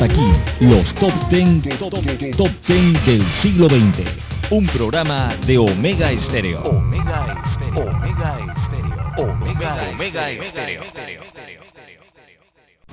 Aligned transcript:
Hasta 0.00 0.12
aquí, 0.14 0.32
los 0.60 0.94
top 0.94 1.12
10, 1.28 1.76
top, 1.76 1.90
top 2.36 2.50
10 2.68 3.04
del 3.04 3.26
siglo 3.42 3.66
XX. 3.66 4.06
Un 4.48 4.64
programa 4.68 5.34
de 5.44 5.58
Omega 5.58 6.12
Estéreo. 6.12 6.60
Omega 6.62 7.42
Estéreo. 7.44 7.90
Omega 7.90 8.38
Estéreo. 8.54 9.32
Omega, 9.32 9.90
Omega 9.90 10.30
Estéreo. 10.30 10.82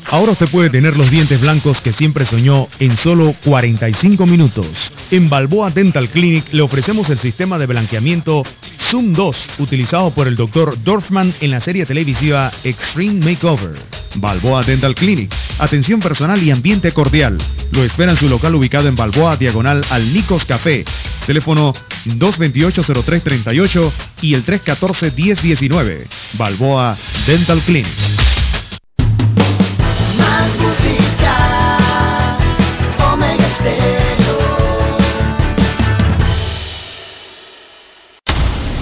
Ahora 0.08 0.34
usted 0.34 0.48
puede 0.50 0.70
tener 0.70 0.95
los 0.95 1.09
dientes 1.09 1.41
blancos 1.41 1.82
que 1.82 1.91
siempre 1.91 2.26
soñó 2.26 2.68
en 2.80 2.95
solo 2.95 3.34
45 3.44 4.26
minutos. 4.28 4.68
En 5.12 5.30
Balboa 5.30 5.72
Dental 5.72 6.09
Clinic 6.09 6.45
le 6.52 6.62
ofrecemos 6.62 7.09
el 7.09 7.18
sistema 7.18 7.58
de 7.58 7.66
blanqueamiento 7.66 8.44
Zoom 8.80 9.14
2, 9.14 9.45
utilizado 9.59 10.12
por 10.12 10.28
el 10.28 10.36
Dr. 10.36 10.78
Dorfman 10.84 11.34
en 11.41 11.52
la 11.52 11.59
serie 11.59 11.86
televisiva 11.86 12.52
Extreme 12.64 13.26
Makeover. 13.26 13.76
Balboa 14.16 14.64
Dental 14.64 14.95
Clinic, 14.95 15.34
atención 15.59 16.00
personal 16.00 16.42
y 16.42 16.52
ambiente 16.52 16.92
cordial. 16.92 17.38
Lo 17.72 17.84
espera 17.84 18.12
en 18.12 18.17
su 18.17 18.30
local 18.30 18.56
ubicado 18.56 18.88
en 18.88 18.95
Balboa, 18.95 19.36
diagonal 19.38 19.81
al 19.90 20.14
Nicos 20.14 20.45
Café. 20.45 20.86
Teléfono 21.26 21.73
228-0338 22.06 23.92
y 24.22 24.36
el 24.36 24.45
314-1019. 24.45 26.06
Balboa 26.38 26.97
Dental 27.25 27.59
Clinic. 27.62 27.88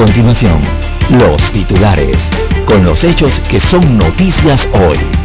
Continuación, 0.00 0.62
los 1.10 1.52
titulares, 1.52 2.16
con 2.64 2.86
los 2.86 3.04
hechos 3.04 3.38
que 3.50 3.60
son 3.60 3.98
noticias 3.98 4.66
hoy. 4.72 5.19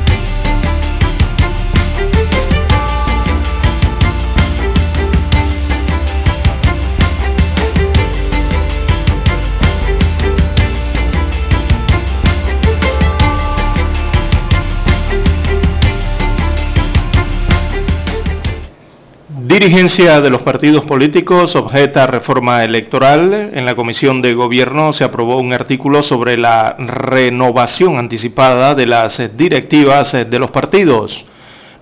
Dirigencia 19.57 20.19
de 20.19 20.29
los 20.29 20.41
partidos 20.41 20.83
políticos 20.83 21.55
objeta 21.55 22.07
reforma 22.07 22.65
electoral. 22.65 23.51
En 23.53 23.63
la 23.63 23.73
Comisión 23.73 24.21
de 24.21 24.33
Gobierno 24.33 24.91
se 24.91 25.05
aprobó 25.05 25.37
un 25.37 25.53
artículo 25.53 26.03
sobre 26.03 26.37
la 26.37 26.75
renovación 26.77 27.97
anticipada 27.97 28.75
de 28.75 28.85
las 28.85 29.37
directivas 29.37 30.11
de 30.11 30.39
los 30.39 30.51
partidos. 30.51 31.25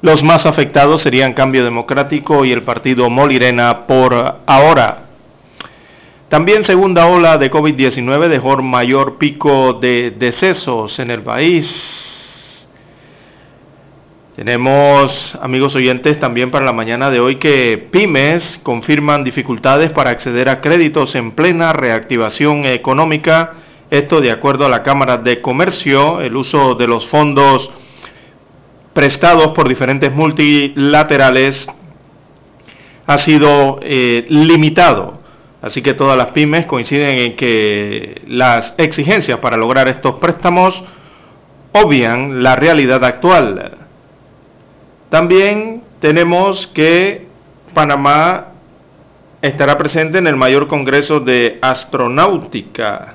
Los 0.04 0.22
más 0.22 0.46
afectados 0.46 1.02
serían 1.02 1.34
Cambio 1.34 1.64
Democrático 1.64 2.46
y 2.46 2.52
el 2.52 2.62
partido 2.62 3.10
Molirena 3.10 3.88
por 3.88 4.42
ahora. 4.46 5.06
También 6.30 6.66
segunda 6.66 7.08
ola 7.08 7.40
de 7.40 7.50
COVID-19 7.50 8.28
dejó 8.28 8.58
mayor 8.58 9.18
pico 9.18 9.74
de 9.74 10.12
decesos 10.12 11.00
en 11.00 11.10
el 11.10 11.24
país. 11.24 12.13
Tenemos, 14.36 15.38
amigos 15.44 15.76
oyentes, 15.76 16.20
también 16.20 16.50
para 16.50 16.66
la 16.66 16.74
mañana 16.74 17.12
de 17.12 17.20
hoy 17.20 17.36
que 17.36 17.78
pymes 17.78 18.60
confirman 18.64 19.24
dificultades 19.24 19.92
para 19.92 20.10
acceder 20.10 20.50
a 20.50 20.60
créditos 20.60 21.14
en 21.14 21.34
plena 21.34 21.72
reactivación 21.72 22.66
económica. 22.66 23.54
Esto 23.92 24.22
de 24.22 24.32
acuerdo 24.32 24.66
a 24.66 24.70
la 24.70 24.82
Cámara 24.82 25.20
de 25.20 25.40
Comercio, 25.40 26.20
el 26.20 26.36
uso 26.36 26.74
de 26.74 26.88
los 26.88 27.06
fondos 27.06 27.72
prestados 28.94 29.50
por 29.50 29.70
diferentes 29.70 30.12
multilaterales 30.12 31.70
ha 33.06 33.18
sido 33.20 33.82
eh, 33.84 34.26
limitado. 34.30 35.20
Así 35.62 35.84
que 35.84 35.94
todas 35.94 36.18
las 36.18 36.32
pymes 36.32 36.66
coinciden 36.66 37.20
en 37.20 37.36
que 37.36 38.24
las 38.26 38.74
exigencias 38.80 39.38
para 39.38 39.58
lograr 39.58 39.88
estos 39.88 40.16
préstamos 40.16 40.84
obvian 41.72 42.42
la 42.42 42.56
realidad 42.56 43.06
actual. 43.06 43.83
También 45.14 45.84
tenemos 46.00 46.66
que 46.66 47.28
Panamá 47.76 48.48
estará 49.44 49.78
presente 49.78 50.18
en 50.18 50.26
el 50.26 50.36
mayor 50.36 50.68
congreso 50.68 51.20
de 51.20 51.60
astronáutica. 51.62 53.14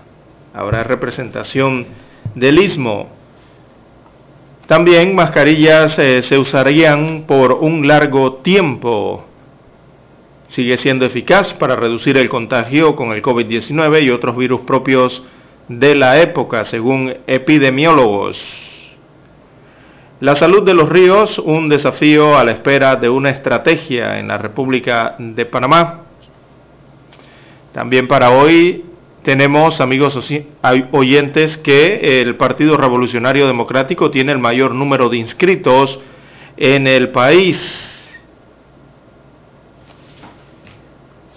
Habrá 0.55 0.85
representación 0.85 1.89
del 2.37 2.61
istmo. 2.61 3.09
También 4.69 5.17
mascarillas 5.17 5.99
eh, 5.99 6.23
se 6.23 6.39
usarían 6.39 7.25
por 7.27 7.51
un 7.55 7.89
largo 7.89 8.35
tiempo. 8.35 9.25
Sigue 10.51 10.79
siendo 10.79 11.05
eficaz 11.05 11.53
para 11.53 11.75
reducir 11.75 12.17
el 12.17 12.29
contagio 12.29 12.95
con 12.95 13.11
el 13.11 13.23
COVID-19 13.23 14.05
y 14.05 14.11
otros 14.11 14.37
virus 14.37 14.61
propios 14.61 15.25
de 15.67 15.97
la 15.97 16.21
época, 16.21 16.65
según 16.65 17.13
epidemiólogos. 17.27 18.78
La 20.21 20.35
salud 20.35 20.65
de 20.65 20.75
los 20.75 20.89
ríos, 20.89 21.39
un 21.39 21.69
desafío 21.69 22.37
a 22.37 22.43
la 22.43 22.51
espera 22.51 22.97
de 22.97 23.09
una 23.09 23.31
estrategia 23.31 24.19
en 24.19 24.27
la 24.27 24.37
República 24.37 25.15
de 25.17 25.47
Panamá. 25.47 26.01
También 27.73 28.09
para 28.09 28.31
hoy 28.31 28.85
tenemos, 29.23 29.81
amigos 29.81 30.19
oyentes, 30.91 31.57
que 31.57 32.21
el 32.21 32.35
Partido 32.35 32.77
Revolucionario 32.77 33.47
Democrático 33.47 34.11
tiene 34.11 34.33
el 34.33 34.39
mayor 34.39 34.75
número 34.75 35.09
de 35.09 35.19
inscritos 35.19 36.01
en 36.57 36.89
el 36.89 37.11
país. 37.11 38.11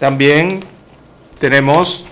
También 0.00 0.64
tenemos 1.38 2.04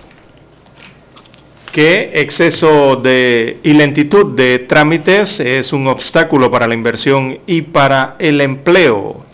que 1.71 2.11
exceso 2.15 2.97
de 2.97 3.59
y 3.63 3.73
lentitud 3.73 4.35
de 4.35 4.59
trámites 4.59 5.39
es 5.39 5.73
un 5.73 5.87
obstáculo 5.87 6.51
para 6.51 6.67
la 6.67 6.73
inversión 6.73 7.39
y 7.47 7.61
para 7.61 8.15
el 8.19 8.41
empleo. 8.41 9.25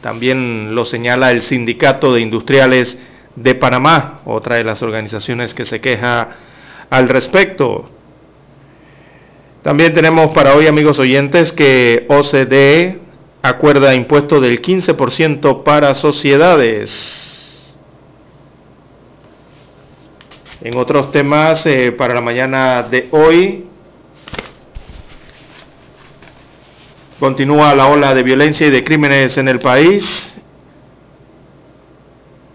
También 0.00 0.74
lo 0.74 0.84
señala 0.84 1.30
el 1.30 1.42
Sindicato 1.42 2.12
de 2.14 2.20
Industriales 2.20 2.98
de 3.36 3.54
Panamá, 3.54 4.20
otra 4.24 4.56
de 4.56 4.64
las 4.64 4.82
organizaciones 4.82 5.54
que 5.54 5.64
se 5.64 5.80
queja 5.80 6.28
al 6.90 7.08
respecto. 7.08 7.88
También 9.62 9.94
tenemos 9.94 10.32
para 10.32 10.54
hoy, 10.54 10.66
amigos 10.66 10.98
oyentes, 10.98 11.52
que 11.52 12.04
OCDE 12.08 12.98
acuerda 13.42 13.94
impuesto 13.94 14.40
del 14.40 14.60
15% 14.60 15.62
para 15.62 15.94
sociedades. 15.94 17.31
En 20.64 20.76
otros 20.76 21.10
temas, 21.10 21.66
eh, 21.66 21.90
para 21.90 22.14
la 22.14 22.20
mañana 22.20 22.84
de 22.84 23.08
hoy, 23.10 23.64
continúa 27.18 27.74
la 27.74 27.88
ola 27.88 28.14
de 28.14 28.22
violencia 28.22 28.68
y 28.68 28.70
de 28.70 28.84
crímenes 28.84 29.36
en 29.38 29.48
el 29.48 29.58
país. 29.58 30.38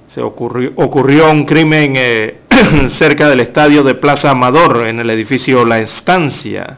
Se 0.08 0.22
ocurrió, 0.22 1.30
un 1.30 1.44
crimen 1.44 1.96
eh, 1.98 2.38
cerca 2.92 3.28
del 3.28 3.42
estadio 3.42 3.84
de 3.84 3.96
Plaza 3.96 4.32
Amador, 4.32 4.88
en 4.88 5.02
el 5.02 5.10
edificio 5.10 5.66
La 5.66 5.80
Estancia. 5.80 6.78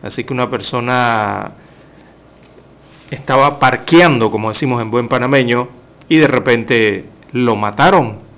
Así 0.00 0.22
que 0.22 0.32
una 0.32 0.48
persona 0.48 1.54
estaba 3.10 3.58
parqueando, 3.58 4.30
como 4.30 4.50
decimos 4.52 4.80
en 4.80 4.92
buen 4.92 5.08
panameño, 5.08 5.68
y 6.08 6.18
de 6.18 6.28
repente 6.28 7.04
lo 7.32 7.56
mataron 7.56 8.31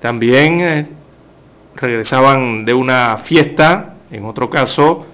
también 0.00 0.60
eh, 0.60 0.86
regresaban 1.76 2.64
de 2.64 2.74
una 2.74 3.18
fiesta, 3.18 3.94
en 4.10 4.24
otro 4.24 4.48
caso, 4.48 5.06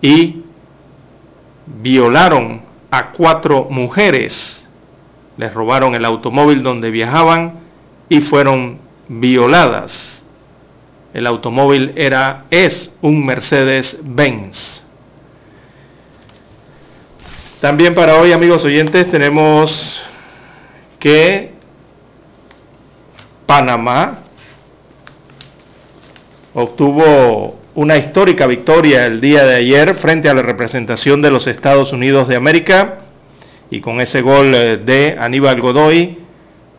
y 0.00 0.42
violaron 1.66 2.62
a 2.90 3.10
cuatro 3.12 3.66
mujeres. 3.70 4.68
Les 5.36 5.52
robaron 5.52 5.94
el 5.94 6.04
automóvil 6.04 6.62
donde 6.62 6.90
viajaban 6.90 7.60
y 8.08 8.20
fueron 8.20 8.78
violadas. 9.08 10.22
El 11.12 11.26
automóvil 11.26 11.92
era, 11.96 12.44
es 12.50 12.90
un 13.00 13.24
Mercedes-Benz. 13.24 14.82
También 17.60 17.94
para 17.94 18.16
hoy, 18.16 18.32
amigos 18.32 18.62
oyentes, 18.64 19.10
tenemos 19.10 20.02
que 20.98 21.54
Panamá 23.46 24.18
obtuvo 26.54 27.58
una 27.74 27.96
histórica 27.96 28.46
victoria 28.46 29.06
el 29.06 29.20
día 29.20 29.44
de 29.44 29.56
ayer 29.56 29.96
frente 29.96 30.28
a 30.28 30.34
la 30.34 30.42
representación 30.42 31.20
de 31.20 31.30
los 31.30 31.46
Estados 31.46 31.92
Unidos 31.92 32.28
de 32.28 32.36
América 32.36 32.98
y 33.70 33.80
con 33.80 34.00
ese 34.00 34.22
gol 34.22 34.54
eh, 34.54 34.76
de 34.76 35.16
Aníbal 35.18 35.60
Godoy, 35.60 36.18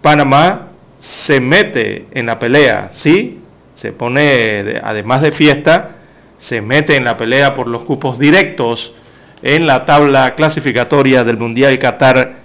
Panamá 0.01 0.69
se 0.97 1.41
mete 1.41 2.07
en 2.11 2.27
la 2.27 2.39
pelea, 2.39 2.89
¿sí? 2.93 3.41
Se 3.75 3.91
pone, 3.91 4.79
además 4.81 5.21
de 5.21 5.33
fiesta, 5.33 5.97
se 6.37 6.61
mete 6.61 6.95
en 6.95 7.03
la 7.03 7.17
pelea 7.17 7.53
por 7.53 7.67
los 7.67 7.83
cupos 7.83 8.17
directos 8.17 8.93
en 9.41 9.67
la 9.67 9.85
tabla 9.85 10.35
clasificatoria 10.35 11.25
del 11.25 11.37
Mundial 11.37 11.77
Qatar 11.77 12.35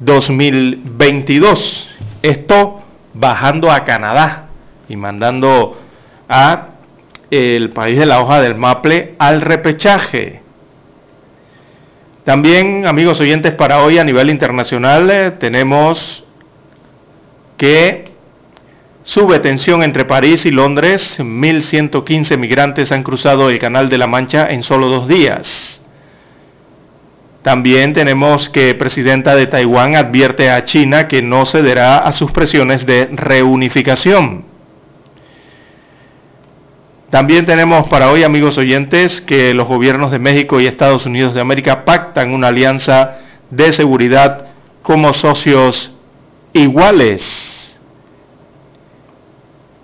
2022. 0.00 1.88
Esto 2.22 2.82
bajando 3.14 3.70
a 3.70 3.84
Canadá 3.84 4.48
y 4.88 4.96
mandando 4.96 5.78
a 6.28 6.71
el 7.32 7.70
país 7.70 7.98
de 7.98 8.04
la 8.04 8.20
hoja 8.20 8.42
del 8.42 8.56
maple 8.56 9.14
al 9.18 9.40
repechaje. 9.40 10.42
También, 12.24 12.86
amigos 12.86 13.18
oyentes, 13.20 13.54
para 13.54 13.82
hoy 13.82 13.96
a 13.96 14.04
nivel 14.04 14.28
internacional 14.28 15.10
eh, 15.10 15.30
tenemos 15.40 16.24
que 17.56 18.04
sube 19.02 19.38
tensión 19.38 19.82
entre 19.82 20.04
París 20.04 20.44
y 20.44 20.50
Londres. 20.50 21.18
1.115 21.20 22.36
migrantes 22.36 22.92
han 22.92 23.02
cruzado 23.02 23.48
el 23.48 23.58
Canal 23.58 23.88
de 23.88 23.96
la 23.96 24.06
Mancha 24.06 24.48
en 24.50 24.62
solo 24.62 24.88
dos 24.88 25.08
días. 25.08 25.82
También 27.40 27.94
tenemos 27.94 28.50
que 28.50 28.74
presidenta 28.74 29.34
de 29.34 29.46
Taiwán 29.46 29.96
advierte 29.96 30.50
a 30.50 30.64
China 30.64 31.08
que 31.08 31.22
no 31.22 31.46
cederá 31.46 31.96
a 31.96 32.12
sus 32.12 32.30
presiones 32.30 32.84
de 32.84 33.06
reunificación. 33.06 34.51
También 37.12 37.44
tenemos 37.44 37.88
para 37.88 38.10
hoy, 38.10 38.22
amigos 38.22 38.56
oyentes, 38.56 39.20
que 39.20 39.52
los 39.52 39.68
gobiernos 39.68 40.10
de 40.10 40.18
México 40.18 40.58
y 40.58 40.66
Estados 40.66 41.04
Unidos 41.04 41.34
de 41.34 41.42
América 41.42 41.84
pactan 41.84 42.32
una 42.32 42.48
alianza 42.48 43.18
de 43.50 43.70
seguridad 43.74 44.46
como 44.80 45.12
socios 45.12 45.92
iguales. 46.54 47.78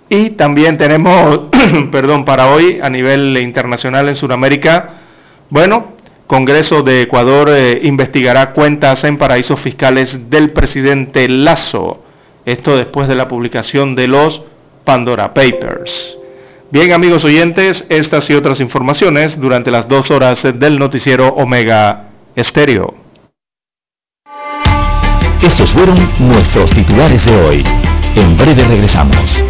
Y 0.08 0.30
también 0.30 0.78
tenemos, 0.78 1.40
perdón, 1.92 2.24
para 2.24 2.46
hoy 2.46 2.80
a 2.82 2.88
nivel 2.88 3.36
internacional 3.36 4.08
en 4.08 4.16
Sudamérica, 4.16 4.88
bueno, 5.50 5.96
Congreso 6.26 6.82
de 6.82 7.02
Ecuador 7.02 7.50
eh, 7.50 7.78
investigará 7.82 8.54
cuentas 8.54 9.04
en 9.04 9.18
paraísos 9.18 9.60
fiscales 9.60 10.30
del 10.30 10.54
presidente 10.54 11.28
Lazo. 11.28 12.04
Esto 12.46 12.74
después 12.74 13.06
de 13.06 13.16
la 13.16 13.28
publicación 13.28 13.94
de 13.94 14.08
los 14.08 14.42
Pandora 14.82 15.34
Papers. 15.34 16.17
Bien 16.70 16.92
amigos 16.92 17.24
oyentes, 17.24 17.86
estas 17.88 18.28
y 18.28 18.34
otras 18.34 18.60
informaciones 18.60 19.40
durante 19.40 19.70
las 19.70 19.88
dos 19.88 20.10
horas 20.10 20.46
del 20.54 20.78
noticiero 20.78 21.28
Omega 21.28 22.10
Estéreo. 22.36 22.94
Estos 25.42 25.70
fueron 25.70 25.96
nuestros 26.18 26.68
titulares 26.70 27.24
de 27.24 27.36
hoy. 27.36 27.64
En 28.16 28.36
breve 28.36 28.64
regresamos. 28.64 29.42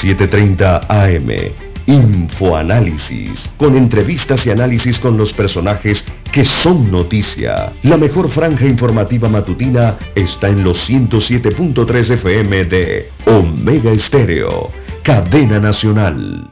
7.30 0.00 0.86
AM 0.88 1.71
Infoanálisis, 1.86 3.50
con 3.56 3.76
entrevistas 3.76 4.46
y 4.46 4.50
análisis 4.50 4.98
con 4.98 5.16
los 5.16 5.32
personajes 5.32 6.04
que 6.30 6.44
son 6.44 6.90
noticia. 6.90 7.72
La 7.82 7.96
mejor 7.96 8.30
franja 8.30 8.66
informativa 8.66 9.28
matutina 9.28 9.96
está 10.14 10.48
en 10.48 10.64
los 10.64 10.88
107.3 10.88 12.10
FM 12.14 12.64
de 12.64 13.10
Omega 13.26 13.90
Estéreo, 13.90 14.70
cadena 15.02 15.58
nacional. 15.58 16.50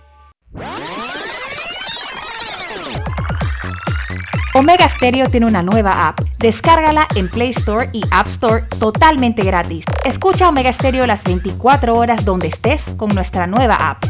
Omega 4.52 4.88
Stereo 4.96 5.30
tiene 5.30 5.46
una 5.46 5.62
nueva 5.62 6.08
app. 6.08 6.20
Descárgala 6.38 7.06
en 7.14 7.28
Play 7.28 7.50
Store 7.50 7.88
y 7.92 8.02
App 8.10 8.26
Store 8.28 8.64
totalmente 8.80 9.44
gratis. 9.44 9.84
Escucha 10.04 10.48
Omega 10.48 10.72
Stereo 10.72 11.06
las 11.06 11.22
24 11.22 11.94
horas 11.94 12.24
donde 12.24 12.48
estés 12.48 12.82
con 12.96 13.10
nuestra 13.14 13.46
nueva 13.46 13.76
app. 13.76 14.04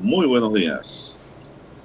Muy 0.00 0.26
buenos 0.26 0.54
días. 0.54 1.16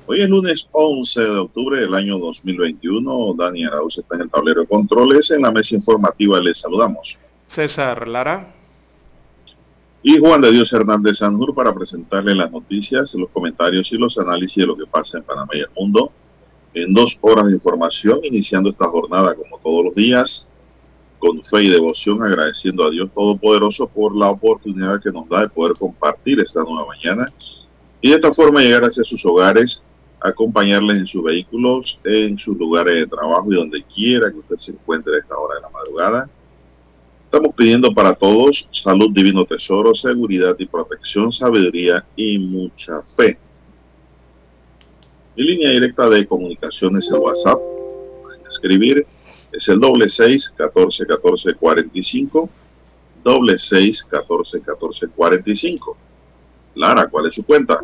Hoy 0.05 0.21
es 0.21 0.29
lunes 0.29 0.69
11 0.71 1.19
de 1.19 1.37
octubre 1.37 1.81
del 1.81 1.93
año 1.93 2.17
2021. 2.17 3.35
Dani 3.37 3.65
Arauz 3.65 3.97
está 3.97 4.15
en 4.15 4.21
el 4.21 4.29
tablero 4.29 4.61
de 4.61 4.67
controles. 4.67 5.31
En 5.31 5.41
la 5.41 5.51
mesa 5.51 5.75
informativa 5.75 6.39
les 6.39 6.59
saludamos. 6.59 7.17
César 7.49 8.07
Lara. 8.07 8.53
Y 10.01 10.17
Juan 10.17 10.39
de 10.39 10.51
Dios 10.51 10.71
Hernández 10.71 11.17
Sanjur 11.17 11.53
para 11.53 11.73
presentarle 11.73 12.35
las 12.35 12.49
noticias, 12.49 13.13
los 13.15 13.29
comentarios 13.31 13.91
y 13.91 13.97
los 13.97 14.17
análisis 14.17 14.55
de 14.55 14.67
lo 14.67 14.77
que 14.77 14.85
pasa 14.85 15.17
en 15.17 15.25
Panamá 15.25 15.51
y 15.53 15.59
el 15.59 15.69
mundo. 15.75 16.11
En 16.73 16.93
dos 16.93 17.17
horas 17.19 17.47
de 17.47 17.53
información, 17.53 18.19
iniciando 18.23 18.69
esta 18.69 18.87
jornada 18.87 19.35
como 19.35 19.59
todos 19.59 19.83
los 19.83 19.95
días, 19.95 20.47
con 21.19 21.43
fe 21.43 21.63
y 21.63 21.69
devoción, 21.69 22.23
agradeciendo 22.23 22.85
a 22.85 22.89
Dios 22.89 23.09
Todopoderoso 23.13 23.87
por 23.87 24.15
la 24.15 24.29
oportunidad 24.29 25.01
que 25.01 25.11
nos 25.11 25.27
da 25.29 25.41
de 25.41 25.49
poder 25.49 25.75
compartir 25.77 26.39
esta 26.39 26.63
nueva 26.63 26.85
mañana 26.87 27.31
y 28.01 28.09
de 28.09 28.15
esta 28.15 28.31
forma 28.31 28.61
llegar 28.61 28.83
hacia 28.83 29.03
sus 29.03 29.25
hogares, 29.25 29.81
acompañarles 30.19 30.97
en 30.97 31.07
sus 31.07 31.23
vehículos, 31.23 31.99
en 32.03 32.37
sus 32.37 32.57
lugares 32.57 32.95
de 32.95 33.07
trabajo 33.07 33.51
y 33.51 33.55
donde 33.55 33.83
quiera 33.83 34.31
que 34.31 34.37
usted 34.37 34.57
se 34.57 34.71
encuentre 34.71 35.15
a 35.15 35.19
esta 35.19 35.37
hora 35.37 35.55
de 35.55 35.61
la 35.61 35.69
madrugada. 35.69 36.29
Estamos 37.25 37.53
pidiendo 37.55 37.93
para 37.93 38.15
todos 38.15 38.69
salud, 38.71 39.11
divino 39.11 39.45
tesoro, 39.45 39.93
seguridad 39.93 40.55
y 40.59 40.65
protección, 40.65 41.31
sabiduría 41.31 42.05
y 42.15 42.39
mucha 42.39 43.01
fe. 43.01 43.37
Mi 45.35 45.43
línea 45.43 45.71
directa 45.71 46.09
de 46.09 46.25
comunicación 46.25 46.97
es 46.97 47.11
WhatsApp. 47.11 47.59
Pueden 48.23 48.41
escribir. 48.47 49.05
Es 49.57 49.67
el 49.69 49.79
doble 49.79 50.07
seis 50.07 50.53
catorce 50.55 51.03
catorce 51.07 51.55
cuarenta 51.55 51.97
y 51.97 52.03
cinco. 52.03 52.47
Doble 53.23 53.57
seis 53.57 54.03
catorce 54.03 54.61
catorce 54.61 55.07
cuarenta 55.07 55.49
y 55.49 55.55
cinco. 55.55 55.97
Lara, 56.75 57.07
¿cuál 57.07 57.25
es 57.25 57.33
su 57.33 57.43
cuenta? 57.43 57.79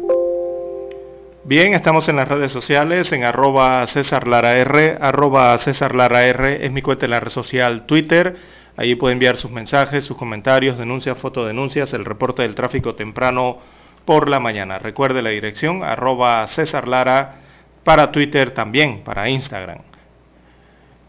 Bien, 1.45 1.73
estamos 1.73 2.07
en 2.09 2.17
las 2.17 2.27
redes 2.27 2.51
sociales, 2.51 3.11
en 3.11 3.23
arroba 3.23 3.87
César 3.87 4.27
Lara 4.27 4.55
R, 4.59 4.99
arroba 5.01 5.57
César 5.57 5.95
Lara 5.95 6.27
R, 6.27 6.63
es 6.63 6.71
mi 6.71 6.83
cuenta 6.83 7.05
en 7.05 7.11
la 7.11 7.19
red 7.19 7.31
social 7.31 7.87
Twitter, 7.87 8.35
ahí 8.77 8.93
puede 8.93 9.13
enviar 9.13 9.37
sus 9.37 9.49
mensajes, 9.49 10.05
sus 10.05 10.15
comentarios, 10.15 10.77
denuncias, 10.77 11.17
fotodenuncias, 11.17 11.91
el 11.93 12.05
reporte 12.05 12.43
del 12.43 12.53
tráfico 12.53 12.93
temprano 12.93 13.57
por 14.05 14.29
la 14.29 14.39
mañana. 14.39 14.77
Recuerde 14.77 15.23
la 15.23 15.31
dirección, 15.31 15.83
arroba 15.83 16.45
César 16.45 16.87
Lara, 16.87 17.41
para 17.83 18.11
Twitter 18.11 18.51
también, 18.51 19.03
para 19.03 19.27
Instagram. 19.27 19.79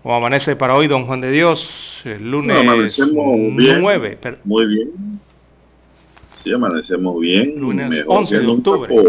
¿Cómo 0.05 0.17
amanece 0.17 0.55
para 0.55 0.75
hoy, 0.75 0.87
don 0.87 1.07
Juan 1.07 1.23
de 1.23 1.31
Dios? 1.31 2.03
El 2.05 2.31
lunes 2.31 2.59
9. 3.81 4.19
Muy 4.45 4.67
bien. 4.67 5.21
Sí, 6.37 6.53
amanecemos 6.53 7.19
bien. 7.19 7.59
Lunes 7.59 7.89
mejor 7.89 8.19
11 8.19 8.39
de 8.39 8.47
octubre. 8.47 8.95
Por 8.95 9.09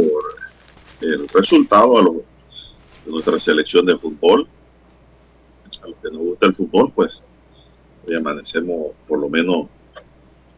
el 1.01 1.27
resultado 1.27 2.01
de 2.01 3.11
nuestra 3.11 3.37
selección 3.41 3.85
de 3.85 3.97
fútbol. 3.97 4.47
A 5.83 5.87
los 5.87 5.97
que 5.97 6.11
nos 6.11 6.21
gusta 6.21 6.45
el 6.45 6.55
fútbol, 6.55 6.89
pues 6.95 7.25
Hoy 8.07 8.15
amanecemos 8.15 8.93
por 9.05 9.19
lo 9.19 9.27
menos 9.27 9.67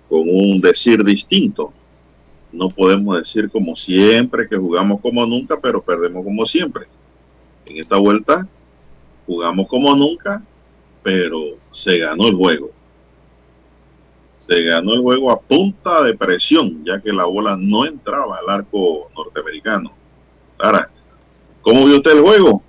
con 0.08 0.20
un 0.20 0.62
decir 0.62 1.04
distinto. 1.04 1.74
No 2.52 2.70
podemos 2.70 3.18
decir 3.18 3.50
como 3.50 3.76
siempre 3.76 4.48
que 4.48 4.56
jugamos 4.56 5.02
como 5.02 5.26
nunca, 5.26 5.60
pero 5.60 5.82
perdemos 5.82 6.24
como 6.24 6.46
siempre. 6.46 6.86
En 7.66 7.78
esta 7.78 7.98
vuelta 7.98 8.48
jugamos 9.28 9.68
como 9.68 9.96
nunca, 9.96 10.42
pero 11.04 11.40
se 11.70 12.00
ganó 12.00 12.28
el 12.28 12.36
juego. 12.36 12.72
Se 14.38 14.64
ganó 14.64 14.94
el 14.94 15.02
juego 15.02 15.30
a 15.30 15.40
punta 15.40 16.02
de 16.04 16.16
presión, 16.16 16.84
ya 16.84 17.02
que 17.02 17.12
la 17.12 17.26
bola 17.26 17.56
no 17.60 17.86
entraba 17.86 18.38
al 18.38 18.50
arco 18.50 19.10
norteamericano. 19.16 19.92
Ahora, 20.58 20.90
¿cómo 21.62 21.86
vio 21.86 21.98
usted 21.98 22.12
el 22.12 22.22
juego? 22.22 22.64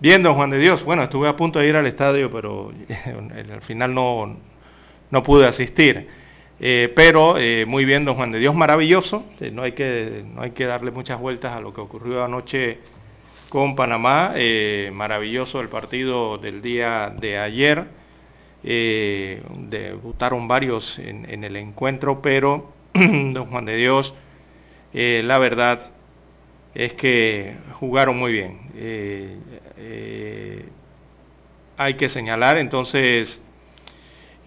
Bien, 0.00 0.22
don 0.22 0.34
Juan 0.34 0.50
de 0.50 0.58
Dios. 0.58 0.84
Bueno, 0.84 1.02
estuve 1.02 1.28
a 1.28 1.36
punto 1.36 1.58
de 1.58 1.68
ir 1.68 1.76
al 1.76 1.86
estadio, 1.86 2.30
pero 2.30 2.72
al 3.52 3.62
final 3.62 3.94
no, 3.94 4.36
no 5.10 5.22
pude 5.22 5.46
asistir. 5.46 6.08
Eh, 6.60 6.92
pero 6.94 7.36
eh, 7.38 7.64
muy 7.66 7.84
bien, 7.84 8.04
don 8.04 8.14
Juan 8.16 8.32
de 8.32 8.38
Dios, 8.38 8.54
maravilloso. 8.54 9.24
Eh, 9.40 9.50
no, 9.50 9.62
hay 9.62 9.72
que, 9.72 10.24
no 10.34 10.42
hay 10.42 10.52
que 10.52 10.66
darle 10.66 10.90
muchas 10.90 11.20
vueltas 11.20 11.52
a 11.52 11.60
lo 11.60 11.72
que 11.72 11.80
ocurrió 11.80 12.24
anoche 12.24 12.78
con 13.48 13.76
Panamá. 13.76 14.34
maravilloso 14.92 15.60
el 15.60 15.68
partido 15.68 16.38
del 16.38 16.62
día 16.62 17.14
de 17.18 17.38
ayer. 17.38 17.86
debutaron 18.62 20.48
varios 20.48 20.98
en, 20.98 21.44
el 21.44 21.56
encuentro, 21.56 22.20
pero 22.22 22.72
don 22.94 23.46
Juan 23.46 23.64
de 23.64 23.76
Dios, 23.76 24.14
la 24.92 25.38
verdad 25.38 25.92
es 26.74 26.94
que 26.94 27.56
jugaron 27.74 28.18
muy 28.18 28.32
bien. 28.32 28.58
hay 31.76 31.94
que 31.94 32.08
señalar 32.08 32.58
entonces 32.58 33.40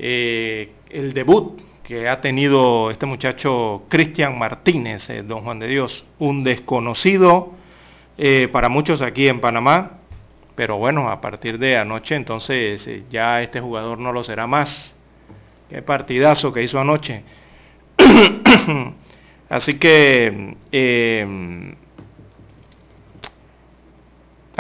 eh, 0.04 0.72
el 0.90 1.14
debut 1.14 1.62
que 1.84 2.10
ha 2.10 2.22
tenido 2.22 2.90
este 2.90 3.06
muchacho 3.06 3.84
Cristian 3.88 4.40
Martínez, 4.40 5.08
eh, 5.12 5.22
don 5.22 5.44
Juan 5.44 5.60
de 5.60 5.68
Dios, 5.68 6.06
un 6.18 6.44
desconocido 6.44 7.54
eh, 8.24 8.48
para 8.52 8.70
muchos 8.70 9.02
aquí 9.02 9.28
en 9.28 9.42
Panamá, 9.42 9.98
pero 10.54 10.78
bueno, 10.78 11.10
a 11.10 11.20
partir 11.20 11.58
de 11.58 11.76
anoche 11.76 12.16
entonces 12.16 12.88
ya 13.10 13.42
este 13.42 13.60
jugador 13.60 13.98
no 13.98 14.14
lo 14.14 14.24
será 14.24 14.46
más. 14.46 14.96
Qué 15.70 15.82
partidazo 15.82 16.54
que 16.54 16.62
hizo 16.62 16.80
anoche. 16.80 17.24
Así 19.50 19.80
que 19.80 20.56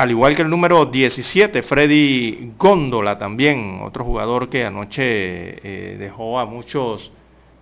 al 0.01 0.09
igual 0.09 0.35
que 0.35 0.41
el 0.41 0.49
número 0.49 0.85
17, 0.87 1.61
Freddy 1.61 2.53
Góndola 2.57 3.19
también, 3.19 3.81
otro 3.83 4.03
jugador 4.03 4.49
que 4.49 4.65
anoche 4.65 5.03
eh, 5.03 5.97
dejó 5.99 6.39
a 6.39 6.45
muchos 6.47 7.11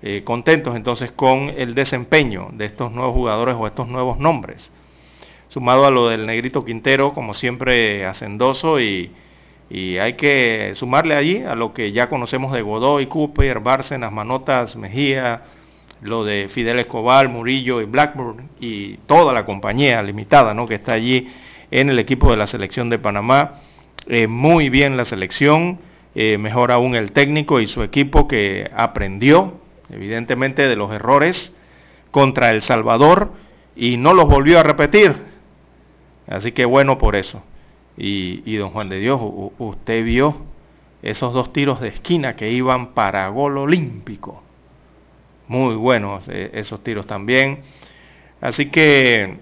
eh, 0.01 0.23
contentos 0.23 0.75
entonces 0.77 1.11
con 1.11 1.49
el 1.49 1.75
desempeño 1.75 2.47
de 2.53 2.65
estos 2.65 2.93
nuevos 2.93 3.13
jugadores 3.13 3.55
o 3.59 3.67
estos 3.67 3.89
nuevos 3.89 4.19
nombres. 4.19 4.71
Sumado 5.49 5.85
a 5.85 5.91
lo 5.91 6.07
del 6.09 6.25
Negrito 6.25 6.63
Quintero, 6.63 7.13
como 7.13 7.33
siempre 7.33 8.05
hacendoso 8.05 8.79
y, 8.79 9.11
y 9.69 9.97
hay 9.97 10.13
que 10.13 10.73
sumarle 10.75 11.15
allí 11.15 11.43
a 11.43 11.55
lo 11.55 11.73
que 11.73 11.91
ya 11.91 12.07
conocemos 12.07 12.53
de 12.53 12.61
Godoy, 12.61 13.07
Cooper, 13.07 13.59
Bárcenas, 13.59 14.11
Manotas, 14.11 14.75
Mejía, 14.75 15.41
lo 16.01 16.23
de 16.23 16.49
Fidel 16.49 16.79
Escobar, 16.79 17.27
Murillo 17.29 17.81
y 17.81 17.85
Blackburn 17.85 18.49
y 18.59 18.97
toda 19.05 19.33
la 19.33 19.45
compañía 19.45 20.01
limitada 20.01 20.53
¿no? 20.53 20.67
que 20.67 20.75
está 20.75 20.93
allí 20.93 21.27
en 21.71 21.89
el 21.89 21.99
equipo 21.99 22.31
de 22.31 22.37
la 22.37 22.47
selección 22.47 22.89
de 22.89 22.99
Panamá. 22.99 23.61
Eh, 24.07 24.27
muy 24.27 24.69
bien 24.69 24.97
la 24.97 25.05
selección, 25.05 25.79
eh, 26.15 26.37
mejor 26.37 26.71
aún 26.71 26.95
el 26.95 27.11
técnico 27.11 27.59
y 27.59 27.67
su 27.67 27.83
equipo 27.83 28.27
que 28.27 28.69
aprendió 28.75 29.59
evidentemente 29.91 30.67
de 30.67 30.75
los 30.75 30.91
errores 30.91 31.53
contra 32.11 32.49
El 32.51 32.61
Salvador 32.61 33.31
y 33.75 33.97
no 33.97 34.13
los 34.13 34.27
volvió 34.27 34.59
a 34.59 34.63
repetir. 34.63 35.28
Así 36.29 36.51
que 36.51 36.65
bueno 36.65 36.97
por 36.97 37.15
eso. 37.15 37.43
Y, 37.97 38.55
don 38.55 38.69
Juan 38.69 38.87
de 38.87 38.99
Dios, 38.99 39.19
usted 39.57 40.05
vio 40.05 40.45
esos 41.01 41.33
dos 41.33 41.51
tiros 41.51 41.81
de 41.81 41.89
esquina 41.89 42.35
que 42.35 42.49
iban 42.51 42.93
para 42.93 43.27
gol 43.27 43.57
olímpico. 43.57 44.41
Muy 45.47 45.75
buenos 45.75 46.23
eh, 46.29 46.51
esos 46.53 46.81
tiros 46.81 47.07
también. 47.07 47.59
Así 48.39 48.67
que 48.67 49.39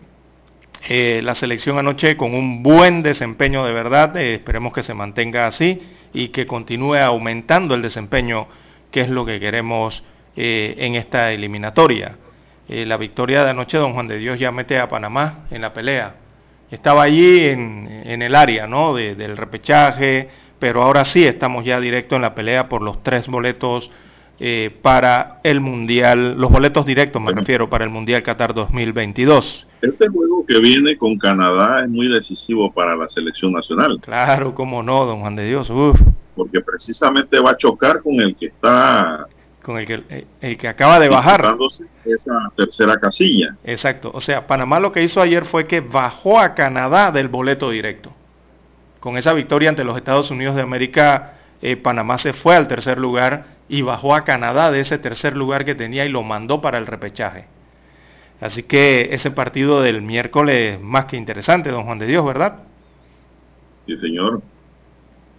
eh, 0.89 1.20
la 1.24 1.36
selección 1.36 1.77
anoche 1.77 2.17
con 2.17 2.34
un 2.34 2.63
buen 2.63 3.03
desempeño 3.03 3.63
de 3.65 3.74
verdad, 3.74 4.15
eh, 4.17 4.36
esperemos 4.36 4.74
que 4.74 4.82
se 4.82 4.96
mantenga 4.96 5.46
así 5.46 5.79
y 6.13 6.29
que 6.29 6.48
continúe 6.48 6.96
aumentando 6.96 7.75
el 7.75 7.84
desempeño, 7.84 8.48
que 8.89 9.01
es 9.01 9.10
lo 9.10 9.25
que 9.25 9.39
queremos 9.39 10.03
en 10.36 10.96
esta 10.96 11.32
eliminatoria. 11.32 12.15
la 12.67 12.98
victoria 12.98 13.44
de 13.44 13.50
anoche, 13.50 13.77
don 13.77 13.94
Juan 13.94 14.08
de 14.08 14.20
Dios 14.20 14.39
ya 14.39 14.51
mete 14.51 14.77
a 14.77 14.88
Panamá 14.88 15.46
en 15.51 15.62
la 15.62 15.74
pelea. 15.74 16.26
Estaba 16.71 17.03
allí 17.03 17.45
en, 17.45 18.21
el 18.21 18.36
área 18.36 18.67
¿no? 18.67 18.93
del 18.93 19.38
repechaje, 19.38 20.29
pero 20.59 20.83
ahora 20.83 21.05
sí 21.05 21.24
estamos 21.24 21.63
ya 21.65 21.79
directo 21.79 22.15
en 22.15 22.21
la 22.21 22.36
pelea 22.36 22.67
por 22.67 22.81
los 22.81 23.03
tres 23.03 23.27
boletos 23.27 23.91
para 24.81 25.39
el 25.43 25.62
Mundial, 25.62 26.36
los 26.38 26.51
boletos 26.51 26.86
directos 26.86 27.21
me 27.21 27.31
refiero, 27.31 27.69
para 27.69 27.86
el 27.86 27.89
Mundial 27.89 28.21
Qatar 28.21 28.53
2022. 28.53 29.67
Este 29.81 30.07
juego 30.07 30.45
que 30.45 30.59
viene 30.59 30.97
con 30.97 31.17
Canadá 31.17 31.83
es 31.83 31.89
muy 31.89 32.07
decisivo 32.07 32.71
para 32.71 32.95
la 32.95 33.09
selección 33.09 33.51
nacional. 33.51 34.00
Claro, 34.01 34.55
cómo 34.55 34.81
no, 34.83 35.05
don 35.05 35.21
Juan 35.21 35.36
de 35.36 35.47
Dios. 35.47 35.71
Porque 36.36 36.62
precisamente 36.62 37.39
va 37.39 37.51
a 37.51 37.57
chocar 37.57 38.01
con 38.01 38.15
el 38.15 38.36
que 38.36 38.47
está... 38.47 39.27
Con 39.67 39.77
el 39.77 39.86
que, 39.86 40.25
el 40.39 40.57
que 40.57 40.69
acaba 40.69 40.97
de 40.97 41.09
bajar. 41.09 41.45
Esa 42.05 42.53
tercera 42.55 42.97
casilla. 43.01 43.57
Exacto. 43.65 44.12
O 44.13 44.21
sea, 44.21 44.47
Panamá 44.47 44.79
lo 44.79 44.93
que 44.93 45.03
hizo 45.03 45.19
ayer 45.19 45.43
fue 45.43 45.65
que 45.65 45.81
bajó 45.81 46.39
a 46.39 46.55
Canadá 46.55 47.12
del 47.12 47.27
boleto 47.27 47.69
directo. 47.69 48.13
Con 49.01 49.17
esa 49.17 49.33
victoria 49.33 49.67
ante 49.67 49.83
los 49.83 49.97
Estados 49.97 50.31
Unidos 50.31 50.55
de 50.55 50.62
América, 50.62 51.33
eh, 51.62 51.75
Panamá 51.75 52.17
se 52.17 52.31
fue 52.31 52.55
al 52.55 52.69
tercer 52.69 52.97
lugar 52.97 53.57
y 53.67 53.81
bajó 53.81 54.15
a 54.15 54.24
Canadá 54.24 54.71
de 54.71 54.79
ese 54.79 55.00
tercer 55.00 55.36
lugar 55.36 55.65
que 55.65 55.75
tenía 55.75 56.05
y 56.05 56.09
lo 56.09 56.24
mandó 56.24 56.62
para 56.62 56.77
el 56.77 56.88
repechaje. 56.88 57.47
Así 58.39 58.63
que 58.63 59.09
ese 59.12 59.31
partido 59.31 59.81
del 59.81 60.01
miércoles 60.01 60.79
más 60.79 61.07
que 61.07 61.17
interesante, 61.17 61.71
don 61.71 61.83
Juan 61.83 62.00
de 62.00 62.07
Dios, 62.07 62.25
¿verdad? 62.25 62.59
Sí, 63.86 63.97
señor. 63.97 64.41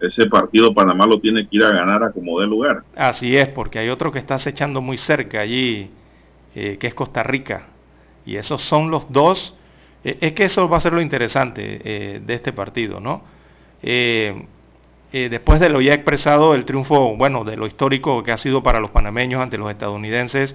Ese 0.01 0.27
partido 0.27 0.75
Panamá 0.75 1.07
lo 1.07 1.21
tiene 1.21 1.49
que 1.49 1.57
ir 1.57 1.65
a 1.65 1.71
ganar 1.71 2.03
a 2.05 2.13
como 2.13 2.41
dé 2.41 2.47
lugar. 2.47 2.83
Así 2.97 3.37
es, 3.37 3.49
porque 3.49 3.79
hay 3.79 3.89
otro 3.89 4.13
que 4.13 4.19
está 4.19 4.37
acechando 4.37 4.81
muy 4.81 4.97
cerca 4.97 5.41
allí, 5.41 5.91
eh, 6.55 6.77
que 6.79 6.87
es 6.87 6.95
Costa 6.95 7.23
Rica. 7.23 7.67
Y 8.25 8.37
esos 8.37 8.63
son 8.63 8.91
los 8.91 9.11
dos. 9.11 9.57
Eh, 10.05 10.19
es 10.21 10.33
que 10.33 10.45
eso 10.45 10.69
va 10.69 10.77
a 10.77 10.81
ser 10.81 10.93
lo 10.93 11.01
interesante 11.01 11.81
eh, 11.85 12.21
de 12.25 12.35
este 12.35 12.53
partido, 12.53 13.01
¿no? 13.01 13.23
después 15.11 15.61
de 15.61 15.69
lo 15.71 15.81
ya 15.81 15.95
expresado, 15.95 16.55
el 16.55 16.65
triunfo, 16.65 17.17
bueno, 17.17 17.45
de 17.45 17.57
lo 17.57 17.67
histórico 17.67 18.23
que 18.23 18.33
ha 18.33 18.39
sido 18.39 18.63
para 18.63 18.81
los 18.81 18.91
panameños 18.91 19.41
ante 19.41 19.57
los 19.57 19.71
estadounidenses, 19.71 20.55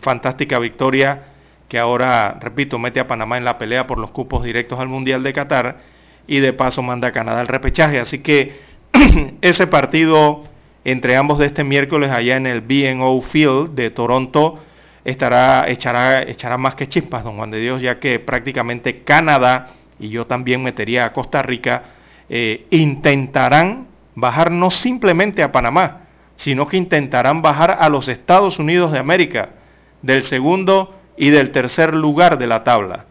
fantástica 0.00 0.58
victoria 0.58 1.24
que 1.68 1.78
ahora, 1.78 2.38
repito, 2.40 2.78
mete 2.78 3.00
a 3.00 3.06
Panamá 3.06 3.38
en 3.38 3.44
la 3.44 3.58
pelea 3.58 3.86
por 3.86 3.98
los 3.98 4.10
cupos 4.10 4.44
directos 4.44 4.78
al 4.78 4.88
Mundial 4.88 5.22
de 5.22 5.32
Qatar 5.32 5.78
y 6.26 6.40
de 6.40 6.52
paso 6.52 6.82
manda 6.82 7.08
a 7.08 7.12
Canadá 7.12 7.40
al 7.40 7.48
repechaje. 7.48 8.00
Así 8.00 8.18
que 8.18 8.60
ese 9.40 9.66
partido 9.66 10.44
entre 10.84 11.16
ambos 11.16 11.38
de 11.38 11.46
este 11.46 11.64
miércoles 11.64 12.10
allá 12.10 12.36
en 12.36 12.46
el 12.46 12.60
BNO 12.60 13.20
Field 13.22 13.74
de 13.74 13.90
Toronto 13.90 14.60
estará, 15.04 15.68
echará, 15.68 16.22
echará 16.22 16.56
más 16.58 16.74
que 16.74 16.88
chispas, 16.88 17.24
don 17.24 17.36
Juan 17.36 17.50
de 17.50 17.60
Dios, 17.60 17.80
ya 17.80 17.98
que 17.98 18.18
prácticamente 18.18 19.02
Canadá, 19.02 19.70
y 19.98 20.08
yo 20.10 20.26
también 20.26 20.62
metería 20.62 21.04
a 21.04 21.12
Costa 21.12 21.42
Rica, 21.42 21.82
eh, 22.28 22.66
intentarán 22.70 23.86
bajar 24.14 24.50
no 24.50 24.70
simplemente 24.70 25.42
a 25.42 25.52
Panamá, 25.52 26.02
sino 26.36 26.66
que 26.66 26.76
intentarán 26.76 27.42
bajar 27.42 27.78
a 27.80 27.88
los 27.88 28.08
Estados 28.08 28.58
Unidos 28.58 28.92
de 28.92 28.98
América 28.98 29.50
del 30.02 30.22
segundo 30.22 30.94
y 31.16 31.30
del 31.30 31.50
tercer 31.50 31.94
lugar 31.94 32.38
de 32.38 32.46
la 32.46 32.62
tabla. 32.62 33.06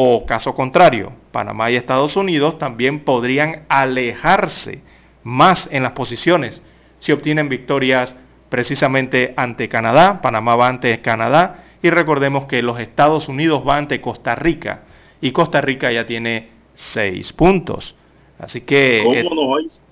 O 0.00 0.24
caso 0.24 0.54
contrario, 0.54 1.10
Panamá 1.32 1.72
y 1.72 1.74
Estados 1.74 2.14
Unidos 2.14 2.56
también 2.56 3.00
podrían 3.00 3.64
alejarse 3.68 4.80
más 5.24 5.68
en 5.72 5.82
las 5.82 5.90
posiciones 5.90 6.62
si 7.00 7.10
obtienen 7.10 7.48
victorias 7.48 8.14
precisamente 8.48 9.34
ante 9.36 9.68
Canadá, 9.68 10.20
Panamá 10.22 10.54
va 10.54 10.68
ante 10.68 11.00
Canadá 11.00 11.64
y 11.82 11.90
recordemos 11.90 12.44
que 12.44 12.62
los 12.62 12.78
Estados 12.78 13.26
Unidos 13.28 13.64
va 13.66 13.76
ante 13.76 14.00
Costa 14.00 14.36
Rica 14.36 14.82
y 15.20 15.32
Costa 15.32 15.60
Rica 15.60 15.90
ya 15.90 16.06
tiene 16.06 16.48
seis 16.74 17.32
puntos. 17.32 17.96
Así 18.38 18.60
que... 18.60 19.02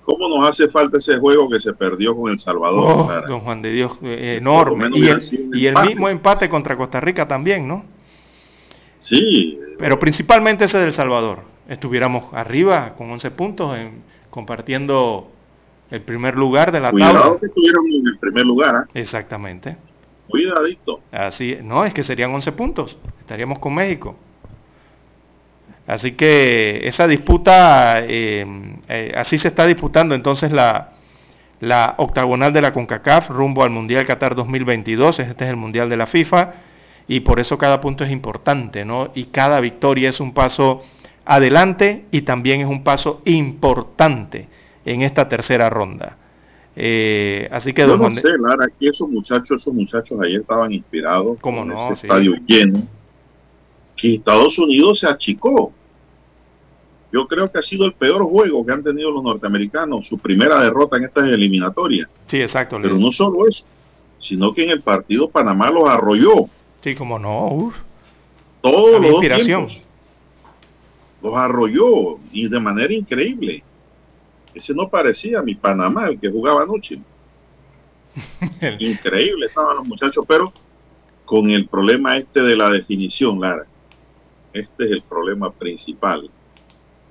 ¿Cómo, 0.05 0.29
nos, 0.29 0.47
hace 0.47 0.69
falta 0.69 0.99
ese 0.99 1.17
juego 1.17 1.49
que 1.49 1.59
se 1.59 1.73
perdió 1.73 2.15
con 2.15 2.31
El 2.31 2.39
Salvador? 2.39 3.09
Oh, 3.11 3.27
don 3.27 3.41
Juan 3.41 3.61
de 3.61 3.73
Dios, 3.73 3.91
eh, 4.03 4.37
enorme. 4.39 4.89
Y 4.93 5.65
el, 5.65 5.75
mismo 5.85 6.07
empate 6.07 6.47
contra 6.47 6.77
Costa 6.77 7.01
Rica 7.01 7.27
también, 7.27 7.67
¿no? 7.67 7.96
Sí. 9.07 9.57
Pero 9.77 9.99
principalmente 9.99 10.65
ese 10.65 10.77
del 10.79 10.93
Salvador. 10.93 11.43
estuviéramos 11.69 12.33
arriba 12.33 12.93
con 12.97 13.09
11 13.11 13.31
puntos, 13.31 13.77
compartiendo 14.29 15.29
el 15.91 16.01
primer 16.01 16.35
lugar 16.35 16.71
de 16.71 16.79
la 16.81 16.91
Cuidado 16.91 17.13
tabla. 17.13 17.39
que 17.39 17.45
estuviéramos 17.45 17.89
en 17.89 18.07
el 18.07 18.17
primer 18.17 18.45
lugar. 18.45 18.75
¿ah? 18.75 18.85
Exactamente. 18.93 19.77
Cuidadito. 20.29 21.01
Así, 21.11 21.57
no, 21.61 21.85
es 21.85 21.93
que 21.93 22.03
serían 22.03 22.33
11 22.33 22.51
puntos. 22.51 22.97
Estaríamos 23.21 23.59
con 23.59 23.75
México. 23.75 24.15
Así 25.85 26.13
que 26.13 26.81
esa 26.85 27.07
disputa, 27.07 28.01
eh, 28.03 28.45
eh, 28.89 29.13
así 29.15 29.37
se 29.37 29.47
está 29.47 29.65
disputando 29.65 30.15
entonces 30.15 30.51
la, 30.51 30.93
la 31.61 31.95
octagonal 31.97 32.51
de 32.51 32.61
la 32.61 32.73
CONCACAF 32.73 33.29
rumbo 33.29 33.63
al 33.63 33.69
Mundial 33.69 34.05
Qatar 34.05 34.35
2022. 34.35 35.19
Este 35.19 35.45
es 35.45 35.49
el 35.49 35.55
Mundial 35.55 35.89
de 35.89 35.95
la 35.95 36.07
FIFA 36.07 36.53
y 37.07 37.21
por 37.21 37.39
eso 37.39 37.57
cada 37.57 37.79
punto 37.81 38.03
es 38.03 38.11
importante, 38.11 38.83
¿no? 38.85 39.11
Y 39.15 39.25
cada 39.25 39.59
victoria 39.59 40.09
es 40.09 40.19
un 40.19 40.33
paso 40.33 40.83
adelante 41.25 42.05
y 42.11 42.21
también 42.21 42.61
es 42.61 42.67
un 42.67 42.83
paso 42.83 43.21
importante 43.25 44.47
en 44.85 45.01
esta 45.01 45.27
tercera 45.27 45.69
ronda. 45.69 46.17
Eh, 46.75 47.47
así 47.51 47.73
que 47.73 47.81
Yo 47.81 47.97
don 47.97 48.01
no 48.01 48.11
sé, 48.11 48.37
Lara, 48.39 48.65
aquí 48.65 48.87
esos 48.87 49.09
muchachos, 49.09 49.61
esos 49.61 49.73
muchachos 49.73 50.19
ayer 50.23 50.41
estaban 50.41 50.71
inspirados 50.71 51.37
¿Cómo 51.41 51.59
con 51.61 51.69
no? 51.69 51.75
ese 51.75 51.95
Sí. 51.95 52.07
estadio 52.07 52.35
lleno, 52.45 52.83
que 53.95 54.15
Estados 54.15 54.59
Unidos 54.59 54.99
se 54.99 55.07
achicó. 55.07 55.73
Yo 57.11 57.25
creo 57.27 57.49
que 57.51 57.57
ha 57.57 57.61
sido 57.61 57.85
el 57.85 57.93
peor 57.93 58.21
juego 58.23 58.65
que 58.65 58.73
han 58.73 58.83
tenido 58.83 59.09
los 59.11 59.23
norteamericanos, 59.23 60.07
su 60.07 60.17
primera 60.19 60.61
derrota 60.61 60.97
en 60.97 61.05
estas 61.05 61.27
eliminatorias. 61.29 62.09
Sí, 62.27 62.41
exacto. 62.41 62.77
Pero 62.81 62.97
no 62.97 63.11
solo 63.11 63.47
eso, 63.47 63.65
sino 64.19 64.53
que 64.53 64.65
en 64.65 64.69
el 64.71 64.81
partido 64.81 65.29
Panamá 65.29 65.71
los 65.71 65.87
arrolló. 65.87 66.47
Sí, 66.81 66.95
como 66.95 67.19
no. 67.19 67.73
Todos 68.61 69.01
los 69.01 69.11
inspiración. 69.11 69.67
tiempos. 69.67 69.87
Los 71.21 71.35
arrolló 71.35 72.19
y 72.31 72.47
de 72.47 72.59
manera 72.59 72.93
increíble. 72.93 73.63
Ese 74.53 74.73
no 74.73 74.89
parecía 74.89 75.41
mi 75.41 75.55
Panamá, 75.55 76.07
el 76.07 76.19
que 76.19 76.29
jugaba 76.29 76.63
anoche. 76.63 76.99
Increíble 78.79 79.45
estaban 79.47 79.77
los 79.77 79.87
muchachos, 79.87 80.25
pero 80.27 80.51
con 81.25 81.49
el 81.49 81.67
problema 81.67 82.17
este 82.17 82.41
de 82.41 82.55
la 82.55 82.71
definición, 82.71 83.39
Lara. 83.39 83.65
Este 84.53 84.85
es 84.85 84.91
el 84.91 85.01
problema 85.01 85.51
principal. 85.51 86.29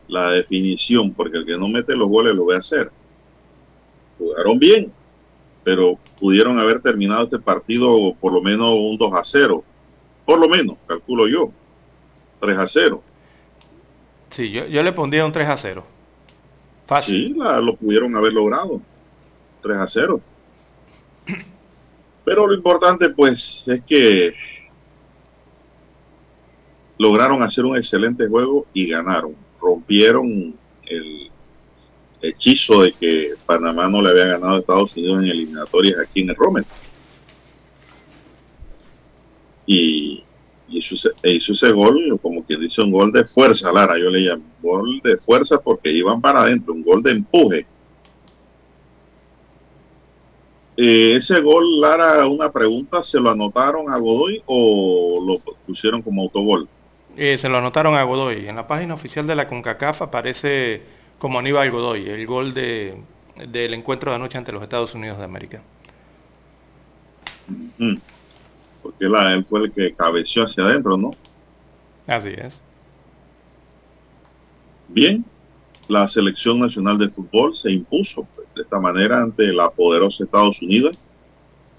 La 0.09 0.31
definición, 0.31 1.13
porque 1.13 1.39
el 1.39 1.47
que 1.47 1.57
no 1.57 1.69
mete 1.69 1.95
los 1.95 2.09
goles 2.09 2.35
lo 2.35 2.47
va 2.47 2.57
a 2.57 2.59
hacer. 2.59 2.91
Jugaron 4.19 4.59
bien, 4.59 4.93
pero 5.67 5.99
pudieron 6.21 6.61
haber 6.61 6.81
terminado 6.81 7.25
este 7.25 7.41
partido 7.41 8.15
por 8.21 8.33
lo 8.33 8.41
menos 8.41 8.73
un 8.79 8.97
2 8.97 9.13
a 9.15 9.25
0. 9.25 9.65
Por 10.25 10.39
lo 10.39 10.49
menos, 10.49 10.77
calculo 10.87 11.27
yo. 11.27 11.51
3 12.39 12.57
a 12.57 12.67
0. 12.69 13.03
Sí, 14.31 14.53
yo, 14.53 14.67
yo 14.67 14.81
le 14.85 14.93
pondría 14.93 15.27
un 15.27 15.33
3 15.33 15.49
a 15.49 15.57
0. 15.57 15.83
Fácil. 16.87 17.17
Sí, 17.17 17.35
la- 17.37 17.59
lo 17.61 17.75
pudieron 17.75 18.15
haber 18.15 18.33
logrado. 18.33 18.81
3 19.61 19.77
a 19.77 19.89
0. 19.89 20.21
Pero 22.25 22.47
lo 22.47 22.55
importante 22.55 23.09
pues 23.09 23.65
es 23.67 23.83
que 23.83 24.35
lograron 26.97 27.43
hacer 27.43 27.65
un 27.65 27.77
excelente 27.77 28.29
juego 28.29 28.67
y 28.73 28.87
ganaron. 28.89 29.35
Rompieron 29.61 30.55
el 30.85 31.31
hechizo 32.28 32.82
de 32.82 32.93
que 32.93 33.34
Panamá 33.45 33.89
no 33.89 34.02
le 34.02 34.10
había 34.10 34.26
ganado 34.26 34.56
a 34.56 34.58
Estados 34.58 34.97
Unidos 34.97 35.25
en 35.25 35.30
eliminatorias 35.30 35.99
aquí 35.99 36.21
en 36.23 36.30
el 36.30 36.36
Rommel. 36.36 36.65
Y, 39.67 40.25
y 40.69 40.78
hizo, 40.78 40.95
ese, 40.95 41.10
e 41.23 41.32
hizo 41.32 41.52
ese 41.52 41.73
gol, 41.73 42.19
como 42.23 42.45
quien 42.45 42.60
dice, 42.60 42.82
un 42.82 42.93
gol 42.93 43.12
de 43.12 43.25
fuerza, 43.25 43.73
Lara, 43.73 43.99
yo 43.99 44.10
le 44.10 44.21
llamo. 44.21 44.45
Gol 44.62 45.00
de 45.02 45.17
fuerza 45.19 45.58
porque 45.58 45.91
iban 45.91 46.21
para 46.21 46.43
adentro, 46.43 46.73
un 46.73 46.82
gol 46.82 47.02
de 47.02 47.12
empuje. 47.12 47.67
Eh, 50.76 51.15
ese 51.17 51.41
gol, 51.41 51.80
Lara, 51.80 52.26
una 52.26 52.52
pregunta, 52.52 53.02
¿se 53.02 53.19
lo 53.19 53.30
anotaron 53.30 53.91
a 53.91 53.97
Godoy 53.97 54.43
o 54.45 55.25
lo 55.26 55.54
pusieron 55.67 56.02
como 56.02 56.23
autogol? 56.23 56.69
Eh, 57.17 57.39
se 57.39 57.49
lo 57.49 57.56
anotaron 57.56 57.95
a 57.95 58.02
Godoy. 58.02 58.47
En 58.47 58.56
la 58.56 58.67
página 58.67 58.93
oficial 58.93 59.26
de 59.26 59.34
la 59.34 59.49
CONCACAF 59.49 60.02
aparece 60.02 60.82
como 61.19 61.39
Aníbal 61.39 61.71
Godoy, 61.71 62.09
el 62.09 62.26
gol 62.26 62.55
de, 62.55 63.02
del 63.49 63.75
encuentro 63.75 64.11
de 64.11 64.17
anoche 64.17 64.39
ante 64.39 64.52
los 64.52 64.63
Estados 64.63 64.95
Unidos 64.95 65.19
de 65.19 65.25
América. 65.25 65.63
Mm. 67.79 67.97
Porque 68.83 69.05
la, 69.07 69.33
él 69.35 69.45
fue 69.45 69.65
el 69.65 69.73
que 69.73 69.95
cabeció 69.95 70.45
hacia 70.45 70.65
adentro, 70.65 70.97
¿no? 70.97 71.11
Así 72.07 72.31
es. 72.37 72.61
Bien, 74.89 75.25
la 75.89 76.07
selección 76.07 76.61
nacional 76.61 76.99
de 76.99 77.09
fútbol 77.09 77.55
se 77.55 77.73
impuso 77.73 78.26
pues, 78.35 78.52
de 78.55 78.63
esta 78.63 78.79
manera 78.79 79.23
ante 79.23 79.52
la 79.52 79.71
poderosa 79.71 80.25
Estados 80.25 80.61
Unidos 80.63 80.97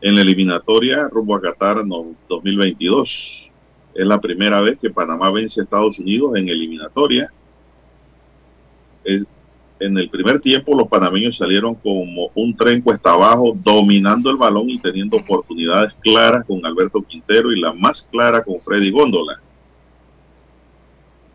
en 0.02 0.16
la 0.16 0.22
eliminatoria 0.22 1.08
rumbo 1.10 1.36
a 1.36 1.42
Qatar 1.42 1.86
no- 1.86 2.16
2022. 2.30 3.52
Es 3.96 4.06
la 4.06 4.20
primera 4.22 4.62
vez 4.62 4.78
que 4.80 4.90
Panamá 4.90 5.32
vence 5.32 5.62
a 5.62 5.64
Estados 5.64 5.98
Unidos 6.00 6.36
en 6.36 6.50
eliminatoria. 6.50 7.32
Es- 9.08 9.26
en 9.80 9.96
el 9.98 10.10
primer 10.10 10.40
tiempo 10.40 10.76
los 10.76 10.88
panameños 10.88 11.38
salieron 11.38 11.76
como 11.76 12.32
un 12.34 12.56
tren 12.58 12.82
cuesta 12.82 13.14
abajo, 13.14 13.56
dominando 13.64 14.32
el 14.32 14.38
balón 14.38 14.70
y 14.72 14.80
teniendo 14.80 15.18
oportunidades 15.18 15.94
claras 16.02 16.46
con 16.48 16.66
Alberto 16.66 17.02
Quintero 17.04 17.52
y 17.52 17.60
la 17.60 17.74
más 17.74 18.08
clara 18.12 18.44
con 18.44 18.60
Freddy 18.62 18.90
Góndola. 18.90 19.40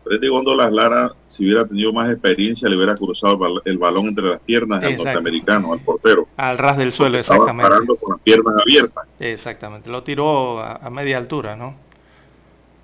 Freddy 0.03 0.27
Góndola 0.27 0.69
Lara, 0.69 1.13
si 1.27 1.45
hubiera 1.45 1.65
tenido 1.65 1.93
más 1.93 2.11
experiencia, 2.11 2.67
le 2.67 2.75
hubiera 2.75 2.95
cruzado 2.95 3.33
el, 3.35 3.39
bal- 3.39 3.61
el 3.63 3.77
balón 3.77 4.07
entre 4.07 4.25
las 4.25 4.41
piernas 4.41 4.83
al 4.83 4.97
norteamericano, 4.97 5.71
al 5.71 5.79
portero. 5.79 6.27
Al 6.35 6.57
ras 6.57 6.77
del 6.77 6.91
suelo, 6.91 7.17
Estaba 7.17 7.37
exactamente. 7.45 7.69
parando 7.69 7.95
con 7.95 8.11
las 8.11 8.21
piernas 8.21 8.55
abiertas. 8.61 9.05
Exactamente. 9.21 9.89
Lo 9.89 10.03
tiró 10.03 10.59
a, 10.59 10.73
a 10.75 10.89
media 10.89 11.17
altura, 11.17 11.55
¿no? 11.55 11.75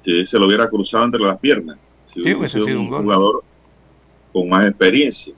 Si 0.05 0.25
se 0.25 0.39
lo 0.39 0.47
hubiera 0.47 0.69
cruzado 0.69 1.03
entre 1.03 1.19
las 1.19 1.37
piernas. 1.39 1.77
Si 2.05 2.23
Sí, 2.23 2.33
hubiese 2.33 2.47
sido 2.47 2.65
sido 2.67 2.79
un 2.79 2.85
un 2.85 2.89
gol. 2.89 3.03
jugador 3.03 3.43
con 4.31 4.49
más 4.49 4.67
experiencia. 4.67 5.33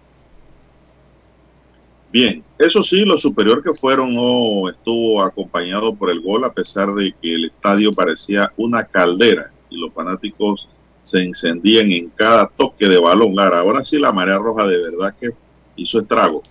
Bien, 2.11 2.43
eso 2.59 2.83
sí, 2.83 3.05
lo 3.05 3.17
superior 3.17 3.63
que 3.63 3.73
fueron 3.73 4.13
no 4.13 4.69
estuvo 4.69 5.21
acompañado 5.21 5.95
por 5.95 6.09
el 6.09 6.19
gol 6.19 6.43
a 6.43 6.51
pesar 6.51 6.93
de 6.93 7.13
que 7.21 7.35
el 7.35 7.45
estadio 7.45 7.93
parecía 7.93 8.51
una 8.57 8.83
caldera 8.83 9.51
y 9.69 9.79
los 9.79 9.93
fanáticos 9.93 10.67
se 11.01 11.23
encendían 11.23 11.91
en 11.91 12.09
cada 12.09 12.47
toque 12.47 12.87
de 12.87 12.99
balón. 12.99 13.33
Lara, 13.33 13.59
ahora 13.59 13.83
sí 13.83 13.97
la 13.97 14.11
marea 14.11 14.37
roja 14.37 14.67
de 14.67 14.77
verdad 14.77 15.15
que 15.19 15.29
hizo 15.77 15.99
estrago. 15.99 16.43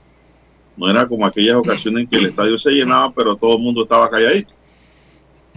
No 0.77 0.89
era 0.89 1.07
como 1.07 1.27
aquellas 1.27 1.57
ocasiones 1.57 2.05
en 2.05 2.09
que 2.09 2.17
el 2.17 2.27
estadio 2.27 2.59
se 2.59 2.71
llenaba, 2.71 3.13
pero 3.13 3.37
todo 3.37 3.57
el 3.57 3.63
mundo 3.63 3.83
estaba 3.83 4.09
calladito. 4.09 4.55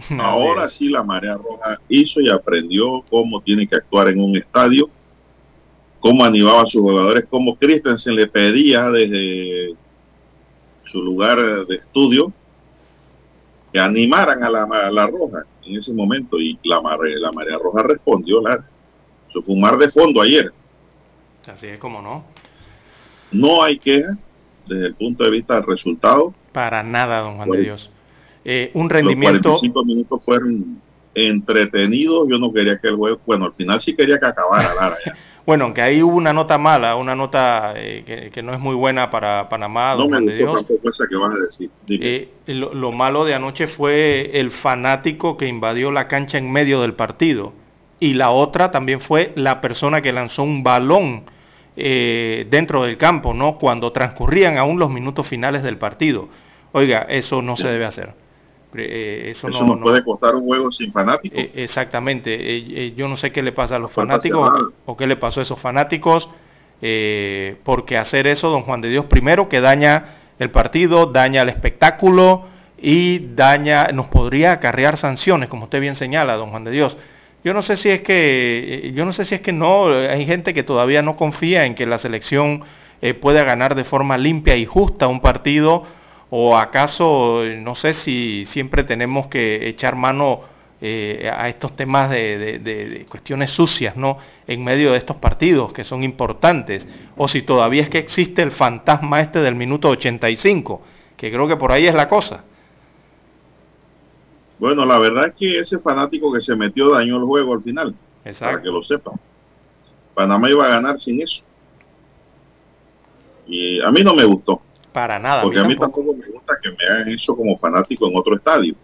Ahora 0.18 0.68
sí 0.68 0.88
la 0.88 1.02
marea 1.02 1.36
roja 1.36 1.80
hizo 1.88 2.20
y 2.20 2.28
aprendió 2.28 3.02
cómo 3.08 3.40
tiene 3.40 3.66
que 3.66 3.76
actuar 3.76 4.08
en 4.08 4.20
un 4.20 4.36
estadio, 4.36 4.90
cómo 6.04 6.22
animaba 6.22 6.60
a 6.60 6.66
sus 6.66 6.82
jugadores, 6.82 7.24
cómo 7.30 7.56
Christensen 7.56 8.14
le 8.14 8.26
pedía 8.26 8.90
desde 8.90 9.74
su 10.84 11.02
lugar 11.02 11.38
de 11.66 11.76
estudio 11.76 12.30
que 13.72 13.80
animaran 13.80 14.44
a 14.44 14.50
la, 14.50 14.64
a 14.64 14.90
la 14.90 15.06
roja 15.06 15.44
en 15.64 15.78
ese 15.78 15.94
momento 15.94 16.38
y 16.38 16.58
la, 16.62 16.82
la 17.20 17.32
marea 17.32 17.56
roja 17.56 17.84
respondió, 17.84 18.42
Lara. 18.42 18.68
Eso 19.30 19.40
fue 19.40 19.54
un 19.54 19.62
mar 19.62 19.78
de 19.78 19.88
fondo 19.88 20.20
ayer. 20.20 20.52
Así 21.46 21.68
es 21.68 21.78
como 21.78 22.02
no. 22.02 22.22
No 23.32 23.62
hay 23.62 23.78
queja 23.78 24.18
desde 24.66 24.88
el 24.88 24.94
punto 24.96 25.24
de 25.24 25.30
vista 25.30 25.54
del 25.54 25.66
resultado. 25.66 26.34
Para 26.52 26.82
nada, 26.82 27.20
don 27.20 27.36
Juan 27.36 27.50
de. 27.50 27.62
Dios. 27.62 27.90
Eh, 28.44 28.70
un 28.74 28.82
Los 28.82 28.92
rendimiento... 28.92 29.48
45 29.52 29.84
minutos 29.86 30.22
fueron 30.22 30.82
entretenidos. 31.14 32.28
Yo 32.28 32.38
no 32.38 32.52
quería 32.52 32.78
que 32.78 32.88
el 32.88 32.96
juego, 32.96 33.18
bueno, 33.24 33.46
al 33.46 33.54
final 33.54 33.80
sí 33.80 33.96
quería 33.96 34.20
que 34.20 34.26
acabara, 34.26 34.74
Lara. 34.74 34.98
ya. 35.06 35.14
Bueno, 35.46 35.64
aunque 35.64 35.82
ahí 35.82 36.02
hubo 36.02 36.16
una 36.16 36.32
nota 36.32 36.56
mala, 36.56 36.96
una 36.96 37.14
nota 37.14 37.74
eh, 37.76 38.02
que, 38.06 38.30
que 38.30 38.42
no 38.42 38.54
es 38.54 38.60
muy 38.60 38.74
buena 38.74 39.10
para 39.10 39.48
Panamá, 39.48 39.94
No 39.94 40.08
me 40.08 40.20
de 40.20 40.36
Dios. 40.38 40.64
esa 40.84 41.04
que 41.08 41.16
vas 41.16 41.34
a 41.34 41.38
decir. 41.38 41.70
Eh, 41.88 42.30
lo, 42.46 42.72
lo 42.72 42.92
malo 42.92 43.24
de 43.26 43.34
anoche 43.34 43.66
fue 43.66 44.30
el 44.34 44.50
fanático 44.50 45.36
que 45.36 45.46
invadió 45.46 45.90
la 45.92 46.08
cancha 46.08 46.38
en 46.38 46.50
medio 46.50 46.80
del 46.80 46.94
partido. 46.94 47.52
Y 48.00 48.14
la 48.14 48.30
otra 48.30 48.70
también 48.70 49.00
fue 49.00 49.32
la 49.36 49.60
persona 49.60 50.00
que 50.00 50.12
lanzó 50.12 50.42
un 50.42 50.62
balón 50.62 51.24
eh, 51.76 52.46
dentro 52.50 52.84
del 52.84 52.96
campo, 52.96 53.34
¿no? 53.34 53.58
Cuando 53.58 53.92
transcurrían 53.92 54.58
aún 54.58 54.78
los 54.78 54.90
minutos 54.90 55.28
finales 55.28 55.62
del 55.62 55.76
partido. 55.76 56.28
Oiga, 56.72 57.06
eso 57.08 57.42
no 57.42 57.56
se 57.56 57.68
debe 57.68 57.84
hacer. 57.84 58.14
Eh, 58.76 59.30
eso, 59.30 59.48
Eso 59.48 59.64
no, 59.64 59.80
puede 59.80 60.02
costar 60.02 60.34
un 60.34 60.44
juego 60.44 60.72
sin 60.72 60.92
fanáticos. 60.92 61.38
eh, 61.38 61.52
exactamente. 61.54 62.34
Eh, 62.34 62.94
yo 62.96 63.08
no 63.08 63.16
sé 63.16 63.32
qué 63.32 63.42
le 63.42 63.52
pasa 63.52 63.76
a 63.76 63.78
los 63.78 63.92
fanáticos 63.92 64.72
o, 64.86 64.92
o 64.92 64.96
qué 64.96 65.06
le 65.06 65.16
pasó 65.16 65.40
a 65.40 65.42
esos 65.44 65.58
fanáticos, 65.58 66.28
eh, 66.82 67.56
porque 67.64 67.96
hacer 67.96 68.26
eso, 68.26 68.50
don 68.50 68.62
Juan 68.62 68.80
de 68.80 68.88
Dios, 68.88 69.06
primero 69.06 69.48
que 69.48 69.60
daña 69.60 70.16
el 70.38 70.50
partido, 70.50 71.06
daña 71.06 71.42
el 71.42 71.48
espectáculo 71.48 72.44
y 72.78 73.34
daña, 73.34 73.88
nos 73.88 74.08
podría 74.08 74.52
acarrear 74.52 74.96
sanciones, 74.96 75.48
como 75.48 75.64
usted 75.64 75.80
bien 75.80 75.94
señala, 75.94 76.34
don 76.36 76.50
Juan 76.50 76.64
de 76.64 76.72
Dios. 76.72 76.96
Yo 77.44 77.54
no 77.54 77.62
sé 77.62 77.76
si 77.76 77.90
es 77.90 78.00
que, 78.00 78.92
yo 78.94 79.04
no 79.04 79.12
sé 79.12 79.24
si 79.24 79.34
es 79.34 79.40
que 79.40 79.52
no, 79.52 79.86
hay 79.86 80.26
gente 80.26 80.54
que 80.54 80.62
todavía 80.62 81.02
no 81.02 81.16
confía 81.16 81.66
en 81.66 81.74
que 81.74 81.86
la 81.86 81.98
selección 81.98 82.64
eh, 83.02 83.14
pueda 83.14 83.44
ganar 83.44 83.74
de 83.74 83.84
forma 83.84 84.16
limpia 84.16 84.56
y 84.56 84.64
justa 84.64 85.08
un 85.08 85.20
partido, 85.20 85.84
o 86.36 86.56
acaso, 86.56 87.44
no 87.60 87.76
sé 87.76 87.94
si 87.94 88.44
siempre 88.44 88.82
tenemos 88.82 89.28
que 89.28 89.68
echar 89.68 89.94
mano 89.94 90.40
eh, 90.80 91.30
a 91.32 91.48
estos 91.48 91.76
temas 91.76 92.10
de, 92.10 93.06
cuestiones 93.08 93.52
sucias, 93.52 93.96
¿no? 93.96 94.18
En 94.44 94.64
medio 94.64 94.90
de 94.90 94.98
estos 94.98 95.14
partidos 95.18 95.72
que 95.72 95.84
son 95.84 96.02
importantes, 96.02 96.88
o 97.16 97.28
si 97.28 97.42
todavía 97.42 97.82
es 97.82 97.88
que 97.88 97.98
existe 97.98 98.42
el 98.42 98.50
fantasma 98.50 99.20
este 99.20 99.42
del 99.42 99.54
minuto 99.54 99.90
85, 99.90 100.82
que 101.16 101.30
creo 101.30 101.46
que 101.46 101.56
por 101.56 101.70
ahí 101.70 101.86
es 101.86 101.94
la 101.94 102.08
cosa. 102.08 102.42
Bueno, 104.58 104.84
la 104.84 104.98
verdad 104.98 105.28
es 105.28 105.34
que 105.36 105.60
ese 105.60 105.78
fanático 105.78 106.32
que 106.32 106.40
se 106.40 106.56
metió 106.56 106.90
dañó 106.90 107.16
el 107.16 107.22
juego 107.22 107.54
al 107.54 107.62
final. 107.62 107.94
Para 108.40 108.60
que 108.60 108.70
lo 108.70 108.82
sepan. 108.82 109.14
Panamá 110.14 110.50
iba 110.50 110.66
a 110.66 110.70
ganar 110.70 110.98
sin 110.98 111.22
eso. 111.22 111.44
Y 113.46 113.80
a 113.80 113.92
mí 113.92 114.02
no 114.02 114.16
me 114.16 114.24
gustó. 114.24 114.60
Para 114.94 115.18
nada. 115.18 115.42
Porque 115.42 115.60
a 115.60 115.64
mí, 115.64 115.76
tampoco. 115.76 116.14
me 116.14 116.26
gusta 116.26 116.54
que 116.62 116.70
me 116.70 116.86
hagan 116.88 117.08
eso 117.08 117.36
como 117.36 117.58
fanático 117.58 118.08
en 118.08 118.16
otro 118.16 118.34
estadio. 118.34 118.74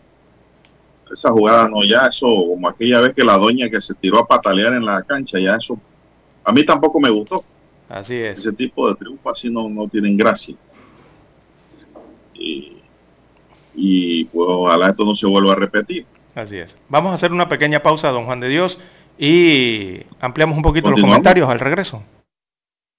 Esa 1.11 1.31
jugada 1.31 1.69
no, 1.69 1.83
ya 1.83 2.07
eso, 2.07 2.27
como 2.27 2.69
aquella 2.69 3.01
vez 3.01 3.15
que 3.15 3.25
la 3.25 3.39
doña 3.39 3.71
que 3.71 3.81
se 3.81 3.95
tiró 3.95 4.19
a 4.19 4.27
patalear 4.27 4.75
en 4.75 4.85
la 4.85 5.03
cancha, 5.03 5.39
ya 5.39 5.55
eso. 5.57 5.81
A 6.45 6.53
mí 6.53 6.67
tampoco 6.67 7.01
me 7.01 7.09
gustó. 7.09 7.43
Así 7.89 8.17
es. 8.17 8.39
Ese 8.41 8.53
tipo 8.53 8.89
de 8.89 8.95
triunfo 8.97 9.31
así 9.31 9.51
no, 9.51 9.69
no 9.71 9.89
tienen 9.89 10.19
gracia. 10.19 10.55
Y 12.35 12.81
y 13.75 14.25
pues 14.25 14.47
ojalá 14.49 14.91
esto 14.91 15.05
no 15.05 15.15
se 15.15 15.27
vuelva 15.27 15.53
a 15.53 15.57
repetir. 15.57 16.07
Así 16.35 16.57
es. 16.57 16.77
Vamos 16.89 17.13
a 17.13 17.15
hacer 17.15 17.33
una 17.33 17.49
pequeña 17.49 17.83
pausa, 17.83 18.11
don 18.11 18.27
Juan 18.27 18.41
de 18.41 18.49
Dios, 18.49 18.79
y 19.19 20.01
ampliamos 20.21 20.57
un 20.57 20.63
poquito 20.63 20.91
los 20.91 21.01
comentarios 21.01 21.49
al 21.49 21.61
regreso. 21.61 22.03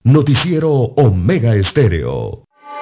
Noticiero 0.03 0.71
Omega 0.71 1.55
Estéreo. 1.55 2.45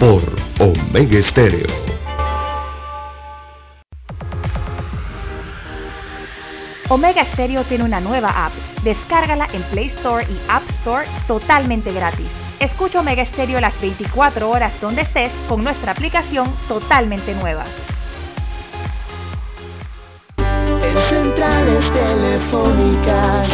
Por 0.00 0.22
Omega 0.58 1.18
Estéreo. 1.18 1.66
Omega 6.88 7.22
Stereo 7.26 7.64
tiene 7.64 7.84
una 7.84 8.00
nueva 8.00 8.46
app. 8.46 8.52
Descárgala 8.82 9.46
en 9.52 9.62
Play 9.64 9.88
Store 9.98 10.24
y 10.24 10.40
App 10.48 10.62
Store 10.80 11.06
totalmente 11.26 11.92
gratis. 11.92 12.26
Escucha 12.58 13.00
Omega 13.00 13.26
Stereo 13.26 13.60
las 13.60 13.78
24 13.78 14.48
horas 14.48 14.72
donde 14.80 15.02
estés 15.02 15.30
con 15.46 15.62
nuestra 15.62 15.92
aplicación 15.92 16.50
totalmente 16.66 17.34
nueva. 17.34 17.66
En 20.38 20.96
centrales 21.10 21.92
telefónicas, 21.92 23.48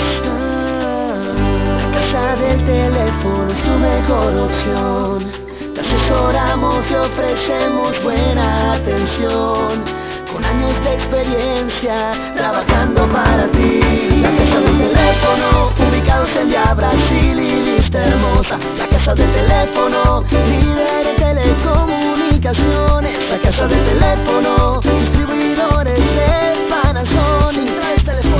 la 1.74 1.90
casa 1.90 2.36
del 2.36 2.64
teléfono 2.64 3.50
es 3.50 3.62
tu 3.62 3.70
mejor 3.72 4.36
opción. 4.36 5.45
Te 5.76 5.82
asesoramos 5.82 6.90
y 6.90 6.94
ofrecemos 6.94 8.02
buena 8.02 8.72
atención 8.72 9.84
con 10.32 10.42
años 10.42 10.82
de 10.82 10.94
experiencia 10.94 12.12
trabajando 12.34 13.06
para 13.12 13.46
ti. 13.48 13.80
La 14.22 14.30
casa 14.30 14.60
del 14.60 14.78
teléfono, 14.78 15.70
ubicados 15.86 16.34
en 16.36 16.48
ya 16.48 16.72
Brasil 16.72 17.38
y 17.38 17.62
lista 17.76 18.06
hermosa. 18.06 18.58
La 18.78 18.86
casa 18.86 19.14
del 19.14 19.30
teléfono, 19.30 20.24
líder 20.30 21.04
de 21.04 21.14
telecomunicaciones. 21.18 23.14
La 23.30 23.38
casa 23.38 23.68
del 23.68 23.84
teléfono, 23.84 24.80
distribuidores 24.80 25.98
de 25.98 26.56
Panasonic. 26.70 27.68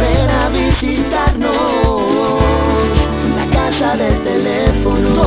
Ven 0.01 0.31
a 0.31 0.49
visitarnos. 0.49 1.53
La 3.37 3.46
casa 3.53 3.94
del 3.94 4.25
teléfono 4.25 5.27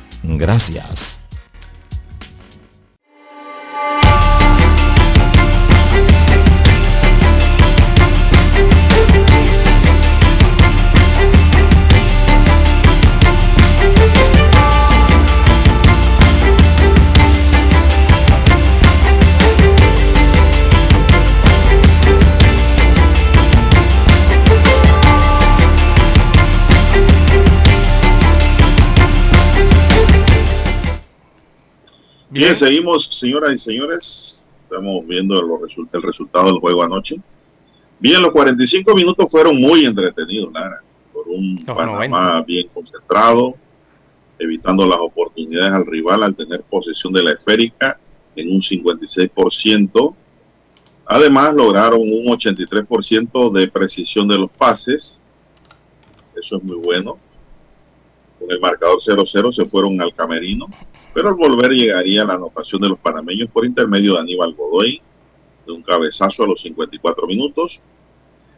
Gracias. 0.23 1.20
Bien, 32.31 32.55
seguimos, 32.55 33.07
señoras 33.07 33.51
y 33.51 33.59
señores. 33.59 34.41
Estamos 34.63 35.05
viendo 35.05 35.35
el 35.35 36.01
resultado 36.01 36.45
del 36.45 36.59
juego 36.59 36.81
anoche. 36.81 37.17
Bien, 37.99 38.21
los 38.21 38.31
45 38.31 38.95
minutos 38.95 39.29
fueron 39.29 39.59
muy 39.59 39.83
entretenidos, 39.83 40.49
Lara, 40.53 40.81
por 41.11 41.27
un 41.27 41.61
Panamá 41.65 42.41
bien 42.43 42.69
concentrado, 42.73 43.55
evitando 44.39 44.87
las 44.87 44.99
oportunidades 44.99 45.73
al 45.73 45.85
rival 45.85 46.23
al 46.23 46.33
tener 46.33 46.61
posesión 46.61 47.11
de 47.11 47.21
la 47.21 47.33
esférica 47.33 47.99
en 48.37 48.49
un 48.49 48.61
56%. 48.61 50.15
Además, 51.07 51.53
lograron 51.53 51.99
un 51.99 52.27
83% 52.27 53.51
de 53.51 53.67
precisión 53.67 54.29
de 54.29 54.37
los 54.37 54.49
pases. 54.51 55.19
Eso 56.33 56.55
es 56.55 56.63
muy 56.63 56.77
bueno. 56.77 57.17
Con 58.39 58.49
el 58.49 58.59
marcador 58.61 58.99
0-0 59.01 59.51
se 59.51 59.65
fueron 59.65 59.99
al 59.99 60.15
camerino 60.15 60.67
pero 61.13 61.29
al 61.29 61.35
volver 61.35 61.71
llegaría 61.71 62.23
la 62.23 62.35
anotación 62.35 62.81
de 62.81 62.89
los 62.89 62.99
panameños 62.99 63.49
por 63.49 63.65
intermedio 63.65 64.13
de 64.13 64.19
Aníbal 64.19 64.53
Godoy, 64.53 65.01
de 65.65 65.71
un 65.71 65.83
cabezazo 65.83 66.43
a 66.43 66.47
los 66.47 66.61
54 66.61 67.27
minutos. 67.27 67.79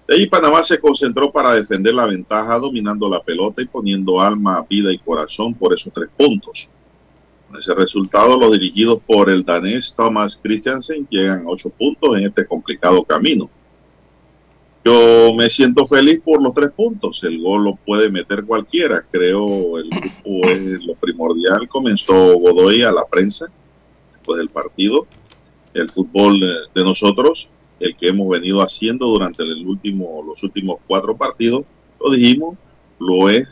De 0.07 0.15
ahí 0.15 0.27
Panamá 0.27 0.63
se 0.63 0.79
concentró 0.79 1.31
para 1.31 1.53
defender 1.53 1.93
la 1.93 2.05
ventaja, 2.05 2.59
dominando 2.59 3.09
la 3.09 3.21
pelota 3.21 3.61
y 3.61 3.65
poniendo 3.65 4.19
alma, 4.19 4.65
vida 4.69 4.91
y 4.91 4.97
corazón 4.99 5.53
por 5.53 5.73
esos 5.73 5.93
tres 5.93 6.09
puntos. 6.15 6.69
Con 7.47 7.59
ese 7.59 7.73
resultado, 7.73 8.39
los 8.39 8.51
dirigidos 8.51 8.99
por 9.05 9.29
el 9.29 9.43
danés 9.43 9.93
Thomas 9.95 10.39
Christiansen 10.41 11.07
llegan 11.09 11.45
a 11.45 11.49
ocho 11.49 11.69
puntos 11.69 12.17
en 12.17 12.25
este 12.25 12.45
complicado 12.45 13.03
camino. 13.03 13.49
Yo 14.85 15.33
me 15.33 15.49
siento 15.49 15.87
feliz 15.87 16.19
por 16.23 16.41
los 16.41 16.53
tres 16.53 16.71
puntos. 16.71 17.23
El 17.23 17.41
gol 17.41 17.63
lo 17.63 17.75
puede 17.75 18.09
meter 18.09 18.43
cualquiera. 18.43 19.05
Creo 19.09 19.77
el 19.77 19.89
grupo 19.89 20.49
es 20.49 20.83
lo 20.83 20.95
primordial. 20.95 21.69
Comenzó 21.69 22.37
Godoy 22.37 22.81
a 22.81 22.91
la 22.91 23.05
prensa 23.05 23.45
después 24.11 24.37
del 24.37 24.49
partido. 24.49 25.07
El 25.73 25.89
fútbol 25.89 26.39
de 26.39 26.83
nosotros, 26.83 27.47
el 27.79 27.95
que 27.95 28.09
hemos 28.09 28.27
venido 28.27 28.61
haciendo 28.61 29.07
durante 29.07 29.43
el 29.43 29.65
último, 29.65 30.21
los 30.27 30.43
últimos 30.43 30.77
cuatro 30.85 31.15
partidos, 31.15 31.63
lo 32.03 32.11
dijimos, 32.11 32.57
lo 32.99 33.29
es 33.29 33.47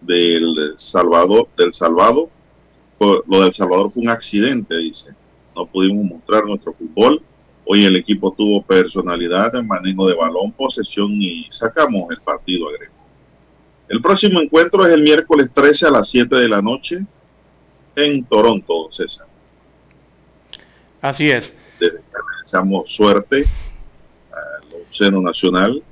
del 0.00 0.72
Salvador, 0.76 1.48
del 1.56 1.72
Salvador. 1.72 2.28
Lo 2.98 3.42
del 3.42 3.52
Salvador 3.52 3.92
fue 3.92 4.02
un 4.02 4.08
accidente, 4.08 4.76
dice. 4.76 5.10
No 5.54 5.66
pudimos 5.66 6.04
mostrar 6.04 6.44
nuestro 6.44 6.72
fútbol 6.72 7.22
Hoy 7.66 7.84
el 7.84 7.96
equipo 7.96 8.32
tuvo 8.32 8.62
personalidad 8.62 9.54
en 9.56 9.66
manejo 9.66 10.06
de 10.06 10.14
balón, 10.14 10.52
posesión 10.52 11.10
y 11.12 11.46
sacamos 11.50 12.10
el 12.10 12.20
partido, 12.20 12.68
agrego. 12.68 12.92
El 13.88 14.00
próximo 14.00 14.40
encuentro 14.40 14.86
es 14.86 14.92
el 14.92 15.02
miércoles 15.02 15.50
13 15.52 15.86
a 15.86 15.90
las 15.90 16.08
7 16.08 16.34
de 16.36 16.48
la 16.48 16.60
noche 16.60 17.00
en 17.96 18.24
Toronto, 18.24 18.88
César. 18.90 19.26
Así 21.00 21.30
es. 21.30 21.54
Desde 21.78 22.00
deseamos 22.42 22.90
suerte 22.92 23.44
al 24.32 24.82
Océano 24.90 25.20
Nacional 25.20 25.82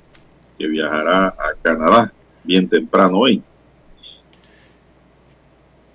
que 0.58 0.68
viajará 0.68 1.28
a 1.28 1.54
Canadá 1.62 2.12
bien 2.44 2.68
temprano 2.68 3.18
hoy. 3.18 3.42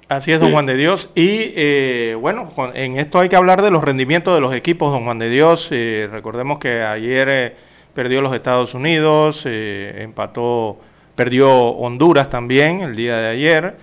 Así 0.10 0.32
es, 0.32 0.40
don 0.40 0.54
Juan 0.54 0.66
de 0.66 0.78
Dios. 0.78 1.10
Y 1.16 1.52
eh, 1.54 2.16
bueno, 2.18 2.50
en 2.76 2.98
esto 2.98 3.20
hay 3.20 3.28
que 3.28 3.36
hablar 3.36 3.62
de 3.62 3.72
los 3.72 3.84
rendimientos 3.84 4.34
de 4.34 4.40
los 4.40 4.54
equipos, 4.54 4.90
don 4.90 5.04
Juan 5.04 5.20
de 5.20 5.30
Dios. 5.30 5.68
Eh, 5.72 6.08
recordemos 6.10 6.60
que 6.60 6.82
ayer 6.82 7.28
eh, 7.30 7.56
perdió 7.94 8.22
los 8.22 8.34
Estados 8.34 8.74
Unidos, 8.74 9.44
empató, 9.46 10.80
perdió 11.14 11.52
Honduras 11.52 12.30
también 12.30 12.80
el 12.80 12.96
día 12.96 13.18
de 13.18 13.28
ayer, 13.28 13.76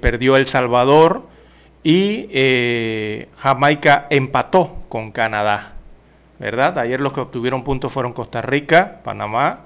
perdió 0.00 0.36
El 0.36 0.46
Salvador 0.46 1.22
y 1.82 3.26
Jamaica 3.38 4.06
empató 4.08 4.84
con 4.88 5.10
Canadá. 5.10 5.72
¿Verdad? 6.38 6.78
Ayer 6.78 7.00
los 7.00 7.12
que 7.12 7.20
obtuvieron 7.20 7.64
puntos 7.64 7.92
fueron 7.92 8.12
Costa 8.12 8.40
Rica, 8.40 9.00
Panamá, 9.02 9.62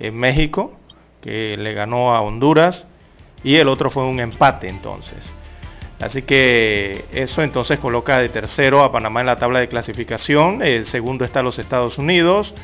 México, 0.00 0.72
que 1.20 1.56
le 1.56 1.74
ganó 1.74 2.14
a 2.14 2.22
Honduras 2.22 2.86
y 3.44 3.56
el 3.56 3.68
otro 3.68 3.90
fue 3.90 4.04
un 4.04 4.20
empate 4.20 4.68
entonces. 4.68 5.34
Así 6.00 6.22
que 6.22 7.06
eso 7.12 7.42
entonces 7.42 7.78
coloca 7.78 8.20
de 8.20 8.28
tercero 8.28 8.82
a 8.82 8.92
Panamá 8.92 9.20
en 9.20 9.26
la 9.26 9.36
tabla 9.36 9.58
de 9.58 9.68
clasificación. 9.68 10.62
El 10.62 10.86
segundo 10.86 11.24
está 11.24 11.42
los 11.42 11.58
Estados 11.58 11.98
Unidos, 11.98 12.54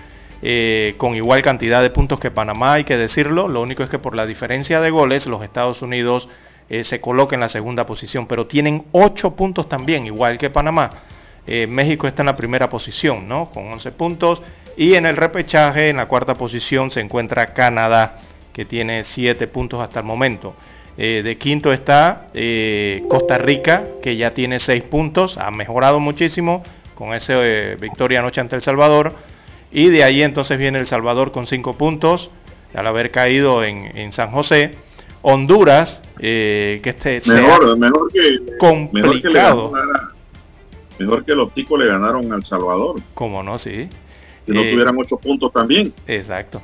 eh, 0.40 0.94
con 0.98 1.16
igual 1.16 1.42
cantidad 1.42 1.82
de 1.82 1.90
puntos 1.90 2.20
que 2.20 2.30
Panamá, 2.30 2.74
hay 2.74 2.84
que 2.84 2.96
decirlo. 2.96 3.48
Lo 3.48 3.60
único 3.60 3.82
es 3.82 3.90
que 3.90 3.98
por 3.98 4.14
la 4.14 4.24
diferencia 4.26 4.80
de 4.80 4.90
goles, 4.90 5.26
los 5.26 5.42
Estados 5.42 5.82
Unidos 5.82 6.28
eh, 6.68 6.84
se 6.84 7.00
coloca 7.00 7.34
en 7.34 7.40
la 7.40 7.48
segunda 7.48 7.84
posición, 7.86 8.26
pero 8.28 8.46
tienen 8.46 8.84
8 8.92 9.34
puntos 9.34 9.68
también, 9.68 10.06
igual 10.06 10.38
que 10.38 10.50
Panamá. 10.50 10.90
Eh, 11.46 11.66
México 11.66 12.06
está 12.06 12.22
en 12.22 12.26
la 12.26 12.36
primera 12.36 12.68
posición, 12.68 13.28
¿no? 13.28 13.50
Con 13.50 13.66
11 13.66 13.92
puntos. 13.92 14.42
Y 14.76 14.94
en 14.94 15.06
el 15.06 15.16
repechaje, 15.16 15.88
en 15.88 15.96
la 15.96 16.06
cuarta 16.06 16.34
posición, 16.34 16.92
se 16.92 17.00
encuentra 17.00 17.52
Canadá 17.52 18.20
que 18.54 18.64
tiene 18.64 19.04
7 19.04 19.46
puntos 19.48 19.82
hasta 19.82 20.00
el 20.00 20.06
momento. 20.06 20.54
Eh, 20.96 21.22
de 21.24 21.36
quinto 21.36 21.72
está 21.72 22.28
eh, 22.34 23.02
Costa 23.08 23.36
Rica, 23.36 23.84
que 24.00 24.16
ya 24.16 24.32
tiene 24.32 24.60
6 24.60 24.84
puntos, 24.84 25.36
ha 25.36 25.50
mejorado 25.50 25.98
muchísimo 25.98 26.62
con 26.94 27.12
esa 27.14 27.34
eh, 27.44 27.76
victoria 27.80 28.20
anoche 28.20 28.40
ante 28.40 28.56
El 28.56 28.62
Salvador. 28.62 29.12
Y 29.72 29.88
de 29.88 30.04
ahí 30.04 30.22
entonces 30.22 30.56
viene 30.56 30.78
El 30.78 30.86
Salvador 30.86 31.32
con 31.32 31.48
5 31.48 31.76
puntos, 31.76 32.30
al 32.72 32.86
haber 32.86 33.10
caído 33.10 33.64
en, 33.64 34.12
San 34.12 34.30
José. 34.30 34.76
Honduras, 35.26 36.00
que 36.18 36.80
este 36.84 37.22
mejor, 37.26 37.78
mejor 37.78 38.12
que 38.12 38.58
complicado. 38.58 39.72
Mejor 40.98 41.24
que, 41.24 41.34
los 41.34 41.52
ticos 41.54 41.80
le 41.80 41.86
ganaron 41.86 42.30
al 42.32 42.44
Salvador. 42.44 43.00
Como 43.14 43.42
no, 43.42 43.58
sí. 43.58 43.88
Si 44.46 44.52
no 44.52 44.60
tuvieran 44.60 44.94
8 44.96 45.16
puntos 45.16 45.50
también. 45.52 45.92
Exacto. 46.06 46.62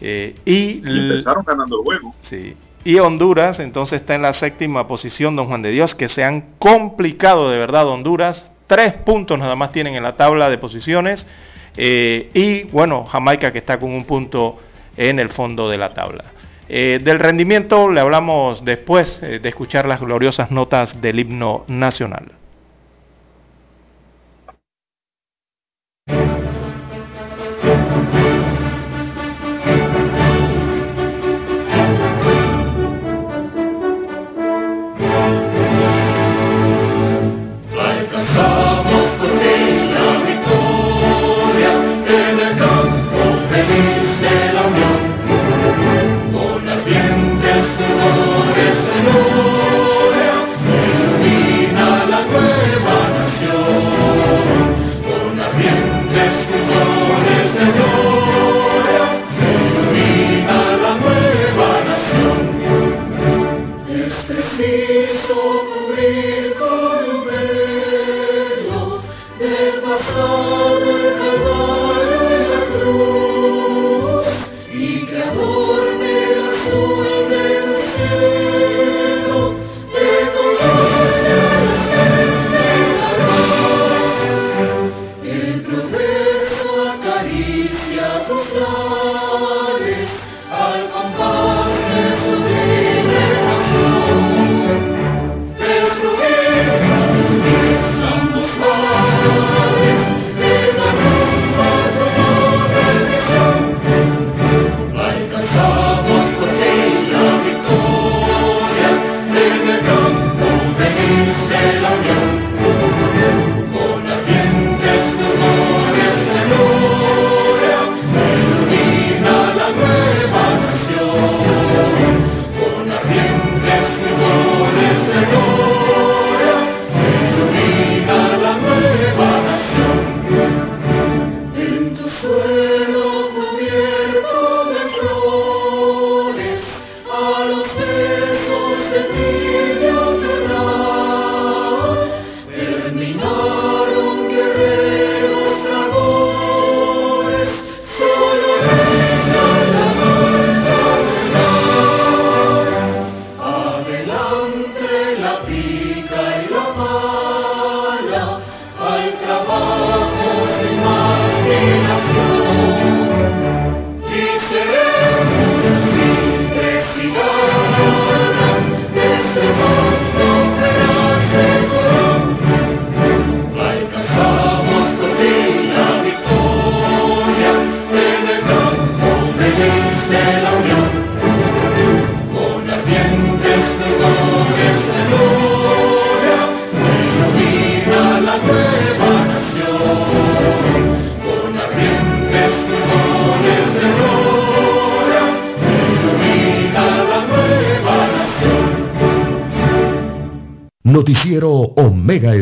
Eh, 0.00 0.36
y, 0.44 0.82
empezaron 0.84 1.44
ganando 1.44 1.78
el 1.78 1.84
juego. 1.84 2.14
Sí. 2.20 2.56
Y 2.84 2.98
Honduras 2.98 3.60
entonces 3.60 4.00
está 4.00 4.14
en 4.14 4.22
la 4.22 4.34
séptima 4.34 4.86
posición, 4.86 5.36
don 5.36 5.46
Juan 5.46 5.62
de 5.62 5.70
Dios, 5.70 5.94
que 5.94 6.08
se 6.08 6.22
han 6.22 6.54
complicado 6.58 7.50
de 7.50 7.58
verdad 7.58 7.86
Honduras. 7.86 8.50
Tres 8.66 8.94
puntos 8.94 9.38
nada 9.38 9.56
más 9.56 9.72
tienen 9.72 9.94
en 9.94 10.02
la 10.02 10.16
tabla 10.16 10.50
de 10.50 10.58
posiciones. 10.58 11.26
Eh, 11.76 12.30
y 12.34 12.64
bueno, 12.64 13.04
Jamaica 13.04 13.52
que 13.52 13.58
está 13.58 13.78
con 13.78 13.92
un 13.92 14.04
punto 14.04 14.58
en 14.96 15.18
el 15.18 15.30
fondo 15.30 15.68
de 15.68 15.78
la 15.78 15.94
tabla. 15.94 16.24
Eh, 16.68 17.00
del 17.02 17.18
rendimiento 17.18 17.90
le 17.90 18.00
hablamos 18.00 18.64
después 18.64 19.20
de 19.20 19.48
escuchar 19.48 19.86
las 19.86 20.00
gloriosas 20.00 20.50
notas 20.50 21.00
del 21.00 21.20
himno 21.20 21.64
nacional. 21.68 22.32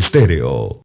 Estéreo. 0.03 0.83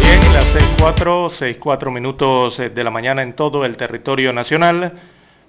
Bien, 0.00 0.32
las 0.32 0.54
6.4, 0.56 1.30
6.4 1.30 1.90
minutos 1.92 2.58
eh, 2.58 2.70
de 2.70 2.82
la 2.84 2.90
mañana 2.90 3.22
en 3.22 3.34
todo 3.34 3.64
el 3.64 3.76
territorio 3.76 4.32
nacional. 4.32 4.92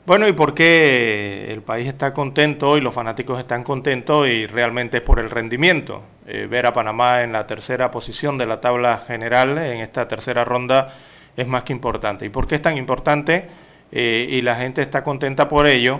Bueno, 0.05 0.27
¿y 0.27 0.33
por 0.33 0.53
qué 0.53 1.42
país 1.63 1.87
está 1.87 2.13
contento 2.13 2.77
y 2.77 2.81
los 2.81 2.93
fanáticos 2.93 3.39
están 3.39 3.63
contentos? 3.63 4.27
Y 4.27 4.45
realmente 4.45 4.97
es 4.97 5.03
por 5.03 5.19
el 5.19 5.29
rendimiento. 5.29 6.03
Eh, 6.27 6.47
ver 6.49 6.65
a 6.65 6.73
Panamá 6.73 7.23
en 7.23 7.31
la 7.31 7.47
tercera 7.47 7.89
posición 7.91 8.37
de 8.37 8.45
la 8.45 8.61
tabla 8.61 9.03
general 9.07 9.57
en 9.57 9.79
esta 9.79 10.07
tercera 10.07 10.45
ronda 10.45 10.93
es 11.35 11.47
más 11.47 11.63
que 11.63 11.73
importante. 11.73 12.25
¿Y 12.25 12.29
por 12.29 12.47
qué 12.47 12.55
es 12.55 12.61
tan 12.61 12.77
importante? 12.77 13.47
Eh, 13.91 14.27
y 14.29 14.41
la 14.41 14.55
gente 14.55 14.81
está 14.81 15.03
contenta 15.03 15.47
por 15.47 15.67
ello. 15.67 15.99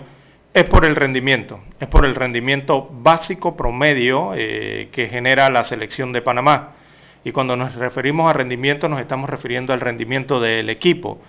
Es 0.54 0.66
por 0.66 0.86
el 0.86 0.96
rendimiento, 0.96 1.62
es 1.80 1.88
por 1.88 2.06
el 2.06 2.14
rendimiento 2.14 2.88
básico 2.92 3.58
promedio 3.58 4.34
eh, 4.36 4.90
que 4.92 5.10
genera 5.10 5.50
la 5.50 5.64
selección 5.64 6.12
de 6.14 6.22
Panamá. 6.22 6.74
Y 7.24 7.32
cuando 7.32 7.56
nos 7.56 7.74
referimos 7.74 8.30
a 8.30 8.34
rendimiento 8.34 8.88
nos 8.88 9.00
estamos 9.02 9.30
refiriendo 9.30 9.74
al 9.74 9.80
rendimiento 9.80 10.40
del 10.40 10.70
equipo 10.70 11.20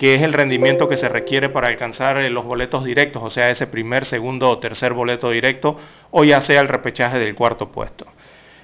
que 0.00 0.14
es 0.14 0.22
el 0.22 0.32
rendimiento 0.32 0.88
que 0.88 0.96
se 0.96 1.10
requiere 1.10 1.50
para 1.50 1.68
alcanzar 1.68 2.16
eh, 2.16 2.30
los 2.30 2.46
boletos 2.46 2.86
directos, 2.86 3.22
o 3.22 3.30
sea, 3.30 3.50
ese 3.50 3.66
primer, 3.66 4.06
segundo 4.06 4.48
o 4.48 4.58
tercer 4.58 4.94
boleto 4.94 5.28
directo, 5.28 5.76
o 6.10 6.24
ya 6.24 6.40
sea 6.40 6.62
el 6.62 6.68
repechaje 6.68 7.18
del 7.18 7.34
cuarto 7.34 7.70
puesto. 7.70 8.06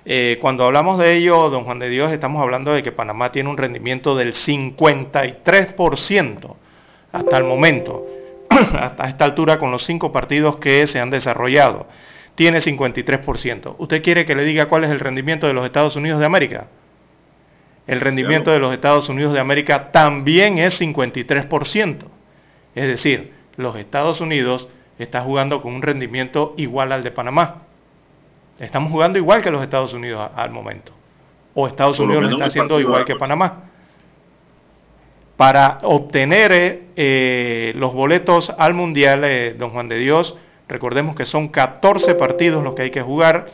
Eh, 0.07 0.39
cuando 0.41 0.65
hablamos 0.65 0.99
de 0.99 1.15
ello, 1.15 1.51
don 1.51 1.65
Juan 1.65 1.79
de 1.79 1.91
Dios, 1.91 2.11
estamos 2.11 2.41
hablando 2.41 2.73
de 2.73 2.83
que 2.83 2.91
Panamá 2.91 3.33
tiene 3.33 3.51
un 3.51 3.59
rendimiento 3.59 4.17
del 4.17 4.33
53% 4.33 6.55
hasta 7.13 7.37
el 7.37 7.45
momento, 7.45 8.07
hasta 8.49 9.07
esta 9.07 9.27
altura 9.27 9.59
con 9.59 9.71
los 9.71 9.85
cinco 9.85 10.13
partidos 10.13 10.57
que 10.57 10.87
se 10.87 11.01
han 11.01 11.11
desarrollado. 11.11 11.87
Tiene 12.35 12.63
53%. 12.63 13.75
¿Usted 13.77 14.03
quiere 14.03 14.25
que 14.25 14.37
le 14.37 14.45
diga 14.45 14.71
cuál 14.71 14.85
es 14.85 14.91
el 14.91 15.01
rendimiento 15.01 15.47
de 15.47 15.53
los 15.53 15.67
Estados 15.67 15.97
Unidos 15.97 16.19
de 16.19 16.25
América? 16.25 16.69
El 17.87 18.01
rendimiento 18.01 18.51
de 18.51 18.59
los 18.59 18.73
Estados 18.73 19.09
Unidos 19.09 19.33
de 19.33 19.41
América 19.41 19.93
también 19.93 20.59
es 20.59 20.81
53%. 20.81 21.99
Es 22.75 22.89
decir, 22.89 23.33
los 23.57 23.77
Estados 23.77 24.21
Unidos 24.21 24.69
está 24.99 25.23
jugando 25.23 25.61
con 25.61 25.75
un 25.75 25.83
rendimiento 25.83 26.55
igual 26.57 26.93
al 26.93 27.05
de 27.05 27.11
Panamá. 27.11 27.63
Estamos 28.59 28.91
jugando 28.91 29.19
igual 29.19 29.43
que 29.43 29.51
los 29.51 29.63
Estados 29.63 29.95
Unidos 29.95 30.31
al 30.35 30.51
momento. 30.51 30.93
O 31.55 31.69
Estados 31.69 31.99
Unidos 31.99 32.25
lo 32.25 32.31
está 32.31 32.47
haciendo 32.47 32.81
igual 32.81 33.05
que 33.05 33.17
Panamá. 33.17 33.65
Para 35.37 35.79
obtener 35.83 36.53
eh, 36.53 36.83
eh, 36.97 37.73
los 37.77 37.93
boletos 37.93 38.53
al 38.59 38.75
Mundial, 38.75 39.23
eh, 39.25 39.55
don 39.57 39.71
Juan 39.71 39.89
de 39.89 39.99
Dios, 39.99 40.37
recordemos 40.67 41.15
que 41.15 41.27
son 41.27 41.49
14 41.49 42.15
partidos 42.15 42.65
los 42.65 42.75
que 42.75 42.83
hay 42.83 42.91
que 42.91 43.03
jugar 43.03 43.47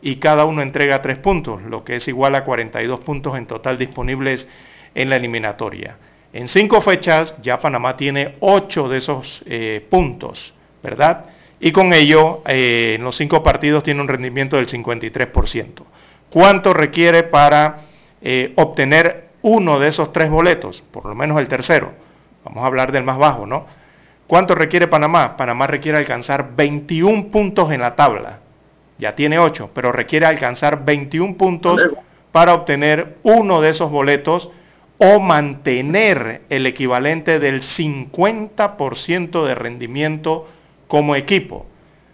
y 0.00 0.16
cada 0.16 0.44
uno 0.44 0.62
entrega 0.62 1.02
tres 1.02 1.18
puntos, 1.18 1.62
lo 1.62 1.84
que 1.84 1.96
es 1.96 2.08
igual 2.08 2.34
a 2.34 2.44
42 2.44 3.00
puntos 3.00 3.36
en 3.36 3.46
total 3.46 3.78
disponibles 3.78 4.48
en 4.94 5.10
la 5.10 5.16
eliminatoria. 5.16 5.96
En 6.32 6.48
cinco 6.48 6.80
fechas 6.80 7.34
ya 7.42 7.60
Panamá 7.60 7.96
tiene 7.96 8.36
ocho 8.40 8.88
de 8.88 8.98
esos 8.98 9.42
eh, 9.46 9.84
puntos, 9.90 10.54
¿verdad? 10.82 11.26
Y 11.58 11.72
con 11.72 11.92
ello 11.92 12.42
eh, 12.46 12.94
en 12.96 13.04
los 13.04 13.16
cinco 13.16 13.42
partidos 13.42 13.82
tiene 13.82 14.00
un 14.00 14.08
rendimiento 14.08 14.56
del 14.56 14.68
53%. 14.68 15.82
¿Cuánto 16.30 16.74
requiere 16.74 17.24
para 17.24 17.80
eh, 18.20 18.52
obtener 18.56 19.28
uno 19.42 19.78
de 19.78 19.88
esos 19.88 20.12
tres 20.12 20.30
boletos? 20.30 20.82
Por 20.92 21.06
lo 21.06 21.14
menos 21.14 21.40
el 21.40 21.48
tercero. 21.48 21.92
Vamos 22.44 22.62
a 22.62 22.66
hablar 22.66 22.92
del 22.92 23.02
más 23.02 23.18
bajo, 23.18 23.46
¿no? 23.46 23.66
¿Cuánto 24.26 24.54
requiere 24.54 24.86
Panamá? 24.86 25.36
Panamá 25.36 25.66
requiere 25.66 25.98
alcanzar 25.98 26.54
21 26.54 27.28
puntos 27.28 27.72
en 27.72 27.80
la 27.80 27.96
tabla 27.96 28.40
ya 28.98 29.14
tiene 29.14 29.38
8, 29.38 29.70
pero 29.74 29.92
requiere 29.92 30.26
alcanzar 30.26 30.84
21 30.84 31.36
puntos 31.36 31.80
para 32.32 32.54
obtener 32.54 33.16
uno 33.22 33.60
de 33.60 33.70
esos 33.70 33.90
boletos 33.90 34.50
o 34.98 35.20
mantener 35.20 36.42
el 36.48 36.66
equivalente 36.66 37.38
del 37.38 37.62
50% 37.62 39.44
de 39.44 39.54
rendimiento 39.54 40.48
como 40.88 41.14
equipo. 41.14 41.66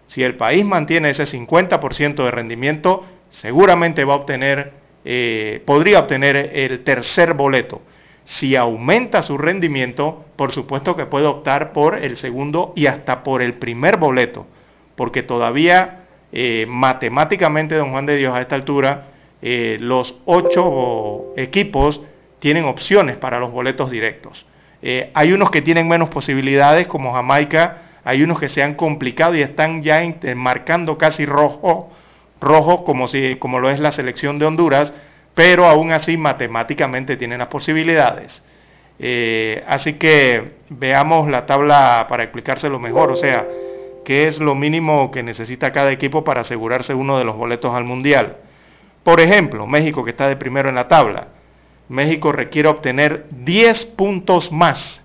Si 0.07 0.23
el 0.23 0.37
país 0.37 0.65
mantiene 0.65 1.11
ese 1.11 1.25
50% 1.25 2.25
de 2.25 2.31
rendimiento, 2.31 3.05
seguramente 3.31 4.05
va 4.05 4.15
a 4.15 4.19
obtener, 4.19 4.73
eh, 5.05 5.63
podría 5.65 6.01
obtener 6.01 6.37
el 6.37 6.85
tercer 6.85 7.33
boleto. 7.33 7.81
Si 8.25 8.57
aumenta 8.57 9.23
su 9.23 9.39
rendimiento, 9.39 10.25
por 10.37 10.53
supuesto 10.53 10.97
que 10.97 11.07
puede 11.07 11.27
optar 11.27 11.73
por 11.73 11.97
el 11.97 12.17
segundo 12.17 12.73
y 12.77 12.87
hasta 12.87 13.23
por 13.23 13.41
el 13.41 13.55
primer 13.55 13.97
boleto, 13.97 14.47
porque 14.95 15.23
todavía 15.23 16.04
eh, 16.37 16.67
matemáticamente, 16.69 17.77
don 17.77 17.93
Juan 17.93 18.07
de 18.07 18.17
Dios, 18.17 18.37
a 18.37 18.41
esta 18.41 18.57
altura, 18.57 19.05
eh, 19.41 19.77
los 19.79 20.17
ocho 20.25 21.33
equipos 21.37 22.01
tienen 22.41 22.65
opciones 22.65 23.17
para 23.17 23.39
los 23.39 23.53
boletos 23.53 23.89
directos. 23.89 24.45
Eh, 24.83 25.13
hay 25.15 25.33
unos 25.33 25.53
que 25.53 25.63
tienen 25.63 25.87
menos 25.87 26.09
posibilidades, 26.09 26.89
como 26.89 27.13
Jamaica, 27.13 27.83
hay 28.03 28.25
unos 28.25 28.41
que 28.41 28.49
se 28.49 28.65
han 28.65 28.75
complicado 28.75 29.37
y 29.37 29.43
están 29.43 29.85
ya 29.85 30.03
marcando 30.35 30.99
casi 30.99 31.25
rojo, 31.25 31.93
rojo 32.41 32.85
como, 32.85 33.07
si, 33.07 33.37
como 33.37 33.61
lo 33.61 33.71
es 33.71 33.79
la 33.79 33.93
selección 33.93 34.41
de 34.41 34.47
Honduras, 34.47 34.93
pero 35.35 35.67
aún 35.67 35.93
así 35.93 36.17
matemáticamente 36.17 37.17
tienen 37.17 37.39
las 37.39 37.49
posibilidades. 37.49 38.43
así 39.69 39.93
que 39.95 40.55
veamos 40.69 41.29
la 41.31 41.47
tabla 41.47 42.07
para 42.09 42.25
explicárselo 42.25 42.81
mejor, 42.81 43.13
o 43.13 43.17
sea, 43.17 43.47
qué 44.05 44.29
es 44.29 44.39
lo 44.39 44.55
mínimo 44.55 45.11
que 45.11 45.23
necesita 45.23 45.73
cada 45.73 45.91
equipo 45.91 46.25
para 46.25 46.43
asegurarse 46.43 46.95
uno 46.95 47.19
de 47.19 47.25
los 47.25 47.37
boletos 47.37 47.75
al 47.75 47.85
Mundial. 47.85 48.37
Por 49.03 49.21
ejemplo, 49.21 49.67
México 49.67 50.05
que 50.05 50.11
está 50.11 50.29
de 50.29 50.37
primero 50.37 50.69
en 50.69 50.75
la 50.75 50.89
tabla. 50.89 51.29
México 51.89 52.33
requiere 52.33 52.69
obtener 52.69 53.27
10 53.31 53.87
puntos 53.87 54.51
más 54.51 55.05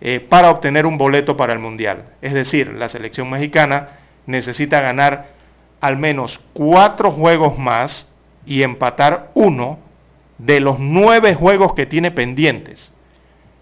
eh, 0.00 0.20
para 0.20 0.50
obtener 0.50 0.86
un 0.86 0.98
boleto 0.98 1.36
para 1.36 1.52
el 1.52 1.58
Mundial. 1.58 2.04
Es 2.20 2.34
decir, 2.34 2.72
la 2.74 2.88
selección 2.88 3.30
mexicana 3.30 3.88
necesita 4.26 4.80
ganar 4.80 5.28
al 5.80 5.96
menos 5.96 6.40
cuatro 6.52 7.10
juegos 7.10 7.58
más 7.58 8.10
y 8.46 8.62
empatar 8.62 9.30
uno 9.34 9.78
de 10.38 10.60
los 10.60 10.78
nueve 10.78 11.34
juegos 11.34 11.74
que 11.74 11.86
tiene 11.86 12.10
pendientes. 12.10 12.92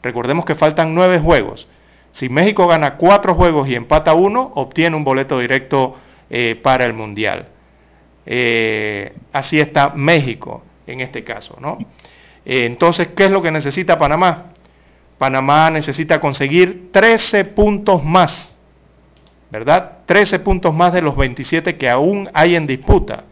Recordemos 0.03 0.45
que 0.45 0.55
faltan 0.55 0.95
nueve 0.95 1.19
juegos. 1.19 1.69
Si 2.13 2.29
México 2.29 2.67
gana 2.67 2.97
cuatro 2.97 3.35
juegos 3.35 3.69
y 3.69 3.75
empata 3.75 4.15
uno, 4.15 4.53
obtiene 4.55 4.97
un 4.97 5.05
boleto 5.05 5.39
directo 5.39 5.97
eh, 6.31 6.59
para 6.63 6.85
el 6.85 6.93
Mundial. 6.93 7.49
Eh, 8.25 9.13
así 9.33 9.59
está 9.59 9.91
México 9.91 10.63
en 10.87 11.01
este 11.01 11.25
caso, 11.25 11.57
¿no? 11.61 11.79
Eh, 12.45 12.67
entonces, 12.67 13.09
¿qué 13.17 13.25
es 13.25 13.31
lo 13.31 13.43
que 13.43 13.51
necesita 13.51 13.99
Panamá? 13.99 14.53
Panamá 15.19 15.71
necesita 15.71 16.21
conseguir 16.21 16.91
13 16.93 17.45
puntos 17.47 18.05
más, 18.05 18.57
¿verdad? 19.51 19.99
13 20.07 20.41
puntos 20.41 20.75
más 20.75 20.93
de 20.93 21.03
los 21.03 21.17
27 21.17 21.77
que 21.77 21.89
aún 21.89 22.29
hay 22.35 22.57
en 22.57 22.67
disputa. 22.67 23.25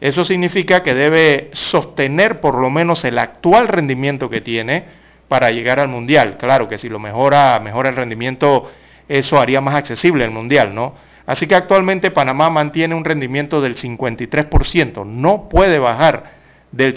Eso 0.00 0.24
significa 0.24 0.82
que 0.82 0.94
debe 0.94 1.50
sostener 1.52 2.40
por 2.40 2.58
lo 2.58 2.70
menos 2.70 3.04
el 3.04 3.18
actual 3.18 3.68
rendimiento 3.68 4.28
que 4.30 4.40
tiene, 4.40 4.84
para 5.28 5.50
llegar 5.50 5.80
al 5.80 5.88
Mundial. 5.88 6.36
Claro 6.36 6.68
que 6.68 6.78
si 6.78 6.88
lo 6.88 6.98
mejora, 6.98 7.58
mejora 7.60 7.88
el 7.88 7.96
rendimiento, 7.96 8.70
eso 9.08 9.40
haría 9.40 9.60
más 9.60 9.74
accesible 9.74 10.24
el 10.24 10.30
Mundial, 10.30 10.74
¿no? 10.74 10.94
Así 11.26 11.46
que 11.46 11.54
actualmente 11.54 12.10
Panamá 12.10 12.50
mantiene 12.50 12.94
un 12.94 13.04
rendimiento 13.04 13.60
del 13.60 13.76
53%, 13.76 15.06
no 15.06 15.48
puede 15.48 15.78
bajar 15.78 16.24
del, 16.70 16.94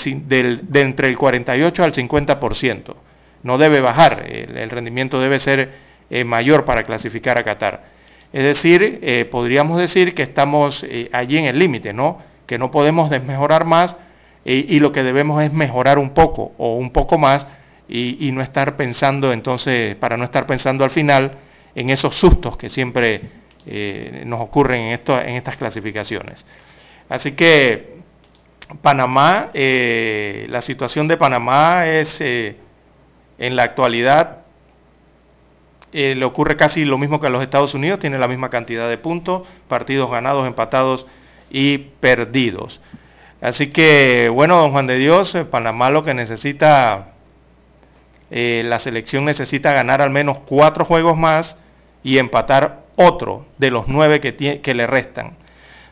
de 0.70 0.82
entre 0.82 1.08
el 1.08 1.18
48 1.18 1.84
al 1.84 1.94
50%, 1.94 2.96
no 3.44 3.58
debe 3.58 3.80
bajar, 3.80 4.26
el, 4.28 4.70
rendimiento 4.70 5.22
debe 5.22 5.40
ser 5.40 5.72
eh, 6.10 6.24
mayor 6.26 6.66
para 6.66 6.84
clasificar 6.84 7.38
a 7.38 7.44
Qatar. 7.44 7.86
Es 8.34 8.44
decir, 8.44 9.00
eh, 9.02 9.24
podríamos 9.24 9.80
decir 9.80 10.14
que 10.14 10.24
estamos 10.24 10.84
eh, 10.84 11.10
allí 11.14 11.38
en 11.38 11.46
el 11.46 11.58
límite, 11.58 11.94
¿no? 11.94 12.18
Que 12.46 12.58
no 12.58 12.70
podemos 12.70 13.10
desmejorar 13.10 13.66
más 13.66 13.96
y 14.50 14.80
lo 14.80 14.94
que 14.94 15.04
debemos 15.04 15.44
es 15.44 15.52
mejorar 15.52 16.00
un 16.00 16.12
poco 16.12 16.54
o 16.58 16.78
un 16.78 16.92
poco 16.92 17.18
más 17.18 17.46
y, 17.90 18.32
no 18.32 18.42
estar 18.42 18.76
pensando 18.76 19.32
entonces, 19.32 19.96
para 19.96 20.18
no 20.18 20.26
estar 20.26 20.46
pensando 20.46 20.84
al 20.84 20.90
final 20.90 21.38
en 21.74 21.90
esos 21.90 22.16
sustos 22.16 22.58
que 22.58 22.70
siempre 22.70 23.22
eh, 23.66 24.24
nos 24.26 24.42
ocurren 24.42 24.82
en, 24.82 24.94
esto, 24.94 25.20
en 25.20 25.36
estas 25.36 25.58
clasificaciones. 25.58 26.46
Así 27.10 27.32
que 27.32 27.98
Panamá, 28.82 29.52
eh, 29.54 30.46
la 30.50 30.62
situación 30.62 31.08
de 31.08 31.18
Panamá 31.18 31.88
es 31.88 32.20
eh, 32.20 32.58
en 33.38 33.56
la 33.56 33.64
actualidad 33.64 34.40
le 35.94 36.26
ocurre 36.26 36.58
casi 36.58 36.86
lo 36.86 37.00
mismo 37.00 37.20
que 37.20 37.26
a 37.26 37.30
los 37.32 37.42
Estados 37.42 37.74
Unidos, 37.74 38.00
tiene 38.00 38.20
la 38.20 38.28
misma 38.28 38.52
cantidad 38.52 38.88
de 38.88 39.00
puntos, 39.00 39.48
partidos 39.68 40.12
ganados, 40.12 40.46
empatados 40.46 41.08
y 41.50 41.78
perdidos. 41.78 42.82
Así 43.42 43.72
que, 43.72 44.30
bueno, 44.30 44.58
don 44.58 44.72
Juan 44.72 44.86
de 44.86 44.98
Dios, 44.98 45.36
Panamá 45.50 45.90
lo 45.90 46.04
que 46.04 46.14
necesita, 46.14 47.14
eh, 48.32 48.64
la 48.66 48.80
selección 48.80 49.26
necesita 49.26 49.74
ganar 49.74 50.02
al 50.02 50.10
menos 50.10 50.40
cuatro 50.40 50.86
juegos 50.86 51.18
más 51.18 51.58
y 52.04 52.18
empatar 52.18 52.84
otro 52.96 53.46
de 53.58 53.72
los 53.72 53.88
nueve 53.88 54.20
que, 54.20 54.62
que 54.62 54.74
le 54.74 54.88
restan. 54.88 55.38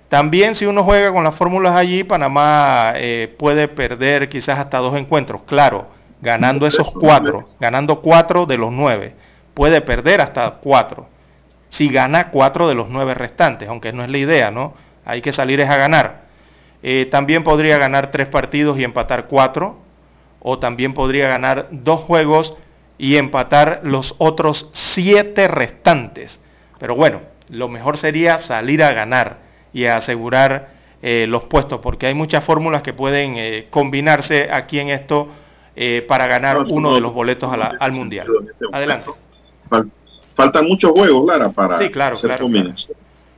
También 0.10 0.56
si 0.56 0.66
uno 0.66 0.84
juega 0.84 1.12
con 1.12 1.24
las 1.24 1.36
fórmulas 1.36 1.76
allí, 1.76 2.04
Panamá 2.04 2.94
eh, 2.96 3.34
puede 3.38 3.68
perder 3.68 4.30
quizás 4.30 4.60
hasta 4.60 4.78
dos 4.78 4.96
encuentros. 4.96 5.42
Claro, 5.46 5.88
ganando 6.22 6.68
esos 6.68 6.92
cuatro, 6.92 7.50
ganando 7.60 8.02
cuatro 8.02 8.46
de 8.46 8.58
los 8.58 8.72
nueve. 8.72 9.16
Puede 9.54 9.82
perder 9.82 10.22
hasta 10.22 10.50
cuatro. 10.52 11.10
Si 11.70 11.90
gana 11.90 12.30
cuatro 12.30 12.68
de 12.68 12.76
los 12.76 12.90
nueve 12.90 13.14
restantes, 13.14 13.68
aunque 13.68 13.94
no 13.94 14.04
es 14.04 14.10
la 14.10 14.18
idea, 14.18 14.52
¿no? 14.52 14.74
Hay 15.06 15.22
que 15.22 15.32
salir 15.32 15.60
es 15.60 15.70
a 15.70 15.78
ganar. 15.78 16.26
Eh, 16.84 17.08
también 17.10 17.44
podría 17.44 17.78
ganar 17.78 18.12
tres 18.12 18.28
partidos 18.28 18.78
y 18.78 18.84
empatar 18.84 19.26
cuatro. 19.26 19.80
O 20.48 20.60
también 20.60 20.94
podría 20.94 21.28
ganar 21.28 21.70
dos 21.72 22.02
juegos 22.02 22.54
y 23.00 23.16
empatar 23.16 23.82
los 23.84 24.14
otros 24.20 24.70
siete 24.74 25.48
restantes. 25.48 26.40
Pero 26.78 26.96
bueno, 26.96 27.22
lo 27.50 27.68
mejor 27.68 27.98
sería 27.98 28.44
salir 28.44 28.84
a 28.84 28.94
ganar 28.94 29.40
y 29.74 29.86
a 29.86 29.98
asegurar 29.98 30.70
eh, 31.02 31.26
los 31.28 31.46
puestos, 31.46 31.80
porque 31.80 32.06
hay 32.06 32.14
muchas 32.14 32.44
fórmulas 32.44 32.84
que 32.84 32.94
pueden 32.94 33.34
eh, 33.38 33.68
combinarse 33.72 34.50
aquí 34.52 34.80
en 34.80 34.90
esto 34.90 35.30
para 36.08 36.26
ganar 36.28 36.58
uno 36.72 36.94
de 36.94 37.02
los 37.02 37.14
boletos 37.14 37.52
al 37.52 37.92
Mundial. 37.92 38.28
Este 38.50 38.66
Adelante. 38.72 39.12
Faltan 40.36 40.68
muchos 40.68 40.92
juegos, 40.92 41.26
Lara, 41.26 41.50
para 41.50 41.80
sí, 41.80 41.90
claro, 41.90 42.14
hacer 42.14 42.40
combinación. 42.40 42.98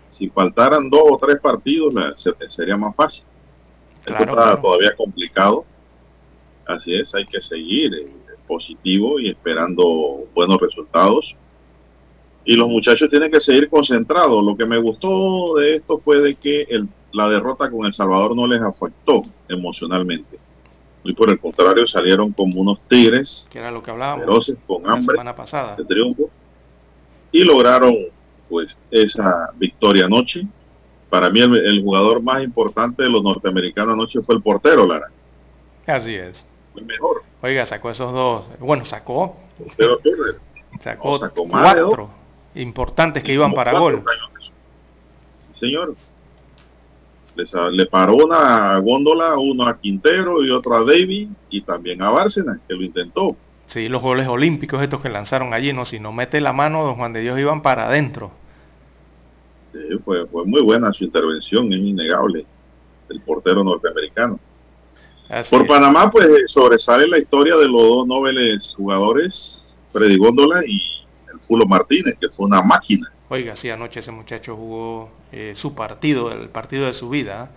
Si 0.09 0.29
faltaran 0.29 0.89
dos 0.89 1.03
o 1.11 1.17
tres 1.17 1.39
partidos, 1.39 1.93
sería 2.47 2.75
más 2.75 2.95
fácil. 2.95 3.23
Esto 4.05 4.23
está 4.23 4.61
todavía 4.61 4.95
complicado. 4.95 5.65
Así 6.68 6.93
es, 6.93 7.13
hay 7.15 7.26
que 7.26 7.41
seguir 7.41 7.93
eh, 7.93 8.07
positivo 8.47 9.20
y 9.20 9.30
esperando 9.30 10.26
buenos 10.34 10.59
resultados. 10.59 11.36
Y 12.45 12.55
los 12.55 12.70
muchachos 12.70 13.09
tienen 13.09 13.32
que 13.32 13.39
seguir 13.39 13.70
concentrados. 13.70 14.43
Lo 14.43 14.55
que 14.55 14.65
me 14.65 14.78
gustó 14.78 15.55
de 15.55 15.76
esto 15.76 15.97
fue 15.99 16.20
de 16.22 16.36
que 16.36 16.61
el, 16.70 16.88
la 17.11 17.30
derrota 17.30 17.70
con 17.70 17.86
El 17.86 17.93
Salvador 17.93 18.36
no 18.36 18.47
les 18.47 18.61
afectó 18.61 19.24
emocionalmente. 19.49 20.39
Y 21.03 21.13
por 21.13 21.30
el 21.30 21.39
contrario, 21.39 21.88
salieron 21.88 22.32
como 22.32 22.61
unos 22.61 22.82
tigres. 22.88 23.47
Que 23.49 23.59
era 23.59 23.72
lo 23.72 23.82
que 23.82 23.91
hablábamos. 23.91 24.26
Feroces, 24.26 24.57
con 24.65 24.89
hambre. 24.89 25.15
semana 25.15 25.36
pasada. 25.36 25.76
De 25.76 25.86
triunfo. 25.86 26.30
Y 27.32 27.43
lograron, 27.43 27.93
pues, 28.49 28.78
esa 28.91 29.51
victoria 29.57 30.05
anoche 30.05 30.45
para 31.09 31.30
mí 31.30 31.39
el, 31.39 31.82
jugador 31.82 32.22
más 32.22 32.43
importante 32.43 33.03
de 33.03 33.09
los 33.09 33.24
norteamericanos 33.24 33.93
anoche 33.93 34.22
fue 34.22 34.36
el 34.36 34.41
portero, 34.41 34.86
Lara. 34.86 35.07
Así 35.86 36.13
es. 36.13 36.45
Mejor. 36.86 37.23
Oiga, 37.41 37.65
sacó 37.65 37.89
esos 37.89 38.13
dos. 38.13 38.45
Bueno, 38.59 38.86
sacó. 38.86 39.38
sacó, 40.82 41.17
sacó 41.17 41.47
cuatro 41.47 42.09
importantes 42.55 43.23
que 43.23 43.34
iban 43.34 43.53
para 43.53 43.78
gol. 43.78 44.03
Señor. 45.53 45.95
Le, 47.71 47.86
paró 47.86 48.15
una 48.15 48.80
góndola, 48.80 49.38
uno 49.38 49.67
a 49.67 49.78
Quintero 49.80 50.43
y 50.43 50.49
otro 50.49 50.75
a 50.75 50.80
David 50.80 51.30
y 51.51 51.61
también 51.61 52.01
a 52.01 52.09
Bárcena, 52.09 52.59
que 52.67 52.73
lo 52.73 52.82
intentó. 52.82 53.36
Sí, 53.67 53.89
los 53.89 54.01
goles 54.01 54.28
olímpicos 54.28 54.82
estos 54.82 55.03
que 55.03 55.09
lanzaron 55.09 55.53
allí, 55.53 55.71
no, 55.71 55.86
si 55.86 55.99
no 55.99 56.11
mete 56.11 56.41
la 56.41 56.51
mano, 56.51 56.84
don 56.84 56.95
Juan 56.95 57.13
de 57.13 57.19
Dios 57.21 57.38
iban 57.38 57.61
para 57.61 57.89
adentro 57.89 58.32
fue, 60.03 60.25
muy 60.45 60.61
buena 60.61 60.91
su 60.93 61.03
intervención, 61.03 61.71
es 61.71 61.80
innegable, 61.80 62.45
el 63.09 63.21
portero 63.21 63.63
norteamericano. 63.63 64.39
Por 65.49 65.67
Panamá, 65.67 66.09
pues 66.09 66.28
sobresale 66.51 67.07
la 67.07 67.17
historia 67.17 67.57
de 67.57 67.67
los 67.67 67.82
dos 67.82 68.07
nobles 68.07 68.73
jugadores, 68.78 69.75
Freddy 69.91 70.17
Góndola 70.17 70.61
y 70.65 70.80
el 71.34 71.39
Fulo 71.41 71.65
Martínez, 71.65 72.15
que 72.19 72.30
fue 72.30 72.45
una 72.45 72.61
máquina. 72.61 73.11
Oiga, 73.30 73.57
sí, 73.57 73.69
anoche 73.69 73.99
ese 73.99 74.11
muchacho 74.11 74.55
jugó 74.55 75.09
eh, 75.34 75.53
su 75.55 75.75
partido, 75.75 76.32
el 76.32 76.47
partido 76.49 76.86
de 76.86 76.93
su 76.93 77.09
vida. 77.09 77.51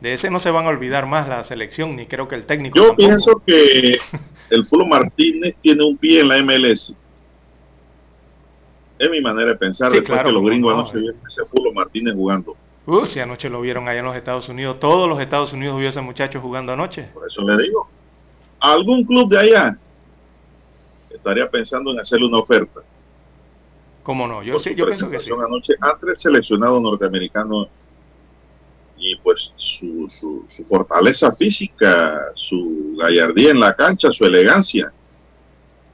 De 0.00 0.12
ese 0.12 0.30
no 0.30 0.38
se 0.38 0.50
van 0.50 0.66
a 0.66 0.68
olvidar 0.68 1.06
más 1.06 1.28
la 1.28 1.42
selección, 1.42 1.96
ni 1.96 2.06
creo 2.06 2.28
que 2.28 2.36
el 2.36 2.46
técnico. 2.46 2.78
Yo 2.78 2.94
pienso 2.94 3.42
que 3.44 3.98
el 4.50 4.64
Fulo 4.64 4.86
Martínez 4.86 5.56
tiene 5.62 5.84
un 5.84 5.96
pie 5.96 6.20
en 6.20 6.28
la 6.28 6.42
MLS. 6.42 6.94
Es 8.98 9.10
mi 9.10 9.20
manera 9.20 9.50
de 9.50 9.56
pensar 9.56 9.90
después 9.90 10.10
claro, 10.10 10.28
que 10.28 10.32
los 10.32 10.44
gringos 10.44 10.72
no, 10.72 10.80
anoche 10.80 10.98
vieron 10.98 11.20
ese 11.26 11.44
Fulo 11.46 11.72
Martínez 11.72 12.14
jugando. 12.14 12.56
Uh, 12.86 13.06
si 13.06 13.20
anoche 13.20 13.48
lo 13.48 13.60
vieron 13.60 13.88
allá 13.88 13.98
en 13.98 14.04
los 14.04 14.16
Estados 14.16 14.48
Unidos, 14.48 14.78
todos 14.78 15.08
los 15.08 15.18
Estados 15.20 15.52
Unidos 15.52 15.78
vio 15.78 15.88
a 15.88 15.90
ese 15.90 16.00
muchacho 16.00 16.40
jugando 16.40 16.72
anoche. 16.72 17.10
Por 17.12 17.26
eso 17.26 17.42
le 17.42 17.62
digo, 17.62 17.88
algún 18.60 19.04
club 19.04 19.28
de 19.28 19.38
allá 19.38 19.78
estaría 21.10 21.50
pensando 21.50 21.90
en 21.90 22.00
hacerle 22.00 22.26
una 22.26 22.38
oferta. 22.38 22.80
¿Cómo 24.02 24.28
no? 24.28 24.42
Yo, 24.42 24.60
sí, 24.60 24.74
yo 24.76 24.86
pienso 24.86 25.10
que 25.10 25.18
sí. 25.18 25.30
Anoche, 25.32 25.74
antes 25.80 26.22
seleccionado 26.22 26.80
norteamericano 26.80 27.68
y 28.96 29.16
pues 29.16 29.52
su, 29.56 30.08
su, 30.08 30.46
su 30.48 30.64
fortaleza 30.64 31.32
física, 31.32 32.30
su 32.34 32.94
gallardía 32.96 33.50
en 33.50 33.60
la 33.60 33.74
cancha, 33.74 34.12
su 34.12 34.24
elegancia 34.24 34.92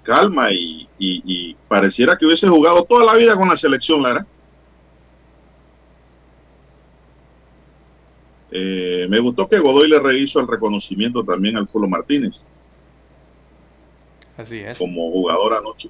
calma 0.02 0.48
y, 0.52 1.56
pareciera 1.68 2.16
que 2.16 2.26
hubiese 2.26 2.48
jugado 2.48 2.84
toda 2.84 3.04
la 3.04 3.14
vida 3.14 3.34
con 3.34 3.48
la 3.48 3.56
selección, 3.56 4.02
Lara. 4.02 4.26
Eh, 8.54 9.06
me 9.08 9.18
gustó 9.18 9.48
que 9.48 9.58
Godoy 9.58 9.88
le 9.88 9.98
rehizo 9.98 10.38
el 10.38 10.46
reconocimiento 10.46 11.24
también 11.24 11.56
al 11.56 11.66
Fulo 11.68 11.88
Martínez. 11.88 12.44
Así 14.36 14.58
es. 14.58 14.78
Como 14.78 15.10
jugador 15.10 15.54
anoche. 15.54 15.88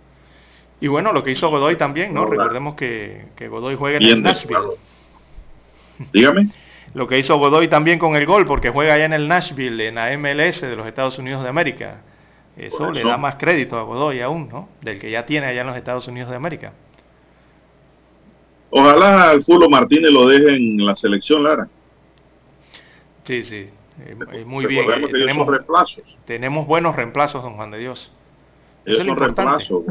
Y 0.80 0.86
bueno, 0.86 1.12
lo 1.12 1.24
que 1.24 1.32
hizo 1.32 1.50
Godoy 1.50 1.76
también, 1.76 2.14
¿no? 2.14 2.24
Recordemos 2.24 2.76
que, 2.76 3.26
Godoy 3.48 3.74
juega 3.74 3.98
en 3.98 4.04
el 4.04 4.22
Nashville. 4.22 4.60
Dígame. 6.12 6.50
Lo 6.94 7.08
que 7.08 7.18
hizo 7.18 7.38
Godoy 7.38 7.68
también 7.68 7.98
con 7.98 8.16
el 8.16 8.26
gol, 8.26 8.44
porque 8.44 8.68
juega 8.68 8.92
allá 8.92 9.06
en 9.06 9.14
el 9.14 9.26
Nashville, 9.26 9.88
en 9.88 9.94
la 9.94 10.14
MLS 10.18 10.60
de 10.60 10.76
los 10.76 10.86
Estados 10.86 11.18
Unidos 11.18 11.42
de 11.42 11.48
América. 11.48 12.02
Eso, 12.54 12.92
le 12.92 13.02
da 13.02 13.16
más 13.16 13.36
crédito 13.36 13.78
a 13.78 13.82
Godoy 13.82 14.20
aún, 14.20 14.50
¿no? 14.50 14.68
Del 14.82 15.00
que 15.00 15.10
ya 15.10 15.24
tiene 15.24 15.46
allá 15.46 15.62
en 15.62 15.68
los 15.68 15.76
Estados 15.76 16.06
Unidos 16.06 16.28
de 16.28 16.36
América. 16.36 16.74
Ojalá 18.68 19.30
al 19.30 19.42
Fulo 19.42 19.70
Martínez 19.70 20.10
lo 20.10 20.28
deje 20.28 20.56
en 20.56 20.84
la 20.84 20.94
selección, 20.94 21.42
Lara. 21.42 21.66
Sí, 23.24 23.44
sí. 23.44 23.70
Eh, 24.00 24.16
eh, 24.32 24.44
muy 24.44 24.66
bien. 24.66 24.84
Eh, 24.90 25.08
tenemos 25.10 25.46
reemplazos. 25.46 26.04
Tenemos 26.24 26.66
buenos 26.66 26.96
reemplazos, 26.96 27.42
don 27.42 27.54
Juan 27.54 27.70
de 27.70 27.78
Dios. 27.78 28.10
Eso 28.84 29.02
es 29.02 29.06
reemplazos. 29.06 29.84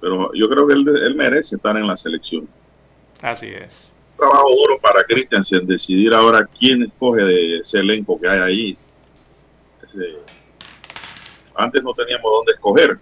pero 0.00 0.32
yo 0.34 0.48
creo 0.48 0.66
que 0.66 0.74
él, 0.74 1.14
merece 1.16 1.56
estar 1.56 1.76
en 1.76 1.86
la 1.86 1.96
selección. 1.96 2.48
Así 3.20 3.46
es. 3.46 3.90
trabajo 4.16 4.48
duro 4.50 4.78
para 4.80 5.04
Christiansen 5.04 5.66
decidir 5.66 6.12
ahora 6.12 6.48
quién 6.58 6.82
escoge 6.82 7.22
de 7.22 7.56
ese 7.58 7.78
elenco 7.78 8.20
que 8.20 8.28
hay 8.28 8.40
ahí. 8.40 8.78
Ese, 9.84 10.16
antes 11.54 11.82
no 11.82 11.92
teníamos 11.94 12.30
dónde 12.30 12.52
escoger. 12.52 12.98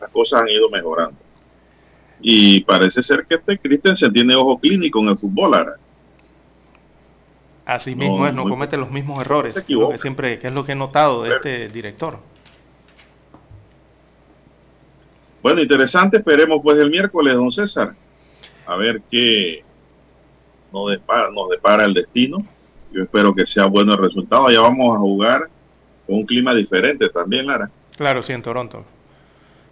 Las 0.00 0.10
cosas 0.10 0.42
han 0.42 0.48
ido 0.48 0.68
mejorando. 0.70 1.16
Y 2.20 2.62
parece 2.64 3.02
ser 3.02 3.26
que 3.26 3.34
este 3.34 3.58
Christensen 3.58 4.12
tiene 4.12 4.34
ojo 4.36 4.58
clínico 4.58 5.00
en 5.00 5.08
el 5.08 5.18
fútbol 5.18 5.54
ahora. 5.54 5.76
Así 7.74 7.94
mismo 7.94 8.26
es, 8.26 8.34
no 8.34 8.44
comete 8.44 8.76
los 8.76 8.90
mismos 8.90 9.20
errores. 9.20 9.54
que 9.54 9.98
siempre, 9.98 10.38
que 10.38 10.48
es 10.48 10.52
lo 10.52 10.64
que 10.64 10.72
he 10.72 10.74
notado 10.74 11.22
de 11.22 11.30
este 11.30 11.68
director. 11.68 12.18
Bueno, 15.42 15.60
interesante. 15.62 16.18
Esperemos 16.18 16.60
pues 16.62 16.78
el 16.78 16.90
miércoles, 16.90 17.34
don 17.34 17.50
César. 17.50 17.94
A 18.66 18.76
ver 18.76 19.00
qué 19.10 19.64
nos 20.70 20.90
depara, 20.90 21.30
nos 21.30 21.48
depara 21.48 21.84
el 21.86 21.94
destino. 21.94 22.44
Yo 22.92 23.02
espero 23.04 23.34
que 23.34 23.46
sea 23.46 23.64
bueno 23.64 23.94
el 23.94 23.98
resultado. 23.98 24.50
Ya 24.50 24.60
vamos 24.60 24.94
a 24.94 25.00
jugar 25.00 25.48
un 26.06 26.26
clima 26.26 26.54
diferente 26.54 27.08
también, 27.08 27.46
Lara. 27.46 27.70
Claro, 27.96 28.22
sí, 28.22 28.34
en 28.34 28.42
Toronto. 28.42 28.84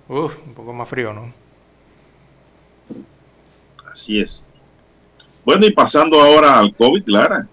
Uf, 0.08 0.32
un 0.46 0.54
poco 0.54 0.72
más 0.72 0.88
frío, 0.88 1.12
¿no? 1.12 1.32
Así 3.92 4.20
es. 4.20 4.46
Bueno, 5.44 5.66
y 5.66 5.72
pasando 5.72 6.20
ahora 6.20 6.58
al 6.58 6.74
COVID, 6.74 7.02
Lara. 7.06 7.46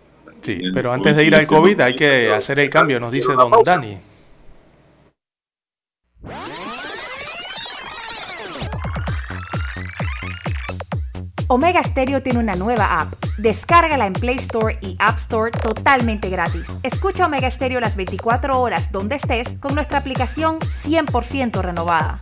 Sí, 0.48 0.62
pero 0.74 0.94
antes 0.94 1.14
de 1.14 1.26
ir 1.26 1.36
al 1.36 1.46
COVID 1.46 1.82
hay 1.82 1.94
que 1.94 2.32
hacer 2.32 2.58
el 2.62 2.70
cambio, 2.70 3.02
nos 3.02 3.12
dice 3.12 3.34
don 3.34 3.52
Dani. 3.66 3.98
Omega 11.50 11.84
Stereo 11.84 12.24
tiene 12.24 12.40
una 12.40 12.56
nueva 12.56 13.02
app. 13.02 13.14
Descárgala 13.38 14.08
en 14.08 14.14
Play 14.14 14.38
Store 14.38 14.78
y 14.80 14.96
App 15.00 15.20
Store 15.24 15.52
totalmente 15.52 16.30
gratis. 16.30 16.64
Escucha 16.82 17.26
Omega 17.26 17.52
Stereo 17.52 17.82
las 17.82 17.98
24 17.98 18.58
horas 18.58 18.90
donde 18.94 19.18
estés 19.18 19.50
con 19.60 19.76
nuestra 19.76 19.98
aplicación 19.98 20.60
100% 20.86 21.62
renovada. 21.62 22.22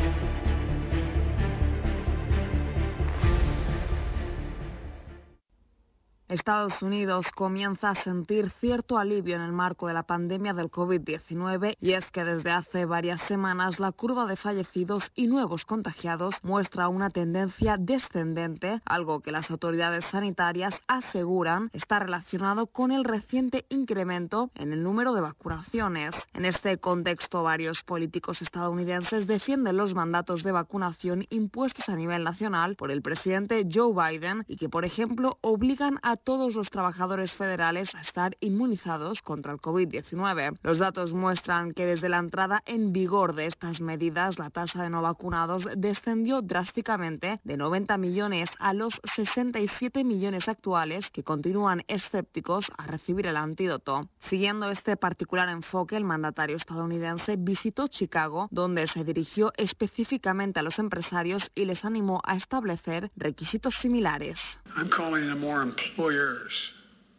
Estados 6.31 6.81
Unidos 6.81 7.25
comienza 7.35 7.89
a 7.89 8.03
sentir 8.03 8.51
cierto 8.61 8.97
alivio 8.97 9.35
en 9.35 9.41
el 9.41 9.51
marco 9.51 9.87
de 9.87 9.93
la 9.93 10.03
pandemia 10.03 10.53
del 10.53 10.71
COVID-19 10.71 11.75
y 11.81 11.91
es 11.91 12.09
que 12.11 12.23
desde 12.23 12.51
hace 12.51 12.85
varias 12.85 13.19
semanas 13.23 13.81
la 13.81 13.91
curva 13.91 14.25
de 14.25 14.37
fallecidos 14.37 15.11
y 15.13 15.27
nuevos 15.27 15.65
contagiados 15.65 16.35
muestra 16.41 16.87
una 16.87 17.09
tendencia 17.09 17.75
descendente, 17.77 18.79
algo 18.85 19.19
que 19.19 19.33
las 19.33 19.51
autoridades 19.51 20.05
sanitarias 20.05 20.73
aseguran 20.87 21.69
está 21.73 21.99
relacionado 21.99 22.67
con 22.67 22.93
el 22.93 23.03
reciente 23.03 23.65
incremento 23.67 24.51
en 24.55 24.71
el 24.71 24.83
número 24.83 25.13
de 25.13 25.19
vacunaciones. 25.19 26.15
En 26.33 26.45
este 26.45 26.77
contexto, 26.77 27.43
varios 27.43 27.83
políticos 27.83 28.41
estadounidenses 28.41 29.27
defienden 29.27 29.75
los 29.75 29.93
mandatos 29.93 30.43
de 30.43 30.53
vacunación 30.53 31.25
impuestos 31.29 31.89
a 31.89 31.97
nivel 31.97 32.23
nacional 32.23 32.77
por 32.77 32.89
el 32.89 33.01
presidente 33.01 33.67
Joe 33.69 33.91
Biden 33.93 34.45
y 34.47 34.55
que, 34.55 34.69
por 34.69 34.85
ejemplo, 34.85 35.37
obligan 35.41 35.99
a 36.03 36.20
todos 36.23 36.55
los 36.55 36.69
trabajadores 36.69 37.33
federales 37.33 37.93
a 37.95 38.01
estar 38.01 38.37
inmunizados 38.39 39.21
contra 39.21 39.53
el 39.53 39.59
COVID-19. 39.59 40.57
Los 40.63 40.77
datos 40.77 41.13
muestran 41.13 41.73
que 41.73 41.85
desde 41.85 42.09
la 42.09 42.19
entrada 42.19 42.63
en 42.65 42.93
vigor 42.93 43.33
de 43.35 43.47
estas 43.47 43.81
medidas, 43.81 44.39
la 44.39 44.49
tasa 44.49 44.83
de 44.83 44.89
no 44.89 45.01
vacunados 45.01 45.67
descendió 45.75 46.41
drásticamente 46.41 47.39
de 47.43 47.57
90 47.57 47.97
millones 47.97 48.49
a 48.59 48.73
los 48.73 48.99
67 49.15 50.03
millones 50.03 50.47
actuales 50.47 51.09
que 51.11 51.23
continúan 51.23 51.83
escépticos 51.87 52.65
a 52.77 52.87
recibir 52.87 53.27
el 53.27 53.37
antídoto. 53.37 54.07
Siguiendo 54.29 54.69
este 54.69 54.97
particular 54.97 55.49
enfoque, 55.49 55.97
el 55.97 56.03
mandatario 56.03 56.55
estadounidense 56.55 57.35
visitó 57.37 57.87
Chicago, 57.87 58.47
donde 58.51 58.87
se 58.87 59.03
dirigió 59.03 59.51
específicamente 59.57 60.59
a 60.59 60.63
los 60.63 60.79
empresarios 60.79 61.51
y 61.55 61.65
les 61.65 61.83
animó 61.85 62.21
a 62.23 62.35
establecer 62.35 63.11
requisitos 63.15 63.75
similares. 63.75 64.39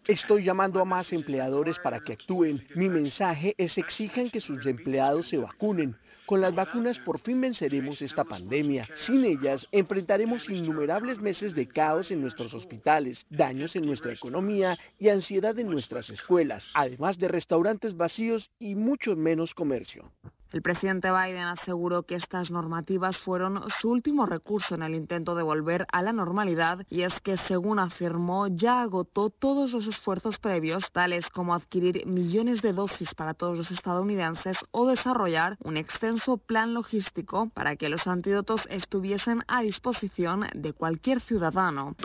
Estoy 0.07 0.43
llamando 0.43 0.81
a 0.81 0.85
más 0.85 1.13
empleadores 1.13 1.79
para 1.79 2.01
que 2.01 2.15
actúen. 2.15 2.67
Mi 2.75 2.89
mensaje 2.89 3.55
es 3.57 3.79
exijan 3.79 4.31
que 4.31 4.41
sus 4.41 4.67
empleados 4.67 5.29
se 5.29 5.39
vacunen. 5.39 5.97
Con 6.27 6.41
las 6.41 6.55
vacunas 6.55 6.99
por 6.99 7.21
fin 7.21 7.41
venceremos 7.41 8.03
esta 8.03 8.25
pandemia. 8.25 8.89
Sin 8.95 9.25
ellas, 9.25 9.69
enfrentaremos 9.71 10.49
innumerables 10.49 11.21
meses 11.21 11.55
de 11.55 11.69
caos 11.69 12.11
en 12.11 12.21
nuestros 12.21 12.53
hospitales, 12.53 13.25
daños 13.31 13.77
en 13.77 13.87
nuestra 13.87 14.13
economía 14.13 14.77
y 14.99 15.09
ansiedad 15.09 15.57
en 15.59 15.69
nuestras 15.69 16.11
escuelas, 16.11 16.69
además 16.75 17.19
de 17.19 17.29
restaurantes 17.29 17.97
vacíos 17.97 18.51
y 18.59 18.75
mucho 18.75 19.15
menos 19.15 19.55
comercio. 19.55 20.11
El 20.53 20.61
presidente 20.61 21.11
Biden 21.11 21.45
aseguró 21.45 22.03
que 22.03 22.15
estas 22.15 22.51
normativas 22.51 23.17
fueron 23.17 23.63
su 23.81 23.89
último 23.89 24.27
recurso 24.27 24.75
en 24.75 24.83
el 24.83 24.95
intento 24.95 25.35
de 25.35 25.43
volver 25.43 25.87
a 25.91 26.03
la 26.03 26.13
normalidad 26.13 26.85
y 26.91 27.03
es 27.03 27.13
que, 27.23 27.39
según 27.49 27.79
afirmó, 27.79 28.49
ya 28.49 28.83
agotó 28.83 29.31
todos 29.31 29.73
los 29.73 29.87
esfuerzos 29.87 30.37
previos, 30.39 30.93
tales 30.93 31.27
como 31.31 31.55
adquirir 31.55 32.07
millones 32.07 32.61
de 32.61 32.75
dosis 32.75 33.15
para 33.15 33.33
todos 33.33 33.57
los 33.57 33.71
estadounidenses 33.71 34.59
o 34.73 34.87
desarrollar 34.87 35.57
un 35.61 35.79
extenso 35.79 36.37
plan 36.37 36.75
logístico 36.75 37.51
para 37.55 37.77
que 37.77 37.89
los 37.89 38.07
antídotos 38.07 38.61
estuviesen 38.69 39.45
a 39.49 39.63
disposición 39.63 40.47
de 40.55 40.75
cualquier 40.75 41.23
ciudadano. 41.23 41.97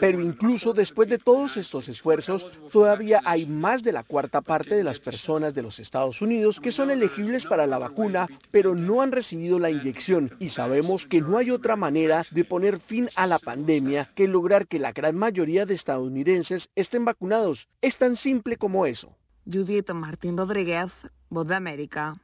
Pero 0.00 0.20
incluso 0.22 0.72
después 0.72 1.08
de 1.10 1.18
todos 1.18 1.56
estos 1.58 1.88
esfuerzos, 1.88 2.50
todavía 2.72 3.20
hay 3.26 3.44
más 3.44 3.82
de 3.82 3.92
la 3.92 4.04
cuarta 4.04 4.40
parte 4.40 4.74
de 4.74 4.84
las 4.84 4.98
personas 4.98 5.54
de 5.54 5.62
los 5.62 5.78
Estados 5.78 6.22
Unidos 6.22 6.45
que 6.60 6.72
son 6.72 6.90
elegibles 6.90 7.44
para 7.44 7.66
la 7.66 7.78
vacuna, 7.78 8.28
pero 8.50 8.74
no 8.74 9.02
han 9.02 9.12
recibido 9.12 9.58
la 9.58 9.70
inyección 9.70 10.30
y 10.38 10.50
sabemos 10.50 11.06
que 11.06 11.20
no 11.20 11.38
hay 11.38 11.50
otra 11.50 11.76
manera 11.76 12.22
de 12.30 12.44
poner 12.44 12.78
fin 12.80 13.08
a 13.16 13.26
la 13.26 13.38
pandemia 13.38 14.10
que 14.14 14.28
lograr 14.28 14.66
que 14.68 14.78
la 14.78 14.92
gran 14.92 15.16
mayoría 15.16 15.66
de 15.66 15.74
estadounidenses 15.74 16.68
estén 16.76 17.04
vacunados. 17.04 17.68
Es 17.80 17.96
tan 17.96 18.16
simple 18.16 18.56
como 18.56 18.86
eso. 18.86 19.16
Judith 19.44 19.90
Martín 19.90 20.36
Rodríguez, 20.36 20.90
Voz 21.28 21.48
de 21.48 21.56
América. 21.56 22.14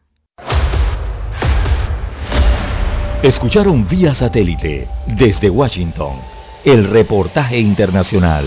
Escucharon 3.23 3.87
vía 3.89 4.15
satélite 4.15 4.89
desde 5.19 5.51
Washington 5.51 6.17
el 6.65 6.89
reportaje 6.89 7.59
internacional. 7.59 8.47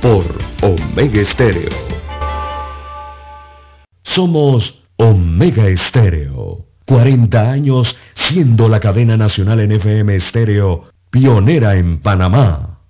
por 0.00 0.24
Omega 0.62 1.20
Estéreo. 1.20 1.68
Somos 4.02 4.82
Omega 4.96 5.66
Estéreo. 5.68 6.64
40 6.86 7.50
años 7.50 7.96
siendo 8.14 8.68
la 8.68 8.80
cadena 8.80 9.16
nacional 9.16 9.60
en 9.60 9.72
FM 9.72 10.16
Estéreo, 10.16 10.84
pionera 11.10 11.76
en 11.76 12.00
Panamá. 12.00 12.80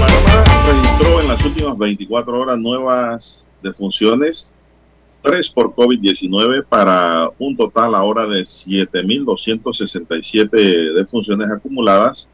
Panamá 0.00 0.44
registró 0.66 1.20
en 1.20 1.28
las 1.28 1.44
últimas 1.44 1.78
24 1.78 2.40
horas 2.40 2.58
nuevas 2.58 3.46
defunciones 3.62 4.50
3 5.28 5.50
por 5.50 5.74
COVID-19 5.74 6.64
para 6.64 7.30
un 7.38 7.54
total 7.54 7.94
ahora 7.94 8.26
de 8.26 8.44
7.267 8.44 10.94
defunciones 10.94 11.50
acumuladas 11.50 12.30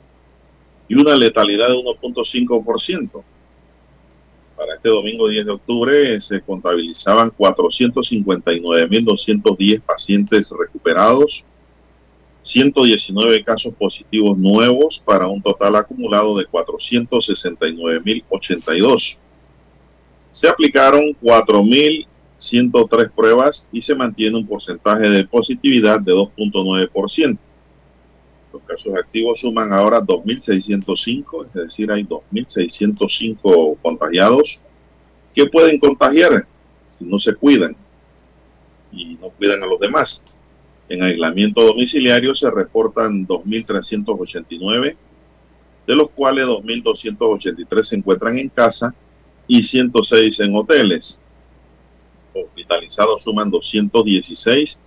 y 0.89 0.95
una 0.95 1.17
letalidad 1.17 1.71
de 1.71 1.75
1.5%. 1.75 3.25
Para 4.57 4.77
este 4.77 4.91
domingo 4.91 5.27
10 5.27 5.45
de 5.45 5.51
octubre 5.51 6.21
se 6.21 6.41
contabilizaban 6.41 7.33
459.210 7.33 9.81
pacientes 9.81 10.49
recuperados, 10.57 11.43
119 12.43 13.43
casos 13.43 13.75
positivos 13.75 14.39
nuevos 14.39 15.03
para 15.05 15.27
un 15.27 15.43
total 15.43 15.75
acumulado 15.75 16.39
de 16.39 16.47
469.082. 16.47 19.19
Se 20.31 20.49
aplicaron 20.49 21.17
4.000 21.21 22.07
103 22.45 23.11
pruebas 23.11 23.67
y 23.73 23.83
se 23.83 23.95
mantiene 23.95 24.37
un 24.37 24.47
porcentaje 24.47 25.09
de 25.09 25.27
positividad 25.27 26.01
de 26.01 26.13
2.9%. 26.13 27.39
Los 28.53 28.63
casos 28.63 28.95
activos 28.95 29.41
suman 29.41 29.73
ahora 29.73 30.01
2.605, 30.01 31.47
es 31.47 31.55
decir, 31.55 31.91
hay 31.91 32.05
2.605 32.05 33.79
contagiados 33.83 34.61
que 35.35 35.47
pueden 35.47 35.79
contagiar 35.79 36.47
si 36.87 37.05
no 37.05 37.19
se 37.19 37.35
cuidan 37.35 37.77
y 38.93 39.19
no 39.21 39.31
cuidan 39.31 39.63
a 39.63 39.67
los 39.67 39.81
demás. 39.81 40.23
En 40.89 41.03
aislamiento 41.03 41.63
domiciliario 41.63 42.35
se 42.35 42.51
reportan 42.51 43.27
2.389, 43.27 44.97
de 45.87 45.97
los 45.97 46.11
cuales 46.11 46.47
2.283 46.47 47.83
se 47.83 47.97
encuentran 47.97 48.39
en 48.39 48.51
casa 48.51 48.95
y 49.49 49.63
106 49.63 50.41
en 50.41 50.55
hoteles 50.55 51.21
hospitalizados 52.35 53.23
suman 53.23 53.51
216 53.51 54.81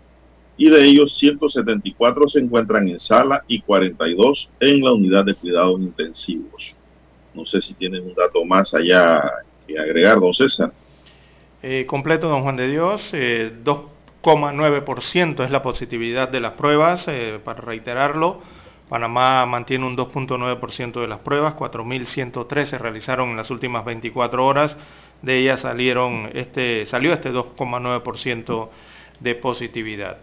y 0.58 0.70
de 0.70 0.86
ellos 0.86 1.18
174 1.18 2.28
se 2.28 2.40
encuentran 2.40 2.90
en 2.90 3.00
sala 3.00 3.44
y 3.48 3.62
42 3.62 4.50
en 4.60 4.84
la 4.84 4.92
unidad 4.92 5.26
de 5.26 5.36
cuidados 5.36 5.80
intensivos. 5.80 6.76
No 7.34 7.46
sé 7.46 7.62
si 7.62 7.74
tienen 7.76 8.04
un 8.04 8.16
dato 8.16 8.44
más 8.44 8.74
allá 8.74 9.22
que 9.68 9.78
agregar, 9.78 10.20
don 10.20 10.34
César. 10.34 10.74
Eh, 11.62 11.86
completo, 11.88 12.28
don 12.28 12.42
Juan 12.44 12.56
de 12.56 12.68
Dios, 12.68 13.14
2,9% 13.14 15.40
eh, 15.40 15.46
es 15.46 15.52
la 15.52 15.62
positividad 15.62 16.30
de 16.30 16.40
las 16.40 16.54
pruebas, 16.54 17.08
eh, 17.08 17.40
para 17.44 17.62
reiterarlo, 17.62 18.42
Panamá 18.90 19.46
mantiene 19.46 19.86
un 19.86 19.98
2.9% 19.98 21.02
de 21.02 21.08
las 21.08 21.20
pruebas, 21.20 21.56
4.113 21.56 22.66
se 22.66 22.78
realizaron 22.78 23.30
en 23.30 23.38
las 23.38 23.50
últimas 23.50 23.84
24 23.84 24.46
horas, 24.46 24.78
de 25.22 25.40
ellas 25.40 25.62
salieron 25.62 26.30
este, 26.34 26.86
salió 26.86 27.14
este 27.14 27.32
2,9% 27.32 28.70
de 29.20 29.36
positividad. 29.36 30.18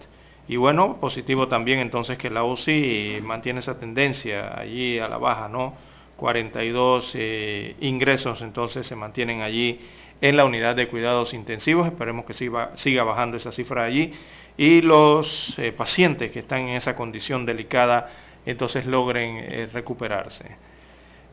Y 0.47 0.57
bueno, 0.57 1.01
positivo 1.01 1.49
también 1.49 1.79
entonces 1.79 2.19
que 2.19 2.31
la 2.31 2.45
UCI 2.45 3.21
mantiene 3.23 3.61
esa 3.61 3.79
tendencia 3.79 4.59
allí 4.59 4.99
a 4.99 5.09
la 5.09 5.17
baja, 5.17 5.49
¿no? 5.49 5.75
42 6.17 7.13
eh, 7.15 7.77
ingresos 7.81 8.41
entonces 8.43 8.87
se 8.87 8.95
mantienen 8.95 9.41
allí 9.41 9.81
en 10.21 10.37
la 10.37 10.45
unidad 10.45 10.77
de 10.77 10.89
cuidados 10.89 11.35
intensivos, 11.35 11.87
esperemos 11.87 12.25
que 12.25 12.35
siga, 12.35 12.71
siga 12.77 13.03
bajando 13.03 13.37
esa 13.37 13.53
cifra 13.53 13.85
allí, 13.85 14.13
y 14.57 14.81
los 14.81 15.59
eh, 15.59 15.73
pacientes 15.73 16.31
que 16.31 16.41
están 16.41 16.63
en 16.63 16.77
esa 16.77 16.95
condición 16.95 17.45
delicada 17.45 18.11
entonces 18.47 18.87
logren 18.87 19.39
eh, 19.39 19.69
recuperarse. 19.73 20.57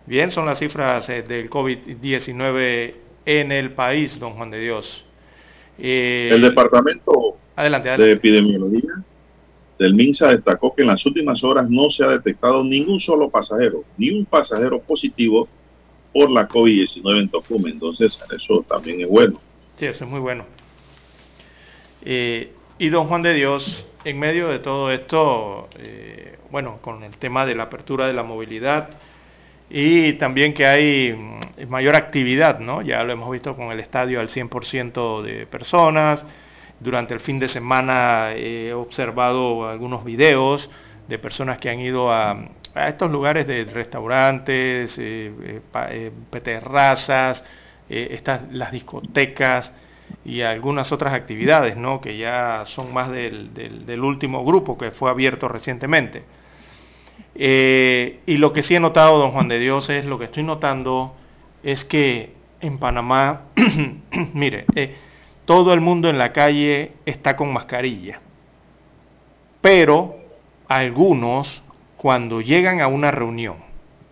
Bien, 0.05 0.31
son 0.31 0.45
las 0.45 0.57
cifras 0.57 1.07
del 1.07 1.49
COVID-19 1.49 3.10
en 3.25 3.51
el 3.51 3.71
país, 3.71 4.19
don 4.19 4.33
Juan 4.33 4.51
de 4.51 4.59
Dios. 4.59 5.05
el 5.77 6.41
Departamento 6.41 7.37
de 7.55 8.11
Epidemiología 8.11 9.03
del 9.81 9.95
MINSA 9.95 10.29
destacó 10.29 10.75
que 10.75 10.83
en 10.83 10.89
las 10.89 11.03
últimas 11.07 11.43
horas 11.43 11.67
no 11.67 11.89
se 11.89 12.03
ha 12.03 12.09
detectado 12.09 12.63
ningún 12.63 12.99
solo 12.99 13.31
pasajero, 13.31 13.83
ni 13.97 14.11
un 14.11 14.25
pasajero 14.25 14.79
positivo 14.79 15.47
por 16.13 16.29
la 16.29 16.47
COVID-19 16.47 17.19
en 17.19 17.29
Tocumen. 17.29 17.73
Entonces, 17.73 18.21
eso 18.31 18.63
también 18.69 19.01
es 19.01 19.07
bueno. 19.07 19.41
Sí, 19.77 19.87
eso 19.87 20.03
es 20.03 20.09
muy 20.09 20.19
bueno. 20.19 20.45
Eh, 22.03 22.51
y 22.77 22.89
don 22.89 23.07
Juan 23.07 23.23
de 23.23 23.33
Dios, 23.33 23.83
en 24.03 24.19
medio 24.19 24.49
de 24.49 24.59
todo 24.59 24.91
esto, 24.91 25.67
eh, 25.79 26.37
bueno, 26.51 26.77
con 26.81 27.03
el 27.03 27.17
tema 27.17 27.47
de 27.47 27.55
la 27.55 27.63
apertura 27.63 28.05
de 28.05 28.13
la 28.13 28.21
movilidad 28.21 28.89
y 29.73 30.13
también 30.13 30.53
que 30.53 30.65
hay 30.65 31.13
mm, 31.13 31.69
mayor 31.69 31.95
actividad, 31.95 32.59
¿no? 32.59 32.81
Ya 32.81 33.03
lo 33.03 33.13
hemos 33.13 33.31
visto 33.31 33.55
con 33.55 33.71
el 33.71 33.79
estadio 33.79 34.19
al 34.19 34.27
100% 34.27 35.21
de 35.21 35.45
personas, 35.47 36.25
durante 36.81 37.13
el 37.13 37.19
fin 37.19 37.39
de 37.39 37.47
semana 37.47 38.33
he 38.33 38.73
observado 38.73 39.69
algunos 39.69 40.03
videos 40.03 40.69
de 41.07 41.19
personas 41.19 41.59
que 41.59 41.69
han 41.69 41.79
ido 41.79 42.11
a, 42.11 42.49
estos 42.87 43.11
lugares 43.11 43.45
de 43.45 43.65
restaurantes, 43.65 44.97
eh, 44.97 45.31
eh, 45.43 45.61
eh 45.91 46.11
eh, 47.89 48.41
las 48.51 48.71
discotecas 48.71 49.73
y 50.25 50.41
algunas 50.41 50.91
otras 50.91 51.13
actividades, 51.13 51.77
¿no? 51.77 52.01
que 52.01 52.17
ya 52.17 52.63
son 52.65 52.93
más 52.93 53.11
del, 53.11 53.53
del, 53.53 54.01
último 54.01 54.43
grupo 54.45 54.77
que 54.77 54.91
fue 54.91 55.09
abierto 55.11 55.47
recientemente. 55.47 56.23
Y 57.35 58.37
lo 58.37 58.53
que 58.53 58.63
sí 58.63 58.75
he 58.75 58.79
notado, 58.79 59.17
don 59.17 59.31
Juan 59.31 59.47
de 59.47 59.59
Dios, 59.59 59.89
es 59.89 60.05
lo 60.05 60.19
que 60.19 60.25
estoy 60.25 60.43
notando, 60.43 61.15
es 61.63 61.85
que 61.85 62.33
en 62.59 62.77
Panamá, 62.77 63.43
mire, 64.33 64.65
todo 65.45 65.73
el 65.73 65.81
mundo 65.81 66.09
en 66.09 66.17
la 66.17 66.33
calle 66.33 66.93
está 67.05 67.35
con 67.35 67.51
mascarilla. 67.51 68.19
Pero 69.61 70.15
algunos, 70.67 71.61
cuando 71.97 72.41
llegan 72.41 72.81
a 72.81 72.87
una 72.87 73.11
reunión, 73.11 73.57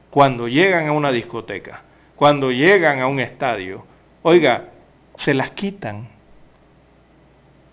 cuando 0.09 0.47
llegan 0.47 0.87
a 0.87 0.91
una 0.91 1.11
discoteca, 1.11 1.83
cuando 2.15 2.51
llegan 2.51 2.99
a 2.99 3.07
un 3.07 3.19
estadio, 3.19 3.85
oiga, 4.23 4.65
se 5.15 5.33
las 5.33 5.51
quitan. 5.51 6.07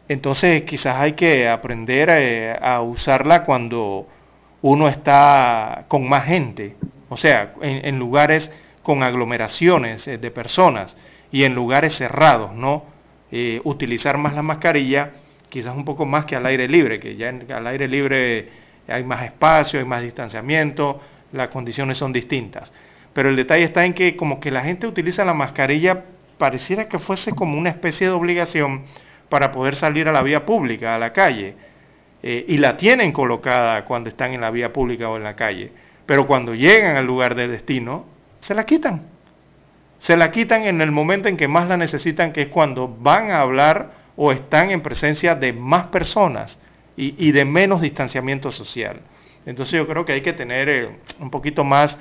Entonces 0.08 0.62
quizás 0.62 0.96
hay 0.96 1.12
que 1.12 1.48
aprender 1.48 2.08
eh, 2.10 2.56
a, 2.60 2.80
usarla 2.80 3.44
cuando 3.44 4.06
uno 4.68 4.88
está 4.88 5.84
con 5.86 6.08
más 6.08 6.24
gente, 6.24 6.76
o 7.08 7.16
sea, 7.16 7.54
en 7.62 7.98
lugares 7.98 8.50
con 8.82 9.02
aglomeraciones 9.02 10.06
eh, 10.08 10.18
de 10.18 10.30
personas 10.30 10.96
y 11.30 11.44
en 11.44 11.54
lugares 11.54 11.96
cerrados, 11.96 12.52
¿no? 12.52 12.84
Eh, 13.30 13.60
utilizar 13.62 14.18
más 14.18 14.34
la 14.34 14.42
mascarilla, 14.42 15.10
quizás 15.48 15.76
un 15.76 15.84
poco 15.84 16.04
más 16.04 16.24
que 16.24 16.34
al 16.34 16.46
aire 16.46 16.68
libre, 16.68 16.98
que 16.98 17.14
ya 17.16 17.28
al 17.28 17.66
aire 17.68 17.86
libre 17.86 18.48
hay 18.88 19.04
más 19.04 19.24
espacio, 19.24 19.78
hay 19.78 19.84
más 19.84 20.02
distanciamiento, 20.02 21.00
las 21.32 21.48
condiciones 21.48 21.98
son 21.98 22.12
distintas. 22.12 22.72
Pero 23.12 23.28
el 23.28 23.36
detalle 23.36 23.64
está 23.64 23.84
en 23.84 23.94
que 23.94 24.16
como 24.16 24.40
que 24.40 24.50
la 24.50 24.62
gente 24.62 24.88
utiliza 24.88 25.24
la 25.24 25.34
mascarilla, 25.34 26.04
pareciera 26.38 26.88
que 26.88 26.98
fuese 26.98 27.32
como 27.32 27.56
una 27.56 27.70
especie 27.70 28.08
de 28.08 28.12
obligación 28.12 28.84
para 29.28 29.52
poder 29.52 29.76
salir 29.76 30.08
a 30.08 30.12
la 30.12 30.22
vía 30.22 30.44
pública, 30.44 30.96
a 30.96 30.98
la 30.98 31.12
calle. 31.12 31.54
Eh, 32.28 32.44
y 32.48 32.58
la 32.58 32.76
tienen 32.76 33.12
colocada 33.12 33.84
cuando 33.84 34.08
están 34.08 34.32
en 34.32 34.40
la 34.40 34.50
vía 34.50 34.72
pública 34.72 35.08
o 35.08 35.16
en 35.16 35.22
la 35.22 35.36
calle. 35.36 35.70
Pero 36.06 36.26
cuando 36.26 36.54
llegan 36.54 36.96
al 36.96 37.06
lugar 37.06 37.36
de 37.36 37.46
destino, 37.46 38.04
se 38.40 38.54
la 38.54 38.66
quitan 38.66 39.16
se 39.98 40.16
la 40.16 40.30
quitan 40.30 40.64
en 40.64 40.80
el 40.80 40.92
momento 40.92 41.28
en 41.28 41.36
que 41.36 41.48
más 41.48 41.68
la 41.68 41.76
necesitan, 41.76 42.32
que 42.32 42.42
es 42.42 42.48
cuando 42.48 42.88
van 42.88 43.30
a 43.30 43.40
hablar 43.40 43.90
o 44.16 44.32
están 44.32 44.70
en 44.70 44.80
presencia 44.80 45.34
de 45.34 45.52
más 45.52 45.86
personas 45.86 46.58
y, 46.96 47.32
de 47.32 47.44
menos 47.44 47.82
distanciamiento 47.82 48.50
social. 48.50 49.00
Entonces 49.44 49.74
yo 49.74 49.86
creo 49.86 50.04
que 50.04 50.12
hay 50.12 50.22
que 50.22 50.32
tener 50.32 50.68
eh, 50.68 50.88
un 51.20 51.30
poquito 51.30 51.62
más 51.62 51.98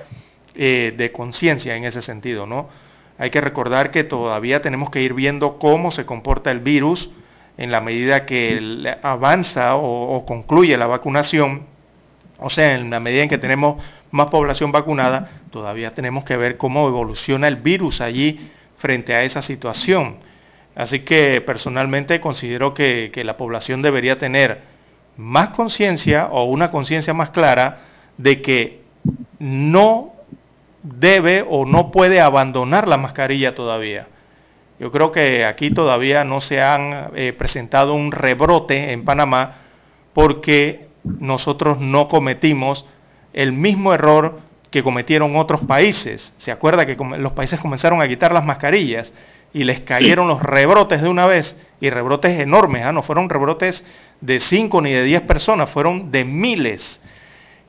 eh, 0.55 0.93
de 0.95 1.11
conciencia 1.11 1.75
en 1.75 1.83
ese 1.83 2.01
sentido, 2.01 2.45
¿no? 2.45 2.69
Hay 3.17 3.29
que 3.29 3.41
recordar 3.41 3.91
que 3.91 4.03
todavía 4.03 4.61
tenemos 4.61 4.89
que 4.89 5.01
ir 5.01 5.13
viendo 5.13 5.59
cómo 5.59 5.91
se 5.91 6.05
comporta 6.05 6.51
el 6.51 6.59
virus 6.59 7.11
en 7.57 7.71
la 7.71 7.81
medida 7.81 8.25
que 8.25 8.97
avanza 9.01 9.75
o 9.75 10.25
concluye 10.25 10.77
la 10.77 10.87
vacunación, 10.87 11.63
o 12.39 12.49
sea, 12.49 12.75
en 12.75 12.89
la 12.89 12.99
medida 12.99 13.23
en 13.23 13.29
que 13.29 13.37
tenemos 13.37 13.81
más 14.11 14.27
población 14.27 14.71
vacunada, 14.71 15.29
todavía 15.51 15.93
tenemos 15.93 16.23
que 16.23 16.37
ver 16.37 16.57
cómo 16.57 16.87
evoluciona 16.87 17.47
el 17.47 17.57
virus 17.57 18.01
allí 18.01 18.51
frente 18.77 19.13
a 19.13 19.23
esa 19.23 19.41
situación. 19.41 20.17
Así 20.75 20.99
que 20.99 21.41
personalmente 21.41 22.19
considero 22.19 22.73
que, 22.73 23.11
la 23.23 23.37
población 23.37 23.81
debería 23.81 24.19
tener 24.19 24.61
más 25.17 25.49
conciencia 25.49 26.27
o 26.27 26.43
una 26.43 26.71
conciencia 26.71 27.13
más 27.13 27.29
clara 27.29 27.79
de 28.17 28.41
que 28.41 28.81
no 29.39 30.13
debe 30.83 31.45
o 31.47 31.65
no 31.65 31.91
puede 31.91 32.19
abandonar 32.19 32.87
la 32.87 32.97
mascarilla 32.97 33.55
todavía. 33.55 34.07
Yo 34.79 34.91
creo 34.91 35.11
que 35.11 35.45
aquí 35.45 35.71
todavía 35.71 36.23
no 36.23 36.41
se 36.41 36.61
han 36.61 37.11
eh, 37.15 37.33
presentado 37.33 37.93
un 37.93 38.11
rebrote 38.11 38.91
en 38.91 39.05
Panamá 39.05 39.55
porque 40.13 40.87
nosotros 41.03 41.79
no 41.79 42.07
cometimos 42.07 42.85
el 43.33 43.51
mismo 43.51 43.93
error 43.93 44.39
que 44.71 44.83
cometieron 44.83 45.37
otros 45.37 45.61
países. 45.61 46.33
Se 46.37 46.51
acuerda 46.51 46.85
que 46.85 46.95
los 46.95 47.33
países 47.33 47.59
comenzaron 47.59 48.01
a 48.01 48.07
quitar 48.07 48.33
las 48.33 48.45
mascarillas 48.45 49.13
y 49.53 49.63
les 49.63 49.79
cayeron 49.81 50.27
los 50.27 50.43
rebrotes 50.43 51.01
de 51.01 51.07
una 51.07 51.25
vez, 51.25 51.55
y 51.79 51.89
rebrotes 51.89 52.41
enormes, 52.41 52.83
¿ah? 52.83 52.91
no 52.91 53.03
fueron 53.03 53.29
rebrotes 53.29 53.85
de 54.19 54.41
5 54.41 54.81
ni 54.81 54.91
de 54.91 55.03
10 55.03 55.21
personas, 55.21 55.69
fueron 55.69 56.11
de 56.11 56.25
miles. 56.25 57.01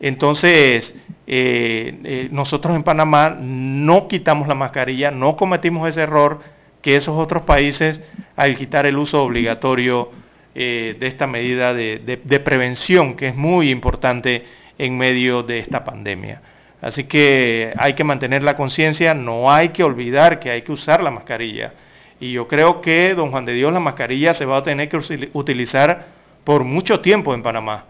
Entonces, 0.01 0.97
eh, 1.29 1.99
eh, 2.05 2.29
nosotros 2.33 2.75
en 2.75 2.83
Panamá 2.83 3.37
no 3.41 4.09
quitamos 4.09 4.49
la 4.49 4.57
mascarilla, 4.57 5.13
no 5.13 5.37
cometimos 5.37 5.89
ese 5.89 6.03
error 6.03 6.41
que 6.87 6.95
esos 6.95 7.19
otros 7.19 7.43
países 7.43 8.01
al 8.37 8.57
quitar 8.57 8.87
el 8.87 8.97
uso 8.97 9.21
obligatorio 9.21 10.13
eh, 10.55 10.95
de 11.01 11.09
esta 11.09 11.27
medida 11.27 11.75
de 11.75 12.41
prevención, 12.45 13.17
que 13.17 13.27
es 13.27 13.35
muy 13.35 13.71
importante 13.71 14.45
en 14.79 14.97
medio 14.97 15.43
de 15.43 15.59
esta 15.59 15.83
pandemia. 15.83 16.43
Así 16.81 17.03
que 17.03 17.73
hay 17.77 17.95
que 17.95 18.05
mantener 18.05 18.45
la 18.45 18.57
conciencia, 18.57 19.15
no 19.15 19.51
hay 19.51 19.71
que 19.71 19.83
olvidar 19.83 20.39
que 20.39 20.49
hay 20.51 20.63
que 20.63 20.71
usar 20.71 21.03
la 21.03 21.11
mascarilla. 21.11 21.73
Y 22.21 22.31
yo 22.31 22.47
creo 22.47 22.81
que, 22.81 23.15
don 23.17 23.33
Juan 23.33 23.47
de 23.47 23.55
Dios, 23.55 23.73
la 23.73 23.81
mascarilla 23.81 24.35
se 24.35 24.45
va 24.45 24.59
a 24.59 24.63
tener 24.63 24.89
que 24.89 25.29
utilizar 25.33 26.07
por 26.45 26.63
mucho 26.63 27.01
tiempo 27.01 27.35
en 27.35 27.43
Panamá. 27.43 27.87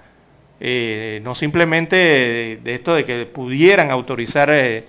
Eh, 0.59 1.21
no 1.23 1.35
simplemente 1.35 1.97
de, 2.65 2.75
esto 2.75 2.95
de 2.95 3.05
que 3.05 3.27
pudieran 3.27 3.91
autorizar, 3.91 4.49
eh, 4.51 4.87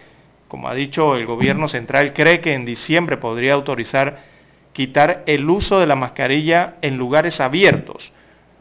como 0.48 0.70
ha 0.70 0.74
dicho 0.74 1.16
el 1.16 1.26
gobierno 1.26 1.68
central, 1.70 2.14
cree 2.14 2.40
que 2.40 2.54
en 2.54 2.66
diciembre 2.66 3.18
podría 3.18 3.54
autorizar 3.54 4.20
quitar 4.74 5.24
el 5.26 5.50
uso 5.50 5.80
de 5.80 5.88
la 5.88 5.96
mascarilla 5.96 6.76
en 6.82 6.98
lugares 6.98 7.40
abiertos. 7.40 8.14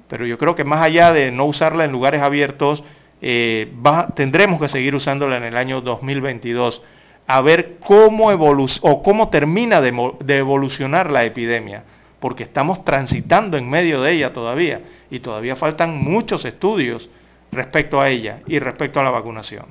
Pero 0.09 0.27
yo 0.27 0.39
creo 0.39 0.55
que 0.55 0.65
más 0.65 0.83
allá 0.83 1.13
de 1.13 1.31
no 1.31 1.45
usarla 1.45 1.85
en 1.85 1.93
lugares 1.93 2.23
abiertos, 2.23 2.85
eh, 3.21 3.73
tendremos 4.15 4.61
que 4.61 4.69
seguir 4.69 4.95
usándola 4.95 5.37
en 5.37 5.45
el 5.45 5.57
año 5.57 5.81
2022 5.81 6.83
a 7.27 7.41
ver 7.41 7.77
cómo, 7.81 8.29
o 8.29 9.03
cómo 9.03 9.29
termina 9.29 9.81
de, 9.81 10.39
evolucionar 10.39 11.11
la 11.11 11.25
epidemia, 11.25 11.85
porque 12.21 12.45
estamos 12.45 12.85
transitando 12.85 13.57
en 13.57 13.69
medio 13.69 14.01
de 14.01 14.13
ella 14.13 14.33
todavía 14.33 14.81
y 15.11 15.21
todavía 15.21 15.57
faltan 15.57 16.03
muchos 16.03 16.45
estudios 16.45 17.11
respecto 17.51 18.01
a 18.01 18.09
ella 18.09 18.41
y 18.47 18.59
respecto 18.59 19.01
a 19.01 19.05
la 19.05 19.11
vacunación. 19.11 19.67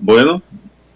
Bueno, 0.00 0.42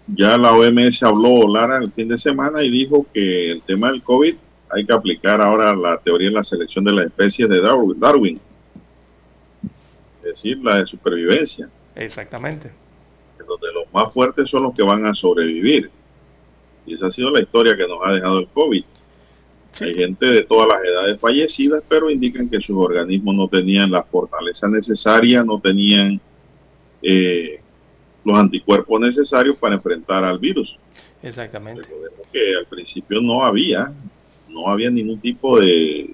ya 0.07 0.37
la 0.37 0.53
OMS 0.53 1.03
habló, 1.03 1.47
Lara, 1.47 1.77
el 1.77 1.91
fin 1.91 2.07
de 2.07 2.17
semana 2.17 2.63
y 2.63 2.69
dijo 2.69 3.05
que 3.13 3.51
el 3.51 3.61
tema 3.61 3.91
del 3.91 4.01
COVID 4.01 4.35
hay 4.71 4.85
que 4.85 4.93
aplicar 4.93 5.41
ahora 5.41 5.75
la 5.75 5.97
teoría 5.97 6.27
en 6.27 6.33
la 6.33 6.43
selección 6.43 6.83
de 6.83 6.91
las 6.91 7.05
especies 7.05 7.47
de 7.47 7.61
Darwin 7.61 8.39
decir, 10.25 10.57
la 10.61 10.79
de 10.79 10.85
supervivencia. 10.85 11.69
Exactamente. 11.95 12.71
Donde 13.47 13.67
los 13.73 13.91
más 13.93 14.13
fuertes 14.13 14.49
son 14.49 14.63
los 14.63 14.73
que 14.73 14.83
van 14.83 15.05
a 15.05 15.13
sobrevivir. 15.13 15.89
Y 16.85 16.95
esa 16.95 17.07
ha 17.07 17.11
sido 17.11 17.31
la 17.31 17.41
historia 17.41 17.77
que 17.77 17.87
nos 17.87 17.99
ha 18.03 18.13
dejado 18.13 18.39
el 18.39 18.47
COVID. 18.47 18.83
Hay 19.81 19.93
gente 19.93 20.25
de 20.25 20.43
todas 20.43 20.67
las 20.67 20.83
edades 20.83 21.19
fallecidas, 21.19 21.83
pero 21.87 22.09
indican 22.09 22.49
que 22.49 22.61
sus 22.61 22.77
organismos 22.77 23.35
no 23.35 23.47
tenían 23.47 23.91
la 23.91 24.03
fortaleza 24.03 24.67
necesaria, 24.67 25.43
no 25.43 25.59
tenían 25.59 26.19
eh, 27.01 27.59
los 28.25 28.37
anticuerpos 28.37 28.99
necesarios 28.99 29.55
para 29.57 29.75
enfrentar 29.75 30.25
al 30.25 30.37
virus. 30.39 30.77
Exactamente. 31.23 31.83
Recordemos 31.83 32.27
que 32.33 32.55
al 32.57 32.65
principio 32.65 33.21
no 33.21 33.43
había, 33.43 33.93
no 34.49 34.67
había 34.67 34.89
ningún 34.89 35.19
tipo 35.19 35.59
de 35.59 36.13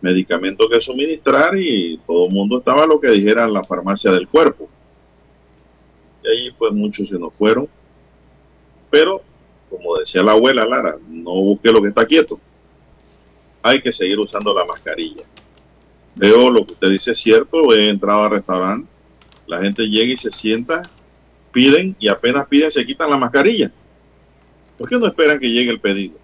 medicamento 0.00 0.68
que 0.68 0.80
suministrar 0.80 1.56
y 1.56 1.98
todo 2.06 2.26
el 2.26 2.32
mundo 2.32 2.58
estaba 2.58 2.86
lo 2.86 3.00
que 3.00 3.10
dijera 3.10 3.46
la 3.46 3.62
farmacia 3.62 4.10
del 4.10 4.26
cuerpo. 4.26 4.68
Y 6.24 6.28
ahí 6.28 6.50
pues 6.58 6.72
muchos 6.72 7.08
se 7.08 7.18
nos 7.18 7.32
fueron. 7.34 7.68
Pero, 8.90 9.22
como 9.70 9.96
decía 9.96 10.22
la 10.22 10.32
abuela 10.32 10.66
Lara, 10.66 10.96
no 11.08 11.34
busque 11.34 11.70
lo 11.70 11.80
que 11.80 11.88
está 11.88 12.04
quieto 12.04 12.40
hay 13.66 13.82
que 13.82 13.92
seguir 13.92 14.18
usando 14.18 14.54
la 14.54 14.64
mascarilla. 14.64 15.24
Veo 16.14 16.50
lo 16.50 16.64
que 16.64 16.72
usted 16.74 16.88
dice 16.88 17.10
es 17.10 17.18
cierto, 17.18 17.74
he 17.74 17.88
entrado 17.88 18.24
al 18.24 18.30
restaurante, 18.30 18.88
la 19.46 19.60
gente 19.60 19.88
llega 19.88 20.12
y 20.12 20.16
se 20.16 20.30
sienta, 20.30 20.88
piden 21.56 21.96
y 21.98 22.08
apenas 22.08 22.46
piden 22.48 22.70
se 22.70 22.84
quitan 22.84 23.08
la 23.08 23.16
mascarilla. 23.16 23.70
¿Por 24.76 24.86
qué 24.86 24.98
no 24.98 25.06
esperan 25.06 25.40
que 25.40 25.48
llegue 25.48 25.70
el 25.70 25.80
pedido? 25.80 26.18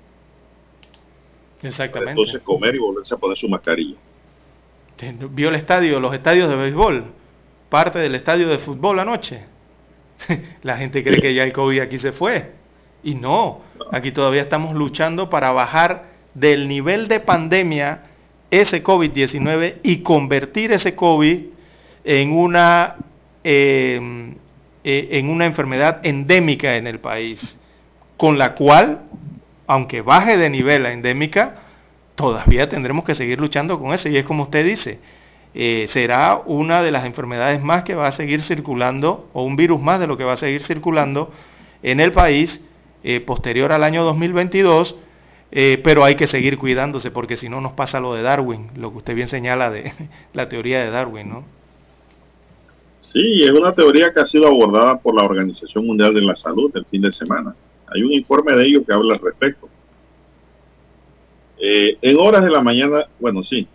Exactamente. 1.63 2.11
entonces 2.11 2.43
comer 2.43 2.75
y 2.75 2.79
volverse 2.79 3.15
a 3.15 3.17
poner 3.17 3.39
su 3.39 3.49
mascarilla. 3.49 3.97
Vio 5.31 5.49
el 5.49 5.55
estadio, 5.55 5.99
los 6.01 6.13
estadios 6.15 6.51
de 6.51 6.57
béisbol, 6.57 7.07
parte 7.71 7.99
del 7.99 8.15
estadio 8.15 8.47
de 8.47 8.59
fútbol 8.59 8.99
anoche. 8.99 9.45
la 10.63 10.77
gente 10.77 11.03
cree 11.03 11.19
que 11.19 11.33
ya 11.33 11.45
el 11.45 11.55
COVID 11.55 11.81
aquí 11.81 11.97
se 11.97 12.13
fue. 12.13 12.53
Y 13.03 13.15
no, 13.15 13.63
aquí 13.91 14.13
todavía 14.13 14.43
estamos 14.43 14.75
luchando 14.75 15.31
para 15.31 15.51
bajar 15.53 16.11
del 16.35 16.69
nivel 16.69 17.09
de 17.09 17.21
pandemia 17.21 18.03
ese 18.51 18.85
COVID-19 18.85 19.77
y 19.83 20.03
convertir 20.03 20.73
ese 20.73 20.95
COVID 20.95 21.41
en 22.05 22.33
una, 22.33 22.97
em, 23.43 24.35
e, 24.85 25.09
en 25.13 25.29
una 25.29 25.47
enfermedad 25.47 26.05
endémica 26.05 26.77
en 26.77 26.87
el 26.87 27.01
país, 27.01 27.59
con 28.17 28.39
la 28.39 28.55
cual, 28.55 29.03
aunque 29.67 30.01
baje 30.01 30.37
de 30.39 30.51
nivel 30.51 30.83
la 30.85 30.93
endémica, 30.93 31.57
todavía 32.15 32.69
tendremos 32.69 33.05
que 33.05 33.15
seguir 33.15 33.41
luchando 33.41 33.79
con 33.79 33.93
eso. 33.93 34.09
Y 34.09 34.17
es 34.17 34.25
como 34.25 34.45
usted 34.45 34.65
dice, 34.65 34.99
eh, 35.55 35.87
será 35.89 36.41
una 36.47 36.83
de 36.83 36.91
las 36.91 37.05
enfermedades 37.05 37.63
más 37.63 37.83
que 37.83 37.95
va 37.95 38.09
a 38.09 38.13
seguir 38.13 38.43
circulando, 38.43 39.29
o 39.33 39.45
un 39.45 39.57
virus 39.57 39.81
más 39.81 40.01
de 40.01 40.07
lo 40.07 40.17
que 40.17 40.25
va 40.25 40.35
a 40.35 40.37
seguir 40.37 40.63
circulando 40.63 41.33
en 41.83 42.01
el 42.01 42.13
país 42.13 42.61
eh, 43.03 43.21
posterior 43.21 43.73
al 43.73 43.83
año 43.85 44.05
2022 44.05 44.97
eh, 45.55 45.79
pero 45.85 46.03
hay 46.03 46.15
que 46.15 46.27
seguir 46.27 46.57
cuidándose 46.57 47.11
porque 47.11 47.37
si 47.37 47.51
no 47.51 47.61
nos 47.61 47.75
pasa 47.75 48.01
lo 48.01 48.15
de 48.15 48.23
Darwin, 48.23 48.71
lo 48.75 48.91
que 48.91 48.97
usted 48.97 49.15
bien 49.15 49.29
señala 49.29 49.71
de 49.71 49.93
la 50.33 50.49
teoría 50.49 50.81
de 50.81 50.91
Darwin, 50.91 51.29
¿no? 51.29 51.45
Sí, 53.03 53.43
es 53.43 53.51
una 53.51 53.75
teoría 53.75 54.13
que 54.13 54.21
ha 54.21 54.27
sido 54.27 54.47
abordada 54.47 54.99
por 54.99 55.15
la 55.15 55.25
Organización 55.25 55.87
Mundial 55.87 56.15
de 56.15 56.23
la 56.23 56.37
Salud 56.37 56.71
el 56.75 56.85
fin 56.87 57.03
de 57.03 57.13
semana. 57.13 57.55
Hay 57.89 58.03
un 58.03 58.13
informe 58.13 58.57
de 58.57 58.65
ellos 58.65 58.85
que 58.87 58.95
habla 58.95 59.15
al 59.15 59.21
respecto. 59.21 59.69
Eh, 61.59 61.99
en 62.01 62.17
horas 62.19 62.45
de 62.45 62.51
la 62.51 62.63
mañana, 62.63 63.07
bueno, 63.19 63.43
sí, 63.43 63.69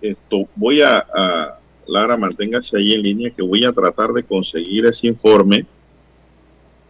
esto 0.00 0.48
voy 0.56 0.80
a, 0.80 0.98
a, 0.98 1.58
Lara, 1.86 2.16
manténgase 2.16 2.78
ahí 2.78 2.94
en 2.94 3.02
línea, 3.02 3.30
que 3.30 3.42
voy 3.42 3.64
a 3.64 3.72
tratar 3.72 4.12
de 4.12 4.24
conseguir 4.24 4.86
ese 4.86 5.08
informe, 5.08 5.66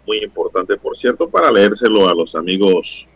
muy 0.07 0.19
importante, 0.19 0.77
por 0.77 0.97
cierto, 0.97 1.29
para 1.29 1.51
leérselo 1.51 2.09
a 2.09 2.15
los 2.15 2.35
amigos 2.35 3.07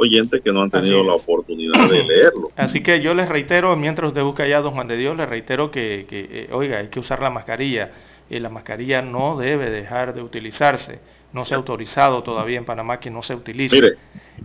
oyentes 0.00 0.40
que 0.42 0.52
no 0.52 0.62
han 0.62 0.70
tenido 0.70 1.04
la 1.04 1.14
oportunidad 1.14 1.88
de 1.88 2.04
leerlo. 2.04 2.50
Así 2.56 2.82
que 2.82 3.00
yo 3.00 3.14
les 3.14 3.28
reitero, 3.28 3.76
mientras 3.76 4.08
usted 4.08 4.22
busca 4.22 4.44
allá, 4.44 4.60
don 4.60 4.72
Juan 4.72 4.88
de 4.88 4.96
Dios, 4.96 5.16
les 5.16 5.28
reitero 5.28 5.70
que, 5.70 6.06
eh, 6.10 6.48
oiga, 6.52 6.78
hay 6.78 6.88
que 6.88 7.00
usar 7.00 7.20
la 7.20 7.30
mascarilla. 7.30 7.90
y 8.28 8.38
la 8.38 8.48
mascarilla 8.48 9.02
no 9.02 9.36
debe 9.36 9.70
dejar 9.70 10.14
de 10.14 10.22
utilizarse. 10.22 11.00
No 11.32 11.44
se 11.44 11.54
ha 11.54 11.56
autorizado 11.56 12.22
todavía 12.22 12.58
en 12.58 12.64
Panamá 12.64 13.00
que 13.00 13.10
no 13.10 13.22
se 13.22 13.34
utilice. 13.34 13.74
Mire, 13.74 13.96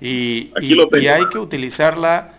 y, 0.01 0.51
y, 0.62 1.08
hay 1.08 1.30
que 1.32 1.38
utilizarla, 1.38 2.34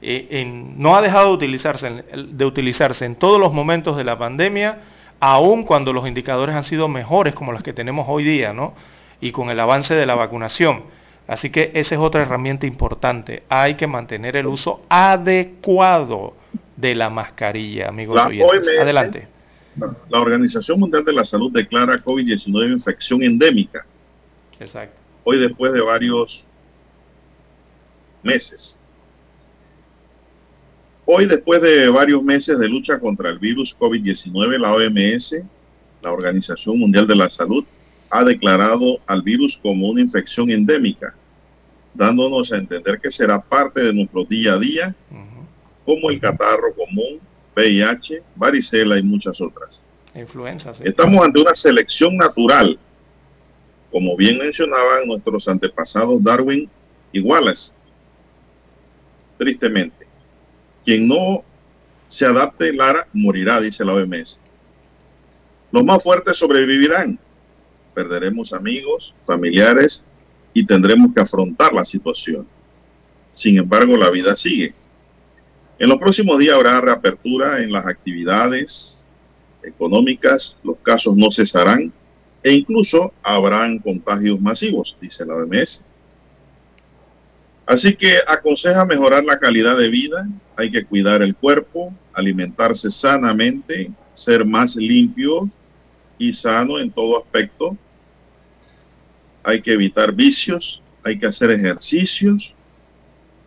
eh, 0.00 0.28
en, 0.30 0.80
no 0.80 0.94
ha 0.94 1.02
dejado 1.02 1.28
de 1.28 1.34
utilizarse, 1.34 2.04
de 2.14 2.44
utilizarse 2.44 3.04
en 3.04 3.16
todos 3.16 3.40
los 3.40 3.52
momentos 3.52 3.96
de 3.96 4.04
la 4.04 4.16
pandemia, 4.16 4.78
aun 5.20 5.62
cuando 5.62 5.92
los 5.92 6.06
indicadores 6.08 6.56
han 6.56 6.64
sido 6.64 6.88
mejores 6.88 7.34
como 7.34 7.52
los 7.52 7.62
que 7.62 7.72
tenemos 7.72 8.06
hoy 8.08 8.24
día, 8.24 8.52
¿no? 8.52 8.74
Y 9.20 9.30
con 9.30 9.50
el 9.50 9.60
avance 9.60 9.94
de 9.94 10.04
la 10.04 10.16
vacunación. 10.16 10.82
Así 11.26 11.50
que 11.50 11.70
esa 11.74 11.94
es 11.94 12.00
otra 12.00 12.22
herramienta 12.22 12.66
importante. 12.66 13.44
Hay 13.48 13.76
que 13.76 13.86
mantener 13.86 14.36
el 14.36 14.46
uso 14.46 14.82
adecuado 14.88 16.34
de 16.76 16.94
la 16.94 17.10
mascarilla, 17.10 17.88
amigos 17.88 18.16
la 18.16 18.26
oyentes. 18.26 18.80
Adelante. 18.80 19.28
La 20.10 20.20
Organización 20.20 20.80
Mundial 20.80 21.04
de 21.04 21.12
la 21.12 21.24
Salud 21.24 21.50
declara 21.50 22.02
COVID-19 22.02 22.72
infección 22.72 23.22
endémica. 23.22 23.86
Exacto. 24.60 24.96
Hoy 25.24 25.38
después 25.38 25.72
de 25.72 25.80
varios 25.80 26.44
meses. 28.22 28.78
Hoy 31.04 31.26
después 31.26 31.62
de 31.62 31.88
varios 31.88 32.22
meses 32.22 32.58
de 32.58 32.68
lucha 32.68 32.98
contra 32.98 33.30
el 33.30 33.38
virus 33.38 33.76
COVID-19, 33.78 34.58
la 34.58 34.74
OMS, 34.74 35.36
la 36.02 36.12
Organización 36.12 36.78
Mundial 36.78 37.06
de 37.06 37.16
la 37.16 37.28
Salud, 37.30 37.64
ha 38.12 38.22
declarado 38.22 39.00
al 39.06 39.22
virus 39.22 39.58
como 39.62 39.88
una 39.88 40.02
infección 40.02 40.50
endémica, 40.50 41.14
dándonos 41.94 42.52
a 42.52 42.58
entender 42.58 43.00
que 43.00 43.10
será 43.10 43.40
parte 43.40 43.80
de 43.80 43.94
nuestro 43.94 44.24
día 44.24 44.52
a 44.52 44.58
día, 44.58 44.94
como 45.86 46.10
el 46.10 46.20
catarro 46.20 46.74
común, 46.74 47.20
VIH, 47.56 48.22
varicela 48.36 48.98
y 48.98 49.02
muchas 49.02 49.40
otras. 49.40 49.82
Influenza, 50.14 50.72
Estamos 50.84 51.24
ante 51.24 51.40
una 51.40 51.54
selección 51.54 52.18
natural, 52.18 52.78
como 53.90 54.14
bien 54.14 54.36
mencionaban 54.36 55.06
nuestros 55.06 55.48
antepasados 55.48 56.22
Darwin 56.22 56.68
y 57.12 57.20
Wallace. 57.20 57.72
Tristemente, 59.38 60.06
quien 60.84 61.08
no 61.08 61.42
se 62.08 62.26
adapte, 62.26 62.74
Lara, 62.74 63.08
morirá, 63.14 63.58
dice 63.58 63.86
la 63.86 63.94
OMS. 63.94 64.38
Los 65.70 65.82
más 65.82 66.02
fuertes 66.02 66.36
sobrevivirán, 66.36 67.18
perderemos 67.94 68.52
amigos, 68.52 69.14
familiares 69.26 70.04
y 70.54 70.66
tendremos 70.66 71.14
que 71.14 71.20
afrontar 71.20 71.72
la 71.72 71.84
situación. 71.84 72.46
Sin 73.32 73.58
embargo, 73.58 73.96
la 73.96 74.10
vida 74.10 74.36
sigue. 74.36 74.74
En 75.78 75.88
los 75.88 75.98
próximos 75.98 76.38
días 76.38 76.54
habrá 76.54 76.80
reapertura 76.80 77.60
en 77.60 77.72
las 77.72 77.86
actividades 77.86 79.04
económicas, 79.62 80.56
los 80.62 80.76
casos 80.78 81.16
no 81.16 81.30
cesarán 81.30 81.92
e 82.42 82.52
incluso 82.52 83.12
habrán 83.22 83.78
contagios 83.78 84.40
masivos, 84.40 84.96
dice 85.00 85.24
la 85.24 85.36
OMS. 85.36 85.84
Así 87.64 87.94
que 87.94 88.16
aconseja 88.26 88.84
mejorar 88.84 89.24
la 89.24 89.38
calidad 89.38 89.76
de 89.76 89.88
vida, 89.88 90.28
hay 90.56 90.70
que 90.70 90.84
cuidar 90.84 91.22
el 91.22 91.34
cuerpo, 91.34 91.94
alimentarse 92.12 92.90
sanamente, 92.90 93.90
ser 94.14 94.44
más 94.44 94.76
limpio 94.76 95.48
y 96.28 96.32
sano 96.32 96.78
en 96.78 96.90
todo 96.90 97.18
aspecto. 97.18 97.76
Hay 99.42 99.60
que 99.60 99.72
evitar 99.72 100.12
vicios, 100.12 100.82
hay 101.04 101.18
que 101.18 101.26
hacer 101.26 101.50
ejercicios 101.50 102.54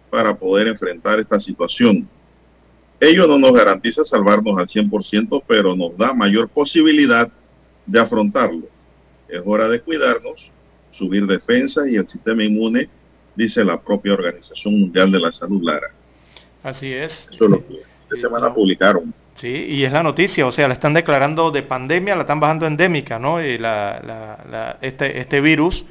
para 0.09 0.37
poder 0.37 0.67
enfrentar 0.67 1.19
esta 1.19 1.39
situación. 1.39 2.07
Ello 2.99 3.27
no 3.27 3.37
nos 3.37 3.53
garantiza 3.53 4.03
salvarnos 4.03 4.57
al 4.57 4.67
100%, 4.67 5.43
pero 5.47 5.75
nos 5.75 5.97
da 5.97 6.13
mayor 6.13 6.49
posibilidad 6.49 7.31
de 7.85 7.99
afrontarlo. 7.99 8.67
Es 9.27 9.41
hora 9.45 9.67
de 9.67 9.81
cuidarnos, 9.81 10.51
subir 10.89 11.25
defensa 11.25 11.87
y 11.87 11.95
el 11.95 12.07
sistema 12.07 12.43
inmune, 12.43 12.89
dice 13.35 13.63
la 13.63 13.79
propia 13.79 14.13
Organización 14.13 14.79
Mundial 14.79 15.11
de 15.11 15.19
la 15.19 15.31
Salud, 15.31 15.61
Lara. 15.63 15.93
Así 16.63 16.91
es. 16.91 17.27
Eso 17.31 17.45
es 17.45 17.51
lo 17.51 17.67
que 17.67 17.81
esta 18.09 18.27
semana 18.27 18.53
publicaron. 18.53 19.13
Sí, 19.35 19.49
y 19.49 19.83
es 19.83 19.91
la 19.91 20.01
noticia, 20.01 20.47
o 20.47 20.51
sea, 20.51 20.69
la 20.69 20.75
están 20.75 20.93
declarando 20.93 21.51
de 21.51 21.61
pandemia, 21.61 22.15
la 22.15 22.21
están 22.21 22.39
bajando 22.39 22.65
endémica, 22.67 23.19
¿no? 23.19 23.37
La, 23.41 24.77
este, 24.81 25.19
este 25.19 25.41
virus 25.41 25.85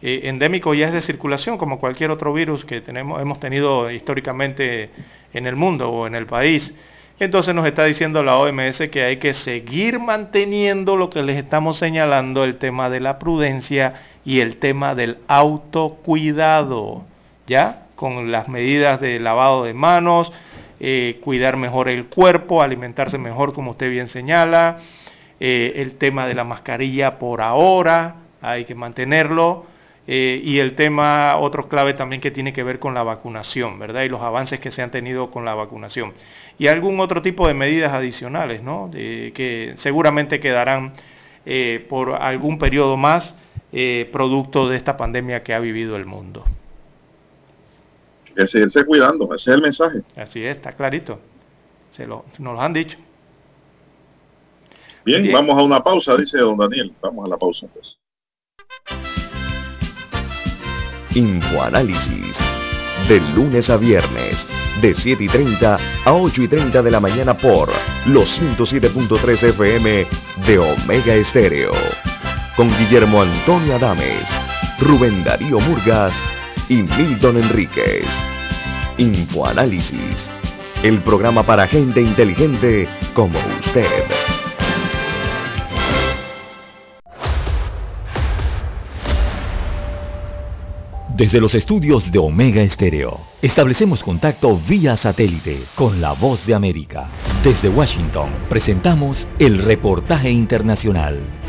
eh, 0.00 0.22
endémico 0.24 0.72
ya 0.72 0.86
es 0.86 0.94
de 0.94 1.02
circulación, 1.02 1.58
como 1.58 1.78
cualquier 1.78 2.10
otro 2.10 2.32
virus 2.32 2.64
que 2.64 2.80
tenemos, 2.80 3.20
hemos 3.20 3.38
tenido 3.38 3.90
históricamente 3.90 4.88
en 5.34 5.46
el 5.46 5.56
mundo 5.56 5.90
o 5.90 6.06
en 6.06 6.14
el 6.14 6.24
país. 6.26 6.74
Entonces 7.20 7.54
nos 7.54 7.66
está 7.66 7.84
diciendo 7.84 8.22
la 8.22 8.38
OMS 8.38 8.88
que 8.90 9.04
hay 9.04 9.18
que 9.18 9.34
seguir 9.34 9.98
manteniendo 9.98 10.96
lo 10.96 11.10
que 11.10 11.22
les 11.22 11.36
estamos 11.36 11.76
señalando, 11.76 12.44
el 12.44 12.56
tema 12.56 12.88
de 12.88 13.00
la 13.00 13.18
prudencia 13.18 13.94
y 14.24 14.40
el 14.40 14.56
tema 14.56 14.94
del 14.94 15.18
autocuidado, 15.28 17.04
¿ya? 17.46 17.88
Con 17.94 18.32
las 18.32 18.48
medidas 18.48 19.00
de 19.02 19.20
lavado 19.20 19.64
de 19.64 19.74
manos, 19.74 20.32
eh, 20.78 21.18
cuidar 21.22 21.56
mejor 21.56 21.88
el 21.88 22.06
cuerpo, 22.06 22.62
alimentarse 22.62 23.18
mejor, 23.18 23.52
como 23.52 23.72
usted 23.72 23.90
bien 23.90 24.08
señala. 24.08 24.78
Eh, 25.40 25.74
el 25.76 25.96
tema 25.96 26.26
de 26.26 26.34
la 26.34 26.44
mascarilla 26.44 27.18
por 27.18 27.40
ahora, 27.40 28.16
hay 28.42 28.64
que 28.64 28.74
mantenerlo. 28.74 29.66
Eh, 30.08 30.40
y 30.44 30.60
el 30.60 30.74
tema, 30.74 31.36
otro 31.36 31.68
clave 31.68 31.94
también 31.94 32.20
que 32.20 32.30
tiene 32.30 32.52
que 32.52 32.62
ver 32.62 32.78
con 32.78 32.94
la 32.94 33.02
vacunación, 33.02 33.78
¿verdad? 33.78 34.02
Y 34.02 34.08
los 34.08 34.22
avances 34.22 34.60
que 34.60 34.70
se 34.70 34.82
han 34.82 34.90
tenido 34.90 35.30
con 35.30 35.44
la 35.44 35.54
vacunación. 35.54 36.12
Y 36.58 36.68
algún 36.68 37.00
otro 37.00 37.22
tipo 37.22 37.48
de 37.48 37.54
medidas 37.54 37.92
adicionales, 37.92 38.62
¿no? 38.62 38.88
que 38.92 39.72
seguramente 39.76 40.38
quedarán 40.38 40.92
por 41.88 42.14
algún 42.14 42.58
periodo 42.58 42.96
más 42.96 43.34
producto 44.12 44.68
de 44.68 44.76
esta 44.76 44.96
pandemia 44.96 45.42
que 45.42 45.54
ha 45.54 45.58
vivido 45.58 45.96
el 45.96 46.06
mundo 46.06 46.44
que 48.36 48.46
seguirse 48.46 48.84
cuidando, 48.84 49.24
ese 49.34 49.50
es 49.50 49.56
el 49.56 49.62
mensaje. 49.62 50.02
Así 50.14 50.44
es, 50.44 50.56
está 50.56 50.72
clarito. 50.72 51.18
Se 51.90 52.06
lo, 52.06 52.26
nos 52.38 52.54
lo 52.54 52.60
han 52.60 52.74
dicho. 52.74 52.98
Bien, 55.04 55.32
vamos 55.32 55.56
a 55.58 55.62
una 55.62 55.82
pausa, 55.82 56.16
dice 56.16 56.38
don 56.38 56.58
Daniel. 56.58 56.92
Vamos 57.00 57.26
a 57.26 57.30
la 57.30 57.36
pausa 57.38 57.66
pues. 57.72 57.98
Infoanálisis. 61.14 62.36
De 63.08 63.20
lunes 63.34 63.70
a 63.70 63.76
viernes, 63.76 64.44
de 64.82 64.94
7 64.94 65.22
y 65.22 65.28
30 65.28 65.78
a 66.04 66.12
8 66.12 66.42
y 66.42 66.48
30 66.48 66.82
de 66.82 66.90
la 66.90 66.98
mañana 66.98 67.38
por 67.38 67.70
los 68.06 68.40
107.3 68.40 69.50
FM 69.50 70.06
de 70.46 70.58
Omega 70.58 71.14
Estéreo. 71.14 71.72
Con 72.56 72.68
Guillermo 72.76 73.22
Antonio 73.22 73.76
Adames, 73.76 74.26
Rubén 74.80 75.22
Darío 75.22 75.60
Murgas 75.60 76.14
y 76.68 76.82
Milton 76.82 77.36
Enríquez. 77.38 78.04
Infoanálisis, 78.98 80.30
el 80.82 81.00
programa 81.02 81.42
para 81.42 81.66
gente 81.66 82.00
inteligente 82.00 82.88
como 83.14 83.38
usted. 83.60 84.04
Desde 91.16 91.40
los 91.40 91.54
estudios 91.54 92.12
de 92.12 92.18
Omega 92.18 92.60
Estéreo, 92.60 93.20
establecemos 93.40 94.02
contacto 94.02 94.60
vía 94.68 94.98
satélite 94.98 95.62
con 95.74 96.00
la 96.00 96.12
voz 96.12 96.44
de 96.44 96.54
América. 96.54 97.08
Desde 97.42 97.70
Washington, 97.70 98.28
presentamos 98.50 99.26
el 99.38 99.58
reportaje 99.62 100.30
internacional. 100.30 101.45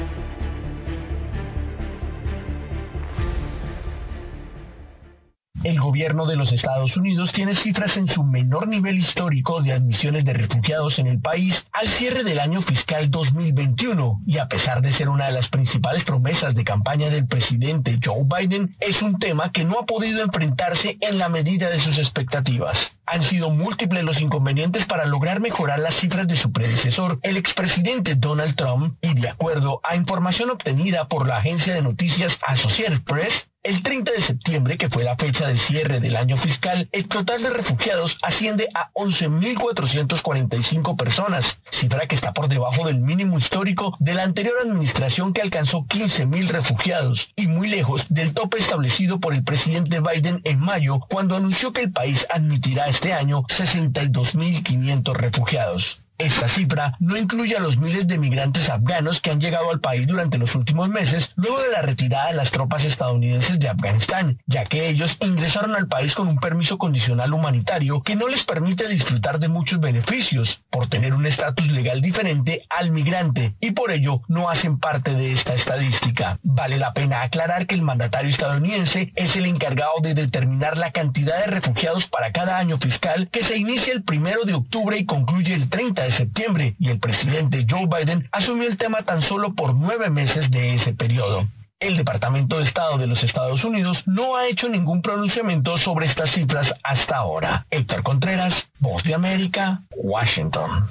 El 5.64 5.80
gobierno 5.80 6.28
de 6.28 6.36
los 6.36 6.54
Estados 6.54 6.98
Unidos 6.98 7.34
tiene 7.34 7.56
cifras 7.56 7.98
en 7.98 8.08
su 8.08 8.24
menor 8.24 8.68
nivel 8.68 8.98
histórico 8.98 9.62
de 9.62 9.74
admisiones 9.74 10.24
de 10.24 10.34
refugiados 10.34 11.00
en 11.00 11.08
el 11.08 11.20
país 11.20 11.66
al 11.74 11.88
cierre 11.88 12.24
del 12.24 12.40
año 12.40 12.62
fiscal 12.62 13.10
2021 13.10 14.22
y 14.28 14.38
a 14.38 14.48
pesar 14.48 14.82
de 14.82 14.92
ser 14.92 15.10
una 15.10 15.26
de 15.26 15.34
las 15.34 15.50
principales 15.50 16.04
promesas 16.04 16.54
de 16.54 16.64
campaña 16.64 17.10
del 17.10 17.28
presidente 17.28 18.00
Joe 18.04 18.24
Biden, 18.24 18.76
es 18.80 19.02
un 19.02 19.18
tema 19.18 19.52
que 19.52 19.66
no 19.66 19.80
ha 19.80 19.86
podido 19.86 20.22
enfrentarse 20.24 20.98
en 21.02 21.18
la 21.18 21.28
medida 21.28 21.70
de 21.70 21.80
sus 21.80 21.98
expectativas. 21.98 22.94
Han 23.06 23.24
sido 23.24 23.50
múltiples 23.50 24.04
los 24.04 24.22
inconvenientes 24.22 24.86
para 24.86 25.06
lograr 25.06 25.40
mejorar 25.40 25.80
las 25.80 25.96
cifras 25.96 26.28
de 26.28 26.36
su 26.36 26.52
predecesor, 26.52 27.20
el 27.24 27.36
expresidente 27.36 28.16
Donald 28.16 28.56
Trump, 28.56 28.96
y 29.02 29.16
de 29.16 29.30
acuerdo 29.30 29.82
a 29.84 29.96
información 29.96 30.52
obtenida 30.52 31.08
por 31.08 31.28
la 31.28 31.38
agencia 31.38 31.74
de 31.74 31.82
noticias 31.82 32.38
Associated 32.46 33.02
Press, 33.04 33.48
el 33.68 33.84
30 33.84 34.14
de 34.14 34.22
septiembre, 34.22 34.78
que 34.78 34.88
fue 34.88 35.04
la 35.04 35.18
fecha 35.18 35.46
de 35.46 35.58
cierre 35.58 36.00
del 36.00 36.16
año 36.16 36.38
fiscal, 36.38 36.88
el 36.94 37.10
total 37.10 37.44
de 37.44 37.50
refugiados 37.50 38.18
asciende 38.22 38.70
a 38.74 38.94
11.445 38.94 40.96
personas, 40.96 41.60
cifra 41.70 42.08
que 42.08 42.16
está 42.16 42.32
por 42.32 42.48
debajo 42.48 42.88
del 42.88 43.02
mínimo 43.02 43.38
histórico 43.38 43.98
de 44.00 44.14
la 44.14 44.24
anterior 44.24 44.56
administración 44.62 45.34
que 45.34 45.42
alcanzó 45.42 45.80
15.000 45.80 46.48
refugiados 46.48 47.30
y 47.36 47.48
muy 47.48 47.68
lejos 47.68 48.06
del 48.08 48.34
tope 48.34 48.58
establecido 48.58 49.20
por 49.20 49.34
el 49.34 49.44
presidente 49.44 50.00
Biden 50.00 50.40
en 50.46 50.62
mayo 50.62 51.02
cuando 51.02 51.36
anunció 51.36 51.74
que 51.74 51.82
el 51.82 51.92
país 51.92 52.26
admitirá 52.30 52.88
este 52.88 53.12
año 53.12 53.44
62.500 53.44 55.14
refugiados. 55.14 56.00
Esta 56.20 56.48
cifra 56.48 56.96
no 57.00 57.16
incluye 57.16 57.56
a 57.56 57.60
los 57.60 57.78
miles 57.78 58.08
de 58.08 58.18
migrantes 58.18 58.72
afganos 58.72 59.22
que 59.22 59.30
han 59.30 59.40
llegado 59.40 59.70
al 59.70 59.82
país 59.82 60.08
durante 60.08 60.40
los 60.40 60.56
últimos 60.56 60.90
meses 60.90 61.32
luego 61.36 61.62
de 61.62 61.72
la 61.72 61.84
retirada 61.84 62.30
de 62.30 62.34
las 62.34 62.50
tropas 62.50 62.86
estadounidenses 62.86 63.60
de 63.60 63.70
Afganistán, 63.70 64.40
ya 64.48 64.64
que 64.64 64.88
ellos 64.90 65.16
ingresaron 65.22 65.76
al 65.76 65.88
país 65.88 66.16
con 66.16 66.28
un 66.28 66.40
permiso 66.40 66.80
condicional 66.80 67.34
humanitario 67.34 68.02
que 68.02 68.16
no 68.16 68.28
les 68.28 68.44
permite 68.44 68.88
disfrutar 68.88 69.38
de 69.38 69.48
muchos 69.48 69.80
beneficios 69.80 70.60
por 70.72 70.90
tener 70.90 71.14
un 71.14 71.28
estatus 71.28 71.68
legal 71.68 72.02
diferente 72.02 72.66
al 72.68 72.90
migrante 72.92 73.54
y 73.60 73.74
por 73.74 73.92
ello 73.92 74.24
no 74.28 74.50
hacen 74.50 74.80
parte 74.80 75.12
de 75.12 75.34
esta 75.34 75.54
estadística. 75.54 76.40
Vale 76.42 76.80
la 76.80 76.94
pena 76.94 77.22
aclarar 77.22 77.68
que 77.68 77.76
el 77.76 77.84
mandatario 77.84 78.32
estadounidense 78.32 79.14
es 79.16 79.36
el 79.36 79.46
encargado 79.46 79.94
de 80.02 80.16
determinar 80.16 80.78
la 80.78 80.92
cantidad 80.92 81.42
de 81.42 81.52
refugiados 81.52 82.08
para 82.08 82.32
cada 82.32 82.58
año 82.58 82.80
fiscal 82.80 83.30
que 83.30 83.44
se 83.44 83.56
inicia 83.56 83.94
el 83.94 84.02
primero 84.02 84.46
de 84.46 84.56
octubre 84.56 84.98
y 84.98 85.06
concluye 85.06 85.54
el 85.54 85.70
30 85.70 86.07
de 86.08 86.12
septiembre 86.12 86.76
y 86.80 86.90
el 86.90 87.00
presidente 87.00 87.66
Joe 87.70 87.86
Biden 87.86 88.30
asumió 88.32 88.68
el 88.68 88.78
tema 88.78 89.04
tan 89.04 89.22
solo 89.22 89.54
por 89.54 89.76
nueve 89.76 90.10
meses 90.10 90.50
de 90.50 90.74
ese 90.74 90.94
periodo. 90.94 91.48
El 91.82 91.98
Departamento 91.98 92.58
de 92.58 92.64
Estado 92.64 92.98
de 92.98 93.08
los 93.08 93.24
Estados 93.24 93.66
Unidos 93.66 94.04
no 94.08 94.38
ha 94.38 94.48
hecho 94.48 94.70
ningún 94.70 95.02
pronunciamiento 95.02 95.78
sobre 95.78 96.06
estas 96.06 96.32
cifras 96.32 96.74
hasta 96.82 97.18
ahora. 97.18 97.68
Héctor 97.70 98.04
Contreras, 98.04 98.70
Voz 98.80 99.04
de 99.04 99.14
América, 99.14 99.82
Washington. 99.98 100.90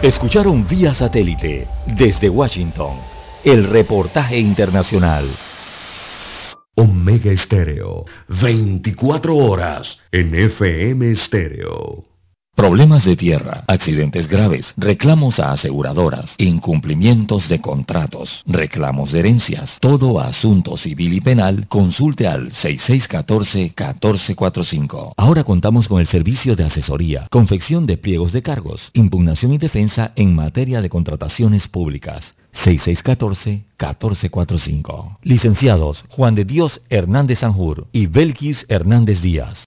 Escucharon 0.00 0.66
vía 0.68 0.94
satélite 0.94 1.66
desde 1.86 2.28
Washington 2.28 2.98
el 3.42 3.68
reportaje 3.68 4.38
internacional. 4.38 5.28
Omega 6.78 7.32
Estéreo, 7.32 8.04
24 8.28 9.34
horas 9.34 9.98
en 10.12 10.34
FM 10.34 11.10
Estéreo. 11.10 12.04
Problemas 12.54 13.06
de 13.06 13.16
tierra, 13.16 13.64
accidentes 13.66 14.28
graves, 14.28 14.74
reclamos 14.76 15.40
a 15.40 15.52
aseguradoras, 15.52 16.34
incumplimientos 16.36 17.48
de 17.48 17.62
contratos, 17.62 18.42
reclamos 18.46 19.12
de 19.12 19.20
herencias, 19.20 19.78
todo 19.80 20.20
asunto 20.20 20.76
civil 20.76 21.14
y 21.14 21.22
penal, 21.22 21.66
consulte 21.68 22.26
al 22.26 22.50
6614-1445. 22.50 25.14
Ahora 25.16 25.44
contamos 25.44 25.88
con 25.88 26.00
el 26.00 26.06
servicio 26.06 26.56
de 26.56 26.64
asesoría, 26.64 27.26
confección 27.30 27.86
de 27.86 27.96
pliegos 27.96 28.32
de 28.32 28.42
cargos, 28.42 28.90
impugnación 28.92 29.54
y 29.54 29.58
defensa 29.58 30.12
en 30.14 30.34
materia 30.34 30.82
de 30.82 30.90
contrataciones 30.90 31.68
públicas. 31.68 32.34
6614-1445. 32.64 35.18
Licenciados 35.22 36.04
Juan 36.08 36.34
de 36.34 36.44
Dios 36.44 36.80
Hernández 36.88 37.40
Sanjur 37.40 37.88
y 37.92 38.06
Belkis 38.06 38.64
Hernández 38.68 39.20
Díaz. 39.20 39.66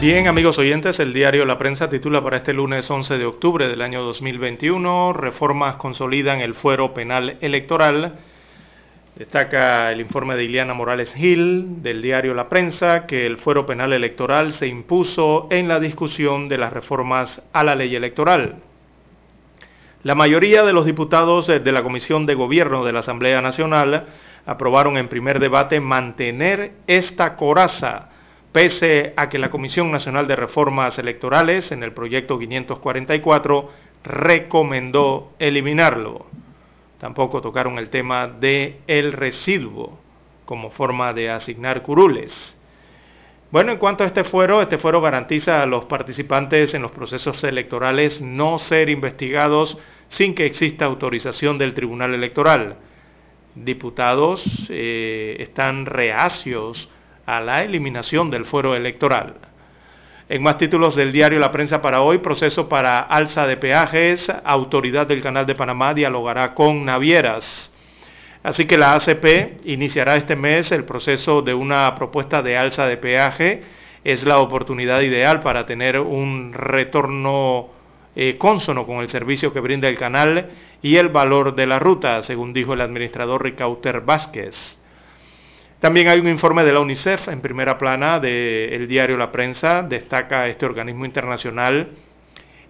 Bien, 0.00 0.28
amigos 0.28 0.56
oyentes, 0.56 0.98
el 0.98 1.12
diario 1.12 1.44
La 1.44 1.58
Prensa 1.58 1.90
titula 1.90 2.24
para 2.24 2.38
este 2.38 2.54
lunes 2.54 2.90
11 2.90 3.18
de 3.18 3.26
octubre 3.26 3.68
del 3.68 3.82
año 3.82 4.00
2021, 4.00 5.12
reformas 5.12 5.76
consolidan 5.76 6.40
el 6.40 6.54
fuero 6.54 6.94
penal 6.94 7.36
electoral. 7.42 8.14
Destaca 9.14 9.92
el 9.92 10.00
informe 10.00 10.36
de 10.36 10.44
Iliana 10.44 10.72
Morales 10.72 11.12
Gil 11.12 11.82
del 11.82 12.00
diario 12.00 12.32
La 12.32 12.48
Prensa 12.48 13.06
que 13.06 13.26
el 13.26 13.36
fuero 13.36 13.66
penal 13.66 13.92
electoral 13.92 14.54
se 14.54 14.68
impuso 14.68 15.48
en 15.50 15.68
la 15.68 15.78
discusión 15.78 16.48
de 16.48 16.56
las 16.56 16.72
reformas 16.72 17.42
a 17.52 17.62
la 17.62 17.74
ley 17.74 17.94
electoral. 17.94 18.56
La 20.02 20.14
mayoría 20.14 20.64
de 20.64 20.72
los 20.72 20.86
diputados 20.86 21.46
de 21.46 21.72
la 21.72 21.82
Comisión 21.82 22.24
de 22.24 22.36
Gobierno 22.36 22.86
de 22.86 22.94
la 22.94 23.00
Asamblea 23.00 23.42
Nacional 23.42 24.06
aprobaron 24.46 24.96
en 24.96 25.08
primer 25.08 25.40
debate 25.40 25.78
mantener 25.78 26.72
esta 26.86 27.36
coraza 27.36 28.09
pese 28.52 29.12
a 29.16 29.28
que 29.28 29.38
la 29.38 29.50
Comisión 29.50 29.90
Nacional 29.90 30.26
de 30.26 30.36
Reformas 30.36 30.98
Electorales 30.98 31.72
en 31.72 31.82
el 31.82 31.92
proyecto 31.92 32.38
544 32.38 33.70
recomendó 34.04 35.32
eliminarlo. 35.38 36.26
Tampoco 36.98 37.40
tocaron 37.40 37.78
el 37.78 37.90
tema 37.90 38.26
del 38.26 38.76
el 38.86 39.12
residuo 39.12 39.98
como 40.44 40.70
forma 40.70 41.12
de 41.12 41.30
asignar 41.30 41.82
curules. 41.82 42.56
Bueno, 43.50 43.72
en 43.72 43.78
cuanto 43.78 44.04
a 44.04 44.06
este 44.06 44.24
fuero, 44.24 44.62
este 44.62 44.78
fuero 44.78 45.00
garantiza 45.00 45.62
a 45.62 45.66
los 45.66 45.84
participantes 45.86 46.74
en 46.74 46.82
los 46.82 46.92
procesos 46.92 47.42
electorales 47.44 48.20
no 48.20 48.58
ser 48.58 48.88
investigados 48.90 49.78
sin 50.08 50.34
que 50.34 50.46
exista 50.46 50.84
autorización 50.84 51.58
del 51.58 51.74
Tribunal 51.74 52.14
Electoral. 52.14 52.76
Diputados 53.54 54.66
eh, 54.70 55.36
están 55.40 55.86
reacios 55.86 56.88
a 57.36 57.40
la 57.40 57.62
eliminación 57.62 58.30
del 58.30 58.44
fuero 58.44 58.74
electoral. 58.74 59.34
En 60.28 60.42
más 60.42 60.58
títulos 60.58 60.96
del 60.96 61.12
diario 61.12 61.38
La 61.38 61.50
Prensa 61.50 61.80
para 61.82 62.02
hoy, 62.02 62.18
proceso 62.18 62.68
para 62.68 63.00
alza 63.00 63.46
de 63.46 63.56
peajes, 63.56 64.30
autoridad 64.44 65.06
del 65.06 65.22
Canal 65.22 65.46
de 65.46 65.54
Panamá 65.54 65.94
dialogará 65.94 66.54
con 66.54 66.84
navieras. 66.84 67.72
Así 68.42 68.64
que 68.66 68.78
la 68.78 68.94
ACP 68.94 69.60
iniciará 69.64 70.16
este 70.16 70.34
mes 70.34 70.72
el 70.72 70.84
proceso 70.84 71.42
de 71.42 71.52
una 71.52 71.94
propuesta 71.94 72.42
de 72.42 72.56
alza 72.56 72.86
de 72.86 72.96
peaje. 72.96 73.62
Es 74.02 74.24
la 74.24 74.38
oportunidad 74.38 75.00
ideal 75.02 75.40
para 75.40 75.66
tener 75.66 76.00
un 76.00 76.52
retorno 76.52 77.68
eh, 78.16 78.36
consono 78.38 78.86
con 78.86 79.00
el 79.00 79.10
servicio 79.10 79.52
que 79.52 79.60
brinda 79.60 79.88
el 79.88 79.98
canal 79.98 80.50
y 80.80 80.96
el 80.96 81.10
valor 81.10 81.54
de 81.54 81.66
la 81.66 81.78
ruta, 81.78 82.22
según 82.22 82.52
dijo 82.52 82.72
el 82.72 82.80
administrador 82.80 83.42
Ricauter 83.42 84.00
Vázquez. 84.00 84.80
También 85.80 86.08
hay 86.08 86.20
un 86.20 86.28
informe 86.28 86.62
de 86.62 86.74
la 86.74 86.80
UNICEF 86.80 87.28
en 87.28 87.40
primera 87.40 87.78
plana 87.78 88.20
del 88.20 88.86
diario 88.86 89.16
La 89.16 89.32
Prensa, 89.32 89.82
destaca 89.82 90.46
este 90.46 90.66
organismo 90.66 91.06
internacional, 91.06 91.88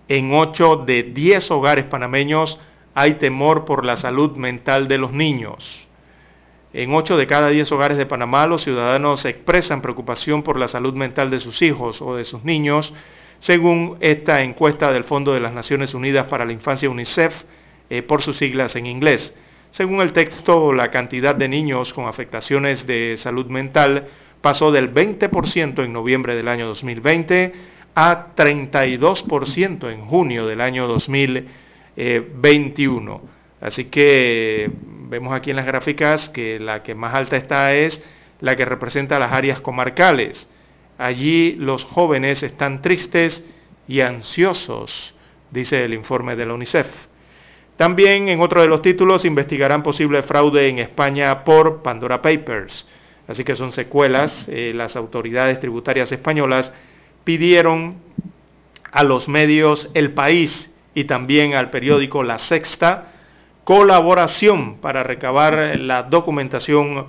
en 0.07 0.33
8 0.33 0.85
de 0.87 1.03
10 1.03 1.51
hogares 1.51 1.87
panameños 1.87 2.61
hay 2.95 3.15
temor 3.15 3.65
por 3.65 3.85
la 3.85 3.97
salud 3.97 4.37
mental 4.37 4.87
de 4.87 4.99
los 4.99 5.13
niños. 5.13 5.89
En 6.73 6.95
8 6.95 7.17
de 7.17 7.27
cada 7.27 7.49
10 7.49 7.73
hogares 7.73 7.99
de 7.99 8.07
Panamá 8.07 8.47
los 8.47 8.63
ciudadanos 8.63 9.25
expresan 9.25 9.83
preocupación 9.83 10.45
por 10.45 10.57
la 10.57 10.69
salud 10.69 10.95
mental 10.95 11.31
de 11.31 11.41
sus 11.41 11.63
hijos 11.63 12.01
o 12.03 12.15
de 12.15 12.25
sus 12.25 12.45
niños, 12.45 12.95
según 13.41 13.97
esta 13.99 14.43
encuesta 14.43 14.93
del 14.93 15.03
Fondo 15.03 15.33
de 15.33 15.41
las 15.41 15.53
Naciones 15.53 15.95
Unidas 15.95 16.27
para 16.27 16.45
la 16.45 16.53
Infancia 16.53 16.89
UNICEF, 16.89 17.35
eh, 17.89 18.03
por 18.03 18.23
sus 18.23 18.37
siglas 18.37 18.77
en 18.77 18.87
inglés. 18.87 19.35
Según 19.71 20.01
el 20.01 20.13
texto, 20.13 20.73
la 20.73 20.91
cantidad 20.91 21.35
de 21.35 21.49
niños 21.49 21.93
con 21.95 22.07
afectaciones 22.07 22.87
de 22.89 23.17
salud 23.17 23.47
mental 23.47 24.09
pasó 24.41 24.73
del 24.73 24.93
20% 24.93 25.85
en 25.85 25.93
noviembre 25.93 26.35
del 26.35 26.49
año 26.49 26.67
2020 26.67 27.53
a 27.95 28.35
32% 28.35 29.93
en 29.93 30.07
junio 30.07 30.45
del 30.47 30.61
año 30.61 30.89
2021. 30.89 33.23
Así 33.61 33.85
que 33.85 34.69
vemos 35.09 35.33
aquí 35.35 35.51
en 35.51 35.57
las 35.57 35.67
gráficas 35.67 36.29
que 36.29 36.59
la 36.59 36.83
que 36.83 36.97
más 36.97 37.15
alta 37.15 37.37
está 37.37 37.73
es 37.73 38.03
la 38.41 38.57
que 38.57 38.65
representa 38.65 39.21
las 39.21 39.33
áreas 39.33 39.61
comarcales. 39.61 40.49
Allí 40.99 41.53
los 41.53 41.85
jóvenes 41.85 42.43
están 42.43 42.83
tristes 42.83 43.45
y 43.87 44.01
ansiosos, 44.01 45.15
dice 45.51 45.85
el 45.85 45.95
informe 45.95 46.35
de 46.35 46.47
la 46.47 46.55
UNICEF. 46.55 47.10
También 47.81 48.29
en 48.29 48.43
otro 48.43 48.61
de 48.61 48.69
los 48.69 48.83
títulos 48.83 49.25
investigarán 49.25 49.83
posible 49.83 50.23
fraude 50.23 50.69
en 50.69 50.81
España 50.81 51.45
por 51.45 51.81
Pandora 51.81 52.21
Papers. 52.21 52.87
Así 53.27 53.43
que 53.43 53.57
son 53.57 53.73
secuelas. 53.73 54.47
Eh, 54.51 54.73
las 54.75 54.97
autoridades 54.97 55.61
tributarias 55.61 56.13
españolas 56.13 56.75
pidieron 57.25 57.97
a 58.93 59.03
los 59.03 59.29
medios 59.29 59.89
El 59.95 60.13
País 60.13 60.71
y 60.95 61.05
también 61.05 61.55
al 61.55 61.71
periódico 61.71 62.23
La 62.23 62.39
Sexta 62.39 63.13
colaboración 63.65 64.77
para 64.83 65.03
recabar 65.03 65.79
la 65.81 66.03
documentación 66.03 67.07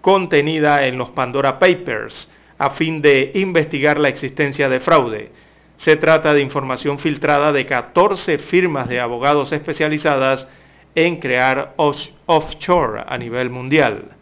contenida 0.00 0.86
en 0.86 0.96
los 0.96 1.10
Pandora 1.10 1.58
Papers 1.58 2.30
a 2.56 2.70
fin 2.70 3.02
de 3.02 3.32
investigar 3.34 3.98
la 3.98 4.10
existencia 4.10 4.68
de 4.68 4.78
fraude. 4.78 5.32
Se 5.76 5.96
trata 5.96 6.32
de 6.32 6.40
información 6.40 6.98
filtrada 6.98 7.52
de 7.52 7.66
14 7.66 8.38
firmas 8.38 8.88
de 8.88 9.00
abogados 9.00 9.52
especializadas 9.52 10.48
en 10.94 11.16
crear 11.16 11.74
offshore 11.76 13.02
a 13.06 13.18
nivel 13.18 13.50
mundial. 13.50 14.12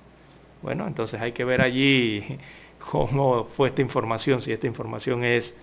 Bueno, 0.62 0.86
entonces 0.86 1.20
hay 1.20 1.32
que 1.32 1.44
ver 1.44 1.60
allí 1.60 2.38
cómo 2.90 3.48
fue 3.56 3.68
esta 3.68 3.82
información, 3.82 4.40
si 4.40 4.52
esta 4.52 4.66
información 4.66 5.24
es 5.24 5.54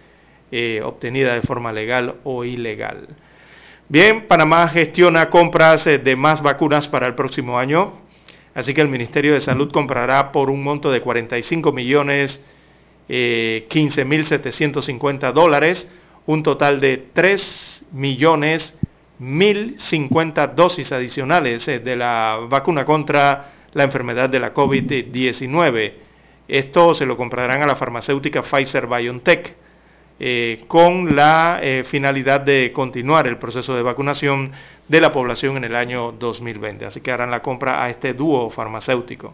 eh, 0.51 0.81
obtenida 0.83 1.33
de 1.33 1.41
forma 1.41 1.71
legal 1.71 2.15
o 2.23 2.43
ilegal. 2.43 3.07
Bien, 3.87 4.27
Panamá 4.27 4.67
gestiona 4.67 5.29
compras 5.29 5.87
eh, 5.87 5.97
de 5.97 6.15
más 6.15 6.43
vacunas 6.43 6.87
para 6.87 7.07
el 7.07 7.15
próximo 7.15 7.57
año, 7.57 7.93
así 8.53 8.73
que 8.73 8.81
el 8.81 8.87
Ministerio 8.87 9.33
de 9.33 9.41
Salud 9.41 9.71
comprará 9.71 10.31
por 10.31 10.51
un 10.51 10.63
monto 10.63 10.91
de 10.91 11.01
45 11.01 11.71
millones 11.71 12.43
eh, 13.09 13.67
15.750 13.69 15.33
dólares, 15.33 15.91
un 16.25 16.43
total 16.43 16.79
de 16.79 17.09
3 17.13 17.85
millones 17.91 18.77
1.050 19.19 20.53
dosis 20.55 20.91
adicionales 20.91 21.67
eh, 21.67 21.79
de 21.79 21.95
la 21.95 22.39
vacuna 22.47 22.85
contra 22.85 23.51
la 23.73 23.83
enfermedad 23.83 24.29
de 24.29 24.39
la 24.39 24.53
COVID-19. 24.53 25.93
Esto 26.47 26.95
se 26.95 27.05
lo 27.05 27.17
comprarán 27.17 27.61
a 27.61 27.67
la 27.67 27.75
farmacéutica 27.75 28.41
Pfizer 28.41 28.87
BioNTech 28.87 29.55
eh, 30.21 30.63
con 30.67 31.15
la 31.15 31.59
eh, 31.61 31.83
finalidad 31.83 32.41
de 32.41 32.71
continuar 32.73 33.27
el 33.27 33.37
proceso 33.37 33.75
de 33.75 33.83
vacunación 33.83 34.51
de 34.87 35.01
la 35.01 35.11
población 35.11 35.57
en 35.57 35.65
el 35.65 35.75
año 35.75 36.13
2020. 36.13 36.85
Así 36.85 37.01
que 37.01 37.11
harán 37.11 37.29
la 37.29 37.41
compra 37.41 37.83
a 37.83 37.89
este 37.89 38.13
dúo 38.13 38.49
farmacéutico, 38.49 39.33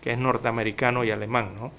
que 0.00 0.12
es 0.12 0.18
norteamericano 0.18 1.04
y 1.04 1.10
alemán. 1.10 1.54
¿no? 1.58 1.72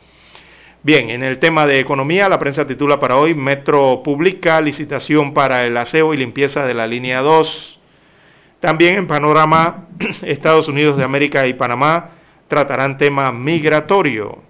Bien, 0.84 1.11
en 1.11 1.23
el 1.23 1.38
tema 1.38 1.67
de 1.67 1.79
economía, 1.79 2.27
la 2.27 2.39
prensa 2.39 2.65
titula 2.65 2.99
para 2.99 3.17
hoy, 3.17 3.36
Metro 3.36 4.01
publica 4.03 4.59
licitación 4.59 5.32
para 5.32 5.63
el 5.63 5.77
aseo 5.77 6.11
y 6.11 6.17
limpieza 6.17 6.65
de 6.65 6.73
la 6.73 6.88
línea 6.88 7.21
2. 7.21 7.79
También 8.59 8.95
en 8.95 9.05
panorama, 9.05 9.89
Estados 10.23 10.67
Unidos 10.67 10.97
de 10.97 11.03
América 11.03 11.45
y 11.45 11.53
Panamá 11.53 12.09
tratarán 12.47 12.97
tema 12.97 13.32
migratorio. 13.32 14.41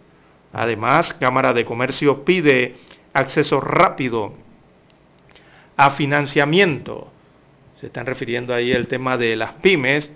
Además, 0.53 1.13
Cámara 1.13 1.51
de 1.51 1.65
Comercio 1.65 2.23
pide 2.23 2.75
acceso 3.11 3.59
rápido 3.59 4.33
a 5.75 5.91
financiamiento. 5.91 7.11
Se 7.81 7.87
están 7.87 8.05
refiriendo 8.05 8.53
ahí 8.53 8.71
al 8.71 8.87
tema 8.87 9.17
de 9.17 9.35
las 9.35 9.51
pymes, 9.51 10.09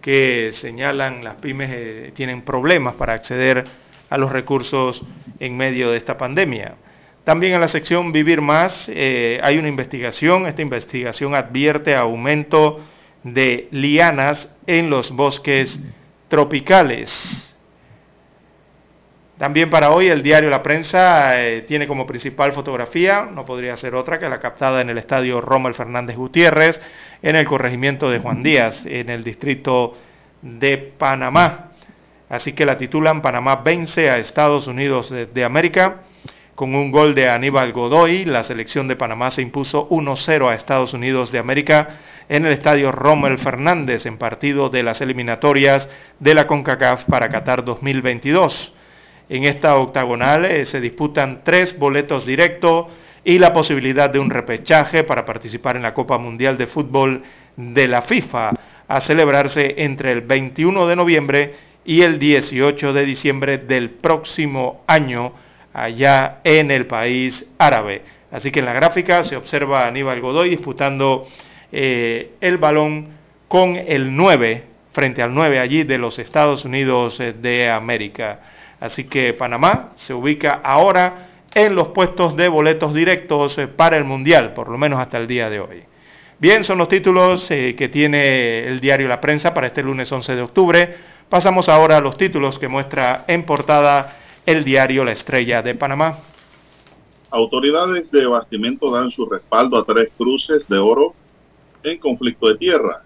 que 0.00 0.52
señalan 0.54 1.22
las 1.22 1.34
pymes 1.34 1.68
eh, 1.70 2.12
tienen 2.14 2.40
problemas 2.46 2.94
para 2.94 3.12
acceder 3.12 3.58
a 3.58 3.64
los 4.18 4.32
recursos 4.32 5.02
en 5.38 5.56
medio 5.56 5.90
de 5.90 5.98
esta 5.98 6.16
pandemia. 6.16 6.74
También 7.24 7.52
en 7.52 7.60
la 7.60 7.68
sección 7.68 8.12
Vivir 8.12 8.40
Más 8.40 8.88
eh, 8.88 9.38
hay 9.42 9.58
una 9.58 9.68
investigación. 9.68 10.46
Esta 10.46 10.62
investigación 10.62 11.34
advierte 11.34 11.94
aumento 11.94 12.80
de 13.22 13.68
lianas 13.70 14.48
en 14.66 14.90
los 14.90 15.10
bosques 15.10 15.78
tropicales. 16.28 17.50
También 19.40 19.70
para 19.70 19.90
hoy 19.90 20.08
el 20.08 20.22
diario 20.22 20.50
La 20.50 20.62
Prensa 20.62 21.42
eh, 21.42 21.62
tiene 21.62 21.86
como 21.86 22.06
principal 22.06 22.52
fotografía, 22.52 23.26
no 23.32 23.46
podría 23.46 23.74
ser 23.76 23.94
otra 23.94 24.18
que 24.18 24.28
la 24.28 24.38
captada 24.38 24.82
en 24.82 24.90
el 24.90 24.98
estadio 24.98 25.40
Rommel 25.40 25.72
Fernández 25.72 26.16
Gutiérrez, 26.16 26.78
en 27.22 27.36
el 27.36 27.46
corregimiento 27.46 28.10
de 28.10 28.18
Juan 28.18 28.42
Díaz, 28.42 28.84
en 28.84 29.08
el 29.08 29.24
distrito 29.24 29.96
de 30.42 30.76
Panamá. 30.76 31.69
Así 32.30 32.52
que 32.52 32.64
la 32.64 32.78
titulan 32.78 33.22
Panamá 33.22 33.56
vence 33.56 34.08
a 34.08 34.18
Estados 34.18 34.68
Unidos 34.68 35.10
de, 35.10 35.44
América. 35.44 36.02
Con 36.54 36.76
un 36.76 36.92
gol 36.92 37.12
de 37.16 37.28
Aníbal 37.28 37.72
Godoy, 37.72 38.24
la 38.24 38.44
selección 38.44 38.86
de 38.86 38.94
Panamá 38.94 39.32
se 39.32 39.42
impuso 39.42 39.88
1-0 39.88 40.48
a 40.48 40.54
Estados 40.54 40.94
Unidos 40.94 41.32
de 41.32 41.38
América 41.38 41.98
en 42.28 42.46
el 42.46 42.52
estadio 42.52 42.92
Rommel 42.92 43.38
Fernández 43.38 44.06
en 44.06 44.16
partido 44.16 44.68
de 44.68 44.84
las 44.84 45.00
eliminatorias 45.00 45.88
de 46.20 46.34
la 46.34 46.46
CONCACAF 46.46 47.04
para 47.06 47.28
Qatar 47.30 47.64
2022. 47.64 48.74
En 49.28 49.42
esta 49.42 49.74
octagonal 49.76 50.44
eh, 50.44 50.66
se 50.66 50.80
disputan 50.80 51.40
tres 51.42 51.76
boletos 51.76 52.24
directos 52.24 52.86
y 53.24 53.40
la 53.40 53.52
posibilidad 53.52 54.08
de 54.08 54.20
un 54.20 54.30
repechaje 54.30 55.02
para 55.02 55.24
participar 55.24 55.74
en 55.74 55.82
la 55.82 55.94
Copa 55.94 56.16
Mundial 56.18 56.56
de 56.56 56.68
Fútbol 56.68 57.24
de 57.56 57.88
la 57.88 58.02
FIFA, 58.02 58.52
a 58.86 59.00
celebrarse 59.00 59.74
entre 59.78 60.12
el 60.12 60.20
21 60.20 60.86
de 60.86 60.96
noviembre 60.96 61.69
y 61.84 62.02
el 62.02 62.18
18 62.18 62.92
de 62.92 63.04
diciembre 63.04 63.58
del 63.58 63.90
próximo 63.90 64.82
año 64.86 65.32
allá 65.72 66.40
en 66.44 66.70
el 66.70 66.86
país 66.86 67.46
árabe. 67.58 68.02
Así 68.30 68.50
que 68.50 68.60
en 68.60 68.66
la 68.66 68.72
gráfica 68.72 69.24
se 69.24 69.36
observa 69.36 69.86
Aníbal 69.86 70.20
Godoy 70.20 70.50
disputando 70.50 71.26
eh, 71.72 72.32
el 72.40 72.58
balón 72.58 73.08
con 73.48 73.76
el 73.76 74.14
9, 74.14 74.64
frente 74.92 75.22
al 75.22 75.34
9 75.34 75.58
allí 75.58 75.82
de 75.82 75.98
los 75.98 76.18
Estados 76.18 76.64
Unidos 76.64 77.18
eh, 77.20 77.32
de 77.32 77.68
América. 77.70 78.40
Así 78.78 79.04
que 79.04 79.32
Panamá 79.34 79.90
se 79.94 80.14
ubica 80.14 80.60
ahora 80.62 81.28
en 81.52 81.74
los 81.74 81.88
puestos 81.88 82.36
de 82.36 82.48
boletos 82.48 82.94
directos 82.94 83.58
eh, 83.58 83.66
para 83.66 83.96
el 83.96 84.04
Mundial, 84.04 84.54
por 84.54 84.68
lo 84.68 84.78
menos 84.78 85.00
hasta 85.00 85.18
el 85.18 85.26
día 85.26 85.50
de 85.50 85.60
hoy. 85.60 85.82
Bien, 86.38 86.64
son 86.64 86.78
los 86.78 86.88
títulos 86.88 87.46
que 87.48 87.90
tiene 87.92 88.66
el 88.66 88.80
diario 88.80 89.06
La 89.06 89.20
Prensa 89.20 89.52
para 89.52 89.66
este 89.66 89.82
lunes 89.82 90.10
11 90.10 90.36
de 90.36 90.40
octubre. 90.40 90.96
Pasamos 91.30 91.68
ahora 91.68 91.98
a 91.98 92.00
los 92.00 92.16
títulos 92.16 92.58
que 92.58 92.66
muestra 92.66 93.24
en 93.28 93.46
portada 93.46 94.16
el 94.46 94.64
diario 94.64 95.04
La 95.04 95.12
Estrella 95.12 95.62
de 95.62 95.76
Panamá. 95.76 96.18
Autoridades 97.30 98.10
de 98.10 98.26
bastimento 98.26 98.90
dan 98.90 99.12
su 99.12 99.26
respaldo 99.26 99.78
a 99.78 99.84
tres 99.84 100.08
cruces 100.18 100.66
de 100.66 100.78
oro 100.78 101.14
en 101.84 101.98
conflicto 101.98 102.48
de 102.48 102.56
tierra. 102.56 103.04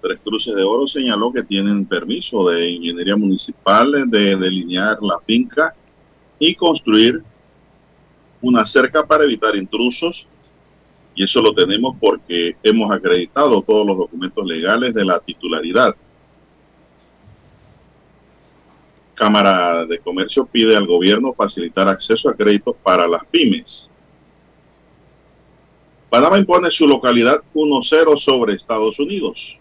Tres 0.00 0.18
Cruces 0.24 0.54
de 0.54 0.62
Oro 0.62 0.86
señaló 0.86 1.30
que 1.30 1.42
tienen 1.42 1.84
permiso 1.84 2.48
de 2.48 2.70
ingeniería 2.70 3.16
municipal 3.16 4.08
de 4.08 4.36
delinear 4.36 4.96
la 5.02 5.18
finca 5.20 5.74
y 6.38 6.54
construir 6.54 7.22
una 8.40 8.64
cerca 8.64 9.04
para 9.04 9.24
evitar 9.24 9.56
intrusos. 9.56 10.26
Y 11.14 11.24
eso 11.24 11.42
lo 11.42 11.52
tenemos 11.52 11.96
porque 12.00 12.56
hemos 12.62 12.90
acreditado 12.90 13.60
todos 13.60 13.86
los 13.86 13.98
documentos 13.98 14.46
legales 14.46 14.94
de 14.94 15.04
la 15.04 15.18
titularidad. 15.18 15.94
Cámara 19.18 19.84
de 19.84 19.98
Comercio 19.98 20.46
pide 20.46 20.76
al 20.76 20.86
gobierno 20.86 21.34
facilitar 21.34 21.88
acceso 21.88 22.28
a 22.28 22.34
créditos 22.34 22.76
para 22.82 23.08
las 23.08 23.24
pymes. 23.26 23.90
Panamá 26.08 26.38
impone 26.38 26.70
su 26.70 26.86
localidad 26.86 27.42
1-0 27.52 28.16
sobre 28.16 28.54
Estados 28.54 28.98
Unidos. 29.00 29.58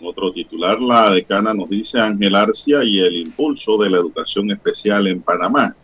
En 0.00 0.06
otro 0.06 0.32
titular, 0.32 0.80
la 0.80 1.10
decana 1.10 1.52
nos 1.52 1.68
dice 1.68 2.00
Ángel 2.00 2.34
Arcia 2.34 2.82
y 2.82 3.00
el 3.00 3.16
impulso 3.16 3.76
de 3.76 3.90
la 3.90 3.98
educación 3.98 4.50
especial 4.50 5.06
en 5.06 5.20
Panamá. 5.20 5.76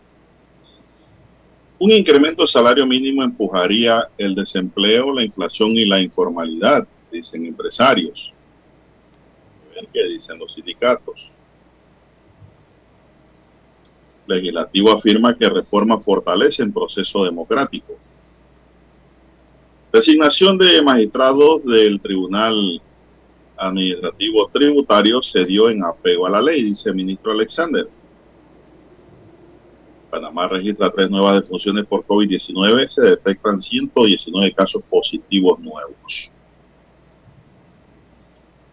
Un 1.77 1.91
incremento 1.91 2.43
de 2.43 2.47
salario 2.47 2.87
mínimo 2.87 3.23
empujaría 3.23 4.07
el 4.17 4.33
desempleo, 4.33 5.13
la 5.13 5.23
inflación 5.23 5.71
y 5.71 5.85
la 5.85 6.01
informalidad, 6.01 6.87
dicen 7.11 7.45
empresarios. 7.45 8.33
A 9.71 9.75
ver 9.75 9.87
qué 9.93 10.03
dicen 10.05 10.39
los 10.39 10.53
sindicatos. 10.53 11.32
Legislativo 14.27 14.91
afirma 14.91 15.37
que 15.37 15.49
reforma 15.49 15.99
fortalece 15.99 16.63
el 16.63 16.71
proceso 16.71 17.25
democrático. 17.25 17.93
Designación 19.91 20.57
de 20.57 20.81
magistrados 20.81 21.63
del 21.65 21.99
Tribunal 22.01 22.81
administrativo 23.57 24.49
tributario 24.51 25.21
se 25.21 25.45
dio 25.45 25.69
en 25.69 25.83
apego 25.83 26.25
a 26.25 26.29
la 26.29 26.41
ley, 26.41 26.63
dice 26.63 26.89
el 26.89 26.95
ministro 26.95 27.31
Alexander. 27.31 27.87
Panamá 30.09 30.47
registra 30.47 30.91
tres 30.91 31.09
nuevas 31.09 31.41
defunciones 31.41 31.85
por 31.85 32.05
COVID-19, 32.05 32.87
se 32.87 33.01
detectan 33.01 33.61
119 33.61 34.53
casos 34.53 34.83
positivos 34.89 35.59
nuevos. 35.59 36.31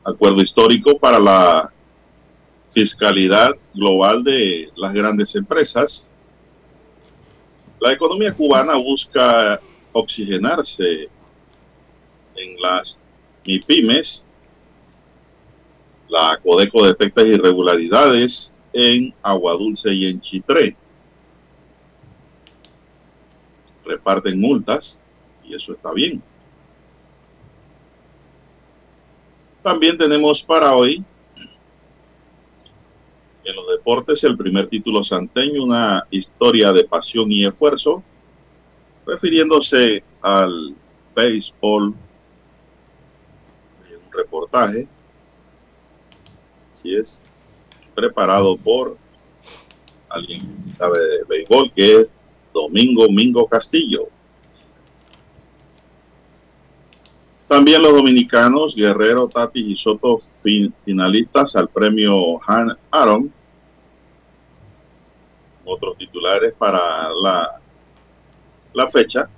Acuerdo 0.05 0.42
histórico 0.42 0.98
para 0.98 1.18
la 1.18 1.72
fiscalidad 2.72 3.54
global 3.74 4.22
de 4.22 4.70
las 4.76 4.92
grandes 4.92 5.34
empresas. 5.34 6.08
La 7.80 7.92
economía 7.92 8.32
cubana 8.34 8.76
busca 8.76 9.60
oxigenarse 9.92 11.08
en 12.36 12.60
las 12.60 12.98
MIPIMES 13.44 14.24
la 16.10 16.40
Codeco 16.42 16.84
detecta 16.84 17.22
irregularidades 17.22 18.52
en 18.72 19.14
Agua 19.22 19.52
Dulce 19.52 19.94
y 19.94 20.06
en 20.06 20.20
Chitré. 20.20 20.76
Reparten 23.84 24.40
multas 24.40 24.98
y 25.44 25.54
eso 25.54 25.72
está 25.72 25.92
bien. 25.92 26.20
También 29.62 29.96
tenemos 29.96 30.42
para 30.42 30.74
hoy 30.74 31.04
en 33.51 33.57
los 33.57 33.68
deportes 33.68 34.24
el 34.24 34.36
primer 34.36 34.68
título 34.68 35.05
santeño, 35.05 35.64
una 35.64 36.05
historia 36.11 36.72
de 36.72 36.84
pasión 36.84 37.30
y 37.30 37.44
esfuerzo, 37.44 38.03
refiriéndose 39.07 40.03
al 40.22 40.74
béisbol, 41.14 41.88
un 41.88 41.94
reportaje 44.12 44.88
Así 46.80 46.94
es. 46.94 47.20
Preparado 47.94 48.57
por 48.57 48.96
alguien 50.09 50.57
que 50.64 50.72
sabe 50.72 50.98
de 50.98 51.24
béisbol, 51.28 51.70
que 51.72 52.01
es 52.01 52.11
Domingo 52.55 53.11
Mingo 53.11 53.46
Castillo. 53.46 54.09
También 57.48 57.82
los 57.82 57.92
dominicanos, 57.92 58.74
Guerrero, 58.74 59.28
Tati 59.28 59.72
y 59.72 59.76
Soto, 59.76 60.20
finalistas 60.84 61.57
al 61.57 61.68
premio 61.68 62.40
Han 62.46 62.78
Aaron. 62.90 63.30
Otros 65.72 65.96
titulares 65.96 66.52
para 66.58 67.10
la, 67.22 67.60
la 68.74 68.88
fecha. 68.90 69.28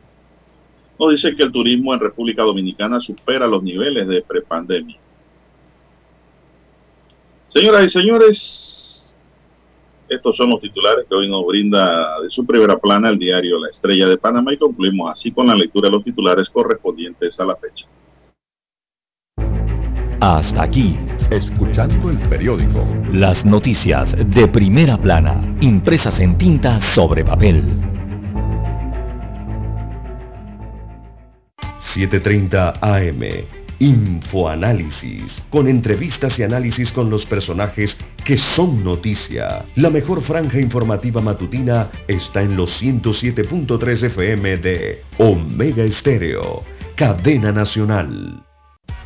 Nos 0.99 1.11
dice 1.11 1.37
que 1.37 1.43
el 1.43 1.53
turismo 1.53 1.93
en 1.93 2.01
República 2.01 2.43
Dominicana 2.43 3.01
supera 3.01 3.47
los 3.47 3.63
niveles 3.63 4.07
de 4.09 4.23
prepandemia. 4.23 4.97
Señoras 7.49 7.85
y 7.85 7.89
señores, 7.91 9.15
estos 10.09 10.37
son 10.37 10.51
los 10.51 10.61
titulares 10.61 11.07
que 11.09 11.15
hoy 11.15 11.29
nos 11.29 11.47
brinda 11.47 12.21
de 12.21 12.31
su 12.31 12.47
primera 12.47 12.79
plana 12.79 13.11
el 13.11 13.19
diario 13.19 13.59
La 13.59 13.69
Estrella 13.69 14.07
de 14.09 14.17
Panamá 14.17 14.55
y 14.55 14.57
concluimos 14.57 15.11
así 15.11 15.33
con 15.33 15.47
la 15.47 15.55
lectura 15.55 15.89
de 15.89 15.93
los 15.93 16.05
titulares 16.05 16.49
correspondientes 16.49 17.39
a 17.41 17.45
la 17.45 17.57
fecha. 17.57 17.87
Hasta 20.21 20.63
aquí, 20.63 20.97
escuchando 21.31 22.11
el 22.11 22.19
periódico. 22.29 22.87
Las 23.13 23.45
noticias 23.45 24.15
de 24.27 24.49
primera 24.49 24.97
plana, 24.97 25.57
impresas 25.61 26.21
en 26.21 26.37
tinta 26.39 26.81
sobre 26.95 27.25
papel. 27.25 27.63
7.30 31.95 32.79
AM 32.81 33.63
Infoanálisis, 33.83 35.43
con 35.51 35.67
entrevistas 35.67 36.39
y 36.39 36.45
análisis 36.45 36.93
con 36.93 37.11
los 37.11 37.27
personajes 37.27 37.97
que 38.25 38.39
son 38.39 38.85
noticia. 38.85 39.65
La 39.75 39.91
mejor 39.91 40.23
franja 40.23 40.61
informativa 40.61 41.21
matutina 41.21 41.91
está 42.07 42.43
en 42.43 42.57
los 42.57 42.81
107.3 42.81 44.05
FM 44.05 44.59
de 44.59 45.03
Omega 45.19 45.83
Estéreo, 45.83 46.63
cadena 46.95 47.51
nacional. 47.51 48.45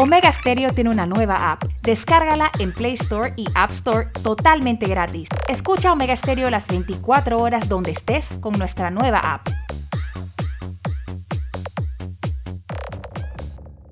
Omega 0.00 0.32
Stereo 0.38 0.72
tiene 0.74 0.90
una 0.90 1.06
nueva 1.06 1.50
app. 1.50 1.64
Descárgala 1.82 2.52
en 2.60 2.72
Play 2.72 2.94
Store 3.00 3.32
y 3.36 3.46
App 3.56 3.72
Store 3.72 4.06
totalmente 4.22 4.86
gratis. 4.86 5.28
Escucha 5.48 5.92
Omega 5.92 6.14
Stereo 6.16 6.48
las 6.50 6.64
24 6.68 7.36
horas 7.36 7.68
donde 7.68 7.90
estés 7.90 8.24
con 8.40 8.56
nuestra 8.56 8.90
nueva 8.92 9.18
app. 9.18 9.48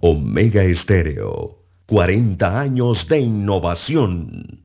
Omega 0.01 0.63
Estéreo, 0.63 1.59
40 1.89 2.61
años 2.61 3.09
de 3.09 3.19
innovación. 3.19 4.65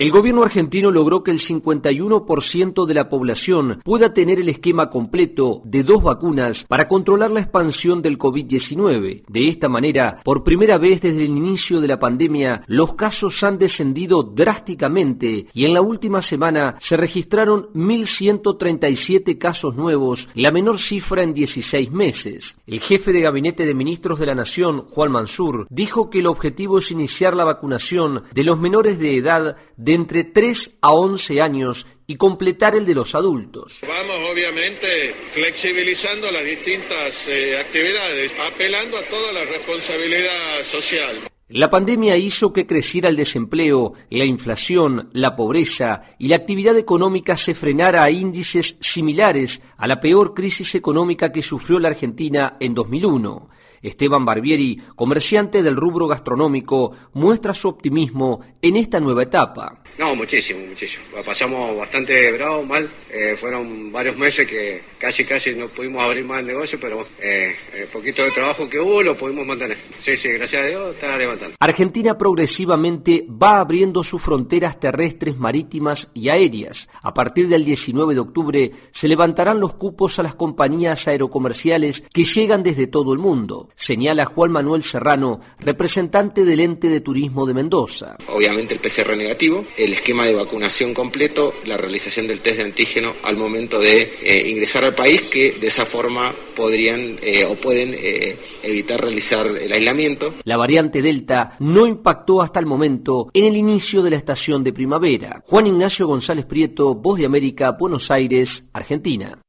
El 0.00 0.12
gobierno 0.12 0.44
argentino 0.44 0.92
logró 0.92 1.24
que 1.24 1.32
el 1.32 1.40
51% 1.40 2.86
de 2.86 2.94
la 2.94 3.08
población 3.08 3.80
pueda 3.82 4.12
tener 4.12 4.38
el 4.38 4.48
esquema 4.48 4.90
completo 4.90 5.60
de 5.64 5.82
dos 5.82 6.04
vacunas 6.04 6.64
para 6.68 6.86
controlar 6.86 7.32
la 7.32 7.40
expansión 7.40 8.00
del 8.00 8.16
COVID-19. 8.16 9.24
De 9.26 9.48
esta 9.48 9.68
manera, 9.68 10.20
por 10.22 10.44
primera 10.44 10.78
vez 10.78 11.00
desde 11.00 11.24
el 11.24 11.36
inicio 11.36 11.80
de 11.80 11.88
la 11.88 11.98
pandemia, 11.98 12.62
los 12.68 12.94
casos 12.94 13.42
han 13.42 13.58
descendido 13.58 14.22
drásticamente 14.22 15.46
y 15.52 15.64
en 15.64 15.74
la 15.74 15.80
última 15.80 16.22
semana 16.22 16.76
se 16.78 16.96
registraron 16.96 17.66
1.137 17.74 19.36
casos 19.36 19.74
nuevos, 19.74 20.28
la 20.36 20.52
menor 20.52 20.78
cifra 20.78 21.24
en 21.24 21.34
16 21.34 21.90
meses. 21.90 22.56
El 22.68 22.78
jefe 22.78 23.12
de 23.12 23.22
gabinete 23.22 23.66
de 23.66 23.74
ministros 23.74 24.20
de 24.20 24.26
la 24.26 24.36
Nación, 24.36 24.82
Juan 24.90 25.10
Mansur, 25.10 25.66
dijo 25.70 26.08
que 26.08 26.20
el 26.20 26.28
objetivo 26.28 26.78
es 26.78 26.92
iniciar 26.92 27.34
la 27.34 27.42
vacunación 27.42 28.22
de 28.32 28.44
los 28.44 28.60
menores 28.60 29.00
de 29.00 29.16
edad 29.16 29.56
entre 29.94 30.24
3 30.24 30.78
a 30.80 30.92
11 30.92 31.40
años 31.40 31.86
y 32.06 32.16
completar 32.16 32.74
el 32.74 32.86
de 32.86 32.94
los 32.94 33.14
adultos. 33.14 33.80
Vamos 33.86 34.30
obviamente 34.32 35.14
flexibilizando 35.34 36.30
las 36.30 36.44
distintas 36.44 37.14
eh, 37.28 37.58
actividades, 37.58 38.32
apelando 38.40 38.96
a 38.96 39.02
toda 39.08 39.32
la 39.32 39.44
responsabilidad 39.44 40.64
social. 40.70 41.28
La 41.50 41.70
pandemia 41.70 42.16
hizo 42.16 42.52
que 42.52 42.66
creciera 42.66 43.08
el 43.08 43.16
desempleo, 43.16 43.94
la 44.10 44.26
inflación, 44.26 45.08
la 45.14 45.34
pobreza 45.34 46.02
y 46.18 46.28
la 46.28 46.36
actividad 46.36 46.76
económica 46.76 47.38
se 47.38 47.54
frenara 47.54 48.04
a 48.04 48.10
índices 48.10 48.76
similares 48.80 49.62
a 49.78 49.86
la 49.86 49.98
peor 49.98 50.34
crisis 50.34 50.74
económica 50.74 51.32
que 51.32 51.40
sufrió 51.40 51.78
la 51.78 51.88
Argentina 51.88 52.58
en 52.60 52.74
2001. 52.74 53.48
Esteban 53.82 54.24
Barbieri, 54.24 54.80
comerciante 54.94 55.62
del 55.62 55.76
rubro 55.76 56.06
gastronómico, 56.06 56.92
muestra 57.14 57.54
su 57.54 57.68
optimismo 57.68 58.40
en 58.60 58.76
esta 58.76 59.00
nueva 59.00 59.22
etapa. 59.22 59.82
No, 59.98 60.14
muchísimo, 60.14 60.64
muchísimo. 60.64 61.02
La 61.12 61.24
pasamos 61.24 61.76
bastante 61.76 62.30
bravo, 62.30 62.64
mal. 62.64 62.88
Eh, 63.10 63.36
fueron 63.40 63.90
varios 63.90 64.16
meses 64.16 64.46
que 64.46 64.82
casi, 64.96 65.24
casi 65.24 65.56
no 65.56 65.68
pudimos 65.68 66.04
abrir 66.04 66.24
más 66.24 66.38
el 66.38 66.46
negocio, 66.46 66.78
pero 66.80 67.04
eh, 67.20 67.56
el 67.74 67.88
poquito 67.88 68.22
de 68.22 68.30
trabajo 68.30 68.68
que 68.68 68.78
hubo 68.78 69.02
lo 69.02 69.16
pudimos 69.16 69.44
mantener. 69.44 69.76
Sí, 70.00 70.16
sí, 70.16 70.28
gracias 70.28 70.62
a 70.62 70.66
Dios 70.66 70.94
está 70.94 71.16
levantando. 71.16 71.56
Argentina 71.58 72.16
progresivamente 72.16 73.26
va 73.28 73.58
abriendo 73.58 74.04
sus 74.04 74.22
fronteras 74.22 74.78
terrestres, 74.78 75.36
marítimas 75.36 76.12
y 76.14 76.28
aéreas. 76.28 76.88
A 77.02 77.12
partir 77.12 77.48
del 77.48 77.64
19 77.64 78.14
de 78.14 78.20
octubre 78.20 78.70
se 78.92 79.08
levantarán 79.08 79.58
los 79.58 79.74
cupos 79.74 80.20
a 80.20 80.22
las 80.22 80.36
compañías 80.36 81.08
aerocomerciales 81.08 82.04
que 82.14 82.22
llegan 82.22 82.62
desde 82.62 82.86
todo 82.86 83.12
el 83.12 83.18
mundo, 83.18 83.70
señala 83.74 84.26
Juan 84.26 84.52
Manuel 84.52 84.84
Serrano, 84.84 85.40
representante 85.58 86.44
del 86.44 86.60
ente 86.60 86.88
de 86.88 87.00
turismo 87.00 87.46
de 87.46 87.54
Mendoza. 87.54 88.16
Obviamente 88.28 88.74
el 88.74 88.80
PCR 88.80 89.16
negativo, 89.16 89.64
el 89.88 89.94
esquema 89.94 90.26
de 90.26 90.34
vacunación 90.34 90.92
completo, 90.92 91.54
la 91.64 91.78
realización 91.78 92.26
del 92.26 92.42
test 92.42 92.58
de 92.58 92.64
antígeno 92.64 93.14
al 93.24 93.38
momento 93.38 93.80
de 93.80 94.02
eh, 94.22 94.50
ingresar 94.50 94.84
al 94.84 94.94
país, 94.94 95.22
que 95.22 95.52
de 95.52 95.66
esa 95.66 95.86
forma 95.86 96.34
podrían 96.54 97.16
eh, 97.22 97.46
o 97.46 97.56
pueden 97.56 97.94
eh, 97.94 98.38
evitar 98.62 99.00
realizar 99.00 99.46
el 99.46 99.72
aislamiento. 99.72 100.34
La 100.44 100.58
variante 100.58 101.00
Delta 101.00 101.56
no 101.60 101.86
impactó 101.86 102.42
hasta 102.42 102.60
el 102.60 102.66
momento 102.66 103.30
en 103.32 103.46
el 103.46 103.56
inicio 103.56 104.02
de 104.02 104.10
la 104.10 104.16
estación 104.16 104.62
de 104.62 104.74
primavera. 104.74 105.42
Juan 105.46 105.66
Ignacio 105.66 106.06
González 106.06 106.44
Prieto, 106.44 106.94
Voz 106.94 107.18
de 107.18 107.24
América, 107.24 107.70
Buenos 107.70 108.10
Aires, 108.10 108.66
Argentina. 108.74 109.40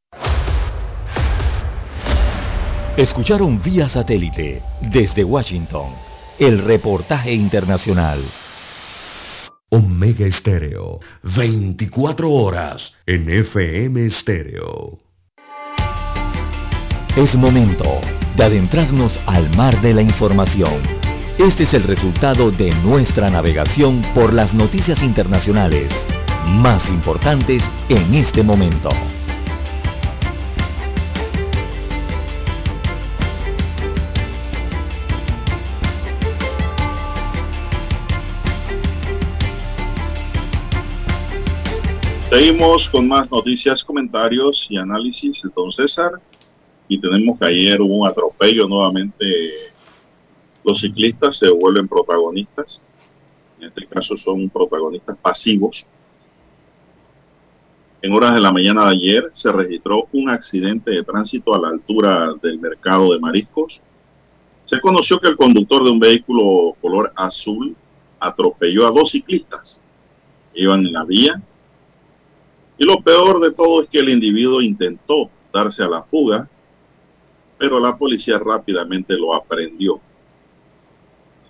Escucharon 2.95 3.61
vía 3.61 3.89
satélite 3.89 4.61
desde 4.81 5.23
Washington 5.23 5.89
el 6.39 6.59
reportaje 6.59 7.33
internacional. 7.33 8.23
Omega 9.71 10.25
Estéreo, 10.25 10.99
24 11.21 12.31
horas 12.31 12.95
en 13.05 13.29
FM 13.29 14.03
Estéreo. 14.03 14.97
Es 17.15 17.35
momento 17.35 18.01
de 18.35 18.43
adentrarnos 18.45 19.13
al 19.27 19.55
mar 19.55 19.79
de 19.81 19.93
la 19.93 20.01
información. 20.01 20.81
Este 21.37 21.63
es 21.63 21.75
el 21.75 21.83
resultado 21.83 22.49
de 22.49 22.71
nuestra 22.83 23.29
navegación 23.29 24.01
por 24.15 24.33
las 24.33 24.55
noticias 24.55 25.03
internacionales 25.03 25.93
más 26.47 26.87
importantes 26.89 27.63
en 27.89 28.15
este 28.15 28.41
momento. 28.41 28.89
Seguimos 42.29 42.87
con 42.89 43.07
más 43.07 43.29
noticias, 43.31 43.83
comentarios 43.83 44.67
y 44.69 44.77
análisis, 44.77 45.41
don 45.55 45.71
César. 45.71 46.11
Y 46.87 47.01
tenemos 47.01 47.39
que 47.39 47.45
ayer 47.47 47.81
hubo 47.81 48.03
un 48.03 48.07
atropello 48.07 48.67
nuevamente. 48.67 49.25
Los 50.63 50.79
ciclistas 50.79 51.37
se 51.37 51.49
vuelven 51.49 51.87
protagonistas. 51.87 52.83
En 53.59 53.69
este 53.69 53.87
caso 53.87 54.15
son 54.15 54.47
protagonistas 54.47 55.17
pasivos. 55.17 55.87
En 57.99 58.13
horas 58.13 58.35
de 58.35 58.41
la 58.41 58.51
mañana 58.51 58.85
de 58.85 58.91
ayer 58.91 59.31
se 59.33 59.51
registró 59.51 60.07
un 60.11 60.29
accidente 60.29 60.91
de 60.91 61.03
tránsito 61.03 61.55
a 61.55 61.59
la 61.59 61.69
altura 61.69 62.35
del 62.43 62.59
mercado 62.59 63.11
de 63.11 63.19
mariscos. 63.19 63.81
Se 64.65 64.79
conoció 64.79 65.19
que 65.19 65.29
el 65.29 65.35
conductor 65.35 65.83
de 65.83 65.89
un 65.89 65.99
vehículo 65.99 66.75
color 66.79 67.11
azul 67.15 67.75
atropelló 68.19 68.85
a 68.85 68.91
dos 68.91 69.09
ciclistas. 69.09 69.81
Iban 70.53 70.85
en 70.85 70.93
la 70.93 71.03
vía 71.05 71.41
y 72.79 72.85
lo 72.85 73.01
peor 73.01 73.41
de 73.41 73.51
todo 73.51 73.83
es 73.83 73.89
que 73.89 73.99
el 73.99 74.07
individuo 74.07 74.61
intentó 74.61 75.29
darse 75.53 75.83
a 75.83 75.87
la 75.89 76.01
fuga, 76.03 76.47
pero 77.57 77.77
la 77.77 77.97
policía 77.97 78.39
rápidamente 78.39 79.15
lo 79.15 79.35
aprendió. 79.35 79.99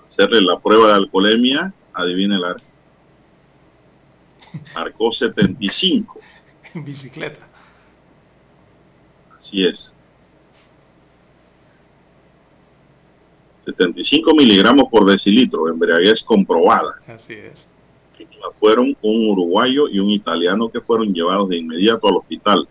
Hacerle 0.07 0.41
la 0.41 0.59
prueba 0.59 0.87
de 0.87 0.93
alcoholemia, 0.95 1.71
adivine 1.93 2.39
la 2.39 2.55
marcó 4.73 5.11
75. 5.11 6.19
En 6.73 6.83
bicicleta. 6.83 7.47
Así 9.37 9.63
es. 9.63 9.93
75 13.65 14.33
miligramos 14.33 14.89
por 14.89 15.05
decilitro, 15.05 15.69
embriaguez 15.69 16.23
comprobada. 16.23 16.95
Así 17.05 17.33
es 17.33 17.67
fueron 18.59 18.95
un 19.01 19.29
uruguayo 19.29 19.87
y 19.87 19.99
un 19.99 20.09
italiano 20.09 20.69
que 20.69 20.81
fueron 20.81 21.13
llevados 21.13 21.49
de 21.49 21.57
inmediato 21.57 22.07
al 22.07 22.17
hospital. 22.17 22.67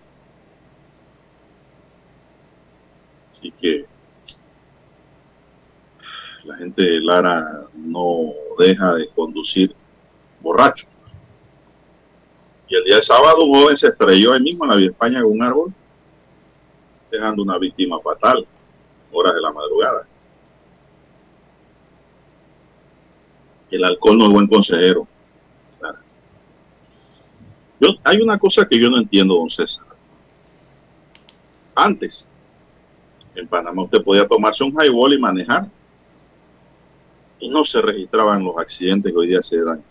Así 3.33 3.51
que 3.53 3.87
la 6.45 6.57
gente 6.57 6.83
de 6.83 7.01
Lara 7.01 7.67
no 7.75 8.33
deja 8.59 8.95
de 8.95 9.09
conducir 9.09 9.75
borracho. 10.41 10.87
Y 12.69 12.77
el 12.77 12.85
día 12.85 12.97
de 12.97 13.03
sábado 13.03 13.45
un 13.45 13.59
joven 13.59 13.77
se 13.77 13.89
estrelló 13.89 14.33
ahí 14.33 14.41
mismo 14.41 14.65
en 14.65 14.71
la 14.71 14.77
Vía 14.77 14.91
España 14.91 15.23
con 15.23 15.33
un 15.33 15.43
árbol, 15.43 15.73
dejando 17.11 17.43
una 17.43 17.59
víctima 17.59 17.99
fatal, 18.01 18.47
horas 19.13 19.35
de 19.35 19.41
la 19.41 19.53
madrugada. 19.53 20.07
El 23.71 23.85
alcohol 23.85 24.19
no 24.19 24.27
es 24.27 24.33
buen 24.33 24.47
consejero 24.47 25.07
hay 28.05 28.21
una 28.21 28.39
cosa 28.39 28.67
que 28.67 28.79
yo 28.79 28.91
no 28.91 28.99
entiendo, 28.99 29.35
don 29.35 29.49
César. 29.49 29.87
Antes, 31.75 32.27
en 33.35 33.47
Panamá 33.47 33.85
usted 33.85 34.03
podía 34.03 34.27
tomarse 34.27 34.65
un 34.65 34.73
highball 34.73 35.15
y 35.15 35.19
manejar. 35.19 35.69
Y 37.41 37.49
no 37.49 37.65
se 37.65 37.81
registraban 37.81 38.43
los 38.43 38.59
accidentes 38.59 39.13
que 39.13 39.19
hoy 39.19 39.29
día 39.29 39.43
se 39.43 39.63
dan. 39.63 39.83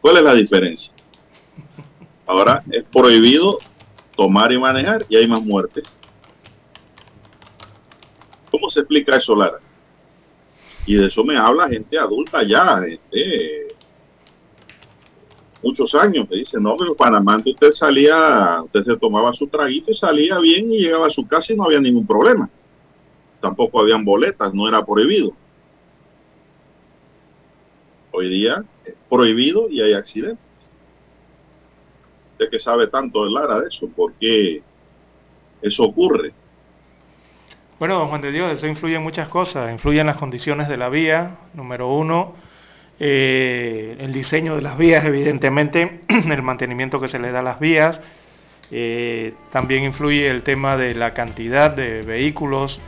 ¿Cuál 0.00 0.18
es 0.18 0.22
la 0.22 0.34
diferencia? 0.34 0.92
Ahora 2.24 2.62
es 2.70 2.84
prohibido 2.84 3.58
tomar 4.16 4.52
y 4.52 4.58
manejar 4.58 5.04
y 5.08 5.16
hay 5.16 5.26
más 5.26 5.42
muertes. 5.42 5.98
¿Cómo 8.50 8.70
se 8.70 8.80
explica 8.80 9.16
eso, 9.16 9.34
Lara? 9.34 9.58
Y 10.86 10.94
de 10.94 11.08
eso 11.08 11.24
me 11.24 11.36
habla 11.36 11.68
gente 11.68 11.98
adulta 11.98 12.44
ya, 12.44 12.80
gente 12.80 13.65
muchos 15.62 15.94
años. 15.94 16.28
Me 16.30 16.36
dice, 16.36 16.58
no, 16.60 16.76
pero 16.76 16.94
Panamá 16.94 17.38
usted 17.44 17.72
salía, 17.72 18.62
usted 18.64 18.84
se 18.84 18.96
tomaba 18.96 19.32
su 19.32 19.46
traguito 19.46 19.90
y 19.90 19.94
salía 19.94 20.38
bien 20.38 20.72
y 20.72 20.78
llegaba 20.78 21.06
a 21.06 21.10
su 21.10 21.26
casa 21.26 21.52
y 21.52 21.56
no 21.56 21.64
había 21.64 21.80
ningún 21.80 22.06
problema. 22.06 22.48
Tampoco 23.40 23.80
habían 23.80 24.04
boletas, 24.04 24.52
no 24.54 24.68
era 24.68 24.84
prohibido. 24.84 25.32
Hoy 28.12 28.28
día 28.28 28.64
es 28.84 28.94
prohibido 29.08 29.68
y 29.68 29.82
hay 29.82 29.92
accidentes. 29.92 30.38
Usted 32.32 32.50
que 32.50 32.58
sabe 32.58 32.86
tanto, 32.88 33.24
Lara, 33.26 33.60
de 33.60 33.68
eso, 33.68 33.88
¿por 33.88 34.12
qué 34.14 34.62
eso 35.62 35.84
ocurre? 35.84 36.32
Bueno, 37.78 37.98
don 37.98 38.08
Juan 38.08 38.22
de 38.22 38.32
Dios, 38.32 38.50
eso 38.50 38.66
influye 38.66 38.96
en 38.96 39.02
muchas 39.02 39.28
cosas. 39.28 39.70
Influye 39.70 40.00
en 40.00 40.06
las 40.06 40.16
condiciones 40.16 40.68
de 40.68 40.78
la 40.78 40.88
vía, 40.88 41.38
número 41.52 41.92
uno 41.92 42.45
el 42.98 44.12
diseño 44.12 44.56
de 44.56 44.62
las 44.62 44.78
vías, 44.78 45.04
evidentemente, 45.04 46.00
el 46.08 46.42
mantenimiento 46.42 47.00
que 47.00 47.08
se 47.08 47.18
le 47.18 47.30
da 47.30 47.40
a 47.40 47.42
las 47.42 47.60
vías, 47.60 48.00
también 49.50 49.84
influye 49.84 50.28
el 50.28 50.42
tema 50.42 50.76
de 50.76 50.94
la 50.94 51.14
cantidad 51.14 51.70
de 51.70 52.02
vehículos 52.02 52.80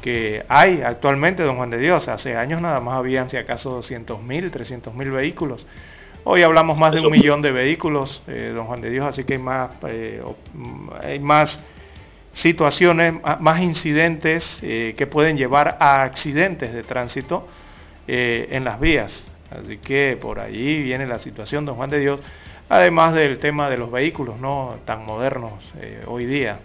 que 0.00 0.44
hay 0.48 0.82
actualmente, 0.82 1.42
don 1.42 1.56
Juan 1.56 1.70
de 1.70 1.78
Dios. 1.78 2.08
Hace 2.08 2.36
años 2.36 2.60
nada 2.60 2.80
más 2.80 2.94
habían, 2.94 3.28
si 3.28 3.36
acaso, 3.36 3.80
200.000, 3.80 4.50
300.000 4.50 5.12
vehículos. 5.12 5.66
Hoy 6.24 6.42
hablamos 6.42 6.78
más 6.78 6.92
de 6.92 7.00
un 7.00 7.10
millón 7.10 7.42
de 7.42 7.52
vehículos, 7.52 8.22
eh, 8.26 8.52
don 8.54 8.66
Juan 8.66 8.80
de 8.80 8.90
Dios, 8.90 9.06
así 9.06 9.24
que 9.24 9.34
hay 9.34 9.38
más, 9.38 9.70
eh, 9.86 10.22
hay 11.02 11.18
más 11.20 11.60
situaciones, 12.32 13.14
más 13.40 13.62
incidentes 13.62 14.58
eh, 14.62 14.94
que 14.96 15.06
pueden 15.06 15.36
llevar 15.36 15.76
a 15.80 16.02
accidentes 16.02 16.72
de 16.72 16.82
tránsito 16.82 17.48
en 18.06 18.64
las 18.64 18.80
vías. 18.80 19.26
Así 19.50 19.78
que 19.78 20.18
por 20.20 20.40
allí 20.40 20.82
viene 20.82 21.06
la 21.06 21.18
situación, 21.18 21.64
don 21.64 21.76
Juan 21.76 21.90
de 21.90 22.00
Dios, 22.00 22.20
además 22.68 23.14
del 23.14 23.38
tema 23.38 23.70
de 23.70 23.78
los 23.78 23.90
vehículos 23.90 24.38
no 24.38 24.76
tan 24.84 25.06
modernos 25.06 25.72
hoy 26.06 26.26
día. 26.26 26.60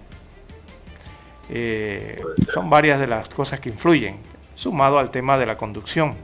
son 2.53 2.69
varias 2.69 2.99
de 2.99 3.07
las 3.07 3.29
cosas 3.29 3.59
que 3.59 3.69
influyen, 3.69 4.17
sumado 4.55 4.99
al 4.99 5.11
tema 5.11 5.37
de 5.37 5.45
la 5.45 5.57
conducción. 5.57 6.15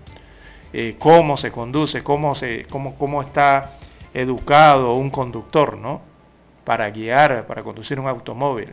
Eh, 0.71 0.97
cómo 0.99 1.35
se 1.35 1.51
conduce, 1.51 2.03
cómo, 2.03 2.35
se, 2.35 2.65
cómo, 2.69 2.95
cómo 2.95 3.21
está 3.21 3.71
educado 4.13 4.93
un 4.93 5.09
conductor, 5.09 5.77
¿no? 5.77 6.01
Para 6.63 6.89
guiar, 6.91 7.47
para 7.47 7.63
conducir 7.63 7.99
un 7.99 8.07
automóvil. 8.07 8.69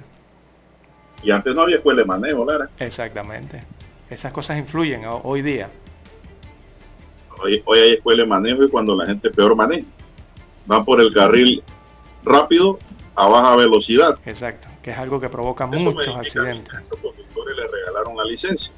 Y 1.23 1.31
antes 1.31 1.55
no 1.55 1.63
había 1.63 1.77
escuela 1.77 2.03
de 2.03 2.07
manejo, 2.07 2.45
Lara. 2.45 2.69
Exactamente. 2.79 3.63
Esas 4.11 4.31
cosas 4.33 4.59
influyen 4.59 5.05
hoy 5.07 5.41
día. 5.41 5.71
Hoy, 7.43 7.63
hoy 7.65 7.79
hay 7.79 7.93
escuela 7.95 8.23
de 8.23 8.29
manejo 8.29 8.65
y 8.65 8.69
cuando 8.69 8.95
la 8.97 9.07
gente 9.07 9.31
peor 9.31 9.55
maneja. 9.55 9.87
Van 10.67 10.85
por 10.85 11.01
el 11.01 11.13
carril 11.13 11.63
rápido 12.25 12.79
a 13.15 13.29
baja 13.29 13.57
velocidad. 13.57 14.19
Exacto, 14.27 14.69
que 14.83 14.91
es 14.91 14.99
algo 14.99 15.21
que 15.21 15.29
provoca 15.29 15.67
muchos 15.67 16.17
accidentes. 16.17 16.75
A 16.75 16.81
conductores 16.81 17.57
le 17.57 17.67
regalaron 17.67 18.17
la 18.17 18.25
licencia. 18.25 18.73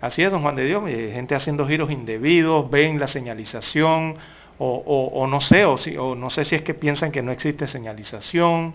Así 0.00 0.22
es, 0.22 0.30
don 0.30 0.40
Juan 0.40 0.56
de 0.56 0.64
Dios, 0.64 0.82
eh, 0.88 1.10
gente 1.12 1.34
haciendo 1.34 1.66
giros 1.68 1.90
indebidos, 1.90 2.70
ven 2.70 2.98
la 2.98 3.06
señalización, 3.06 4.16
o, 4.62 5.26
no 5.26 5.40
sé, 5.40 5.64
o, 5.64 5.78
si, 5.78 5.96
o, 5.96 6.14
no 6.14 6.28
sé 6.28 6.44
si 6.44 6.54
es 6.54 6.62
que 6.62 6.74
piensan 6.74 7.12
que 7.12 7.22
no 7.22 7.32
existe 7.32 7.66
señalización, 7.66 8.74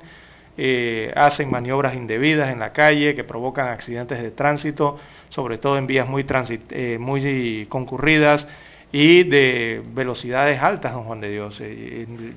eh, 0.57 1.11
hacen 1.15 1.49
maniobras 1.51 1.95
indebidas 1.95 2.51
en 2.51 2.59
la 2.59 2.71
calle 2.71 3.15
que 3.15 3.23
provocan 3.23 3.67
accidentes 3.67 4.21
de 4.21 4.31
tránsito, 4.31 4.99
sobre 5.29 5.57
todo 5.57 5.77
en 5.77 5.87
vías 5.87 6.07
muy, 6.07 6.25
eh, 6.71 6.97
muy 6.99 7.65
concurridas 7.67 8.47
y 8.91 9.23
de 9.23 9.81
velocidades 9.93 10.61
altas, 10.61 10.93
don 10.93 11.03
Juan 11.03 11.19
de 11.21 11.31
Dios. 11.31 11.59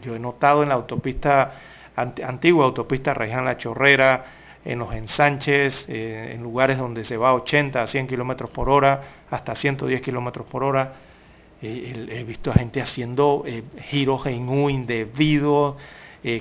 yo 0.03 0.17
he 0.17 0.19
notado 0.19 0.63
en 0.63 0.71
la 0.71 0.75
autopista, 0.75 1.55
antigua 1.97 2.65
autopista 2.65 3.15
Reján 3.15 3.45
La 3.45 3.57
Chorrera, 3.57 4.25
en 4.69 4.79
los 4.79 4.93
ensanches, 4.93 5.87
eh, 5.89 6.33
en 6.35 6.43
lugares 6.43 6.77
donde 6.77 7.03
se 7.03 7.17
va 7.17 7.31
a 7.31 7.35
80 7.35 7.83
a 7.83 7.87
100 7.87 8.07
kilómetros 8.07 8.51
por 8.51 8.69
hora, 8.69 9.03
hasta 9.31 9.55
110 9.55 10.03
kilómetros 10.03 10.47
por 10.47 10.63
hora. 10.63 10.93
Eh, 11.63 12.07
he 12.11 12.23
visto 12.25 12.51
a 12.51 12.55
gente 12.55 12.81
haciendo 12.83 13.45
eh, 13.47 13.63
giros 13.85 14.27
en 14.27 14.47
U 14.49 14.69
indebidos, 14.69 15.77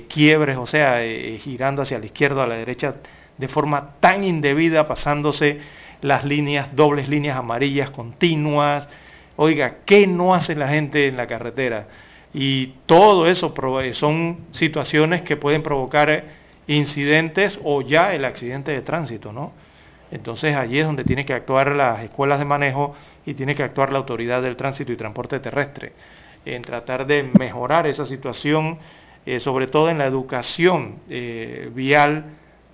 quiebres, 0.08 0.56
o 0.56 0.66
sea, 0.66 1.00
girando 1.38 1.82
hacia 1.82 1.98
la 1.98 2.06
izquierda 2.06 2.40
o 2.40 2.44
a 2.44 2.46
la 2.46 2.56
derecha 2.56 2.96
de 3.36 3.48
forma 3.48 3.94
tan 4.00 4.24
indebida, 4.24 4.88
pasándose 4.88 5.60
las 6.00 6.24
líneas, 6.24 6.74
dobles 6.74 7.08
líneas 7.08 7.36
amarillas 7.36 7.90
continuas. 7.90 8.88
Oiga, 9.36 9.76
¿qué 9.84 10.06
no 10.06 10.34
hace 10.34 10.54
la 10.54 10.68
gente 10.68 11.06
en 11.06 11.16
la 11.16 11.26
carretera? 11.26 11.86
Y 12.34 12.74
todo 12.86 13.26
eso 13.26 13.54
son 13.94 14.38
situaciones 14.50 15.22
que 15.22 15.36
pueden 15.36 15.62
provocar 15.62 16.24
incidentes 16.66 17.58
o 17.64 17.80
ya 17.80 18.12
el 18.14 18.24
accidente 18.24 18.72
de 18.72 18.82
tránsito, 18.82 19.32
¿no? 19.32 19.52
Entonces 20.10 20.54
allí 20.54 20.78
es 20.78 20.86
donde 20.86 21.04
tiene 21.04 21.24
que 21.24 21.34
actuar 21.34 21.74
las 21.74 22.02
escuelas 22.02 22.38
de 22.38 22.44
manejo 22.44 22.94
y 23.24 23.34
tiene 23.34 23.54
que 23.54 23.62
actuar 23.62 23.92
la 23.92 23.98
autoridad 23.98 24.42
del 24.42 24.56
tránsito 24.56 24.92
y 24.92 24.96
transporte 24.96 25.38
terrestre 25.38 25.92
en 26.44 26.62
tratar 26.62 27.06
de 27.06 27.30
mejorar 27.38 27.86
esa 27.86 28.06
situación, 28.06 28.78
eh, 29.34 29.40
sobre 29.40 29.66
todo 29.66 29.90
en 29.90 29.98
la 29.98 30.06
educación 30.06 30.96
eh, 31.08 31.70
vial 31.74 32.24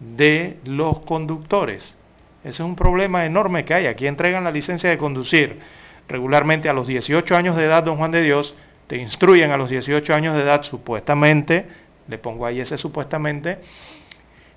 de 0.00 0.58
los 0.64 1.00
conductores. 1.00 1.96
Ese 2.42 2.62
es 2.62 2.68
un 2.68 2.76
problema 2.76 3.24
enorme 3.24 3.64
que 3.64 3.74
hay. 3.74 3.86
Aquí 3.86 4.06
entregan 4.06 4.44
la 4.44 4.50
licencia 4.50 4.90
de 4.90 4.98
conducir 4.98 5.60
regularmente 6.08 6.68
a 6.68 6.72
los 6.72 6.86
18 6.86 7.36
años 7.36 7.56
de 7.56 7.64
edad, 7.64 7.82
don 7.82 7.96
Juan 7.96 8.10
de 8.10 8.22
Dios, 8.22 8.54
te 8.86 8.96
instruyen 8.98 9.50
a 9.50 9.56
los 9.56 9.70
18 9.70 10.14
años 10.14 10.36
de 10.36 10.42
edad 10.42 10.62
supuestamente 10.62 11.66
le 12.08 12.18
pongo 12.18 12.46
ahí 12.46 12.60
ese 12.60 12.76
supuestamente, 12.76 13.58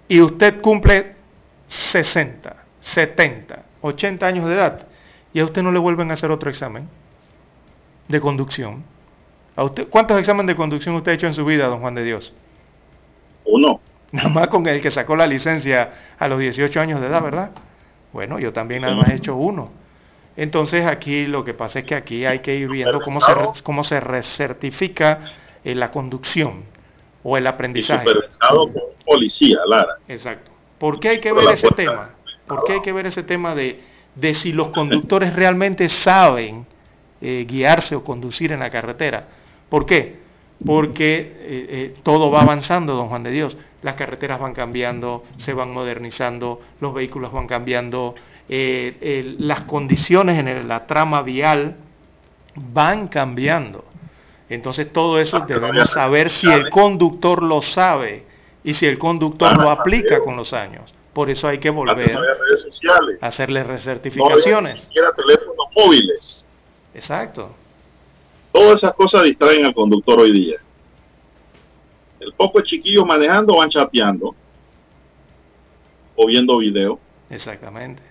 y 0.08 0.22
usted 0.22 0.62
cumple 0.62 1.16
60, 1.68 2.56
70, 2.82 3.64
80 3.82 4.28
años 4.28 4.48
de 4.48 4.56
edad, 4.56 4.88
y 5.34 5.40
a 5.40 5.46
usted 5.46 5.62
no 5.62 5.72
le 5.72 5.80
vuelven 5.80 6.12
a 6.12 6.16
hacer 6.16 6.32
otro 6.32 6.50
examen 6.50 6.88
de 8.08 8.20
conducción. 8.20 8.84
¿A 9.58 9.64
usted, 9.64 9.88
¿Cuántos 9.90 10.20
exámenes 10.20 10.48
de 10.48 10.56
conducción 10.56 10.94
usted 10.96 11.12
ha 11.12 11.16
hecho 11.16 11.26
en 11.26 11.34
su 11.34 11.44
vida, 11.44 11.66
don 11.66 11.80
Juan 11.82 11.96
de 11.96 12.04
Dios? 12.04 12.32
Uno. 13.44 13.82
Nada 14.12 14.30
más 14.30 14.48
con 14.50 14.66
el 14.68 14.84
que 14.84 14.92
sacó 14.92 15.16
la 15.16 15.26
licencia 15.26 15.94
a 16.20 16.28
los 16.28 16.40
18 16.40 16.80
años 16.80 17.02
de 17.02 17.08
edad, 17.08 17.24
¿verdad? 17.24 17.50
Bueno, 18.14 18.38
yo 18.38 18.54
también 18.54 18.84
nada 18.84 18.96
más 18.96 19.10
he 19.10 19.16
hecho 19.16 19.36
uno. 19.36 19.72
Entonces 20.38 20.86
aquí 20.86 21.26
lo 21.26 21.44
que 21.44 21.56
pasa 21.56 21.80
es 21.80 21.86
que 21.86 21.96
aquí 21.96 22.24
hay 22.24 22.40
que 22.40 22.56
ir 22.56 22.70
viendo 22.70 23.00
cómo 23.00 23.20
se, 23.20 23.34
cómo 23.64 23.84
se 23.84 24.00
recertifica 24.00 25.32
eh, 25.64 25.74
la 25.74 25.90
conducción 25.90 26.64
o 27.24 27.36
el 27.36 27.48
aprendizaje. 27.48 28.06
Y 28.06 28.10
supervisado 28.10 28.72
por 28.72 28.94
policía, 29.04 29.58
Lara. 29.66 29.96
Exacto. 30.08 30.52
¿Por 30.78 31.00
qué 31.00 31.10
hay 31.10 31.20
que 31.20 31.34
ver 31.34 31.50
ese 31.50 31.70
tema? 31.70 32.12
¿Por 32.48 32.64
qué 32.66 32.74
hay 32.74 32.82
que 32.82 32.94
ver 32.94 33.08
ese 33.08 33.24
tema 33.24 33.56
de, 33.56 33.82
de 34.14 34.36
si 34.36 34.52
los 34.52 34.70
conductores 34.70 35.36
realmente 35.36 35.90
saben 35.90 36.68
eh, 37.22 37.44
guiarse 37.50 37.96
o 37.96 38.04
conducir 38.04 38.52
en 38.52 38.60
la 38.60 38.70
carretera? 38.70 39.37
¿Por 39.70 39.86
qué? 39.86 40.18
Porque 40.66 41.16
eh, 41.20 41.36
eh, 41.70 41.96
todo 42.04 42.32
va 42.32 42.42
avanzando, 42.42 42.96
don 42.96 43.10
Juan 43.10 43.24
de 43.24 43.32
Dios. 43.32 43.58
Las 43.82 43.96
carreteras 43.96 44.40
van 44.40 44.54
cambiando, 44.54 45.24
se 45.38 45.54
van 45.54 45.72
modernizando, 45.72 46.62
los 46.82 46.94
vehículos 46.94 47.32
van 47.32 47.48
cambiando, 47.48 48.16
las 48.50 49.62
condiciones 49.62 50.40
en 50.40 50.68
la 50.68 50.88
trama 50.88 51.22
vial 51.22 51.76
van 52.56 53.08
cambiando. 53.08 53.86
Entonces 54.50 54.92
todo 54.92 55.20
eso 55.20 55.42
debemos 55.42 55.90
saber 55.90 56.30
si 56.30 56.50
el 56.52 56.70
conductor 56.70 57.44
lo 57.44 57.62
sabe 57.62 58.24
y 58.64 58.74
si 58.74 58.86
el 58.86 58.98
conductor 58.98 59.58
lo 59.58 59.70
aplica 59.70 60.20
con 60.22 60.36
los 60.36 60.54
años. 60.54 60.94
Por 61.14 61.30
eso 61.30 61.48
hay 61.48 61.58
que 61.58 61.70
volver 61.70 62.16
a 63.22 63.28
hacerle 63.28 63.64
recertificaciones. 63.64 64.76
ni 64.76 64.80
siquiera 64.82 65.12
teléfonos 65.14 65.68
móviles. 65.76 66.48
Exacto. 66.94 67.52
Todas 68.58 68.82
esas 68.82 68.96
cosas 68.96 69.24
distraen 69.24 69.66
al 69.66 69.76
conductor 69.76 70.20
hoy 70.20 70.32
día. 70.32 70.56
El 72.20 72.34
poco 72.34 72.60
chiquillo 72.62 73.06
manejando 73.06 73.56
van 73.56 73.70
chateando 73.70 74.34
o 76.16 76.26
viendo 76.26 76.58
video. 76.58 77.00
Exactamente. 77.30 78.02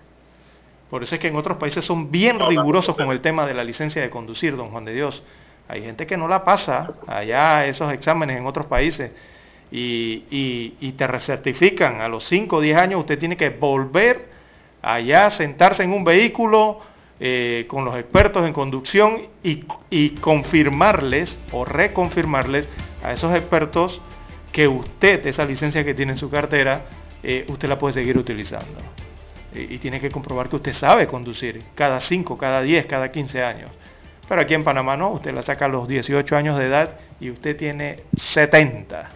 Por 0.88 1.02
eso 1.02 1.16
es 1.16 1.20
que 1.20 1.26
en 1.26 1.34
otros 1.34 1.56
países 1.56 1.84
son 1.84 2.12
bien 2.12 2.38
rigurosos 2.38 2.94
con 2.94 3.10
el 3.10 3.20
tema 3.20 3.44
de 3.44 3.54
la 3.54 3.64
licencia 3.64 4.00
de 4.00 4.08
conducir, 4.08 4.56
don 4.56 4.68
Juan 4.68 4.84
de 4.84 4.94
Dios. 4.94 5.24
Hay 5.66 5.82
gente 5.82 6.06
que 6.06 6.16
no 6.16 6.28
la 6.28 6.44
pasa 6.44 6.94
allá 7.08 7.66
esos 7.66 7.92
exámenes 7.92 8.36
en 8.36 8.46
otros 8.46 8.66
países 8.66 9.10
y, 9.72 10.92
te 10.96 11.08
recertifican. 11.08 12.00
A 12.00 12.08
los 12.08 12.22
5 12.22 12.58
o 12.58 12.60
10 12.60 12.78
años 12.78 13.00
usted 13.00 13.18
tiene 13.18 13.36
que 13.36 13.50
volver 13.50 14.28
allá, 14.80 15.28
sentarse 15.32 15.82
en 15.82 15.92
un 15.92 16.04
vehículo 16.04 16.78
eh, 17.18 17.64
con 17.68 17.84
los 17.84 17.96
expertos 17.96 18.46
en 18.46 18.52
conducción 18.52 19.28
y, 19.42 19.64
confirmarles 20.20 21.38
o 21.52 21.64
reconfirmarles 21.64 22.68
a 23.02 23.12
esos 23.12 23.34
expertos 23.34 24.00
que 24.52 24.68
usted, 24.68 25.26
esa 25.26 25.44
licencia 25.44 25.84
que 25.84 25.94
tiene 25.94 26.12
en 26.12 26.18
su 26.18 26.28
cartera, 26.28 26.86
eh, 27.22 27.46
usted 27.48 27.68
la 27.68 27.78
puede 27.78 27.94
seguir 27.94 28.18
utilizando. 28.18 28.80
Y, 29.54 29.74
y, 29.74 29.78
tiene 29.78 30.00
que 30.00 30.10
comprobar 30.10 30.48
que 30.48 30.56
usted 30.56 30.72
sabe 30.72 31.06
conducir 31.06 31.62
cada 31.74 32.00
5, 32.00 32.36
cada 32.36 32.60
10, 32.60 32.86
cada 32.86 33.10
15 33.10 33.42
años. 33.42 33.70
Pero 34.28 34.40
aquí 34.40 34.54
en 34.54 34.64
Panamá 34.64 34.96
no, 34.96 35.10
usted 35.10 35.32
la 35.32 35.42
saca 35.42 35.66
a 35.66 35.68
los 35.68 35.86
18 35.86 36.36
años 36.36 36.58
de 36.58 36.66
edad 36.66 36.98
y 37.20 37.30
usted 37.30 37.56
tiene 37.56 38.02
70 38.16 39.10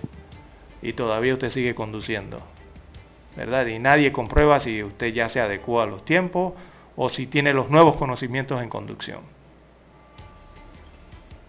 y 0.83 0.93
todavía 0.93 1.35
usted 1.35 1.51
sigue 1.51 1.75
conduciendo. 1.75 2.41
¿Verdad? 3.37 3.67
Y 3.67 3.79
nadie 3.79 4.13
comprueba 4.13 4.59
si 4.61 4.83
usted 4.83 5.13
ya 5.13 5.29
se 5.29 5.41
adecua 5.41 5.85
a 5.85 5.87
los 5.87 6.05
tiempos 6.05 6.55
o 6.97 7.09
si 7.09 7.27
tiene 7.27 7.53
los 7.53 7.71
nuevos 7.71 7.97
conocimientos 7.97 8.61
en 8.61 8.69
conducción. 8.69 9.21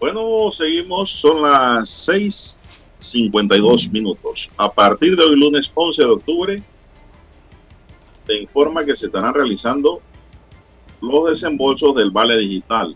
Bueno, 0.00 0.50
seguimos, 0.50 1.10
son 1.10 1.42
las 1.42 2.08
6.52 2.08 3.90
minutos. 3.90 4.50
A 4.56 4.72
partir 4.72 5.16
de 5.16 5.22
hoy, 5.22 5.36
lunes 5.36 5.70
11 5.74 6.02
de 6.02 6.08
octubre, 6.08 6.62
te 8.26 8.40
informa 8.40 8.84
que 8.84 8.96
se 8.96 9.06
estarán 9.06 9.34
realizando 9.34 10.00
los 11.00 11.30
desembolsos 11.30 11.94
del 11.94 12.10
Vale 12.10 12.36
Digital. 12.38 12.94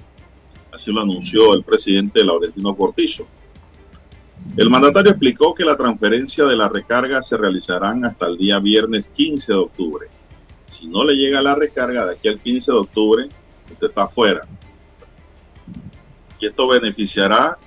Así 0.72 0.92
lo 0.92 1.00
anunció 1.02 1.54
el 1.54 1.62
presidente 1.62 2.24
Laurentino 2.24 2.76
Cortizo. 2.76 3.26
El 4.56 4.70
mandatario 4.70 5.10
explicó 5.10 5.54
que 5.54 5.64
la 5.64 5.76
transferencia 5.76 6.44
de 6.44 6.56
la 6.56 6.68
recarga 6.68 7.22
se 7.22 7.36
realizarán 7.36 8.04
hasta 8.04 8.26
el 8.26 8.36
día 8.36 8.58
viernes 8.58 9.06
15 9.14 9.52
de 9.52 9.58
octubre. 9.58 10.08
Si 10.68 10.86
no 10.86 11.04
le 11.04 11.14
llega 11.14 11.42
la 11.42 11.54
recarga 11.54 12.06
de 12.06 12.14
aquí 12.14 12.28
al 12.28 12.40
15 12.40 12.72
de 12.72 12.78
octubre, 12.78 13.28
usted 13.70 13.88
está 13.88 14.04
afuera. 14.04 14.46
Y 16.40 16.46
esto 16.46 16.68
beneficiará 16.68 17.58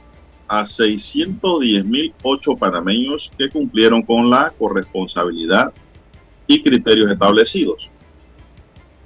a 0.47 0.63
610.008 0.63 2.57
panameños 2.57 3.31
que 3.38 3.49
cumplieron 3.49 4.01
con 4.03 4.30
la 4.30 4.51
corresponsabilidad 4.57 5.73
y 6.47 6.61
criterios 6.63 7.11
establecidos. 7.11 7.89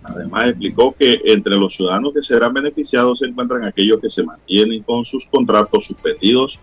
Además 0.03 0.49
explicó 0.49 0.94
que 0.94 1.22
entre 1.26 1.56
los 1.56 1.76
ciudadanos 1.76 2.14
que 2.14 2.24
serán 2.24 2.53
beneficiados 2.53 3.20
se 3.20 3.26
encuentran 3.26 3.65
aquellos 3.65 3.99
que 3.99 4.10
se 4.10 4.24
mantienen 4.24 4.84
con 4.84 5.06
sus 5.06 5.26
contratos 5.28 5.86
suspendidos 5.86 6.60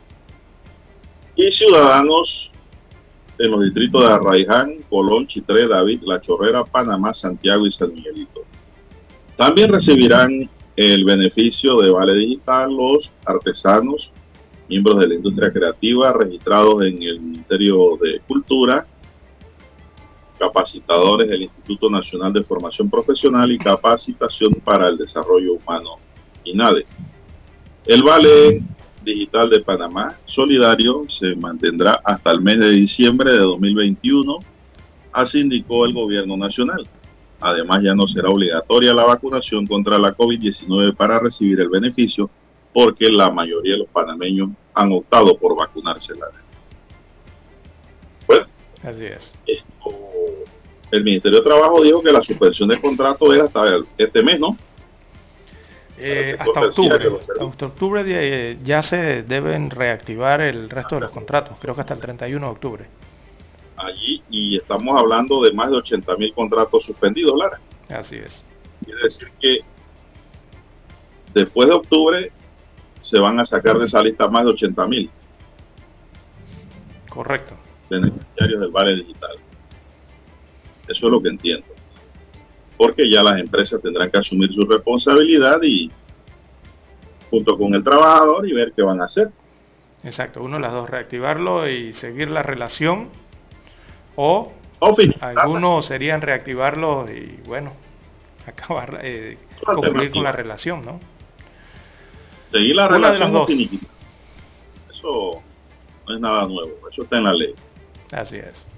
y 1.36 1.50
ciudadanos 1.50 2.49
en 3.40 3.50
los 3.50 3.64
distritos 3.64 4.02
de 4.02 4.08
Arraiján, 4.08 4.76
Colón, 4.90 5.26
Chitré, 5.26 5.66
David, 5.66 6.02
La 6.04 6.20
Chorrera, 6.20 6.62
Panamá, 6.62 7.14
Santiago 7.14 7.66
y 7.66 7.72
San 7.72 7.94
Miguelito. 7.94 8.42
También 9.36 9.72
recibirán 9.72 10.48
el 10.76 11.04
beneficio 11.04 11.80
de 11.80 11.90
Vale 11.90 12.14
Digital 12.14 12.70
los 12.76 13.10
artesanos, 13.24 14.12
miembros 14.68 14.98
de 14.98 15.08
la 15.08 15.14
industria 15.14 15.50
creativa 15.50 16.12
registrados 16.12 16.84
en 16.84 17.02
el 17.02 17.20
Ministerio 17.20 17.98
de 18.02 18.20
Cultura, 18.28 18.86
capacitadores 20.38 21.28
del 21.28 21.42
Instituto 21.42 21.88
Nacional 21.88 22.34
de 22.34 22.44
Formación 22.44 22.90
Profesional 22.90 23.50
y 23.50 23.58
Capacitación 23.58 24.52
para 24.62 24.88
el 24.88 24.98
Desarrollo 24.98 25.54
Humano, 25.54 25.96
INADE. 26.44 26.86
El 27.86 28.02
Vale 28.02 28.62
Digital 29.02 29.50
de 29.50 29.60
Panamá 29.60 30.18
Solidario 30.26 31.04
se 31.08 31.34
mantendrá 31.34 32.00
hasta 32.04 32.30
el 32.30 32.40
mes 32.40 32.58
de 32.58 32.70
diciembre 32.70 33.32
de 33.32 33.38
2021, 33.38 34.38
así 35.12 35.40
indicó 35.40 35.86
el 35.86 35.92
gobierno 35.92 36.36
nacional. 36.36 36.86
Además, 37.40 37.82
ya 37.82 37.94
no 37.94 38.06
será 38.06 38.28
obligatoria 38.28 38.92
la 38.92 39.06
vacunación 39.06 39.66
contra 39.66 39.98
la 39.98 40.14
COVID-19 40.14 40.94
para 40.94 41.18
recibir 41.18 41.60
el 41.60 41.70
beneficio, 41.70 42.28
porque 42.74 43.08
la 43.08 43.30
mayoría 43.30 43.72
de 43.72 43.78
los 43.78 43.88
panameños 43.88 44.50
han 44.74 44.92
optado 44.92 45.36
por 45.36 45.56
vacunarse. 45.56 46.12
Bueno, 48.26 48.46
así 48.82 49.04
es. 49.06 49.34
Esto 49.46 50.10
el 50.90 51.04
Ministerio 51.04 51.38
de 51.38 51.44
Trabajo 51.44 51.82
dijo 51.82 52.02
que 52.02 52.12
la 52.12 52.22
suspensión 52.22 52.68
del 52.68 52.80
contrato 52.80 53.32
era 53.32 53.44
hasta 53.44 53.78
este 53.96 54.22
mes, 54.22 54.40
¿no? 54.40 54.56
Eh, 56.02 56.36
hasta 56.38 56.60
octubre. 56.60 57.10
Hasta 57.20 57.66
octubre 57.66 58.58
ya 58.64 58.82
se 58.82 59.22
deben 59.22 59.70
reactivar 59.70 60.40
el 60.40 60.70
resto 60.70 60.94
de 60.94 61.02
los 61.02 61.10
contratos, 61.10 61.58
creo 61.60 61.74
que 61.74 61.82
hasta 61.82 61.94
el 61.94 62.00
31 62.00 62.46
de 62.46 62.52
octubre. 62.52 62.86
Allí, 63.76 64.22
y 64.30 64.56
estamos 64.56 64.98
hablando 64.98 65.42
de 65.42 65.52
más 65.52 65.70
de 65.70 65.76
80 65.76 66.16
mil 66.16 66.32
contratos 66.32 66.84
suspendidos, 66.84 67.34
Lara. 67.36 67.60
Así 67.90 68.16
es. 68.16 68.44
Quiere 68.84 69.02
decir 69.02 69.30
que 69.38 69.60
después 71.34 71.68
de 71.68 71.74
octubre 71.74 72.32
se 73.00 73.18
van 73.18 73.38
a 73.38 73.44
sacar 73.44 73.78
de 73.78 73.86
esa 73.86 74.02
lista 74.02 74.28
más 74.28 74.44
de 74.44 74.50
80 74.50 74.86
mil. 74.86 75.10
Correcto. 77.10 77.54
Beneficiarios 77.90 78.60
del 78.60 78.70
Vale 78.70 78.96
Digital. 78.96 79.36
Eso 80.88 81.06
es 81.06 81.12
lo 81.12 81.20
que 81.20 81.28
entiendo. 81.28 81.66
Porque 82.80 83.10
ya 83.10 83.22
las 83.22 83.38
empresas 83.38 83.78
tendrán 83.82 84.10
que 84.10 84.16
asumir 84.16 84.50
su 84.54 84.64
responsabilidad 84.64 85.60
y 85.62 85.90
junto 87.28 87.58
con 87.58 87.74
el 87.74 87.84
trabajador 87.84 88.48
y 88.48 88.54
ver 88.54 88.72
qué 88.74 88.80
van 88.80 89.02
a 89.02 89.04
hacer. 89.04 89.30
Exacto, 90.02 90.42
uno 90.42 90.56
de 90.56 90.62
las 90.62 90.72
dos, 90.72 90.88
reactivarlo 90.88 91.68
y 91.68 91.92
seguir 91.92 92.30
la 92.30 92.42
relación 92.42 93.10
o, 94.16 94.54
algunos 95.20 95.84
serían 95.84 96.22
reactivarlo 96.22 97.06
y 97.10 97.38
bueno, 97.46 97.74
acabar, 98.46 99.00
eh, 99.02 99.36
concluir 99.62 100.10
con 100.10 100.24
la 100.24 100.32
relación, 100.32 100.82
¿no? 100.82 101.00
Seguir 102.50 102.76
la 102.76 102.88
relación 102.88 103.46
Eso 104.90 105.42
no 106.08 106.14
es 106.14 106.18
nada 106.18 106.48
nuevo, 106.48 106.70
eso 106.90 107.02
está 107.02 107.18
en 107.18 107.24
la 107.24 107.34
ley. 107.34 107.54
Así 108.10 108.38
es. 108.38 108.70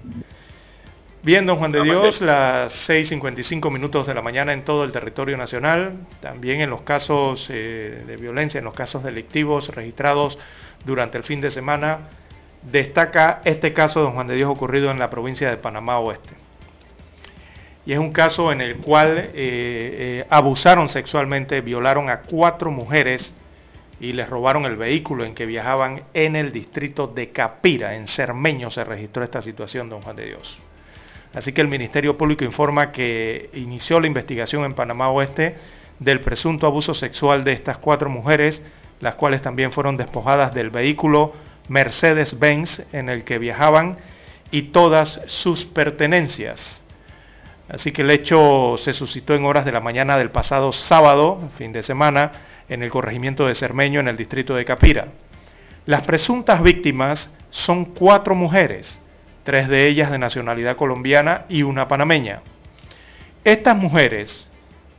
Bien, 1.25 1.45
don 1.45 1.57
Juan 1.57 1.71
de 1.71 1.81
Dios, 1.83 2.19
las 2.19 2.89
6.55 2.89 3.71
minutos 3.71 4.05
de 4.05 4.13
la 4.13 4.21
mañana 4.21 4.51
en 4.51 4.65
todo 4.65 4.83
el 4.83 4.91
territorio 4.91 5.37
nacional, 5.37 5.93
también 6.19 6.59
en 6.59 6.69
los 6.69 6.81
casos 6.81 7.47
eh, 7.49 8.03
de 8.05 8.17
violencia, 8.17 8.57
en 8.57 8.65
los 8.65 8.73
casos 8.73 9.05
delictivos 9.05 9.69
registrados 9.69 10.37
durante 10.83 11.17
el 11.17 11.23
fin 11.23 11.39
de 11.39 11.49
semana, 11.49 12.09
destaca 12.69 13.41
este 13.45 13.71
caso, 13.71 14.01
don 14.01 14.11
Juan 14.11 14.27
de 14.27 14.35
Dios, 14.35 14.49
ocurrido 14.49 14.91
en 14.91 14.99
la 14.99 15.09
provincia 15.09 15.49
de 15.49 15.55
Panamá 15.55 15.97
Oeste. 15.99 16.33
Y 17.85 17.93
es 17.93 17.99
un 17.99 18.11
caso 18.11 18.51
en 18.51 18.59
el 18.59 18.79
cual 18.79 19.17
eh, 19.17 19.31
eh, 19.33 20.25
abusaron 20.29 20.89
sexualmente, 20.89 21.61
violaron 21.61 22.09
a 22.09 22.23
cuatro 22.23 22.69
mujeres 22.69 23.33
y 24.01 24.11
les 24.11 24.29
robaron 24.29 24.65
el 24.65 24.75
vehículo 24.75 25.23
en 25.23 25.35
que 25.35 25.45
viajaban 25.45 26.03
en 26.13 26.35
el 26.35 26.51
distrito 26.51 27.07
de 27.07 27.29
Capira, 27.29 27.95
en 27.95 28.07
Cermeño 28.07 28.69
se 28.69 28.83
registró 28.83 29.23
esta 29.23 29.41
situación, 29.41 29.87
don 29.87 30.01
Juan 30.01 30.17
de 30.17 30.25
Dios. 30.25 30.59
Así 31.33 31.51
que 31.51 31.61
el 31.61 31.67
Ministerio 31.67 32.17
Público 32.17 32.43
informa 32.43 32.91
que 32.91 33.49
inició 33.53 33.99
la 33.99 34.07
investigación 34.07 34.63
en 34.65 34.73
Panamá 34.73 35.09
Oeste 35.09 35.55
del 35.99 36.21
presunto 36.21 36.67
abuso 36.67 36.93
sexual 36.93 37.43
de 37.43 37.53
estas 37.53 37.77
cuatro 37.79 38.09
mujeres, 38.09 38.61
las 38.99 39.15
cuales 39.15 39.41
también 39.41 39.71
fueron 39.71 39.97
despojadas 39.97 40.53
del 40.53 40.69
vehículo 40.69 41.33
Mercedes-Benz 41.69 42.83
en 42.93 43.09
el 43.09 43.23
que 43.23 43.39
viajaban 43.39 43.97
y 44.51 44.63
todas 44.63 45.21
sus 45.25 45.65
pertenencias. 45.65 46.83
Así 47.67 47.91
que 47.91 48.03
el 48.03 48.11
hecho 48.11 48.75
se 48.77 48.93
suscitó 48.93 49.33
en 49.33 49.45
horas 49.45 49.65
de 49.65 49.71
la 49.71 49.79
mañana 49.79 50.17
del 50.17 50.29
pasado 50.29 50.71
sábado, 50.71 51.49
fin 51.57 51.71
de 51.71 51.81
semana, 51.81 52.31
en 52.69 52.83
el 52.83 52.91
corregimiento 52.91 53.47
de 53.47 53.55
Cermeño, 53.55 53.99
en 53.99 54.07
el 54.07 54.17
distrito 54.17 54.53
de 54.53 54.65
Capira. 54.65 55.07
Las 55.85 56.03
presuntas 56.03 56.61
víctimas 56.61 57.31
son 57.49 57.85
cuatro 57.85 58.35
mujeres, 58.35 58.99
tres 59.43 59.67
de 59.67 59.87
ellas 59.87 60.11
de 60.11 60.19
nacionalidad 60.19 60.75
colombiana 60.75 61.45
y 61.49 61.63
una 61.63 61.87
panameña. 61.87 62.41
Estas 63.43 63.77
mujeres 63.77 64.49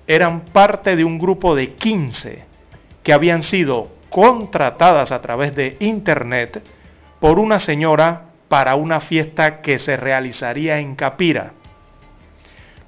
eran 0.07 0.41
parte 0.41 0.97
de 0.97 1.05
un 1.05 1.19
grupo 1.19 1.55
de 1.55 1.75
15 1.75 2.45
que 3.03 3.12
habían 3.12 3.43
sido 3.43 3.91
contratadas 4.11 5.12
a 5.12 5.21
través 5.23 5.55
de 5.55 5.77
Internet 5.81 6.62
por 7.21 7.39
una 7.39 7.59
señora 7.59 8.27
para 8.49 8.75
una 8.75 9.01
fiesta 9.01 9.62
que 9.62 9.79
se 9.79 9.97
realizaría 9.97 10.79
en 10.79 10.95
Capira. 10.95 11.53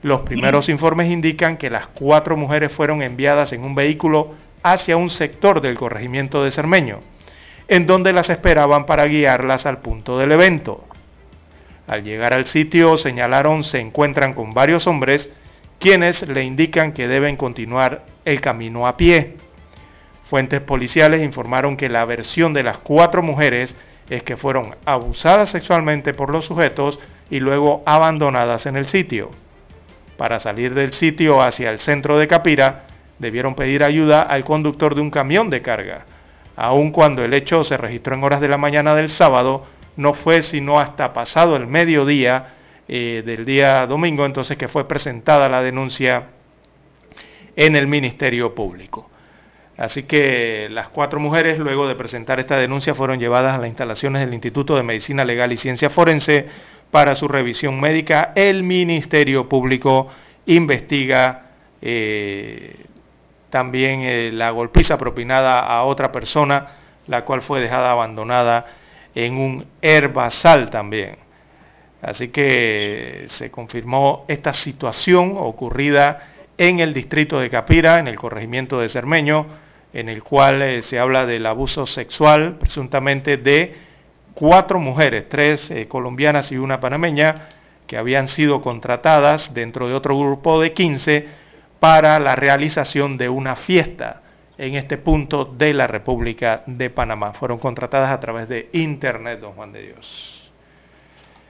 Los 0.02 0.20
primeros 0.20 0.68
informes 0.68 1.10
indican 1.10 1.56
que 1.56 1.70
las 1.70 1.88
cuatro 1.88 2.36
mujeres 2.36 2.70
fueron 2.70 3.02
enviadas 3.02 3.52
en 3.52 3.64
un 3.64 3.74
vehículo 3.74 4.34
hacia 4.62 4.96
un 4.96 5.10
sector 5.10 5.60
del 5.60 5.76
corregimiento 5.76 6.44
de 6.44 6.50
Cermeño, 6.50 7.00
en 7.66 7.86
donde 7.86 8.12
las 8.12 8.30
esperaban 8.30 8.86
para 8.86 9.06
guiarlas 9.06 9.66
al 9.66 9.78
punto 9.78 10.18
del 10.18 10.32
evento. 10.32 10.84
Al 11.86 12.02
llegar 12.02 12.34
al 12.34 12.46
sitio 12.46 12.98
señalaron 12.98 13.62
se 13.64 13.78
encuentran 13.78 14.34
con 14.34 14.54
varios 14.54 14.86
hombres 14.86 15.30
quienes 15.78 16.26
le 16.26 16.42
indican 16.42 16.92
que 16.92 17.06
deben 17.06 17.36
continuar 17.36 18.04
el 18.24 18.40
camino 18.40 18.86
a 18.86 18.96
pie. 18.96 19.36
Fuentes 20.28 20.60
policiales 20.60 21.22
informaron 21.22 21.76
que 21.76 21.88
la 21.88 22.04
versión 22.04 22.52
de 22.52 22.64
las 22.64 22.78
cuatro 22.78 23.22
mujeres 23.22 23.76
es 24.10 24.22
que 24.22 24.36
fueron 24.36 24.74
abusadas 24.84 25.50
sexualmente 25.50 26.14
por 26.14 26.30
los 26.30 26.46
sujetos 26.46 26.98
y 27.30 27.40
luego 27.40 27.82
abandonadas 27.86 28.66
en 28.66 28.76
el 28.76 28.86
sitio. 28.86 29.30
Para 30.16 30.40
salir 30.40 30.74
del 30.74 30.92
sitio 30.92 31.42
hacia 31.42 31.70
el 31.70 31.78
centro 31.78 32.18
de 32.18 32.26
Capira, 32.26 32.86
debieron 33.18 33.54
pedir 33.54 33.82
ayuda 33.82 34.22
al 34.22 34.44
conductor 34.44 34.94
de 34.94 35.00
un 35.00 35.10
camión 35.10 35.50
de 35.50 35.62
carga. 35.62 36.06
Aun 36.56 36.90
cuando 36.90 37.22
el 37.24 37.34
hecho 37.34 37.64
se 37.64 37.76
registró 37.76 38.14
en 38.14 38.24
horas 38.24 38.40
de 38.40 38.48
la 38.48 38.58
mañana 38.58 38.94
del 38.94 39.10
sábado, 39.10 39.66
no 39.96 40.14
fue 40.14 40.42
sino 40.42 40.78
hasta 40.78 41.12
pasado 41.12 41.56
el 41.56 41.66
mediodía 41.66 42.54
eh, 42.88 43.22
del 43.24 43.44
día 43.44 43.86
domingo, 43.86 44.24
entonces 44.24 44.56
que 44.56 44.68
fue 44.68 44.86
presentada 44.86 45.48
la 45.48 45.62
denuncia 45.62 46.28
en 47.56 47.74
el 47.74 47.86
Ministerio 47.86 48.54
Público. 48.54 49.10
Así 49.76 50.04
que 50.04 50.68
las 50.70 50.88
cuatro 50.88 51.20
mujeres, 51.20 51.58
luego 51.58 51.86
de 51.86 51.94
presentar 51.94 52.40
esta 52.40 52.56
denuncia, 52.56 52.94
fueron 52.94 53.18
llevadas 53.18 53.54
a 53.54 53.58
las 53.58 53.68
instalaciones 53.68 54.24
del 54.24 54.32
Instituto 54.32 54.76
de 54.76 54.82
Medicina 54.82 55.24
Legal 55.24 55.52
y 55.52 55.56
Ciencia 55.56 55.90
Forense 55.90 56.46
para 56.90 57.14
su 57.16 57.28
revisión 57.28 57.78
médica. 57.80 58.32
El 58.34 58.62
Ministerio 58.62 59.48
Público 59.48 60.08
investiga 60.46 61.50
eh, 61.82 62.86
también 63.50 64.00
eh, 64.02 64.30
la 64.32 64.50
golpiza 64.50 64.96
propinada 64.96 65.58
a 65.58 65.82
otra 65.84 66.10
persona, 66.10 66.68
la 67.06 67.24
cual 67.24 67.42
fue 67.42 67.60
dejada 67.60 67.90
abandonada 67.90 68.66
en 69.16 69.38
un 69.38 69.66
herbazal 69.80 70.68
también. 70.68 71.16
Así 72.02 72.28
que 72.28 73.24
se 73.28 73.50
confirmó 73.50 74.26
esta 74.28 74.52
situación 74.52 75.32
ocurrida 75.36 76.28
en 76.58 76.80
el 76.80 76.92
distrito 76.92 77.40
de 77.40 77.48
Capira, 77.48 77.98
en 77.98 78.08
el 78.08 78.16
corregimiento 78.16 78.78
de 78.78 78.90
Cermeño, 78.90 79.46
en 79.92 80.10
el 80.10 80.22
cual 80.22 80.60
eh, 80.60 80.82
se 80.82 80.98
habla 80.98 81.24
del 81.24 81.46
abuso 81.46 81.86
sexual 81.86 82.56
presuntamente 82.60 83.38
de 83.38 83.74
cuatro 84.34 84.78
mujeres, 84.78 85.30
tres 85.30 85.70
eh, 85.70 85.88
colombianas 85.88 86.52
y 86.52 86.58
una 86.58 86.78
panameña, 86.78 87.48
que 87.86 87.96
habían 87.96 88.28
sido 88.28 88.60
contratadas 88.60 89.54
dentro 89.54 89.88
de 89.88 89.94
otro 89.94 90.18
grupo 90.18 90.60
de 90.60 90.74
15 90.74 91.26
para 91.80 92.18
la 92.18 92.36
realización 92.36 93.16
de 93.16 93.30
una 93.30 93.56
fiesta 93.56 94.22
en 94.58 94.74
este 94.74 94.98
punto 94.98 95.44
de 95.44 95.74
la 95.74 95.86
República 95.86 96.62
de 96.66 96.90
Panamá. 96.90 97.32
Fueron 97.32 97.58
contratadas 97.58 98.10
a 98.10 98.20
través 98.20 98.48
de 98.48 98.68
Internet, 98.72 99.40
don 99.40 99.52
Juan 99.52 99.72
de 99.72 99.82
Dios. 99.82 100.50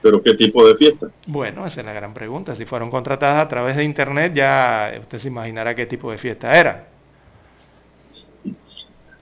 ¿Pero 0.01 0.21
qué 0.21 0.35
tipo 0.35 0.67
de 0.67 0.75
fiesta? 0.75 1.07
Bueno, 1.25 1.65
esa 1.65 1.81
es 1.81 1.85
la 1.85 1.93
gran 1.93 2.13
pregunta. 2.13 2.55
Si 2.55 2.65
fueron 2.65 2.89
contratadas 2.89 3.43
a 3.43 3.47
través 3.47 3.75
de 3.75 3.83
Internet, 3.83 4.33
ya 4.33 4.93
usted 4.99 5.17
se 5.17 5.27
imaginará 5.27 5.73
qué 5.73 5.85
tipo 5.85 6.11
de 6.11 6.17
fiesta 6.17 6.57
era. 6.57 6.87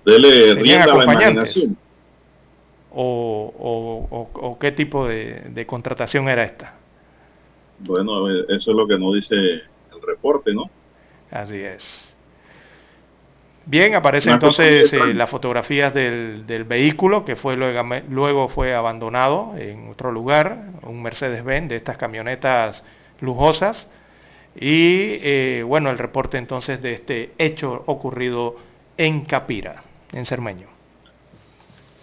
Dele 0.05 0.53
rienda 0.55 0.93
a 0.93 0.97
la 0.97 1.03
imaginación. 1.03 1.77
O, 2.97 4.29
o, 4.33 4.59
qué 4.59 4.71
tipo 4.71 5.07
de, 5.07 5.43
de 5.49 5.65
contratación 5.65 6.29
era 6.29 6.43
esta? 6.43 6.75
Bueno, 7.79 8.29
eso 8.29 8.71
es 8.71 8.77
lo 8.77 8.87
que 8.87 8.97
nos 8.97 9.15
dice 9.15 9.35
el 9.35 10.01
reporte, 10.05 10.53
¿no? 10.53 10.69
Así 11.31 11.57
es. 11.57 12.14
Bien, 13.67 13.95
aparece 13.95 14.29
entonces 14.29 14.93
eh, 14.93 15.13
las 15.15 15.29
fotografías 15.29 15.91
del, 15.91 16.43
vehículo 16.67 17.25
que 17.25 17.35
fue 17.35 17.57
luego, 17.57 17.81
luego, 18.09 18.47
fue 18.47 18.75
abandonado 18.75 19.55
en 19.57 19.89
otro 19.89 20.11
lugar, 20.11 20.69
un 20.83 21.01
Mercedes-Benz 21.01 21.69
de 21.69 21.75
estas 21.77 21.97
camionetas 21.97 22.83
lujosas. 23.21 23.89
Y 24.55 25.17
eh, 25.21 25.63
bueno, 25.65 25.89
el 25.89 25.97
reporte 25.97 26.37
entonces 26.37 26.81
de 26.81 26.93
este 26.93 27.33
hecho 27.39 27.83
ocurrido 27.87 28.55
en 28.97 29.25
Capira, 29.25 29.83
en 30.13 30.25
Cermeño. 30.25 30.67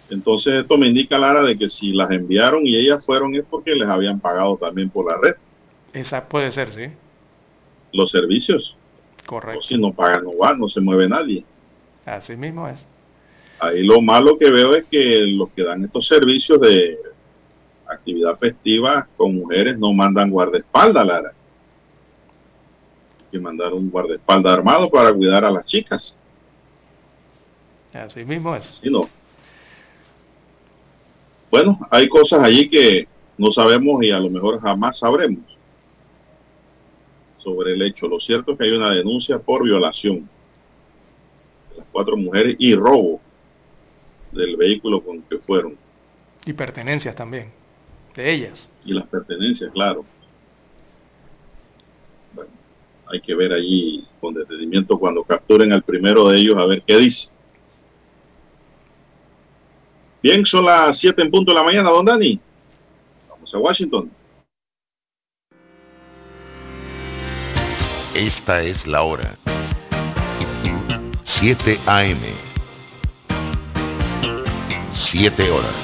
Entonces 0.09 0.55
esto 0.55 0.77
me 0.77 0.87
indica, 0.87 1.17
Lara, 1.17 1.43
de 1.43 1.57
que 1.57 1.69
si 1.69 1.93
las 1.93 2.11
enviaron 2.11 2.67
y 2.67 2.75
ellas 2.75 3.03
fueron 3.05 3.33
es 3.35 3.43
porque 3.49 3.73
les 3.73 3.87
habían 3.87 4.19
pagado 4.19 4.57
también 4.57 4.89
por 4.89 5.09
la 5.09 5.17
red. 5.19 5.35
Esa 5.93 6.27
puede 6.27 6.51
ser, 6.51 6.73
sí. 6.73 6.87
Los 7.93 8.11
servicios. 8.11 8.75
Correcto. 9.25 9.61
si 9.61 9.77
no 9.77 9.93
pagan, 9.93 10.25
no 10.25 10.37
va, 10.37 10.53
no 10.53 10.67
se 10.67 10.81
mueve 10.81 11.07
nadie. 11.07 11.45
Así 12.05 12.35
mismo 12.35 12.67
es. 12.67 12.87
Ahí 13.59 13.83
lo 13.83 14.01
malo 14.01 14.37
que 14.37 14.49
veo 14.49 14.75
es 14.75 14.85
que 14.85 15.21
los 15.27 15.49
que 15.51 15.63
dan 15.63 15.83
estos 15.83 16.07
servicios 16.07 16.59
de 16.59 16.99
actividad 17.87 18.37
festiva 18.37 19.07
con 19.15 19.35
mujeres 19.35 19.77
no 19.77 19.93
mandan 19.93 20.29
guardaespaldas, 20.29 21.05
Lara. 21.05 21.29
Hay 23.19 23.25
que 23.31 23.39
mandar 23.39 23.73
un 23.73 23.89
guardaespaldas 23.89 24.53
armado 24.53 24.89
para 24.89 25.13
cuidar 25.13 25.45
a 25.45 25.51
las 25.51 25.65
chicas. 25.65 26.17
Así 27.93 28.25
mismo 28.25 28.55
es. 28.55 28.65
Sí, 28.65 28.89
no. 28.89 29.07
Bueno, 31.51 31.79
hay 31.91 32.09
cosas 32.09 32.41
allí 32.41 32.67
que 32.67 33.07
no 33.37 33.51
sabemos 33.51 34.03
y 34.03 34.11
a 34.11 34.19
lo 34.19 34.29
mejor 34.29 34.59
jamás 34.59 34.97
sabremos 34.97 35.43
sobre 37.37 37.73
el 37.73 37.81
hecho. 37.83 38.07
Lo 38.07 38.19
cierto 38.19 38.53
es 38.53 38.57
que 38.57 38.65
hay 38.65 38.71
una 38.71 38.91
denuncia 38.91 39.37
por 39.37 39.63
violación 39.63 40.27
cuatro 41.93 42.17
mujeres 42.17 42.55
y 42.59 42.75
robo 42.75 43.21
del 44.31 44.57
vehículo 44.57 45.01
con 45.01 45.21
que 45.21 45.37
fueron. 45.37 45.77
Y 46.45 46.51
pertenencias 46.51 47.15
también, 47.15 47.51
de 48.15 48.33
ellas. 48.33 48.69
Y 48.83 48.93
las 48.93 49.05
pertenencias, 49.05 49.71
claro. 49.71 50.03
Bueno, 52.33 52.51
hay 53.05 53.21
que 53.21 53.35
ver 53.35 53.53
allí 53.53 54.05
con 54.19 54.33
detenimiento 54.33 54.99
cuando 54.99 55.23
capturen 55.23 55.71
al 55.71 55.83
primero 55.83 56.27
de 56.27 56.39
ellos 56.39 56.57
a 56.57 56.65
ver 56.65 56.81
qué 56.85 56.97
dice. 56.97 57.29
Bien, 60.21 60.45
son 60.45 60.65
las 60.65 60.97
7 60.99 61.21
en 61.21 61.31
punto 61.31 61.51
de 61.51 61.55
la 61.55 61.63
mañana, 61.63 61.89
don 61.89 62.05
Dani. 62.05 62.39
Vamos 63.29 63.53
a 63.53 63.57
Washington. 63.59 64.09
Esta 68.15 68.61
es 68.61 68.85
la 68.87 69.03
hora. 69.03 69.37
7 71.43 71.77
AM. 71.87 72.21
7 74.91 75.51
horas. 75.51 75.75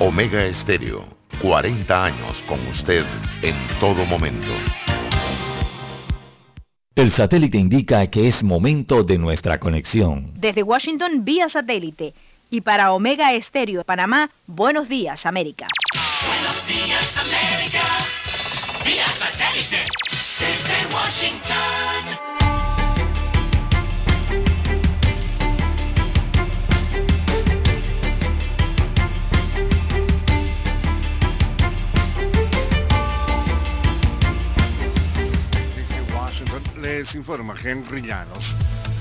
Omega 0.00 0.44
Estéreo. 0.44 1.04
40 1.40 2.04
años 2.04 2.42
con 2.48 2.58
usted 2.66 3.04
en 3.42 3.54
todo 3.78 4.04
momento. 4.06 4.50
El 6.96 7.12
satélite 7.12 7.56
indica 7.56 8.04
que 8.08 8.26
es 8.26 8.42
momento 8.42 9.04
de 9.04 9.18
nuestra 9.18 9.60
conexión. 9.60 10.32
Desde 10.34 10.64
Washington 10.64 11.24
vía 11.24 11.48
satélite 11.48 12.12
y 12.50 12.60
para 12.62 12.92
Omega 12.92 13.34
Estéreo 13.34 13.78
de 13.78 13.84
Panamá, 13.84 14.30
buenos 14.48 14.88
días 14.88 15.26
América. 15.26 15.68
Buenos 16.26 16.66
días 16.66 17.18
América, 17.18 17.84
vía 18.84 19.06
satélite 19.06 19.84
desde 20.40 20.92
Washington. 20.92 22.33
Les 36.84 37.14
informa 37.14 37.54
Henry 37.56 38.02
Llanos. 38.02 38.44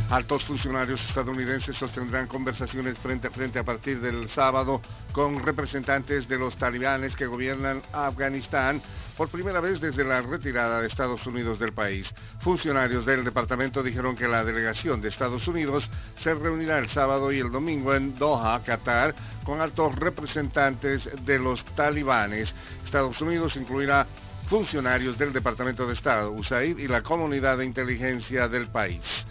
Altos 0.10 0.46
funcionarios 0.46 1.04
estadounidenses 1.04 1.76
sostendrán 1.76 2.28
conversaciones 2.28 2.98
frente 3.00 3.28
a 3.28 3.32
frente 3.32 3.60
a 3.60 3.66
partir 3.66 4.00
del 4.00 4.30
sábado 4.30 4.82
con 5.12 5.44
representantes 5.44 6.30
de 6.30 6.38
los 6.38 6.56
talibanes 6.56 7.14
que 7.14 7.26
gobiernan 7.26 7.82
Afganistán 7.92 8.82
por 9.18 9.28
primera 9.28 9.60
vez 9.60 9.82
desde 9.82 10.06
la 10.06 10.22
retirada 10.22 10.80
de 10.80 10.88
Estados 10.88 11.28
Unidos 11.28 11.60
del 11.60 11.74
país. 11.74 12.10
Funcionarios 12.40 13.06
del 13.06 13.26
departamento 13.26 13.84
dijeron 13.84 14.16
que 14.16 14.30
la 14.30 14.46
delegación 14.46 15.02
de 15.02 15.10
Estados 15.10 15.46
Unidos 15.50 15.90
se 16.20 16.34
reunirá 16.36 16.78
el 16.78 16.88
sábado 16.88 17.34
y 17.34 17.40
el 17.40 17.52
domingo 17.52 17.94
en 17.94 18.18
Doha, 18.18 18.64
Qatar, 18.64 19.14
con 19.44 19.60
altos 19.60 19.94
representantes 19.96 21.10
de 21.26 21.38
los 21.38 21.66
talibanes. 21.76 22.56
Estados 22.86 23.20
Unidos 23.20 23.58
incluirá 23.58 24.08
funcionarios 24.48 25.18
del 25.18 25.34
Departamento 25.34 25.88
de 25.88 25.94
Estado, 25.94 26.32
USAID 26.32 26.78
y 26.78 26.88
la 26.88 27.02
comunidad 27.02 27.58
de 27.58 27.66
inteligencia 27.66 28.48
del 28.48 28.68
país 28.68 29.26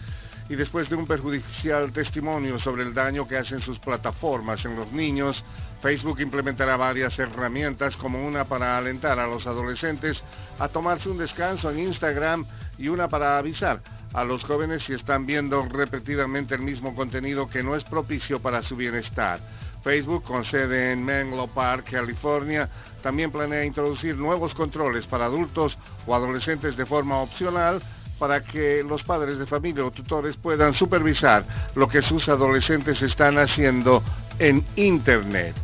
y 0.48 0.54
después 0.54 0.88
de 0.90 0.96
un 0.96 1.06
perjudicial 1.06 1.92
testimonio 1.92 2.58
sobre 2.58 2.82
el 2.82 2.92
daño 2.92 3.26
que 3.26 3.38
hacen 3.38 3.60
sus 3.60 3.78
plataformas 3.78 4.64
en 4.64 4.76
los 4.76 4.90
niños, 4.92 5.42
Facebook 5.80 6.20
implementará 6.20 6.76
varias 6.76 7.18
herramientas 7.18 7.96
como 7.96 8.22
una 8.26 8.44
para 8.44 8.76
alentar 8.76 9.18
a 9.18 9.26
los 9.26 9.46
adolescentes 9.46 10.22
a 10.58 10.68
tomarse 10.68 11.08
un 11.08 11.18
descanso 11.18 11.70
en 11.70 11.78
Instagram 11.78 12.44
y 12.76 12.88
una 12.88 13.08
para 13.08 13.38
avisar 13.38 13.82
a 14.12 14.24
los 14.24 14.44
jóvenes 14.44 14.82
si 14.84 14.92
están 14.92 15.24
viendo 15.24 15.62
repetidamente 15.64 16.54
el 16.54 16.60
mismo 16.60 16.94
contenido 16.94 17.48
que 17.48 17.62
no 17.62 17.74
es 17.74 17.84
propicio 17.84 18.40
para 18.40 18.62
su 18.62 18.76
bienestar. 18.76 19.40
Facebook, 19.82 20.24
con 20.24 20.44
sede 20.44 20.92
en 20.92 21.04
Menlo 21.04 21.46
Park, 21.48 21.90
California, 21.90 22.68
también 23.02 23.30
planea 23.30 23.64
introducir 23.64 24.16
nuevos 24.16 24.54
controles 24.54 25.06
para 25.06 25.26
adultos 25.26 25.76
o 26.06 26.14
adolescentes 26.14 26.76
de 26.76 26.86
forma 26.86 27.18
opcional 27.18 27.82
para 28.18 28.42
que 28.42 28.84
los 28.84 29.02
padres 29.02 29.38
de 29.38 29.46
familia 29.46 29.84
o 29.84 29.90
tutores 29.90 30.36
puedan 30.36 30.74
supervisar 30.74 31.44
lo 31.74 31.88
que 31.88 32.02
sus 32.02 32.28
adolescentes 32.28 33.02
están 33.02 33.36
haciendo 33.36 34.02
en 34.38 34.64
Internet. 34.76 35.56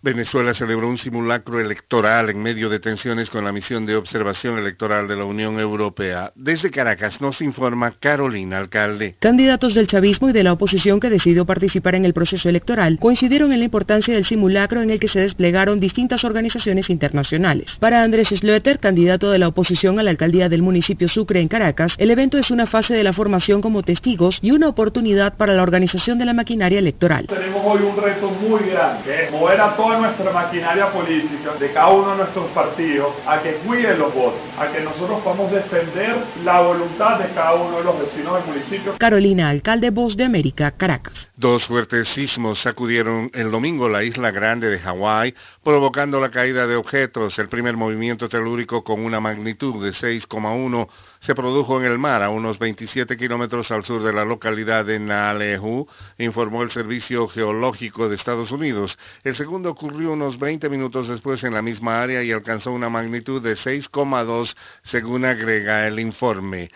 Venezuela 0.00 0.54
celebró 0.54 0.88
un 0.88 0.96
simulacro 0.96 1.58
electoral 1.60 2.30
en 2.30 2.40
medio 2.40 2.68
de 2.68 2.78
tensiones 2.78 3.30
con 3.30 3.44
la 3.44 3.50
misión 3.50 3.84
de 3.84 3.96
observación 3.96 4.56
electoral 4.56 5.08
de 5.08 5.16
la 5.16 5.24
Unión 5.24 5.58
Europea. 5.58 6.30
Desde 6.36 6.70
Caracas 6.70 7.20
nos 7.20 7.40
informa 7.40 7.96
Carolina 7.98 8.58
Alcalde. 8.58 9.16
Candidatos 9.18 9.74
del 9.74 9.88
chavismo 9.88 10.28
y 10.28 10.32
de 10.32 10.44
la 10.44 10.52
oposición 10.52 11.00
que 11.00 11.10
decidió 11.10 11.46
participar 11.46 11.96
en 11.96 12.04
el 12.04 12.12
proceso 12.12 12.48
electoral 12.48 13.00
coincidieron 13.00 13.52
en 13.52 13.58
la 13.58 13.64
importancia 13.64 14.14
del 14.14 14.24
simulacro 14.24 14.82
en 14.82 14.90
el 14.90 15.00
que 15.00 15.08
se 15.08 15.18
desplegaron 15.18 15.80
distintas 15.80 16.22
organizaciones 16.22 16.90
internacionales. 16.90 17.78
Para 17.80 18.04
Andrés 18.04 18.28
Sloeter, 18.28 18.78
candidato 18.78 19.32
de 19.32 19.40
la 19.40 19.48
oposición 19.48 19.98
a 19.98 20.04
la 20.04 20.10
alcaldía 20.10 20.48
del 20.48 20.62
municipio 20.62 21.08
Sucre 21.08 21.40
en 21.40 21.48
Caracas, 21.48 21.96
el 21.98 22.12
evento 22.12 22.38
es 22.38 22.52
una 22.52 22.66
fase 22.66 22.94
de 22.94 23.02
la 23.02 23.12
formación 23.12 23.60
como 23.60 23.82
testigos 23.82 24.38
y 24.42 24.52
una 24.52 24.68
oportunidad 24.68 25.36
para 25.36 25.54
la 25.54 25.64
organización 25.64 26.18
de 26.18 26.24
la 26.24 26.34
maquinaria 26.34 26.78
electoral. 26.78 27.26
Tenemos 27.26 27.62
hoy 27.64 27.82
un 27.82 27.96
reto 27.96 28.30
muy 28.30 28.70
grande, 28.70 29.28
mover 29.32 29.60
a 29.60 29.74
todos 29.74 29.87
toda 29.88 30.00
nuestra 30.00 30.30
maquinaria 30.32 30.92
política, 30.92 31.54
de 31.58 31.72
cada 31.72 31.88
uno 31.88 32.10
de 32.10 32.16
nuestros 32.18 32.50
partidos, 32.50 33.14
a 33.26 33.40
que 33.40 33.54
cuiden 33.54 33.98
los 33.98 34.12
votos, 34.12 34.38
a 34.58 34.70
que 34.70 34.82
nosotros 34.82 35.20
podamos 35.22 35.50
defender 35.50 36.14
la 36.44 36.60
voluntad 36.60 37.18
de 37.18 37.32
cada 37.32 37.54
uno 37.54 37.78
de 37.78 37.84
los 37.84 37.98
vecinos 37.98 38.34
del 38.34 38.44
municipio. 38.44 38.98
Carolina, 38.98 39.48
alcalde 39.48 39.88
Voz 39.88 40.14
de 40.14 40.24
América, 40.24 40.72
Caracas. 40.72 41.30
Dos 41.36 41.66
fuertes 41.66 42.08
sismos 42.08 42.60
sacudieron 42.60 43.30
el 43.32 43.50
domingo 43.50 43.88
la 43.88 44.04
isla 44.04 44.30
grande 44.30 44.68
de 44.68 44.78
Hawái, 44.78 45.34
provocando 45.64 46.20
la 46.20 46.30
caída 46.30 46.66
de 46.66 46.76
objetos. 46.76 47.38
El 47.38 47.48
primer 47.48 47.78
movimiento 47.78 48.28
telúrico 48.28 48.84
con 48.84 49.00
una 49.00 49.20
magnitud 49.20 49.82
de 49.82 49.92
6,1 49.92 50.86
se 51.20 51.34
produjo 51.34 51.80
en 51.80 51.86
el 51.90 51.98
mar 51.98 52.22
a 52.22 52.30
unos 52.30 52.58
27 52.58 53.16
kilómetros 53.16 53.70
al 53.70 53.84
sur 53.84 54.02
de 54.02 54.12
la 54.12 54.24
localidad 54.24 54.84
de 54.84 54.98
Naalehu, 54.98 55.86
informó 56.18 56.62
el 56.62 56.70
Servicio 56.70 57.28
Geológico 57.28 58.08
de 58.08 58.16
Estados 58.16 58.50
Unidos. 58.50 58.98
El 59.24 59.36
segundo 59.36 59.70
ocurrió 59.70 60.12
unos 60.12 60.38
20 60.38 60.68
minutos 60.68 61.08
después 61.08 61.42
en 61.44 61.54
la 61.54 61.62
misma 61.62 62.02
área 62.02 62.22
y 62.22 62.32
alcanzó 62.32 62.72
una 62.72 62.88
magnitud 62.88 63.42
de 63.42 63.54
6,2 63.54 64.54
según 64.84 65.24
agrega 65.24 65.86
el 65.86 65.98
informe. 66.00 66.70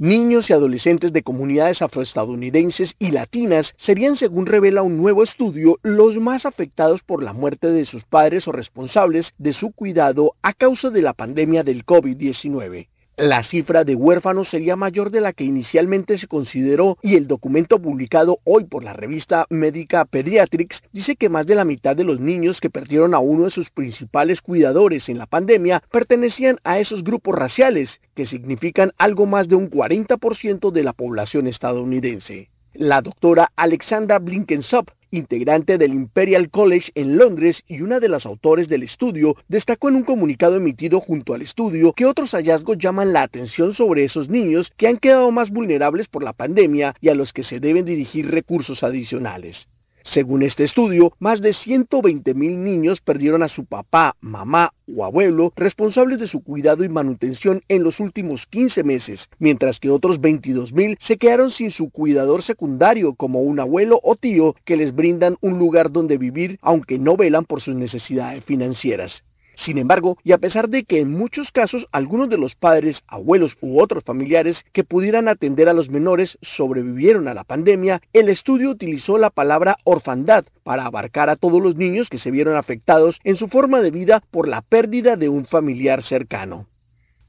Niños 0.00 0.48
y 0.48 0.54
adolescentes 0.54 1.12
de 1.12 1.22
comunidades 1.22 1.82
afroestadounidenses 1.82 2.94
y 2.98 3.10
latinas 3.10 3.74
serían, 3.76 4.16
según 4.16 4.46
revela 4.46 4.80
un 4.80 4.96
nuevo 4.96 5.22
estudio, 5.22 5.78
los 5.82 6.16
más 6.16 6.46
afectados 6.46 7.02
por 7.02 7.22
la 7.22 7.34
muerte 7.34 7.66
de 7.66 7.84
sus 7.84 8.04
padres 8.04 8.48
o 8.48 8.52
responsables 8.52 9.34
de 9.36 9.52
su 9.52 9.72
cuidado 9.72 10.36
a 10.40 10.54
causa 10.54 10.88
de 10.88 11.02
la 11.02 11.12
pandemia 11.12 11.64
del 11.64 11.84
COVID-19. 11.84 12.88
La 13.20 13.42
cifra 13.42 13.84
de 13.84 13.94
huérfanos 13.94 14.48
sería 14.48 14.76
mayor 14.76 15.10
de 15.10 15.20
la 15.20 15.34
que 15.34 15.44
inicialmente 15.44 16.16
se 16.16 16.26
consideró 16.26 16.96
y 17.02 17.16
el 17.16 17.26
documento 17.26 17.78
publicado 17.78 18.38
hoy 18.44 18.64
por 18.64 18.82
la 18.82 18.94
revista 18.94 19.44
médica 19.50 20.06
Pediatrics 20.06 20.82
dice 20.90 21.16
que 21.16 21.28
más 21.28 21.44
de 21.44 21.54
la 21.54 21.66
mitad 21.66 21.94
de 21.94 22.04
los 22.04 22.18
niños 22.18 22.62
que 22.62 22.70
perdieron 22.70 23.12
a 23.12 23.18
uno 23.18 23.44
de 23.44 23.50
sus 23.50 23.68
principales 23.68 24.40
cuidadores 24.40 25.10
en 25.10 25.18
la 25.18 25.26
pandemia 25.26 25.82
pertenecían 25.90 26.60
a 26.64 26.78
esos 26.78 27.04
grupos 27.04 27.34
raciales, 27.34 28.00
que 28.14 28.24
significan 28.24 28.92
algo 28.96 29.26
más 29.26 29.48
de 29.48 29.56
un 29.56 29.70
40% 29.70 30.70
de 30.70 30.82
la 30.82 30.94
población 30.94 31.46
estadounidense. 31.46 32.48
La 32.74 33.00
doctora 33.00 33.50
Alexandra 33.56 34.18
Blinkensop 34.18 34.90
integrante 35.10 35.76
del 35.76 35.92
Imperial 35.92 36.50
College 36.50 36.92
en 36.94 37.18
Londres 37.18 37.64
y 37.66 37.80
una 37.80 38.00
de 38.00 38.08
las 38.08 38.26
autores 38.26 38.68
del 38.68 38.82
estudio, 38.82 39.36
destacó 39.48 39.88
en 39.88 39.96
un 39.96 40.04
comunicado 40.04 40.56
emitido 40.56 41.00
junto 41.00 41.34
al 41.34 41.42
estudio 41.42 41.92
que 41.92 42.06
otros 42.06 42.30
hallazgos 42.32 42.78
llaman 42.78 43.12
la 43.12 43.22
atención 43.22 43.74
sobre 43.74 44.04
esos 44.04 44.28
niños 44.28 44.72
que 44.76 44.86
han 44.86 44.98
quedado 44.98 45.30
más 45.30 45.50
vulnerables 45.50 46.06
por 46.06 46.22
la 46.22 46.32
pandemia 46.32 46.94
y 47.00 47.08
a 47.08 47.14
los 47.14 47.32
que 47.32 47.42
se 47.42 47.60
deben 47.60 47.84
dirigir 47.84 48.30
recursos 48.30 48.84
adicionales. 48.84 49.68
Según 50.02 50.42
este 50.42 50.64
estudio, 50.64 51.12
más 51.18 51.40
de 51.40 51.52
120 51.52 52.34
mil 52.34 52.62
niños 52.62 53.00
perdieron 53.00 53.42
a 53.42 53.48
su 53.48 53.66
papá, 53.66 54.16
mamá 54.20 54.72
o 54.94 55.04
abuelo 55.04 55.52
responsables 55.56 56.18
de 56.18 56.26
su 56.26 56.42
cuidado 56.42 56.84
y 56.84 56.88
manutención 56.88 57.62
en 57.68 57.84
los 57.84 58.00
últimos 58.00 58.46
15 58.46 58.82
meses, 58.82 59.28
mientras 59.38 59.78
que 59.78 59.90
otros 59.90 60.20
22 60.20 60.72
mil 60.72 60.96
se 61.00 61.16
quedaron 61.16 61.50
sin 61.50 61.70
su 61.70 61.90
cuidador 61.90 62.42
secundario 62.42 63.14
como 63.14 63.40
un 63.40 63.60
abuelo 63.60 64.00
o 64.02 64.16
tío 64.16 64.54
que 64.64 64.76
les 64.76 64.94
brindan 64.94 65.36
un 65.40 65.58
lugar 65.58 65.92
donde 65.92 66.18
vivir 66.18 66.58
aunque 66.62 66.98
no 66.98 67.16
velan 67.16 67.44
por 67.44 67.60
sus 67.60 67.74
necesidades 67.74 68.44
financieras. 68.44 69.24
Sin 69.60 69.76
embargo, 69.76 70.16
y 70.24 70.32
a 70.32 70.38
pesar 70.38 70.70
de 70.70 70.84
que 70.84 71.00
en 71.00 71.10
muchos 71.10 71.52
casos 71.52 71.86
algunos 71.92 72.30
de 72.30 72.38
los 72.38 72.54
padres, 72.54 73.04
abuelos 73.06 73.58
u 73.60 73.78
otros 73.78 74.02
familiares 74.02 74.64
que 74.72 74.84
pudieran 74.84 75.28
atender 75.28 75.68
a 75.68 75.74
los 75.74 75.90
menores 75.90 76.38
sobrevivieron 76.40 77.28
a 77.28 77.34
la 77.34 77.44
pandemia, 77.44 78.00
el 78.14 78.30
estudio 78.30 78.70
utilizó 78.70 79.18
la 79.18 79.28
palabra 79.28 79.76
orfandad 79.84 80.46
para 80.62 80.86
abarcar 80.86 81.28
a 81.28 81.36
todos 81.36 81.62
los 81.62 81.76
niños 81.76 82.08
que 82.08 82.16
se 82.16 82.30
vieron 82.30 82.56
afectados 82.56 83.20
en 83.22 83.36
su 83.36 83.48
forma 83.48 83.82
de 83.82 83.90
vida 83.90 84.22
por 84.30 84.48
la 84.48 84.62
pérdida 84.62 85.16
de 85.16 85.28
un 85.28 85.44
familiar 85.44 86.02
cercano. 86.04 86.69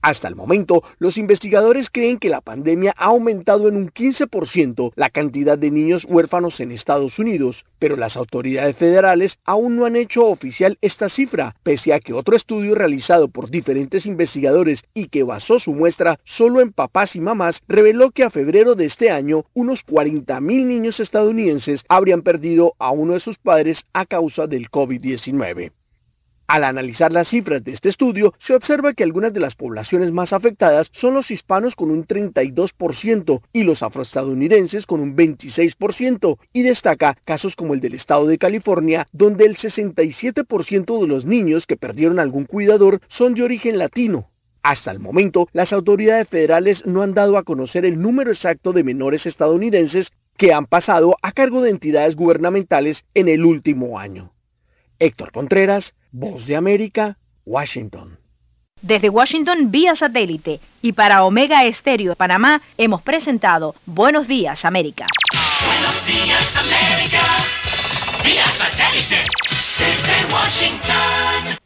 Hasta 0.01 0.27
el 0.27 0.35
momento, 0.35 0.83
los 0.97 1.19
investigadores 1.19 1.91
creen 1.91 2.17
que 2.17 2.29
la 2.29 2.41
pandemia 2.41 2.93
ha 2.97 3.05
aumentado 3.05 3.67
en 3.67 3.75
un 3.75 3.91
15% 3.91 4.93
la 4.95 5.11
cantidad 5.11 5.59
de 5.59 5.69
niños 5.69 6.07
huérfanos 6.09 6.59
en 6.59 6.71
Estados 6.71 7.19
Unidos, 7.19 7.65
pero 7.77 7.95
las 7.95 8.17
autoridades 8.17 8.75
federales 8.75 9.37
aún 9.45 9.75
no 9.75 9.85
han 9.85 9.95
hecho 9.95 10.25
oficial 10.25 10.79
esta 10.81 11.07
cifra, 11.07 11.55
pese 11.61 11.93
a 11.93 11.99
que 11.99 12.13
otro 12.13 12.35
estudio 12.35 12.73
realizado 12.73 13.27
por 13.27 13.51
diferentes 13.51 14.07
investigadores 14.07 14.83
y 14.95 15.09
que 15.09 15.21
basó 15.21 15.59
su 15.59 15.73
muestra 15.75 16.19
solo 16.23 16.61
en 16.61 16.73
papás 16.73 17.15
y 17.15 17.21
mamás 17.21 17.61
reveló 17.67 18.09
que 18.09 18.23
a 18.23 18.31
febrero 18.31 18.73
de 18.73 18.85
este 18.85 19.11
año 19.11 19.45
unos 19.53 19.85
40.000 19.85 20.65
niños 20.65 20.99
estadounidenses 20.99 21.85
habrían 21.87 22.23
perdido 22.23 22.73
a 22.79 22.89
uno 22.89 23.13
de 23.13 23.19
sus 23.19 23.37
padres 23.37 23.85
a 23.93 24.07
causa 24.07 24.47
del 24.47 24.71
COVID-19. 24.71 25.71
Al 26.51 26.65
analizar 26.65 27.13
las 27.13 27.29
cifras 27.29 27.63
de 27.63 27.71
este 27.71 27.87
estudio, 27.87 28.33
se 28.37 28.53
observa 28.53 28.93
que 28.93 29.05
algunas 29.05 29.33
de 29.33 29.39
las 29.39 29.55
poblaciones 29.55 30.11
más 30.11 30.33
afectadas 30.33 30.89
son 30.91 31.13
los 31.13 31.31
hispanos 31.31 31.77
con 31.77 31.89
un 31.89 32.05
32% 32.05 33.41
y 33.53 33.63
los 33.63 33.81
afroestadounidenses 33.81 34.85
con 34.85 34.99
un 34.99 35.15
26%, 35.15 36.37
y 36.51 36.63
destaca 36.63 37.15
casos 37.23 37.55
como 37.55 37.73
el 37.73 37.79
del 37.79 37.93
estado 37.93 38.27
de 38.27 38.37
California, 38.37 39.07
donde 39.13 39.45
el 39.45 39.55
67% 39.55 40.99
de 40.99 41.07
los 41.07 41.23
niños 41.23 41.65
que 41.65 41.77
perdieron 41.77 42.19
algún 42.19 42.43
cuidador 42.43 42.99
son 43.07 43.33
de 43.33 43.43
origen 43.43 43.77
latino. 43.77 44.29
Hasta 44.61 44.91
el 44.91 44.99
momento, 44.99 45.47
las 45.53 45.71
autoridades 45.71 46.27
federales 46.27 46.85
no 46.85 47.01
han 47.01 47.13
dado 47.13 47.37
a 47.37 47.43
conocer 47.43 47.85
el 47.85 47.97
número 47.97 48.29
exacto 48.29 48.73
de 48.73 48.83
menores 48.83 49.25
estadounidenses 49.25 50.11
que 50.35 50.51
han 50.51 50.65
pasado 50.65 51.15
a 51.21 51.31
cargo 51.31 51.61
de 51.61 51.69
entidades 51.69 52.17
gubernamentales 52.17 53.05
en 53.13 53.29
el 53.29 53.45
último 53.45 53.97
año. 53.97 54.33
Héctor 55.01 55.31
Contreras, 55.31 55.95
Voz 56.11 56.45
de 56.45 56.55
América, 56.55 57.17
Washington. 57.43 58.19
Desde 58.83 59.09
Washington 59.09 59.71
vía 59.71 59.95
satélite 59.95 60.59
y 60.81 60.91
para 60.91 61.23
Omega 61.23 61.65
Estéreo 61.65 62.11
de 62.11 62.15
Panamá 62.15 62.61
hemos 62.77 63.01
presentado 63.01 63.73
Buenos 63.87 64.27
Días 64.27 64.63
América. 64.63 65.07
Buenos 65.65 66.05
días, 66.05 66.55
América. 66.55 67.21
Vía 68.23 68.45
satélite. 68.45 69.23
Desde 69.79 70.33
Washington. 70.33 71.57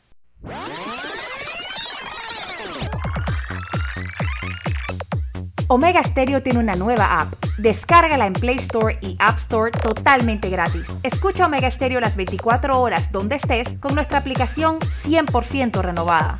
Omega 5.67 6.03
Stereo 6.03 6.43
tiene 6.43 6.59
una 6.59 6.75
nueva 6.75 7.21
app. 7.21 7.33
Descárgala 7.57 8.27
en 8.27 8.33
Play 8.33 8.57
Store 8.59 8.97
y 9.01 9.15
App 9.19 9.39
Store 9.39 9.71
totalmente 9.71 10.49
gratis. 10.49 10.83
Escucha 11.01 11.47
Omega 11.47 11.71
Stereo 11.71 11.99
las 11.99 12.15
24 12.15 12.79
horas 12.79 13.11
donde 13.11 13.37
estés 13.37 13.67
con 13.79 13.95
nuestra 13.95 14.19
aplicación 14.19 14.77
100% 15.05 15.81
renovada. 15.81 16.39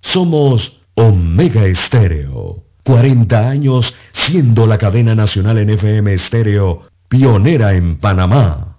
Somos 0.00 0.82
Omega 0.94 1.64
Estéreo. 1.64 2.64
40 2.84 3.48
años 3.48 3.94
siendo 4.12 4.66
la 4.66 4.76
cadena 4.76 5.14
nacional 5.14 5.58
en 5.58 5.70
FM 5.70 6.12
Estéreo, 6.12 6.88
pionera 7.08 7.72
en 7.72 7.98
Panamá. 7.98 8.69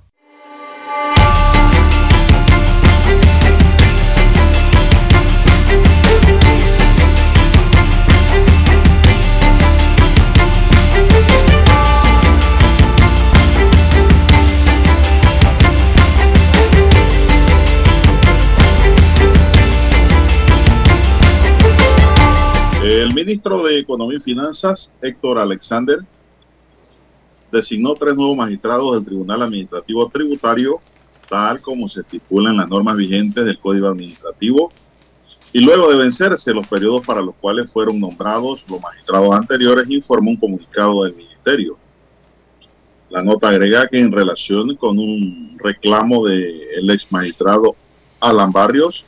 Ministro 23.32 23.64
de 23.64 23.80
Economía 23.80 24.18
y 24.18 24.22
Finanzas, 24.22 24.91
Héctor 25.02 25.40
Alexander, 25.40 25.99
designó 27.49 27.94
tres 27.95 28.14
nuevos 28.14 28.36
magistrados 28.36 28.94
del 28.94 29.06
Tribunal 29.06 29.41
Administrativo 29.44 30.10
Tributario, 30.10 30.82
tal 31.30 31.62
como 31.62 31.88
se 31.88 32.02
estipula 32.02 32.49
en 32.49 32.58
las 32.58 32.68
normas 32.68 32.98
vigentes 32.98 33.45
del 33.45 33.58
Código 33.58 33.88
Administrativo, 33.88 34.74
y 35.53 35.62
luego 35.62 35.90
de 35.90 35.98
vencerse 35.98 36.53
los 36.53 36.68
periodos 36.68 37.06
para 37.06 37.22
los 37.22 37.34
cuales 37.36 37.72
fueron 37.72 38.02
nombrados 38.02 38.66
los 38.68 38.82
magistrados 38.82 39.34
anteriores, 39.34 39.90
informó 39.90 40.32
un 40.32 40.38
comunicado 40.38 41.06
del 41.06 41.16
Ministerio. 41.16 41.78
La 43.10 43.24
nota 43.24 43.48
agrega 43.48 43.88
que 43.88 43.99
en 43.99 44.12
relación 44.12 44.76
con 44.76 44.99
un 44.99 45.58
reclamo 45.58 46.26
del 46.26 46.90
ex 46.90 47.10
magistrado 47.14 47.78
Alan 48.20 48.52
Barrios, 48.52 49.06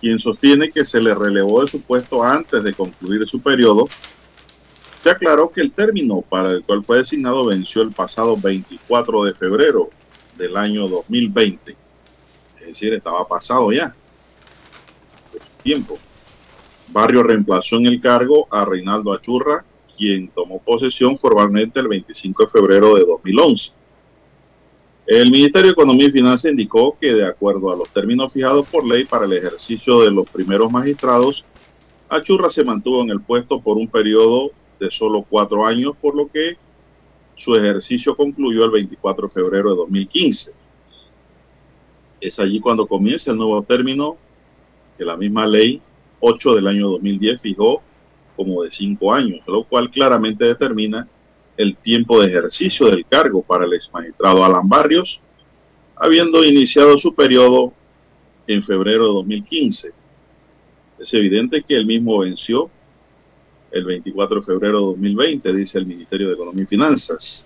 quien 0.00 0.18
sostiene 0.18 0.70
que 0.70 0.84
se 0.84 1.00
le 1.00 1.14
relevó 1.14 1.62
de 1.62 1.68
su 1.70 1.80
puesto 1.80 2.22
antes 2.22 2.62
de 2.62 2.74
concluir 2.74 3.26
su 3.26 3.40
periodo, 3.40 3.88
se 5.02 5.10
aclaró 5.10 5.50
que 5.50 5.60
el 5.60 5.72
término 5.72 6.22
para 6.22 6.52
el 6.52 6.64
cual 6.64 6.84
fue 6.84 6.98
designado 6.98 7.46
venció 7.46 7.82
el 7.82 7.92
pasado 7.92 8.36
24 8.36 9.24
de 9.24 9.34
febrero 9.34 9.90
del 10.36 10.56
año 10.56 10.88
2020. 10.88 11.76
Es 12.60 12.66
decir, 12.66 12.92
estaba 12.92 13.26
pasado 13.26 13.72
ya 13.72 13.94
de 15.32 15.38
su 15.38 15.62
tiempo. 15.62 15.98
Barrio 16.88 17.22
reemplazó 17.22 17.76
en 17.76 17.86
el 17.86 18.00
cargo 18.00 18.46
a 18.50 18.64
Reinaldo 18.64 19.12
Achurra, 19.12 19.64
quien 19.96 20.28
tomó 20.28 20.60
posesión 20.60 21.18
formalmente 21.18 21.80
el 21.80 21.88
25 21.88 22.44
de 22.44 22.50
febrero 22.50 22.94
de 22.94 23.04
2011. 23.04 23.77
El 25.10 25.30
Ministerio 25.30 25.68
de 25.68 25.72
Economía 25.72 26.08
y 26.08 26.10
Finanzas 26.10 26.50
indicó 26.50 26.94
que 27.00 27.14
de 27.14 27.24
acuerdo 27.24 27.72
a 27.72 27.76
los 27.76 27.88
términos 27.88 28.30
fijados 28.30 28.68
por 28.68 28.86
ley 28.86 29.06
para 29.06 29.24
el 29.24 29.32
ejercicio 29.32 30.00
de 30.00 30.10
los 30.10 30.28
primeros 30.28 30.70
magistrados, 30.70 31.46
Achurra 32.10 32.50
se 32.50 32.62
mantuvo 32.62 33.00
en 33.00 33.08
el 33.08 33.22
puesto 33.22 33.58
por 33.58 33.78
un 33.78 33.88
periodo 33.88 34.50
de 34.78 34.90
solo 34.90 35.24
cuatro 35.26 35.64
años, 35.64 35.92
por 35.98 36.14
lo 36.14 36.28
que 36.28 36.58
su 37.36 37.56
ejercicio 37.56 38.14
concluyó 38.14 38.66
el 38.66 38.70
24 38.70 39.28
de 39.28 39.32
febrero 39.32 39.70
de 39.70 39.76
2015. 39.76 40.52
Es 42.20 42.38
allí 42.38 42.60
cuando 42.60 42.86
comienza 42.86 43.30
el 43.30 43.38
nuevo 43.38 43.62
término 43.62 44.18
que 44.98 45.06
la 45.06 45.16
misma 45.16 45.46
ley 45.46 45.80
8 46.20 46.54
del 46.54 46.66
año 46.66 46.86
2010 46.90 47.40
fijó 47.40 47.80
como 48.36 48.62
de 48.62 48.70
cinco 48.70 49.14
años, 49.14 49.40
lo 49.46 49.64
cual 49.64 49.90
claramente 49.90 50.44
determina 50.44 51.08
el 51.58 51.76
tiempo 51.76 52.22
de 52.22 52.28
ejercicio 52.28 52.86
del 52.86 53.04
cargo 53.04 53.42
para 53.42 53.66
el 53.66 53.74
exmagistrado 53.74 54.44
Alan 54.44 54.68
Barrios, 54.68 55.20
habiendo 55.96 56.44
iniciado 56.44 56.96
su 56.96 57.12
periodo 57.12 57.72
en 58.46 58.62
febrero 58.62 59.08
de 59.08 59.12
2015. 59.14 59.92
Es 61.00 61.14
evidente 61.14 61.62
que 61.62 61.74
el 61.74 61.84
mismo 61.84 62.18
venció 62.20 62.70
el 63.72 63.84
24 63.84 64.40
de 64.40 64.46
febrero 64.46 64.78
de 64.78 64.86
2020, 64.86 65.52
dice 65.52 65.78
el 65.78 65.86
Ministerio 65.86 66.28
de 66.28 66.34
Economía 66.34 66.62
y 66.62 66.66
Finanzas. 66.66 67.44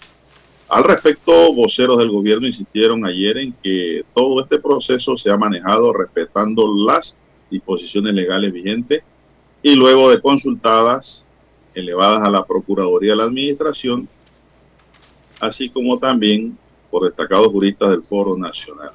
Al 0.68 0.84
respecto, 0.84 1.52
voceros 1.55 1.98
del 1.98 2.10
gobierno 2.10 2.47
insistieron 2.47 3.05
ayer 3.06 3.39
en 3.39 3.55
que 3.62 4.05
todo 4.14 4.43
este 4.43 4.59
proceso 4.59 5.16
se 5.16 5.30
ha 5.30 5.36
manejado 5.39 5.93
respetando 5.93 6.70
las 6.86 7.16
disposiciones 7.51 8.12
legales 8.12 8.52
vigentes 8.52 9.02
y 9.62 9.74
luego 9.74 10.10
de 10.10 10.20
consultadas 10.20 11.26
elevadas 11.74 12.26
a 12.26 12.30
la 12.30 12.44
Procuraduría 12.44 13.12
de 13.12 13.16
la 13.16 13.24
Administración, 13.24 14.08
así 15.40 15.68
como 15.68 15.98
también 15.98 16.56
por 16.90 17.04
destacados 17.04 17.48
juristas 17.48 17.90
del 17.90 18.02
Foro 18.02 18.36
Nacional. 18.36 18.92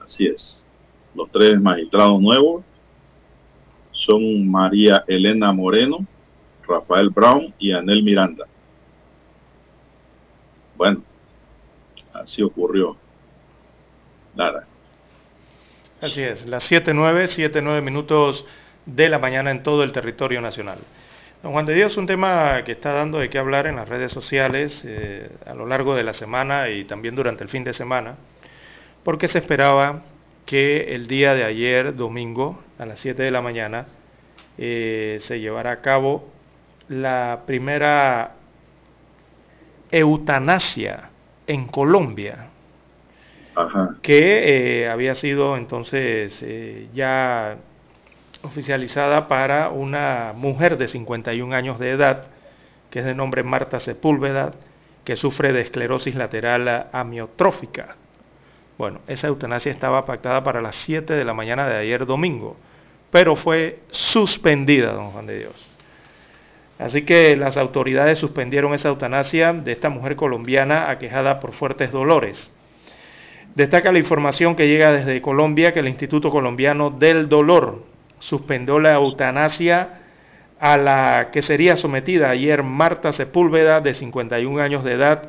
Así 0.00 0.26
es. 0.26 0.66
Los 1.14 1.30
tres 1.30 1.60
magistrados 1.60 2.20
nuevos 2.20 2.64
son 3.92 4.48
María 4.48 5.04
Elena 5.06 5.52
Moreno, 5.52 6.06
Rafael 6.66 7.10
Brown 7.10 7.52
y 7.58 7.72
Anel 7.72 8.02
Miranda. 8.02 8.46
Bueno, 10.76 11.02
así 12.12 12.42
ocurrió. 12.42 12.96
Nada. 14.34 14.66
Así 16.00 16.22
es, 16.22 16.46
las 16.46 16.70
7.9, 16.70 17.50
7.9 17.52 17.82
minutos 17.82 18.44
de 18.94 19.08
la 19.08 19.18
mañana 19.18 19.50
en 19.50 19.62
todo 19.62 19.84
el 19.84 19.92
territorio 19.92 20.40
nacional. 20.40 20.78
Don 21.42 21.52
Juan 21.52 21.66
de 21.66 21.74
Dios, 21.74 21.96
un 21.96 22.06
tema 22.06 22.62
que 22.64 22.72
está 22.72 22.92
dando 22.92 23.18
de 23.18 23.30
qué 23.30 23.38
hablar 23.38 23.66
en 23.66 23.76
las 23.76 23.88
redes 23.88 24.10
sociales 24.10 24.84
eh, 24.86 25.30
a 25.46 25.54
lo 25.54 25.66
largo 25.66 25.94
de 25.94 26.02
la 26.02 26.12
semana 26.12 26.68
y 26.68 26.84
también 26.84 27.14
durante 27.14 27.44
el 27.44 27.50
fin 27.50 27.62
de 27.62 27.72
semana, 27.72 28.16
porque 29.04 29.28
se 29.28 29.38
esperaba 29.38 30.02
que 30.46 30.94
el 30.94 31.06
día 31.06 31.34
de 31.34 31.44
ayer, 31.44 31.94
domingo, 31.94 32.58
a 32.78 32.86
las 32.86 32.98
7 32.98 33.22
de 33.22 33.30
la 33.30 33.42
mañana, 33.42 33.86
eh, 34.56 35.18
se 35.20 35.38
llevara 35.38 35.72
a 35.72 35.80
cabo 35.82 36.32
la 36.88 37.42
primera 37.46 38.32
eutanasia 39.90 41.10
en 41.46 41.66
Colombia, 41.66 42.48
que 44.02 44.82
eh, 44.82 44.88
había 44.88 45.14
sido 45.14 45.56
entonces 45.56 46.38
eh, 46.42 46.88
ya 46.94 47.56
oficializada 48.42 49.28
para 49.28 49.70
una 49.70 50.32
mujer 50.34 50.78
de 50.78 50.88
51 50.88 51.54
años 51.54 51.78
de 51.78 51.90
edad, 51.90 52.26
que 52.90 53.00
es 53.00 53.04
de 53.04 53.14
nombre 53.14 53.42
Marta 53.42 53.80
Sepúlveda, 53.80 54.52
que 55.04 55.16
sufre 55.16 55.52
de 55.52 55.62
esclerosis 55.62 56.14
lateral 56.14 56.88
amiotrófica. 56.92 57.96
Bueno, 58.76 59.00
esa 59.08 59.26
eutanasia 59.28 59.72
estaba 59.72 60.06
pactada 60.06 60.44
para 60.44 60.62
las 60.62 60.76
7 60.76 61.14
de 61.14 61.24
la 61.24 61.34
mañana 61.34 61.66
de 61.66 61.76
ayer 61.76 62.06
domingo, 62.06 62.56
pero 63.10 63.34
fue 63.34 63.80
suspendida, 63.90 64.92
don 64.92 65.10
Juan 65.10 65.26
de 65.26 65.38
Dios. 65.38 65.68
Así 66.78 67.02
que 67.02 67.34
las 67.36 67.56
autoridades 67.56 68.18
suspendieron 68.18 68.72
esa 68.72 68.90
eutanasia 68.90 69.52
de 69.52 69.72
esta 69.72 69.88
mujer 69.88 70.14
colombiana 70.14 70.90
aquejada 70.90 71.40
por 71.40 71.52
fuertes 71.52 71.90
dolores. 71.90 72.52
Destaca 73.56 73.90
la 73.90 73.98
información 73.98 74.54
que 74.54 74.68
llega 74.68 74.92
desde 74.92 75.20
Colombia 75.20 75.72
que 75.72 75.80
el 75.80 75.88
Instituto 75.88 76.30
Colombiano 76.30 76.90
del 76.90 77.28
Dolor 77.28 77.82
suspendió 78.18 78.78
la 78.80 78.94
eutanasia 78.94 80.00
a 80.60 80.76
la 80.76 81.30
que 81.30 81.42
sería 81.42 81.76
sometida 81.76 82.30
ayer 82.30 82.62
Marta 82.62 83.12
Sepúlveda, 83.12 83.80
de 83.80 83.94
51 83.94 84.60
años 84.60 84.84
de 84.84 84.92
edad, 84.92 85.28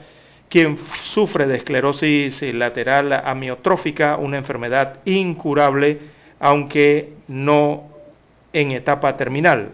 quien 0.50 0.80
sufre 1.04 1.46
de 1.46 1.58
esclerosis 1.58 2.42
lateral 2.54 3.14
amiotrófica, 3.14 4.18
una 4.18 4.38
enfermedad 4.38 5.00
incurable, 5.06 6.00
aunque 6.40 7.14
no 7.28 7.84
en 8.52 8.72
etapa 8.72 9.16
terminal. 9.16 9.70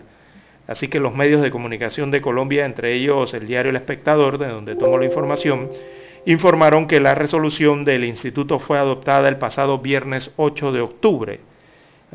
Así 0.68 0.88
que 0.88 1.00
los 1.00 1.14
medios 1.14 1.42
de 1.42 1.52
comunicación 1.52 2.12
de 2.12 2.22
Colombia, 2.22 2.66
entre 2.66 2.94
ellos 2.94 3.34
el 3.34 3.46
diario 3.46 3.70
El 3.70 3.76
Espectador, 3.78 4.38
de 4.38 4.48
donde 4.48 4.76
tomo 4.76 4.98
la 4.98 5.06
información, 5.06 5.70
informaron 6.26 6.88
que 6.88 7.00
la 7.00 7.14
resolución 7.14 7.86
del 7.86 8.04
instituto 8.04 8.60
fue 8.60 8.78
adoptada 8.78 9.30
el 9.30 9.38
pasado 9.38 9.80
viernes 9.80 10.32
8 10.38 10.72
de 10.72 10.82
octubre. 10.82 11.40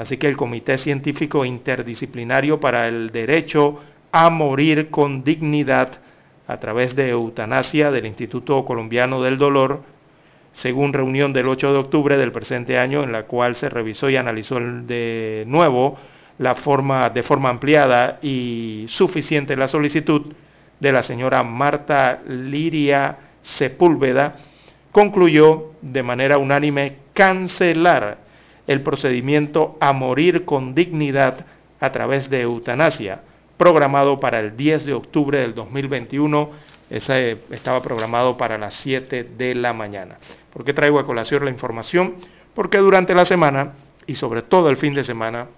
Así 0.01 0.17
que 0.17 0.29
el 0.29 0.37
Comité 0.39 0.79
Científico 0.79 1.45
Interdisciplinario 1.45 2.59
para 2.59 2.89
el 2.89 3.11
Derecho 3.11 3.81
a 4.11 4.31
Morir 4.31 4.89
con 4.89 5.23
Dignidad 5.23 6.01
a 6.47 6.57
través 6.57 6.97
de 6.97 7.11
eutanasia 7.11 7.91
del 7.91 8.07
Instituto 8.07 8.65
Colombiano 8.65 9.21
del 9.21 9.37
Dolor, 9.37 9.83
según 10.55 10.95
reunión 10.95 11.35
del 11.35 11.49
8 11.49 11.75
de 11.75 11.79
octubre 11.79 12.17
del 12.17 12.33
presente 12.33 12.79
año, 12.79 13.03
en 13.03 13.13
la 13.13 13.25
cual 13.25 13.57
se 13.57 13.69
revisó 13.69 14.09
y 14.09 14.17
analizó 14.17 14.59
de 14.59 15.45
nuevo 15.47 15.99
la 16.39 16.55
forma, 16.55 17.11
de 17.11 17.23
forma 17.23 17.51
ampliada 17.51 18.21
y 18.23 18.87
suficiente 18.89 19.55
la 19.55 19.69
solicitud 19.69 20.33
de 20.81 20.93
la 20.93 21.03
señora 21.03 21.43
Marta 21.43 22.23
Liria 22.27 23.19
Sepúlveda, 23.43 24.33
concluyó 24.93 25.73
de 25.83 26.03
manera 26.03 26.39
unánime 26.39 26.97
cancelar 27.13 28.30
el 28.71 28.83
procedimiento 28.83 29.77
a 29.81 29.93
morir 29.93 30.45
con 30.45 30.77
dignidad 30.77 31.45
a 31.81 31.91
través 31.91 32.31
de 32.31 32.43
eutanasia, 32.43 33.21
programado 33.57 34.21
para 34.21 34.39
el 34.39 34.57
10 34.57 34.87
de 34.87 34.93
octubre 34.95 35.41
del 35.41 35.57
2021. 35.57 36.51
Ese 36.89 37.39
estaba 37.51 37.83
programado 37.83 38.37
para 38.37 38.59
las 38.59 38.75
7 38.75 39.25
de 39.37 39.57
la 39.57 39.73
mañana. 39.73 40.19
¿Por 40.53 40.65
qué 40.65 40.73
traigo 40.73 41.01
a 41.01 41.05
colación 41.05 41.45
la 41.45 41.51
información? 41.51 42.15
Porque 42.55 42.79
durante 42.79 43.13
la 43.13 43.25
semana 43.25 43.73
y 44.07 44.15
sobre 44.15 44.43
todo 44.43 44.71
el 44.71 44.77
fin 44.77 44.95
de 44.95 45.03
semana, 45.03 45.49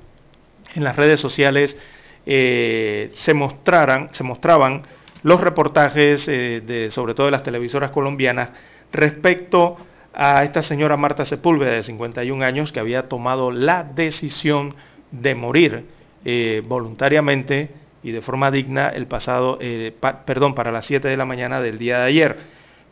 en 0.75 0.83
las 0.83 0.97
redes 0.97 1.21
sociales 1.21 1.77
eh, 2.25 3.11
se, 3.13 3.35
mostraran, 3.35 4.09
se 4.13 4.25
mostraban 4.25 4.85
los 5.23 5.39
reportajes, 5.39 6.29
eh, 6.29 6.63
de, 6.65 6.89
sobre 6.89 7.13
todo 7.13 7.27
de 7.27 7.33
las 7.33 7.43
televisoras 7.43 7.91
colombianas, 7.91 8.49
respecto 8.91 9.77
esta 10.15 10.63
señora 10.63 10.97
Marta 10.97 11.25
Sepúlveda, 11.25 11.73
de 11.73 11.83
51 11.83 12.45
años, 12.45 12.73
que 12.73 12.81
había 12.81 13.09
tomado 13.09 13.51
la 13.51 13.85
decisión 13.85 14.75
de 15.11 15.35
morir 15.35 15.85
eh, 16.25 16.63
voluntariamente 16.67 17.71
y 18.03 18.11
de 18.11 18.21
forma 18.21 18.51
digna 18.51 18.89
el 18.89 19.07
pasado, 19.07 19.59
eh, 19.61 19.95
perdón, 20.25 20.55
para 20.55 20.73
las 20.73 20.87
7 20.87 21.09
de 21.09 21.17
la 21.17 21.25
mañana 21.25 21.61
del 21.61 21.79
día 21.79 21.99
de 21.99 22.05
ayer. 22.05 22.37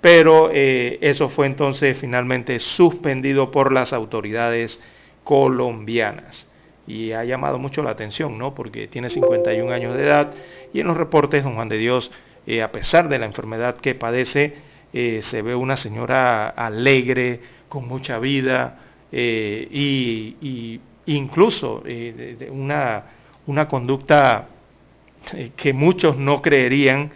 Pero 0.00 0.50
eso 0.50 1.28
fue 1.28 1.44
entonces 1.44 1.98
finalmente 1.98 2.58
suspendido 2.58 3.50
por 3.50 3.70
las 3.70 3.92
autoridades 3.92 4.80
colombianas 5.24 6.50
y 6.90 7.12
ha 7.12 7.24
llamado 7.24 7.58
mucho 7.58 7.82
la 7.82 7.90
atención, 7.90 8.36
¿no? 8.36 8.54
Porque 8.54 8.88
tiene 8.88 9.10
51 9.10 9.72
años 9.72 9.96
de 9.96 10.02
edad 10.02 10.32
y 10.72 10.80
en 10.80 10.88
los 10.88 10.96
reportes, 10.96 11.44
don 11.44 11.54
Juan 11.54 11.68
de 11.68 11.78
Dios, 11.78 12.10
eh, 12.46 12.62
a 12.62 12.72
pesar 12.72 13.08
de 13.08 13.18
la 13.18 13.26
enfermedad 13.26 13.76
que 13.76 13.94
padece, 13.94 14.56
eh, 14.92 15.20
se 15.22 15.42
ve 15.42 15.54
una 15.54 15.76
señora 15.76 16.48
alegre, 16.48 17.40
con 17.68 17.86
mucha 17.86 18.18
vida 18.18 18.78
eh, 19.12 19.68
y, 19.70 20.80
incluso 21.06 21.82
una, 22.50 23.04
una 23.46 23.68
conducta 23.68 24.48
que 25.56 25.72
muchos 25.72 26.16
no 26.16 26.40
creerían 26.42 27.10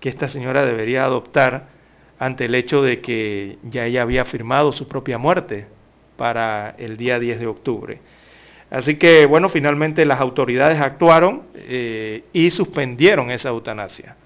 que 0.00 0.08
esta 0.08 0.28
señora 0.28 0.64
debería 0.64 1.04
adoptar 1.04 1.68
ante 2.18 2.46
el 2.46 2.54
hecho 2.54 2.82
de 2.82 3.00
que 3.00 3.58
ya 3.62 3.86
ella 3.86 4.02
había 4.02 4.24
firmado 4.24 4.72
su 4.72 4.88
propia 4.88 5.18
muerte 5.18 5.66
para 6.16 6.74
el 6.78 6.96
día 6.96 7.18
10 7.18 7.40
de 7.40 7.46
octubre. 7.46 8.00
Así 8.70 8.96
que, 8.96 9.24
bueno, 9.24 9.48
finalmente 9.48 10.04
las 10.04 10.20
autoridades 10.20 10.80
actuaron 10.80 11.44
eh, 11.54 12.24
y 12.32 12.50
suspendieron 12.50 13.30
esa 13.30 13.48
eutanasia. 13.48 14.16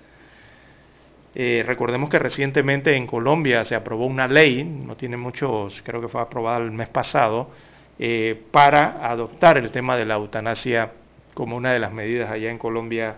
Eh, 1.35 1.63
recordemos 1.67 2.11
que 2.11 2.19
recientemente 2.19 2.95
en 2.95 3.07
Colombia 3.07 3.65
se 3.65 3.75
aprobó 3.75 4.07
una 4.07 4.29
ley, 4.29 4.65
no 4.65 4.97
tiene 4.97 5.17
muchos, 5.17 5.81
creo 5.83 6.01
que 6.01 6.09
fue 6.09 6.21
aprobada 6.21 6.59
el 6.59 6.71
mes 6.71 6.89
pasado, 6.89 7.51
eh, 7.99 8.41
para 8.51 9.09
adoptar 9.09 9.57
el 9.57 9.71
tema 9.71 9.97
de 9.97 10.05
la 10.05 10.15
eutanasia 10.15 10.93
como 11.35 11.57
una 11.57 11.73
de 11.73 11.79
las 11.79 11.93
medidas 11.93 12.31
allá 12.31 12.51
en 12.51 12.59
Colombia 12.59 13.17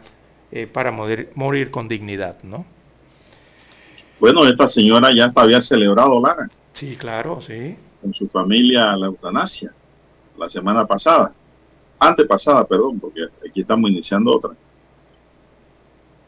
eh, 0.53 0.67
para 0.67 0.93
morir, 0.93 1.31
morir, 1.35 1.71
con 1.71 1.89
dignidad, 1.89 2.37
¿no? 2.45 2.65
Bueno, 4.21 4.47
esta 4.47 4.69
señora 4.69 5.13
ya 5.13 5.33
había 5.35 5.61
celebrado, 5.61 6.21
Lara. 6.21 6.49
Sí, 6.73 6.97
claro, 6.97 7.41
sí. 7.41 7.77
Con 8.01 8.15
su 8.15 8.29
familia 8.29 8.97
la 8.97 9.07
eutanasia 9.07 9.73
la 10.39 10.49
semana 10.49 10.87
pasada, 10.87 11.33
antepasada, 11.99 12.65
perdón, 12.65 12.99
porque 13.01 13.23
aquí 13.49 13.61
estamos 13.61 13.91
iniciando 13.91 14.33
otra. 14.33 14.51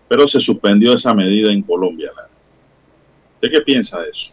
Pero 0.08 0.26
se 0.26 0.40
suspendió 0.40 0.94
esa 0.94 1.14
medida 1.14 1.52
en 1.52 1.62
Colombia. 1.62 2.10
¿Usted 3.34 3.50
qué 3.50 3.60
piensa 3.60 4.00
de 4.00 4.10
eso? 4.10 4.32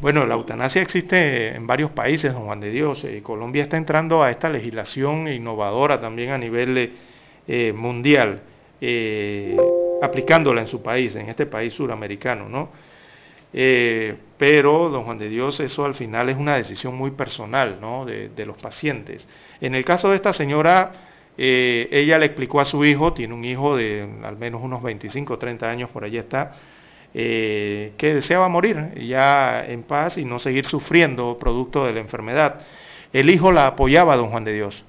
Bueno, 0.00 0.26
la 0.26 0.34
eutanasia 0.34 0.80
existe 0.80 1.54
en 1.54 1.66
varios 1.66 1.90
países, 1.90 2.32
don 2.32 2.46
Juan 2.46 2.58
de 2.60 2.70
Dios. 2.70 3.04
Eh, 3.04 3.20
Colombia 3.22 3.64
está 3.64 3.76
entrando 3.76 4.22
a 4.22 4.30
esta 4.30 4.48
legislación 4.48 5.28
innovadora 5.28 6.00
también 6.00 6.30
a 6.30 6.38
nivel 6.38 6.92
eh, 7.46 7.72
mundial, 7.74 8.40
eh, 8.80 9.70
aplicándola 10.00 10.62
en 10.62 10.66
su 10.66 10.82
país, 10.82 11.14
en 11.16 11.28
este 11.28 11.44
país 11.44 11.74
suramericano, 11.74 12.48
¿no? 12.48 12.70
pero, 14.38 14.88
don 14.90 15.02
Juan 15.04 15.18
de 15.18 15.28
Dios, 15.28 15.58
eso 15.58 15.84
al 15.84 15.94
final 15.96 16.28
es 16.28 16.36
una 16.36 16.56
decisión 16.56 16.94
muy 16.96 17.10
personal, 17.10 17.78
¿no? 17.80 18.04
De, 18.04 18.28
de 18.28 18.46
los 18.46 18.56
pacientes. 18.56 19.26
En 19.60 19.74
el 19.74 19.84
caso 19.84 20.10
de 20.10 20.16
esta 20.16 20.32
señora, 20.32 20.92
ella 21.42 22.18
le 22.18 22.26
explicó 22.26 22.60
a 22.60 22.64
su 22.64 22.84
hijo, 22.84 23.14
tiene 23.14 23.32
un 23.32 23.44
hijo 23.44 23.76
de 23.76 24.08
al 24.24 24.36
menos 24.36 24.62
unos 24.62 24.82
25 24.82 25.34
o 25.34 25.38
30 25.38 25.70
años, 25.70 25.90
por 25.90 26.04
allí 26.04 26.18
está, 26.18 26.52
eh, 27.12 27.94
que 27.96 28.14
deseaba 28.14 28.48
morir 28.48 28.94
ya 28.94 29.66
en 29.66 29.82
paz 29.82 30.16
y 30.16 30.24
no 30.24 30.38
seguir 30.38 30.66
sufriendo 30.66 31.38
producto 31.40 31.84
de 31.84 31.92
la 31.92 32.00
enfermedad. 32.00 32.60
El 33.12 33.30
hijo 33.30 33.50
la 33.50 33.66
apoyaba, 33.66 34.16
don 34.16 34.30
Juan 34.30 34.44
de 34.44 34.52
Dios. 34.52 34.84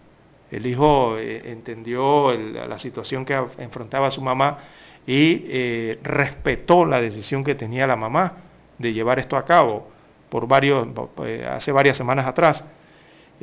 El 0.51 0.67
hijo 0.67 1.17
eh, 1.17 1.41
entendió 1.45 2.31
la 2.37 2.77
situación 2.77 3.25
que 3.25 3.33
enfrentaba 3.57 4.11
su 4.11 4.21
mamá 4.21 4.59
y 5.07 5.45
eh, 5.47 5.99
respetó 6.03 6.85
la 6.85 7.01
decisión 7.01 7.43
que 7.43 7.55
tenía 7.55 7.87
la 7.87 7.95
mamá 7.95 8.33
de 8.77 8.93
llevar 8.93 9.17
esto 9.17 9.35
a 9.35 9.45
cabo 9.45 9.89
por 10.29 10.47
varios, 10.47 10.87
hace 11.49 11.71
varias 11.71 11.97
semanas 11.97 12.27
atrás 12.27 12.63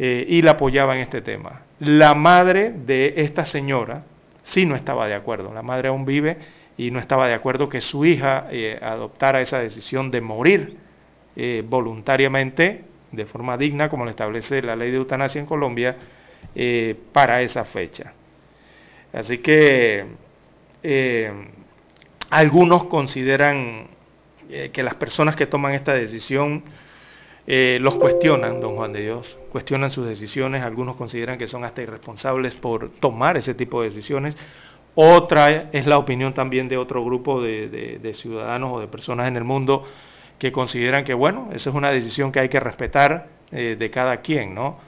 y 0.01 0.43
la 0.43 0.53
apoyaba 0.53 0.95
en 0.95 1.03
este 1.03 1.23
tema. 1.23 1.63
La 1.81 2.15
madre 2.15 2.71
de 2.71 3.15
esta 3.17 3.45
señora 3.45 4.05
sí 4.49 4.65
no 4.67 4.75
estaba 4.75 5.07
de 5.07 5.15
acuerdo. 5.15 5.53
La 5.53 5.63
madre 5.63 5.89
aún 5.89 6.05
vive 6.05 6.39
y 6.77 6.91
no 6.91 7.01
estaba 7.01 7.29
de 7.29 7.35
acuerdo 7.35 7.69
que 7.69 7.81
su 7.81 8.05
hija 8.05 8.47
eh, 8.51 8.79
adoptara 8.81 9.41
esa 9.41 9.59
decisión 9.59 10.11
de 10.11 10.21
morir 10.21 10.77
eh, 11.37 11.63
voluntariamente, 11.67 12.85
de 13.11 13.27
forma 13.27 13.57
digna, 13.57 13.89
como 13.89 14.05
lo 14.05 14.11
establece 14.11 14.63
la 14.63 14.77
ley 14.77 14.91
de 14.91 14.97
eutanasia 14.97 15.41
en 15.41 15.47
Colombia, 15.47 15.97
eh, 16.55 16.97
para 17.13 17.43
esa 17.43 17.65
fecha. 17.65 18.13
Así 19.13 19.39
que 19.39 20.05
algunos 22.31 22.85
consideran 22.85 23.89
que 24.73 24.83
las 24.83 24.95
personas 24.95 25.35
que 25.35 25.47
toman 25.47 25.75
esta 25.75 25.95
decisión 25.95 26.63
los 27.51 27.97
cuestionan, 27.97 28.61
don 28.61 28.77
Juan 28.77 28.93
de 28.93 29.01
Dios, 29.01 29.39
cuestionan 29.51 29.91
sus 29.91 30.07
decisiones, 30.07 30.63
algunos 30.63 30.97
consideran 30.97 31.39
que 31.39 31.47
son 31.47 31.65
hasta 31.65 31.81
irresponsables 31.81 32.55
por 32.55 32.91
tomar 33.01 33.39
ese 33.39 33.55
tipo 33.55 33.81
de 33.81 33.89
decisiones, 33.89 34.37
otra 35.01 35.71
es 35.71 35.87
la 35.87 35.97
opinión 35.97 36.35
también 36.35 36.69
de 36.69 36.77
otro 36.77 37.05
grupo 37.05 37.41
de, 37.41 38.13
ciudadanos 38.15 38.73
o 38.73 38.81
de 38.81 38.89
personas 38.89 39.29
en 39.29 39.37
el 39.37 39.45
mundo 39.45 39.85
que 40.41 40.51
consideran 40.51 41.05
que, 41.05 41.15
bueno, 41.15 41.51
esa 41.53 41.71
es 41.71 41.77
una 41.77 41.93
decisión 41.93 42.33
que 42.33 42.41
hay 42.41 42.49
que 42.49 42.59
respetar 42.59 43.29
eh, 43.53 43.77
de 43.79 43.91
cada 43.93 44.17
quien, 44.23 44.57
¿no? 44.57 44.81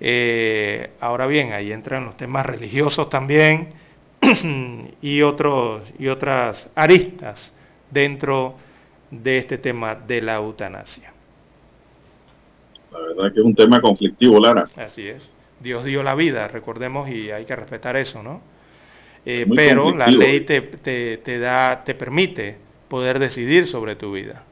Eh, 0.00 0.92
ahora 1.00 1.26
bien, 1.26 1.52
ahí 1.52 1.70
entran 1.70 2.06
los 2.06 2.16
temas 2.16 2.46
religiosos 2.46 3.10
también 3.10 3.74
y, 5.02 5.20
otros, 5.20 5.82
y 5.98 6.08
otras 6.08 6.70
aristas 6.74 7.54
dentro 7.90 8.56
de 9.10 9.36
este 9.36 9.58
tema 9.58 9.94
de 9.94 10.22
la 10.22 10.36
eutanasia. 10.36 11.11
La 12.92 12.98
verdad 13.00 13.32
que 13.32 13.40
es 13.40 13.44
un 13.44 13.54
tema 13.54 13.80
conflictivo, 13.80 14.38
Lara. 14.38 14.68
Así 14.76 15.08
es. 15.08 15.32
Dios 15.60 15.84
dio 15.84 16.02
la 16.02 16.14
vida, 16.14 16.48
recordemos, 16.48 17.08
y 17.08 17.30
hay 17.30 17.44
que 17.44 17.56
respetar 17.56 17.96
eso, 17.96 18.22
¿no? 18.22 18.42
Eh, 19.24 19.46
pero 19.54 19.94
la 19.96 20.08
ley 20.08 20.40
te, 20.40 20.60
te, 20.60 21.38
da, 21.38 21.84
te 21.84 21.94
permite 21.94 22.56
poder 22.88 23.20
decidir 23.20 23.66
sobre 23.66 23.94
tu 23.94 24.12
vida. 24.12 24.42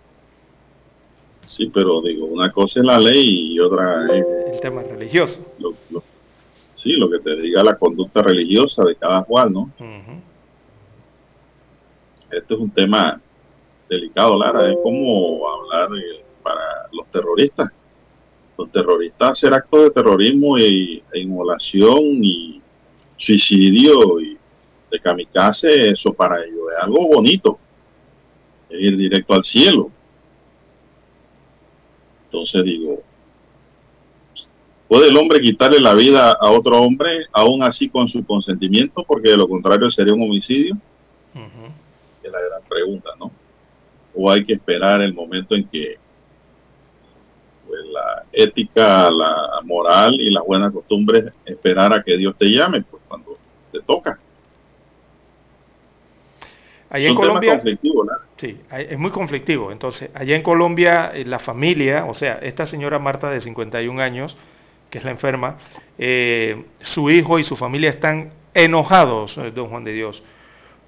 Sí, 1.44 1.70
pero 1.74 2.00
digo, 2.00 2.26
una 2.26 2.52
cosa 2.52 2.80
es 2.80 2.86
la 2.86 2.98
ley 2.98 3.54
y 3.54 3.58
otra 3.58 4.06
es... 4.14 4.24
El 4.54 4.60
tema 4.60 4.82
religioso. 4.82 5.44
sí, 6.76 6.92
lo 6.92 7.10
que 7.10 7.18
te 7.18 7.34
diga 7.40 7.64
la 7.64 7.76
conducta 7.76 8.22
religiosa 8.22 8.84
de 8.84 8.94
cada 8.94 9.24
cual, 9.24 9.52
¿no? 9.52 9.72
Este 12.30 12.54
es 12.54 12.60
un 12.60 12.70
tema 12.70 13.20
delicado, 13.88 14.38
Lara. 14.38 14.70
Es 14.70 14.78
como 14.80 15.40
hablar 15.50 15.88
para 16.44 16.62
los 16.92 17.06
terroristas. 17.08 17.72
Los 18.60 18.70
terroristas 18.72 19.30
hacer 19.32 19.54
actos 19.54 19.84
de 19.84 19.90
terrorismo 19.90 20.58
y, 20.58 21.02
e 21.14 21.20
inmolación 21.20 22.22
y 22.22 22.60
suicidio 23.16 24.20
y 24.20 24.36
de 24.90 25.00
kamikaze, 25.00 25.88
eso 25.88 26.12
para 26.12 26.44
ellos 26.44 26.58
es 26.76 26.84
algo 26.84 27.08
bonito, 27.08 27.58
es 28.68 28.82
ir 28.82 28.98
directo 28.98 29.32
al 29.32 29.44
cielo. 29.44 29.90
Entonces 32.26 32.62
digo, 32.64 33.02
¿puede 34.88 35.08
el 35.08 35.16
hombre 35.16 35.40
quitarle 35.40 35.80
la 35.80 35.94
vida 35.94 36.32
a 36.32 36.50
otro 36.50 36.82
hombre, 36.82 37.28
aún 37.32 37.62
así 37.62 37.88
con 37.88 38.10
su 38.10 38.26
consentimiento? 38.26 39.04
Porque 39.04 39.30
de 39.30 39.38
lo 39.38 39.48
contrario 39.48 39.90
sería 39.90 40.12
un 40.12 40.20
homicidio. 40.20 40.76
Es 42.22 42.30
la 42.30 42.38
gran 42.38 42.62
pregunta, 42.68 43.08
¿no? 43.18 43.32
O 44.14 44.30
hay 44.30 44.44
que 44.44 44.52
esperar 44.52 45.00
el 45.00 45.14
momento 45.14 45.54
en 45.54 45.66
que 45.66 45.96
pues, 47.70 47.86
la 47.86 48.24
ética, 48.32 49.08
la 49.10 49.60
moral 49.62 50.14
y 50.14 50.30
las 50.30 50.44
buenas 50.44 50.72
costumbres 50.72 51.32
esperar 51.44 51.92
a 51.92 52.02
que 52.02 52.16
Dios 52.16 52.34
te 52.36 52.46
llame, 52.46 52.82
pues 52.82 53.00
cuando 53.06 53.38
te 53.70 53.80
toca. 53.80 54.18
Allá 56.88 57.08
en 57.08 57.14
Colombia, 57.14 57.62
sí, 58.36 58.58
es 58.72 58.98
muy 58.98 59.12
conflictivo. 59.12 59.70
Entonces, 59.70 60.10
allá 60.14 60.34
en 60.34 60.42
Colombia, 60.42 61.12
eh, 61.14 61.24
la 61.24 61.38
familia, 61.38 62.06
o 62.06 62.14
sea, 62.14 62.40
esta 62.42 62.66
señora 62.66 62.98
Marta 62.98 63.30
de 63.30 63.40
51 63.40 64.02
años, 64.02 64.36
que 64.90 64.98
es 64.98 65.04
la 65.04 65.12
enferma, 65.12 65.58
eh, 65.96 66.64
su 66.82 67.08
hijo 67.08 67.38
y 67.38 67.44
su 67.44 67.56
familia 67.56 67.90
están 67.90 68.32
enojados, 68.52 69.38
eh, 69.38 69.52
don 69.52 69.68
Juan 69.68 69.84
de 69.84 69.92
Dios, 69.92 70.24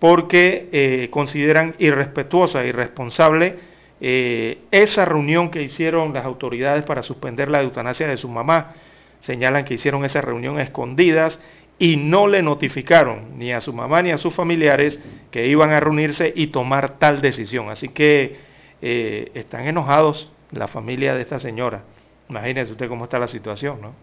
porque 0.01 1.09
consideran 1.13 1.77
irrespetuosa, 1.79 2.65
irresponsable 2.65 3.61
esa 4.03 5.05
reunión 5.05 5.51
que 5.51 5.63
hicieron 5.63 6.13
las 6.13 6.25
autoridades 6.25 6.85
para 6.85 7.05
suspender 7.05 7.49
la 7.49 7.63
eutanasia 7.63 8.09
de 8.09 8.17
su 8.17 8.29
mamá. 8.29 8.75
Señalan 9.21 9.65
que 9.65 9.75
hicieron 9.75 10.05
esa 10.05 10.21
reunión 10.21 10.59
escondidas 10.59 11.39
y 11.79 11.97
no 11.97 12.27
le 12.27 12.43
notificaron 12.43 13.39
ni 13.39 13.53
a 13.53 13.61
su 13.61 13.73
mamá 13.73 14.03
ni 14.03 14.11
a 14.11 14.19
sus 14.19 14.35
familiares 14.35 15.01
que 15.31 15.47
iban 15.47 15.71
a 15.71 15.81
reunirse 15.81 16.33
y 16.35 16.49
tomar 16.49 16.99
tal 16.99 17.21
decisión. 17.21 17.71
Así 17.71 17.89
que 17.89 18.37
eh, 18.81 19.31
están 19.35 19.67
enojados 19.67 20.31
la 20.51 20.69
familia 20.69 21.15
de 21.15 21.23
esta 21.23 21.39
señora. 21.39 21.85
Imagínese 22.29 22.73
usted 22.73 22.89
cómo 22.89 23.05
está 23.05 23.19
la 23.19 23.29
situación, 23.29 23.81
¿no? 23.81 23.95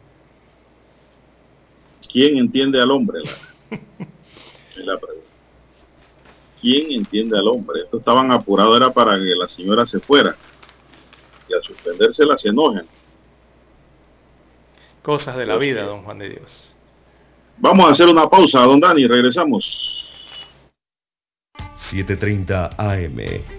¿Quién 2.11 2.37
entiende 2.37 2.81
al 2.81 2.91
hombre? 2.91 3.19
es 4.71 4.77
la 4.77 4.97
pregunta. 4.97 5.28
¿Quién 6.59 6.91
entiende 6.91 7.37
al 7.37 7.47
hombre? 7.47 7.81
Esto 7.83 7.99
estaban 7.99 8.31
apurados, 8.31 8.75
era 8.75 8.91
para 8.91 9.17
que 9.17 9.35
la 9.35 9.47
señora 9.47 9.85
se 9.85 9.99
fuera. 9.99 10.35
Y 11.47 11.53
al 11.53 11.63
suspenderse 11.63 12.25
la 12.25 12.37
se 12.37 12.49
enojan. 12.49 12.85
Cosas 15.01 15.37
de 15.37 15.45
la 15.45 15.57
vida, 15.57 15.83
don 15.83 16.03
Juan 16.03 16.19
de 16.19 16.29
Dios. 16.29 16.75
Vamos 17.57 17.87
a 17.87 17.89
hacer 17.89 18.07
una 18.07 18.29
pausa, 18.29 18.61
don 18.61 18.79
Dani, 18.79 19.07
regresamos. 19.07 20.11
7.30 21.91 22.75
AM. 22.77 23.58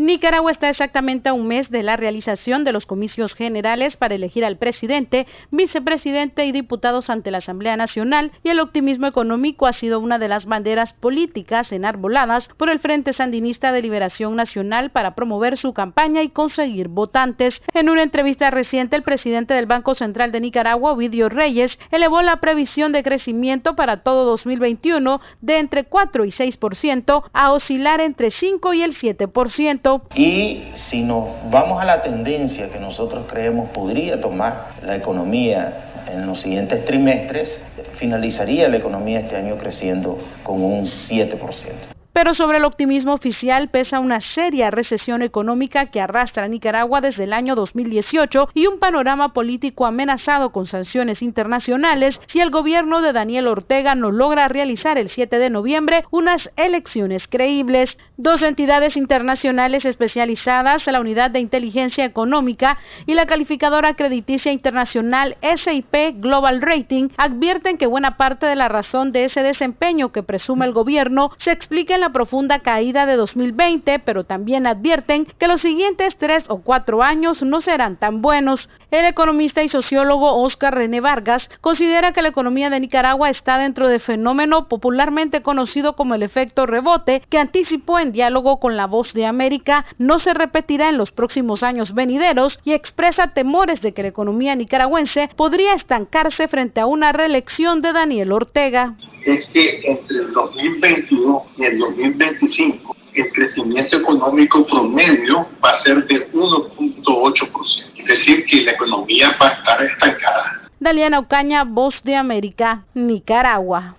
Nicaragua 0.00 0.50
está 0.50 0.70
exactamente 0.70 1.28
a 1.28 1.34
un 1.34 1.46
mes 1.46 1.68
de 1.68 1.82
la 1.82 1.98
realización 1.98 2.64
de 2.64 2.72
los 2.72 2.86
comicios 2.86 3.34
generales 3.34 3.98
para 3.98 4.14
elegir 4.14 4.46
al 4.46 4.56
presidente, 4.56 5.26
vicepresidente 5.50 6.46
y 6.46 6.52
diputados 6.52 7.10
ante 7.10 7.30
la 7.30 7.36
Asamblea 7.36 7.76
Nacional 7.76 8.32
y 8.42 8.48
el 8.48 8.60
optimismo 8.60 9.06
económico 9.06 9.66
ha 9.66 9.74
sido 9.74 10.00
una 10.00 10.18
de 10.18 10.28
las 10.28 10.46
banderas 10.46 10.94
políticas 10.94 11.70
enarboladas 11.70 12.48
por 12.56 12.70
el 12.70 12.78
Frente 12.78 13.12
Sandinista 13.12 13.72
de 13.72 13.82
Liberación 13.82 14.36
Nacional 14.36 14.88
para 14.88 15.14
promover 15.14 15.58
su 15.58 15.74
campaña 15.74 16.22
y 16.22 16.30
conseguir 16.30 16.88
votantes. 16.88 17.60
En 17.74 17.90
una 17.90 18.02
entrevista 18.02 18.50
reciente, 18.50 18.96
el 18.96 19.02
presidente 19.02 19.52
del 19.52 19.66
Banco 19.66 19.94
Central 19.94 20.32
de 20.32 20.40
Nicaragua, 20.40 20.92
Ovidio 20.92 21.28
Reyes, 21.28 21.78
elevó 21.90 22.22
la 22.22 22.40
previsión 22.40 22.92
de 22.92 23.02
crecimiento 23.02 23.76
para 23.76 23.98
todo 23.98 24.24
2021 24.24 25.20
de 25.42 25.58
entre 25.58 25.84
4 25.84 26.24
y 26.24 26.30
6% 26.30 27.22
a 27.34 27.52
oscilar 27.52 28.00
entre 28.00 28.30
5 28.30 28.72
y 28.72 28.82
el 28.82 28.96
7%. 28.96 29.89
Y 30.14 30.64
si 30.74 31.02
nos 31.02 31.28
vamos 31.50 31.80
a 31.80 31.84
la 31.84 32.02
tendencia 32.02 32.68
que 32.70 32.78
nosotros 32.78 33.24
creemos 33.28 33.70
podría 33.70 34.20
tomar 34.20 34.70
la 34.82 34.96
economía 34.96 35.84
en 36.12 36.26
los 36.26 36.40
siguientes 36.40 36.84
trimestres, 36.84 37.60
finalizaría 37.94 38.68
la 38.68 38.76
economía 38.76 39.20
este 39.20 39.36
año 39.36 39.56
creciendo 39.56 40.18
con 40.42 40.62
un 40.62 40.82
7%. 40.82 41.99
Pero 42.12 42.34
sobre 42.34 42.58
el 42.58 42.64
optimismo 42.64 43.12
oficial 43.12 43.68
pesa 43.68 44.00
una 44.00 44.20
seria 44.20 44.70
recesión 44.70 45.22
económica 45.22 45.86
que 45.86 46.00
arrastra 46.00 46.44
a 46.44 46.48
Nicaragua 46.48 47.00
desde 47.00 47.24
el 47.24 47.32
año 47.32 47.54
2018 47.54 48.48
y 48.52 48.66
un 48.66 48.78
panorama 48.78 49.32
político 49.32 49.86
amenazado 49.86 50.50
con 50.50 50.66
sanciones 50.66 51.22
internacionales 51.22 52.20
si 52.26 52.40
el 52.40 52.50
gobierno 52.50 53.00
de 53.00 53.12
Daniel 53.12 53.46
Ortega 53.46 53.94
no 53.94 54.10
logra 54.10 54.48
realizar 54.48 54.98
el 54.98 55.08
7 55.08 55.38
de 55.38 55.50
noviembre 55.50 56.04
unas 56.10 56.50
elecciones 56.56 57.28
creíbles. 57.28 57.96
Dos 58.16 58.42
entidades 58.42 58.96
internacionales 58.96 59.84
especializadas, 59.84 60.86
la 60.86 61.00
Unidad 61.00 61.30
de 61.30 61.40
Inteligencia 61.40 62.04
Económica 62.04 62.76
y 63.06 63.14
la 63.14 63.24
calificadora 63.24 63.94
crediticia 63.94 64.52
internacional 64.52 65.36
SIP 65.40 66.20
Global 66.20 66.60
Rating, 66.60 67.08
advierten 67.16 67.78
que 67.78 67.86
buena 67.86 68.16
parte 68.16 68.46
de 68.46 68.56
la 68.56 68.68
razón 68.68 69.12
de 69.12 69.24
ese 69.24 69.42
desempeño 69.42 70.12
que 70.12 70.22
presume 70.22 70.66
el 70.66 70.72
gobierno 70.72 71.30
se 71.38 71.52
explica 71.52 71.94
en 71.94 71.99
la 72.00 72.10
profunda 72.10 72.58
caída 72.58 73.06
de 73.06 73.16
2020, 73.16 73.98
pero 74.00 74.24
también 74.24 74.66
advierten 74.66 75.26
que 75.38 75.48
los 75.48 75.60
siguientes 75.60 76.16
tres 76.16 76.44
o 76.48 76.58
cuatro 76.58 77.02
años 77.02 77.42
no 77.42 77.60
serán 77.60 77.96
tan 77.96 78.22
buenos. 78.22 78.68
El 78.90 79.04
economista 79.04 79.62
y 79.62 79.68
sociólogo 79.68 80.42
Oscar 80.42 80.74
René 80.74 81.00
Vargas 81.00 81.48
considera 81.60 82.12
que 82.12 82.22
la 82.22 82.28
economía 82.28 82.70
de 82.70 82.80
Nicaragua 82.80 83.30
está 83.30 83.58
dentro 83.58 83.88
de 83.88 84.00
fenómeno 84.00 84.68
popularmente 84.68 85.42
conocido 85.42 85.94
como 85.94 86.14
el 86.14 86.22
efecto 86.22 86.66
rebote, 86.66 87.22
que 87.28 87.38
anticipó 87.38 87.98
en 87.98 88.12
diálogo 88.12 88.58
con 88.58 88.76
la 88.76 88.86
voz 88.86 89.12
de 89.12 89.26
América 89.26 89.84
no 89.98 90.18
se 90.18 90.34
repetirá 90.34 90.88
en 90.88 90.98
los 90.98 91.12
próximos 91.12 91.62
años 91.62 91.94
venideros 91.94 92.58
y 92.64 92.72
expresa 92.72 93.28
temores 93.28 93.80
de 93.80 93.92
que 93.92 94.02
la 94.02 94.08
economía 94.08 94.54
nicaragüense 94.54 95.30
podría 95.36 95.74
estancarse 95.74 96.48
frente 96.48 96.80
a 96.80 96.86
una 96.86 97.12
reelección 97.12 97.82
de 97.82 97.92
Daniel 97.92 98.32
Ortega. 98.32 98.96
Es 99.24 99.46
que 99.48 99.80
entre 99.84 100.16
el 100.18 100.32
2021 100.32 101.46
y 101.56 101.64
el 101.64 101.78
2025 101.78 102.96
el 103.14 103.32
crecimiento 103.32 103.96
económico 103.96 104.64
promedio 104.66 105.46
va 105.64 105.70
a 105.70 105.74
ser 105.74 106.06
de 106.06 106.30
1.8%. 106.32 107.50
Es 107.96 108.06
decir, 108.06 108.44
que 108.46 108.62
la 108.62 108.72
economía 108.72 109.36
va 109.40 109.48
a 109.48 109.52
estar 109.52 109.82
estancada. 109.82 110.70
Daliana 110.78 111.18
Ocaña, 111.18 111.64
Voz 111.64 112.02
de 112.02 112.16
América, 112.16 112.84
Nicaragua. 112.94 113.96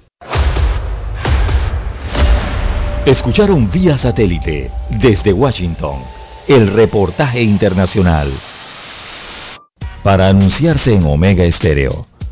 Escucharon 3.06 3.70
vía 3.70 3.98
satélite 3.98 4.72
desde 4.90 5.34
Washington 5.34 6.04
el 6.48 6.68
reportaje 6.68 7.42
internacional. 7.42 8.32
Para 10.04 10.30
anunciarse 10.30 10.94
en 10.94 11.06
Omega 11.06 11.44
Estéreo, 11.44 12.08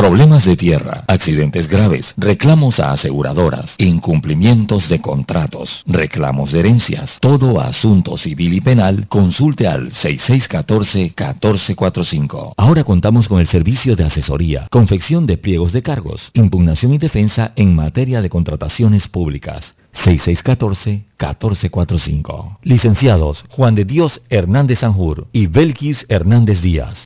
Problemas 0.00 0.46
de 0.46 0.56
tierra, 0.56 1.04
accidentes 1.08 1.68
graves, 1.68 2.14
reclamos 2.16 2.80
a 2.80 2.92
aseguradoras, 2.92 3.74
incumplimientos 3.76 4.88
de 4.88 5.02
contratos, 5.02 5.82
reclamos 5.84 6.52
de 6.52 6.60
herencias, 6.60 7.18
todo 7.20 7.60
asunto 7.60 8.16
civil 8.16 8.54
y 8.54 8.62
penal, 8.62 9.08
consulte 9.08 9.66
al 9.66 9.90
6614-1445. 9.90 12.54
Ahora 12.56 12.82
contamos 12.82 13.28
con 13.28 13.40
el 13.40 13.46
servicio 13.46 13.94
de 13.94 14.04
asesoría, 14.04 14.68
confección 14.70 15.26
de 15.26 15.36
pliegos 15.36 15.74
de 15.74 15.82
cargos, 15.82 16.30
impugnación 16.32 16.94
y 16.94 16.98
defensa 16.98 17.52
en 17.54 17.76
materia 17.76 18.22
de 18.22 18.30
contrataciones 18.30 19.06
públicas. 19.06 19.76
6614-1445. 19.92 22.56
Licenciados 22.62 23.44
Juan 23.50 23.74
de 23.74 23.84
Dios 23.84 24.22
Hernández 24.30 24.78
Sanjur 24.78 25.26
y 25.32 25.46
Belkis 25.46 26.06
Hernández 26.08 26.62
Díaz. 26.62 27.04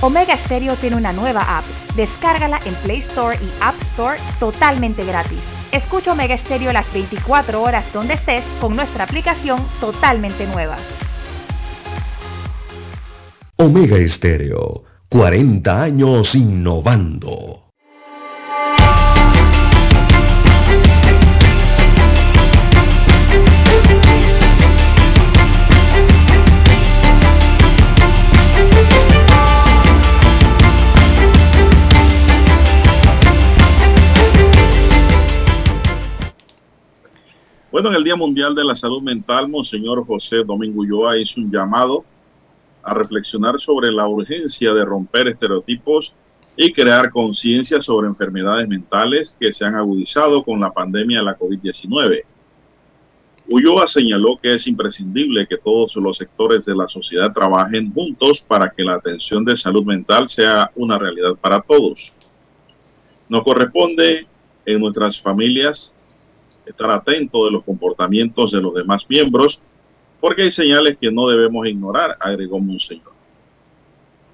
Omega 0.00 0.36
Stereo 0.44 0.76
tiene 0.76 0.94
una 0.94 1.12
nueva 1.12 1.58
app. 1.58 1.64
Descárgala 1.96 2.60
en 2.64 2.74
Play 2.76 3.00
Store 3.00 3.36
y 3.42 3.50
App 3.60 3.74
Store 3.92 4.20
totalmente 4.38 5.04
gratis. 5.04 5.40
Escucha 5.72 6.12
Omega 6.12 6.38
Stereo 6.38 6.72
las 6.72 6.90
24 6.92 7.60
horas 7.60 7.84
donde 7.92 8.14
estés 8.14 8.44
con 8.60 8.76
nuestra 8.76 9.04
aplicación 9.04 9.66
totalmente 9.80 10.46
nueva. 10.46 10.76
Omega 13.56 13.96
Estéreo, 13.96 14.84
40 15.08 15.82
años 15.82 16.32
innovando. 16.36 17.67
Bueno, 37.70 37.90
en 37.90 37.96
el 37.96 38.04
Día 38.04 38.16
Mundial 38.16 38.54
de 38.54 38.64
la 38.64 38.74
Salud 38.74 39.02
Mental, 39.02 39.46
Monseñor 39.46 40.06
José 40.06 40.42
Domingo 40.42 40.80
Ulloa 40.80 41.18
hizo 41.18 41.38
un 41.38 41.52
llamado 41.52 42.02
a 42.82 42.94
reflexionar 42.94 43.60
sobre 43.60 43.92
la 43.92 44.08
urgencia 44.08 44.72
de 44.72 44.86
romper 44.86 45.28
estereotipos 45.28 46.14
y 46.56 46.72
crear 46.72 47.10
conciencia 47.10 47.82
sobre 47.82 48.08
enfermedades 48.08 48.66
mentales 48.66 49.36
que 49.38 49.52
se 49.52 49.66
han 49.66 49.74
agudizado 49.74 50.42
con 50.42 50.60
la 50.60 50.72
pandemia 50.72 51.18
de 51.18 51.24
la 51.26 51.38
COVID-19. 51.38 52.22
Ulloa 53.50 53.86
señaló 53.86 54.38
que 54.42 54.54
es 54.54 54.66
imprescindible 54.66 55.46
que 55.46 55.58
todos 55.58 55.94
los 55.96 56.16
sectores 56.16 56.64
de 56.64 56.74
la 56.74 56.88
sociedad 56.88 57.34
trabajen 57.34 57.92
juntos 57.92 58.40
para 58.40 58.70
que 58.70 58.82
la 58.82 58.94
atención 58.94 59.44
de 59.44 59.58
salud 59.58 59.84
mental 59.84 60.30
sea 60.30 60.70
una 60.74 60.98
realidad 60.98 61.34
para 61.38 61.60
todos. 61.60 62.14
Nos 63.28 63.44
corresponde 63.44 64.26
en 64.64 64.80
nuestras 64.80 65.20
familias 65.20 65.94
estar 66.68 66.90
atento 66.90 67.44
de 67.46 67.52
los 67.52 67.64
comportamientos 67.64 68.52
de 68.52 68.60
los 68.60 68.74
demás 68.74 69.06
miembros, 69.08 69.60
porque 70.20 70.42
hay 70.42 70.50
señales 70.50 70.96
que 70.98 71.10
no 71.10 71.28
debemos 71.28 71.66
ignorar, 71.66 72.16
agregó 72.20 72.58
Monseñor. 72.58 73.12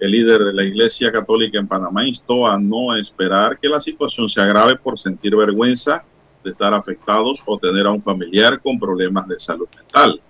El 0.01 0.11
líder 0.11 0.45
de 0.45 0.53
la 0.53 0.65
Iglesia 0.65 1.13
Católica 1.13 1.59
en 1.59 1.69
Panamá 1.69 2.07
instó 2.07 2.47
a 2.47 2.59
no 2.59 2.97
esperar 2.97 3.59
que 3.59 3.69
la 3.69 3.81
situación 3.81 4.29
se 4.29 4.41
agrave 4.41 4.77
por 4.77 4.99
sentir 4.99 5.37
vergüenza 5.37 6.05
de 6.43 6.51
estar 6.51 6.75
afectados 6.75 7.41
o 7.47 7.59
tener 7.59 7.87
a 7.87 7.93
un 7.93 8.03
familiar 8.03 8.61
con 8.61 8.79
problemas 8.79 9.27
de 9.29 9.39
salud 9.39 9.69
mental. 9.77 10.21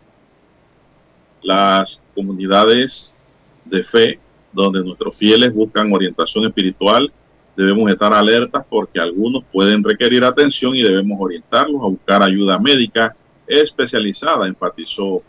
Las 1.42 2.00
comunidades 2.14 3.16
de 3.64 3.82
fe, 3.82 4.20
donde 4.52 4.84
nuestros 4.84 5.16
fieles 5.16 5.52
buscan 5.52 5.92
orientación 5.92 6.44
espiritual, 6.44 7.12
debemos 7.56 7.90
estar 7.90 8.12
alertas 8.12 8.64
porque 8.68 9.00
algunos 9.00 9.44
pueden 9.52 9.82
requerir 9.82 10.24
atención 10.24 10.74
y 10.74 10.82
debemos 10.82 11.18
orientarlos 11.20 11.80
a 11.82 11.86
buscar 11.86 12.22
ayuda 12.22 12.58
médica 12.58 13.14
especializada, 13.46 14.46
enfatizó 14.46 15.22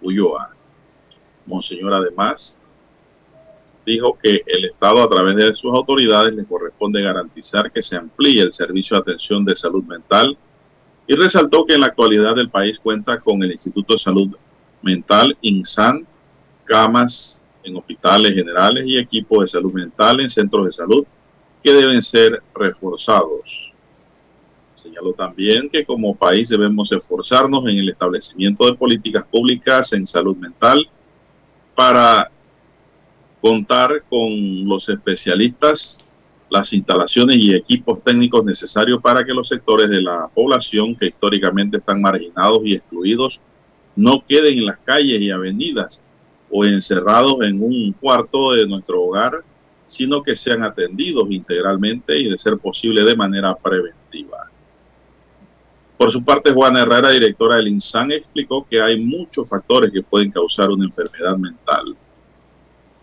Ulloa. 0.00 0.50
Monseñor 1.46 1.94
además 1.94 2.56
dijo 3.84 4.16
que 4.22 4.42
el 4.46 4.66
Estado 4.66 5.02
a 5.02 5.08
través 5.08 5.34
de 5.36 5.54
sus 5.54 5.72
autoridades 5.74 6.34
le 6.34 6.44
corresponde 6.44 7.02
garantizar 7.02 7.72
que 7.72 7.82
se 7.82 7.96
amplíe 7.96 8.42
el 8.42 8.52
servicio 8.52 8.96
de 8.96 9.00
atención 9.00 9.44
de 9.44 9.56
salud 9.56 9.82
mental 9.84 10.36
y 11.06 11.14
resaltó 11.14 11.66
que 11.66 11.74
en 11.74 11.80
la 11.80 11.88
actualidad 11.88 12.38
el 12.38 12.48
país 12.48 12.78
cuenta 12.78 13.18
con 13.18 13.42
el 13.42 13.52
Instituto 13.52 13.94
de 13.94 13.98
Salud 13.98 14.36
Mental, 14.82 15.36
INSAN, 15.40 16.06
camas 16.64 17.40
en 17.64 17.76
hospitales 17.76 18.34
generales 18.34 18.84
y 18.86 18.98
equipos 18.98 19.40
de 19.40 19.46
salud 19.48 19.72
mental 19.72 20.20
en 20.20 20.30
centros 20.30 20.66
de 20.66 20.72
salud 20.72 21.04
que 21.62 21.72
deben 21.72 22.02
ser 22.02 22.42
reforzados. 22.54 23.72
Señaló 24.74 25.12
también 25.12 25.68
que 25.70 25.84
como 25.84 26.16
país 26.16 26.48
debemos 26.48 26.90
esforzarnos 26.90 27.62
en 27.68 27.78
el 27.78 27.88
establecimiento 27.88 28.66
de 28.66 28.74
políticas 28.74 29.24
públicas 29.30 29.92
en 29.92 30.06
salud 30.06 30.36
mental 30.36 30.88
para 31.74 32.30
contar 33.40 34.02
con 34.08 34.66
los 34.66 34.88
especialistas, 34.88 35.98
las 36.50 36.72
instalaciones 36.72 37.38
y 37.38 37.54
equipos 37.54 38.02
técnicos 38.04 38.44
necesarios 38.44 39.00
para 39.00 39.24
que 39.24 39.32
los 39.32 39.48
sectores 39.48 39.88
de 39.88 40.02
la 40.02 40.28
población 40.34 40.94
que 40.96 41.06
históricamente 41.06 41.78
están 41.78 42.00
marginados 42.00 42.60
y 42.64 42.74
excluidos 42.74 43.40
no 43.96 44.24
queden 44.26 44.58
en 44.58 44.66
las 44.66 44.78
calles 44.78 45.20
y 45.20 45.30
avenidas 45.30 46.02
o 46.50 46.64
encerrados 46.64 47.38
en 47.42 47.62
un 47.62 47.92
cuarto 47.92 48.52
de 48.52 48.66
nuestro 48.66 49.02
hogar, 49.02 49.42
sino 49.92 50.22
que 50.22 50.34
sean 50.34 50.62
atendidos 50.62 51.30
integralmente 51.30 52.18
y 52.18 52.30
de 52.30 52.38
ser 52.38 52.56
posible 52.56 53.04
de 53.04 53.14
manera 53.14 53.54
preventiva. 53.54 54.50
Por 55.98 56.10
su 56.10 56.24
parte, 56.24 56.50
Juana 56.50 56.80
Herrera, 56.80 57.10
directora 57.10 57.56
del 57.56 57.68
INSAN, 57.68 58.10
explicó 58.10 58.66
que 58.68 58.80
hay 58.80 58.98
muchos 58.98 59.46
factores 59.48 59.92
que 59.92 60.02
pueden 60.02 60.30
causar 60.30 60.70
una 60.70 60.86
enfermedad 60.86 61.36
mental. 61.36 61.94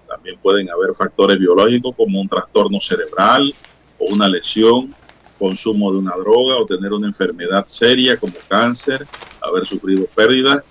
También 0.08 0.40
pueden 0.42 0.68
haber 0.72 0.96
factores 0.96 1.38
biológicos 1.38 1.96
como 1.96 2.20
un 2.20 2.28
trastorno 2.28 2.82
cerebral 2.82 3.54
o 4.00 4.06
una 4.12 4.28
lesión, 4.28 4.96
consumo 5.38 5.92
de 5.92 6.00
una 6.00 6.16
droga 6.16 6.58
o 6.58 6.66
tener 6.66 6.92
una 6.92 7.08
enfermedad 7.08 7.68
seria 7.68 8.18
como 8.18 8.34
cáncer, 8.48 9.06
haber 9.42 9.66
sufrido 9.66 10.08
pérdidas, 10.08 10.64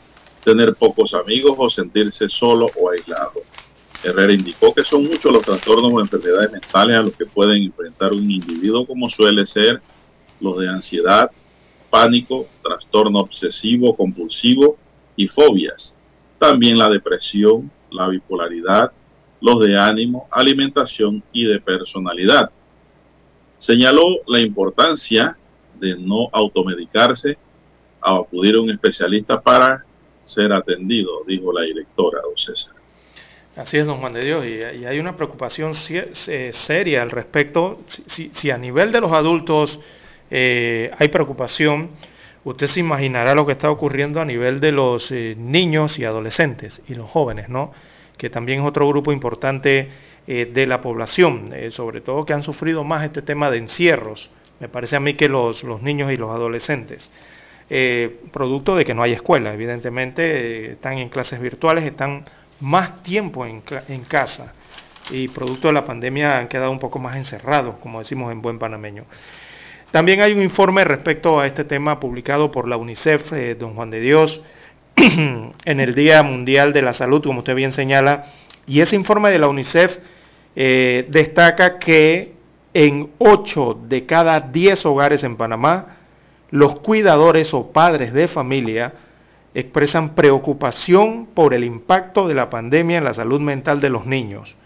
tener 0.44 0.74
pocos 0.74 1.14
amigos 1.14 1.54
o 1.56 1.70
sentirse 1.70 2.28
solo 2.28 2.66
o 2.76 2.90
aislado. 2.90 3.40
Herrera 4.02 4.32
indicó 4.32 4.72
que 4.72 4.84
son 4.84 5.04
muchos 5.04 5.32
los 5.32 5.42
trastornos 5.42 5.92
o 5.92 6.00
enfermedades 6.00 6.52
mentales 6.52 6.96
a 6.96 7.02
los 7.02 7.16
que 7.16 7.26
pueden 7.26 7.64
enfrentar 7.64 8.12
un 8.12 8.30
individuo 8.30 8.86
como 8.86 9.10
suele 9.10 9.44
ser 9.44 9.82
los 10.40 10.58
de 10.58 10.68
ansiedad, 10.68 11.30
pánico, 11.90 12.46
trastorno 12.62 13.18
obsesivo 13.20 13.96
compulsivo 13.96 14.76
y 15.16 15.26
fobias. 15.26 15.96
También 16.38 16.78
la 16.78 16.88
depresión, 16.88 17.70
la 17.90 18.08
bipolaridad, 18.08 18.92
los 19.40 19.60
de 19.60 19.78
ánimo, 19.78 20.28
alimentación 20.30 21.22
y 21.32 21.44
de 21.44 21.60
personalidad. 21.60 22.50
Señaló 23.58 24.18
la 24.28 24.40
importancia 24.40 25.36
de 25.80 25.96
no 25.98 26.28
automedicarse, 26.32 27.36
a 28.00 28.16
acudir 28.16 28.54
a 28.54 28.60
un 28.60 28.70
especialista 28.70 29.40
para 29.40 29.84
ser 30.22 30.52
atendido, 30.52 31.24
dijo 31.26 31.52
la 31.52 31.62
directora, 31.62 32.20
don 32.22 32.36
César. 32.36 32.77
Así 33.58 33.76
es, 33.76 33.86
don 33.86 33.98
Juan 33.98 34.12
de 34.12 34.24
Dios, 34.24 34.46
y, 34.46 34.84
hay 34.84 35.00
una 35.00 35.16
preocupación 35.16 35.74
seria 35.74 37.02
al 37.02 37.10
respecto. 37.10 37.80
Si, 38.06 38.50
a 38.52 38.56
nivel 38.56 38.92
de 38.92 39.00
los 39.00 39.10
adultos 39.10 39.80
eh, 40.30 40.92
hay 40.96 41.08
preocupación, 41.08 41.90
usted 42.44 42.68
se 42.68 42.78
imaginará 42.78 43.34
lo 43.34 43.44
que 43.44 43.52
está 43.52 43.68
ocurriendo 43.68 44.20
a 44.20 44.24
nivel 44.24 44.60
de 44.60 44.70
los 44.70 45.10
eh, 45.10 45.34
niños 45.36 45.98
y 45.98 46.04
adolescentes 46.04 46.82
y 46.86 46.94
los 46.94 47.10
jóvenes, 47.10 47.48
¿no? 47.48 47.72
Que 48.16 48.30
también 48.30 48.60
es 48.60 48.64
otro 48.64 48.86
grupo 48.86 49.10
importante 49.10 49.88
eh, 50.28 50.48
de 50.54 50.66
la 50.68 50.80
población, 50.80 51.50
eh, 51.52 51.72
sobre 51.72 52.00
todo 52.00 52.24
que 52.24 52.34
han 52.34 52.44
sufrido 52.44 52.84
más 52.84 53.04
este 53.04 53.22
tema 53.22 53.50
de 53.50 53.58
encierros, 53.58 54.30
me 54.60 54.68
parece 54.68 54.94
a 54.94 55.00
mí 55.00 55.14
que 55.14 55.28
los, 55.28 55.64
los 55.64 55.82
niños 55.82 56.12
y 56.12 56.16
los 56.16 56.30
adolescentes. 56.30 57.10
Eh, 57.70 58.20
producto 58.32 58.76
de 58.76 58.84
que 58.86 58.94
no 58.94 59.02
hay 59.02 59.12
escuela, 59.12 59.52
evidentemente 59.52 60.22
eh, 60.22 60.72
están 60.72 60.96
en 60.96 61.10
clases 61.10 61.38
virtuales, 61.38 61.84
están 61.84 62.24
más 62.60 63.02
tiempo 63.02 63.46
en, 63.46 63.60
casa 64.08 64.52
y 65.10 65.28
producto 65.28 65.68
de 65.68 65.74
la 65.74 65.84
pandemia 65.84 66.38
han 66.38 66.48
quedado 66.48 66.70
un 66.70 66.78
poco 66.78 66.98
más 66.98 67.16
encerrados, 67.16 67.76
como 67.76 68.00
decimos 68.00 68.32
en 68.32 68.42
buen 68.42 68.58
panameño. 68.58 69.04
También 69.90 70.20
hay 70.20 70.32
un 70.32 70.42
informe 70.42 70.84
respecto 70.84 71.40
a 71.40 71.46
este 71.46 71.64
tema 71.64 71.98
publicado 71.98 72.50
por 72.50 72.68
la 72.68 72.76
UNICEF, 72.76 73.32
eh, 73.32 73.54
don 73.54 73.74
Juan 73.74 73.90
de 73.90 74.00
Dios, 74.00 74.42
en 74.96 75.80
el 75.80 75.94
Día 75.94 76.22
Mundial 76.22 76.72
de 76.72 76.82
la 76.82 76.92
Salud, 76.92 77.22
como 77.22 77.38
usted 77.38 77.54
bien 77.54 77.72
señala, 77.72 78.26
y 78.66 78.80
ese 78.80 78.96
informe 78.96 79.30
de 79.30 79.38
la 79.38 79.48
UNICEF 79.48 79.98
eh, 80.56 81.06
destaca 81.08 81.78
que 81.78 82.34
en 82.74 83.10
8 83.18 83.80
de 83.88 84.04
cada 84.04 84.40
10 84.40 84.84
hogares 84.86 85.24
en 85.24 85.36
Panamá, 85.36 85.96
los 86.50 86.80
cuidadores 86.80 87.54
o 87.54 87.72
padres 87.72 88.12
de 88.12 88.28
familia 88.28 88.92
expresan 89.60 90.14
preocupación 90.14 91.26
por 91.34 91.52
el 91.52 91.64
impacto 91.64 92.28
de 92.28 92.34
la 92.34 92.48
pandemia 92.48 92.98
en 92.98 93.04
la 93.04 93.14
salud 93.14 93.40
mental 93.40 93.80
de 93.80 93.90
los 93.90 94.06
niños. 94.06 94.56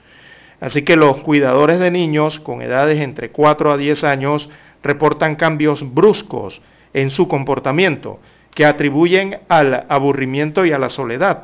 Así 0.60 0.82
que 0.82 0.96
los 0.96 1.18
cuidadores 1.18 1.80
de 1.80 1.90
niños 1.90 2.38
con 2.38 2.60
edades 2.60 3.00
entre 3.00 3.30
4 3.30 3.72
a 3.72 3.76
10 3.78 4.04
años 4.04 4.50
reportan 4.82 5.36
cambios 5.36 5.94
bruscos 5.94 6.60
en 6.92 7.10
su 7.10 7.26
comportamiento 7.26 8.20
que 8.54 8.66
atribuyen 8.66 9.38
al 9.48 9.86
aburrimiento 9.88 10.66
y 10.66 10.72
a 10.72 10.78
la 10.78 10.90
soledad. 10.90 11.42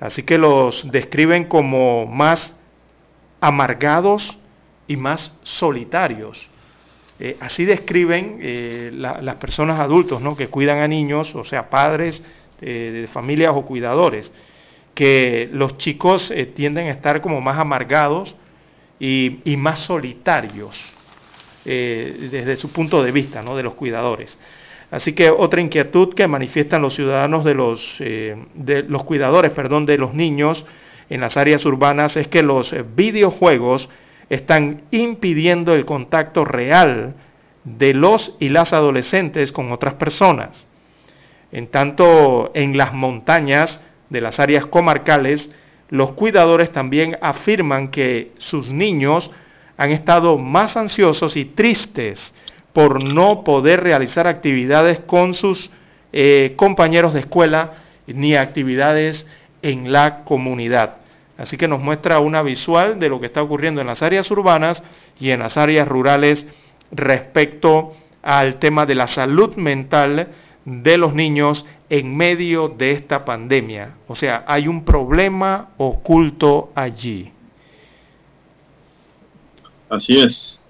Así 0.00 0.24
que 0.24 0.36
los 0.36 0.90
describen 0.90 1.44
como 1.44 2.06
más 2.06 2.54
amargados 3.40 4.36
y 4.88 4.96
más 4.96 5.32
solitarios. 5.44 6.50
Eh, 7.20 7.36
así 7.38 7.64
describen 7.64 8.38
eh, 8.42 8.90
la, 8.92 9.22
las 9.22 9.36
personas 9.36 9.78
adultos 9.78 10.20
¿no? 10.20 10.34
que 10.36 10.48
cuidan 10.48 10.78
a 10.78 10.88
niños, 10.88 11.32
o 11.36 11.44
sea, 11.44 11.70
padres 11.70 12.24
eh, 12.60 13.00
de 13.02 13.06
familias 13.08 13.52
o 13.54 13.62
cuidadores, 13.62 14.32
que 14.94 15.48
los 15.52 15.76
chicos 15.76 16.30
eh, 16.30 16.46
tienden 16.46 16.86
a 16.86 16.90
estar 16.92 17.20
como 17.20 17.40
más 17.40 17.58
amargados 17.58 18.36
y, 19.00 19.40
más 19.58 19.80
solitarios 19.80 20.94
eh, 21.64 22.28
desde 22.30 22.56
su 22.56 22.70
punto 22.70 23.02
de 23.02 23.12
vista 23.12 23.42
¿no? 23.42 23.56
de 23.56 23.64
los 23.64 23.74
cuidadores. 23.74 24.38
Así 24.90 25.12
que 25.12 25.30
otra 25.30 25.60
inquietud 25.60 26.14
que 26.14 26.28
manifiestan 26.28 26.80
los 26.80 26.94
ciudadanos 26.94 27.44
de 27.44 27.54
los, 27.54 27.98
de 27.98 28.84
los 28.86 29.02
cuidadores 29.02 29.50
perdón, 29.50 29.86
de 29.86 29.98
los 29.98 30.14
niños 30.14 30.64
en 31.10 31.20
las 31.20 31.36
áreas 31.36 31.64
urbanas 31.64 32.16
es 32.16 32.28
que 32.28 32.42
los 32.42 32.74
videojuegos 32.94 33.90
están 34.28 34.82
impidiendo 34.92 35.74
el 35.74 35.84
contacto 35.84 36.44
real 36.44 37.14
de 37.64 37.94
los 37.94 38.36
y 38.38 38.50
las 38.50 38.72
adolescentes 38.72 39.50
con 39.50 39.72
otras 39.72 39.94
personas. 39.94 40.68
En 41.54 41.68
tanto, 41.68 42.50
en 42.52 42.76
las 42.76 42.92
montañas 42.92 43.80
de 44.10 44.20
las 44.20 44.40
áreas 44.40 44.66
comarcales, 44.66 45.54
los 45.88 46.10
cuidadores 46.10 46.72
también 46.72 47.16
afirman 47.20 47.92
que 47.92 48.32
sus 48.38 48.72
niños 48.72 49.30
han 49.76 49.92
estado 49.92 50.36
más 50.36 50.76
ansiosos 50.76 51.36
y 51.36 51.44
tristes 51.44 52.34
por 52.72 53.04
no 53.04 53.44
poder 53.44 53.84
realizar 53.84 54.26
actividades 54.26 54.98
con 54.98 55.32
sus 55.32 55.70
eh, 56.12 56.54
compañeros 56.56 57.14
de 57.14 57.20
escuela 57.20 57.74
ni 58.08 58.34
actividades 58.34 59.24
en 59.62 59.92
la 59.92 60.24
comunidad. 60.24 60.96
Así 61.38 61.56
que 61.56 61.68
nos 61.68 61.80
muestra 61.80 62.18
una 62.18 62.42
visual 62.42 62.98
de 62.98 63.08
lo 63.08 63.20
que 63.20 63.26
está 63.26 63.40
ocurriendo 63.44 63.80
en 63.80 63.86
las 63.86 64.02
áreas 64.02 64.28
urbanas 64.32 64.82
y 65.20 65.30
en 65.30 65.38
las 65.38 65.56
áreas 65.56 65.86
rurales 65.86 66.48
respecto 66.90 67.92
al 68.24 68.56
tema 68.56 68.86
de 68.86 68.96
la 68.96 69.06
salud 69.06 69.54
mental 69.54 70.30
de 70.64 70.96
los 70.96 71.14
niños 71.14 71.64
en 71.88 72.16
medio 72.16 72.68
de 72.68 72.92
esta 72.92 73.24
pandemia. 73.24 73.96
O 74.08 74.16
sea, 74.16 74.44
hay 74.46 74.68
un 74.68 74.84
problema 74.84 75.70
oculto 75.76 76.70
allí. 76.74 77.30
Así 79.88 80.18
es. 80.18 80.60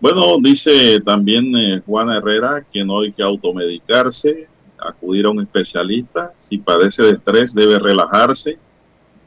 Bueno, 0.00 0.38
dice 0.38 1.00
también 1.00 1.54
eh, 1.56 1.82
Juana 1.84 2.18
Herrera 2.18 2.64
que 2.72 2.84
no 2.84 3.00
hay 3.00 3.12
que 3.12 3.22
automedicarse, 3.22 4.48
acudir 4.78 5.26
a 5.26 5.30
un 5.30 5.40
especialista. 5.40 6.32
Si 6.36 6.58
padece 6.58 7.02
de 7.02 7.12
estrés, 7.12 7.52
debe 7.52 7.78
relajarse 7.78 8.58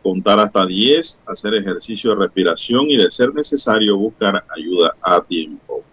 contar 0.02 0.40
hasta 0.40 0.66
10, 0.66 1.20
hacer 1.28 1.54
ejercicio 1.56 2.12
de 2.12 2.24
respiración 2.24 2.90
y 2.90 2.98
de 2.98 3.12
ser 3.12 3.34
necesario 3.34 3.98
buscar 3.98 4.44
ayuda 4.56 4.96
a 5.02 5.22
tiempo. 5.22 5.84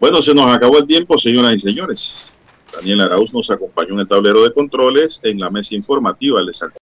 Bueno, 0.00 0.22
se 0.22 0.34
nos 0.34 0.54
acabó 0.54 0.78
el 0.78 0.86
tiempo, 0.86 1.18
señoras 1.18 1.54
y 1.54 1.58
señores. 1.58 2.35
Daniel 2.76 3.00
Arauz 3.00 3.32
nos 3.32 3.50
acompañó 3.50 3.94
en 3.94 4.00
el 4.00 4.08
tablero 4.08 4.42
de 4.42 4.52
controles 4.52 5.20
en 5.22 5.40
la 5.40 5.50
mesa 5.50 5.74
informativa. 5.74 6.42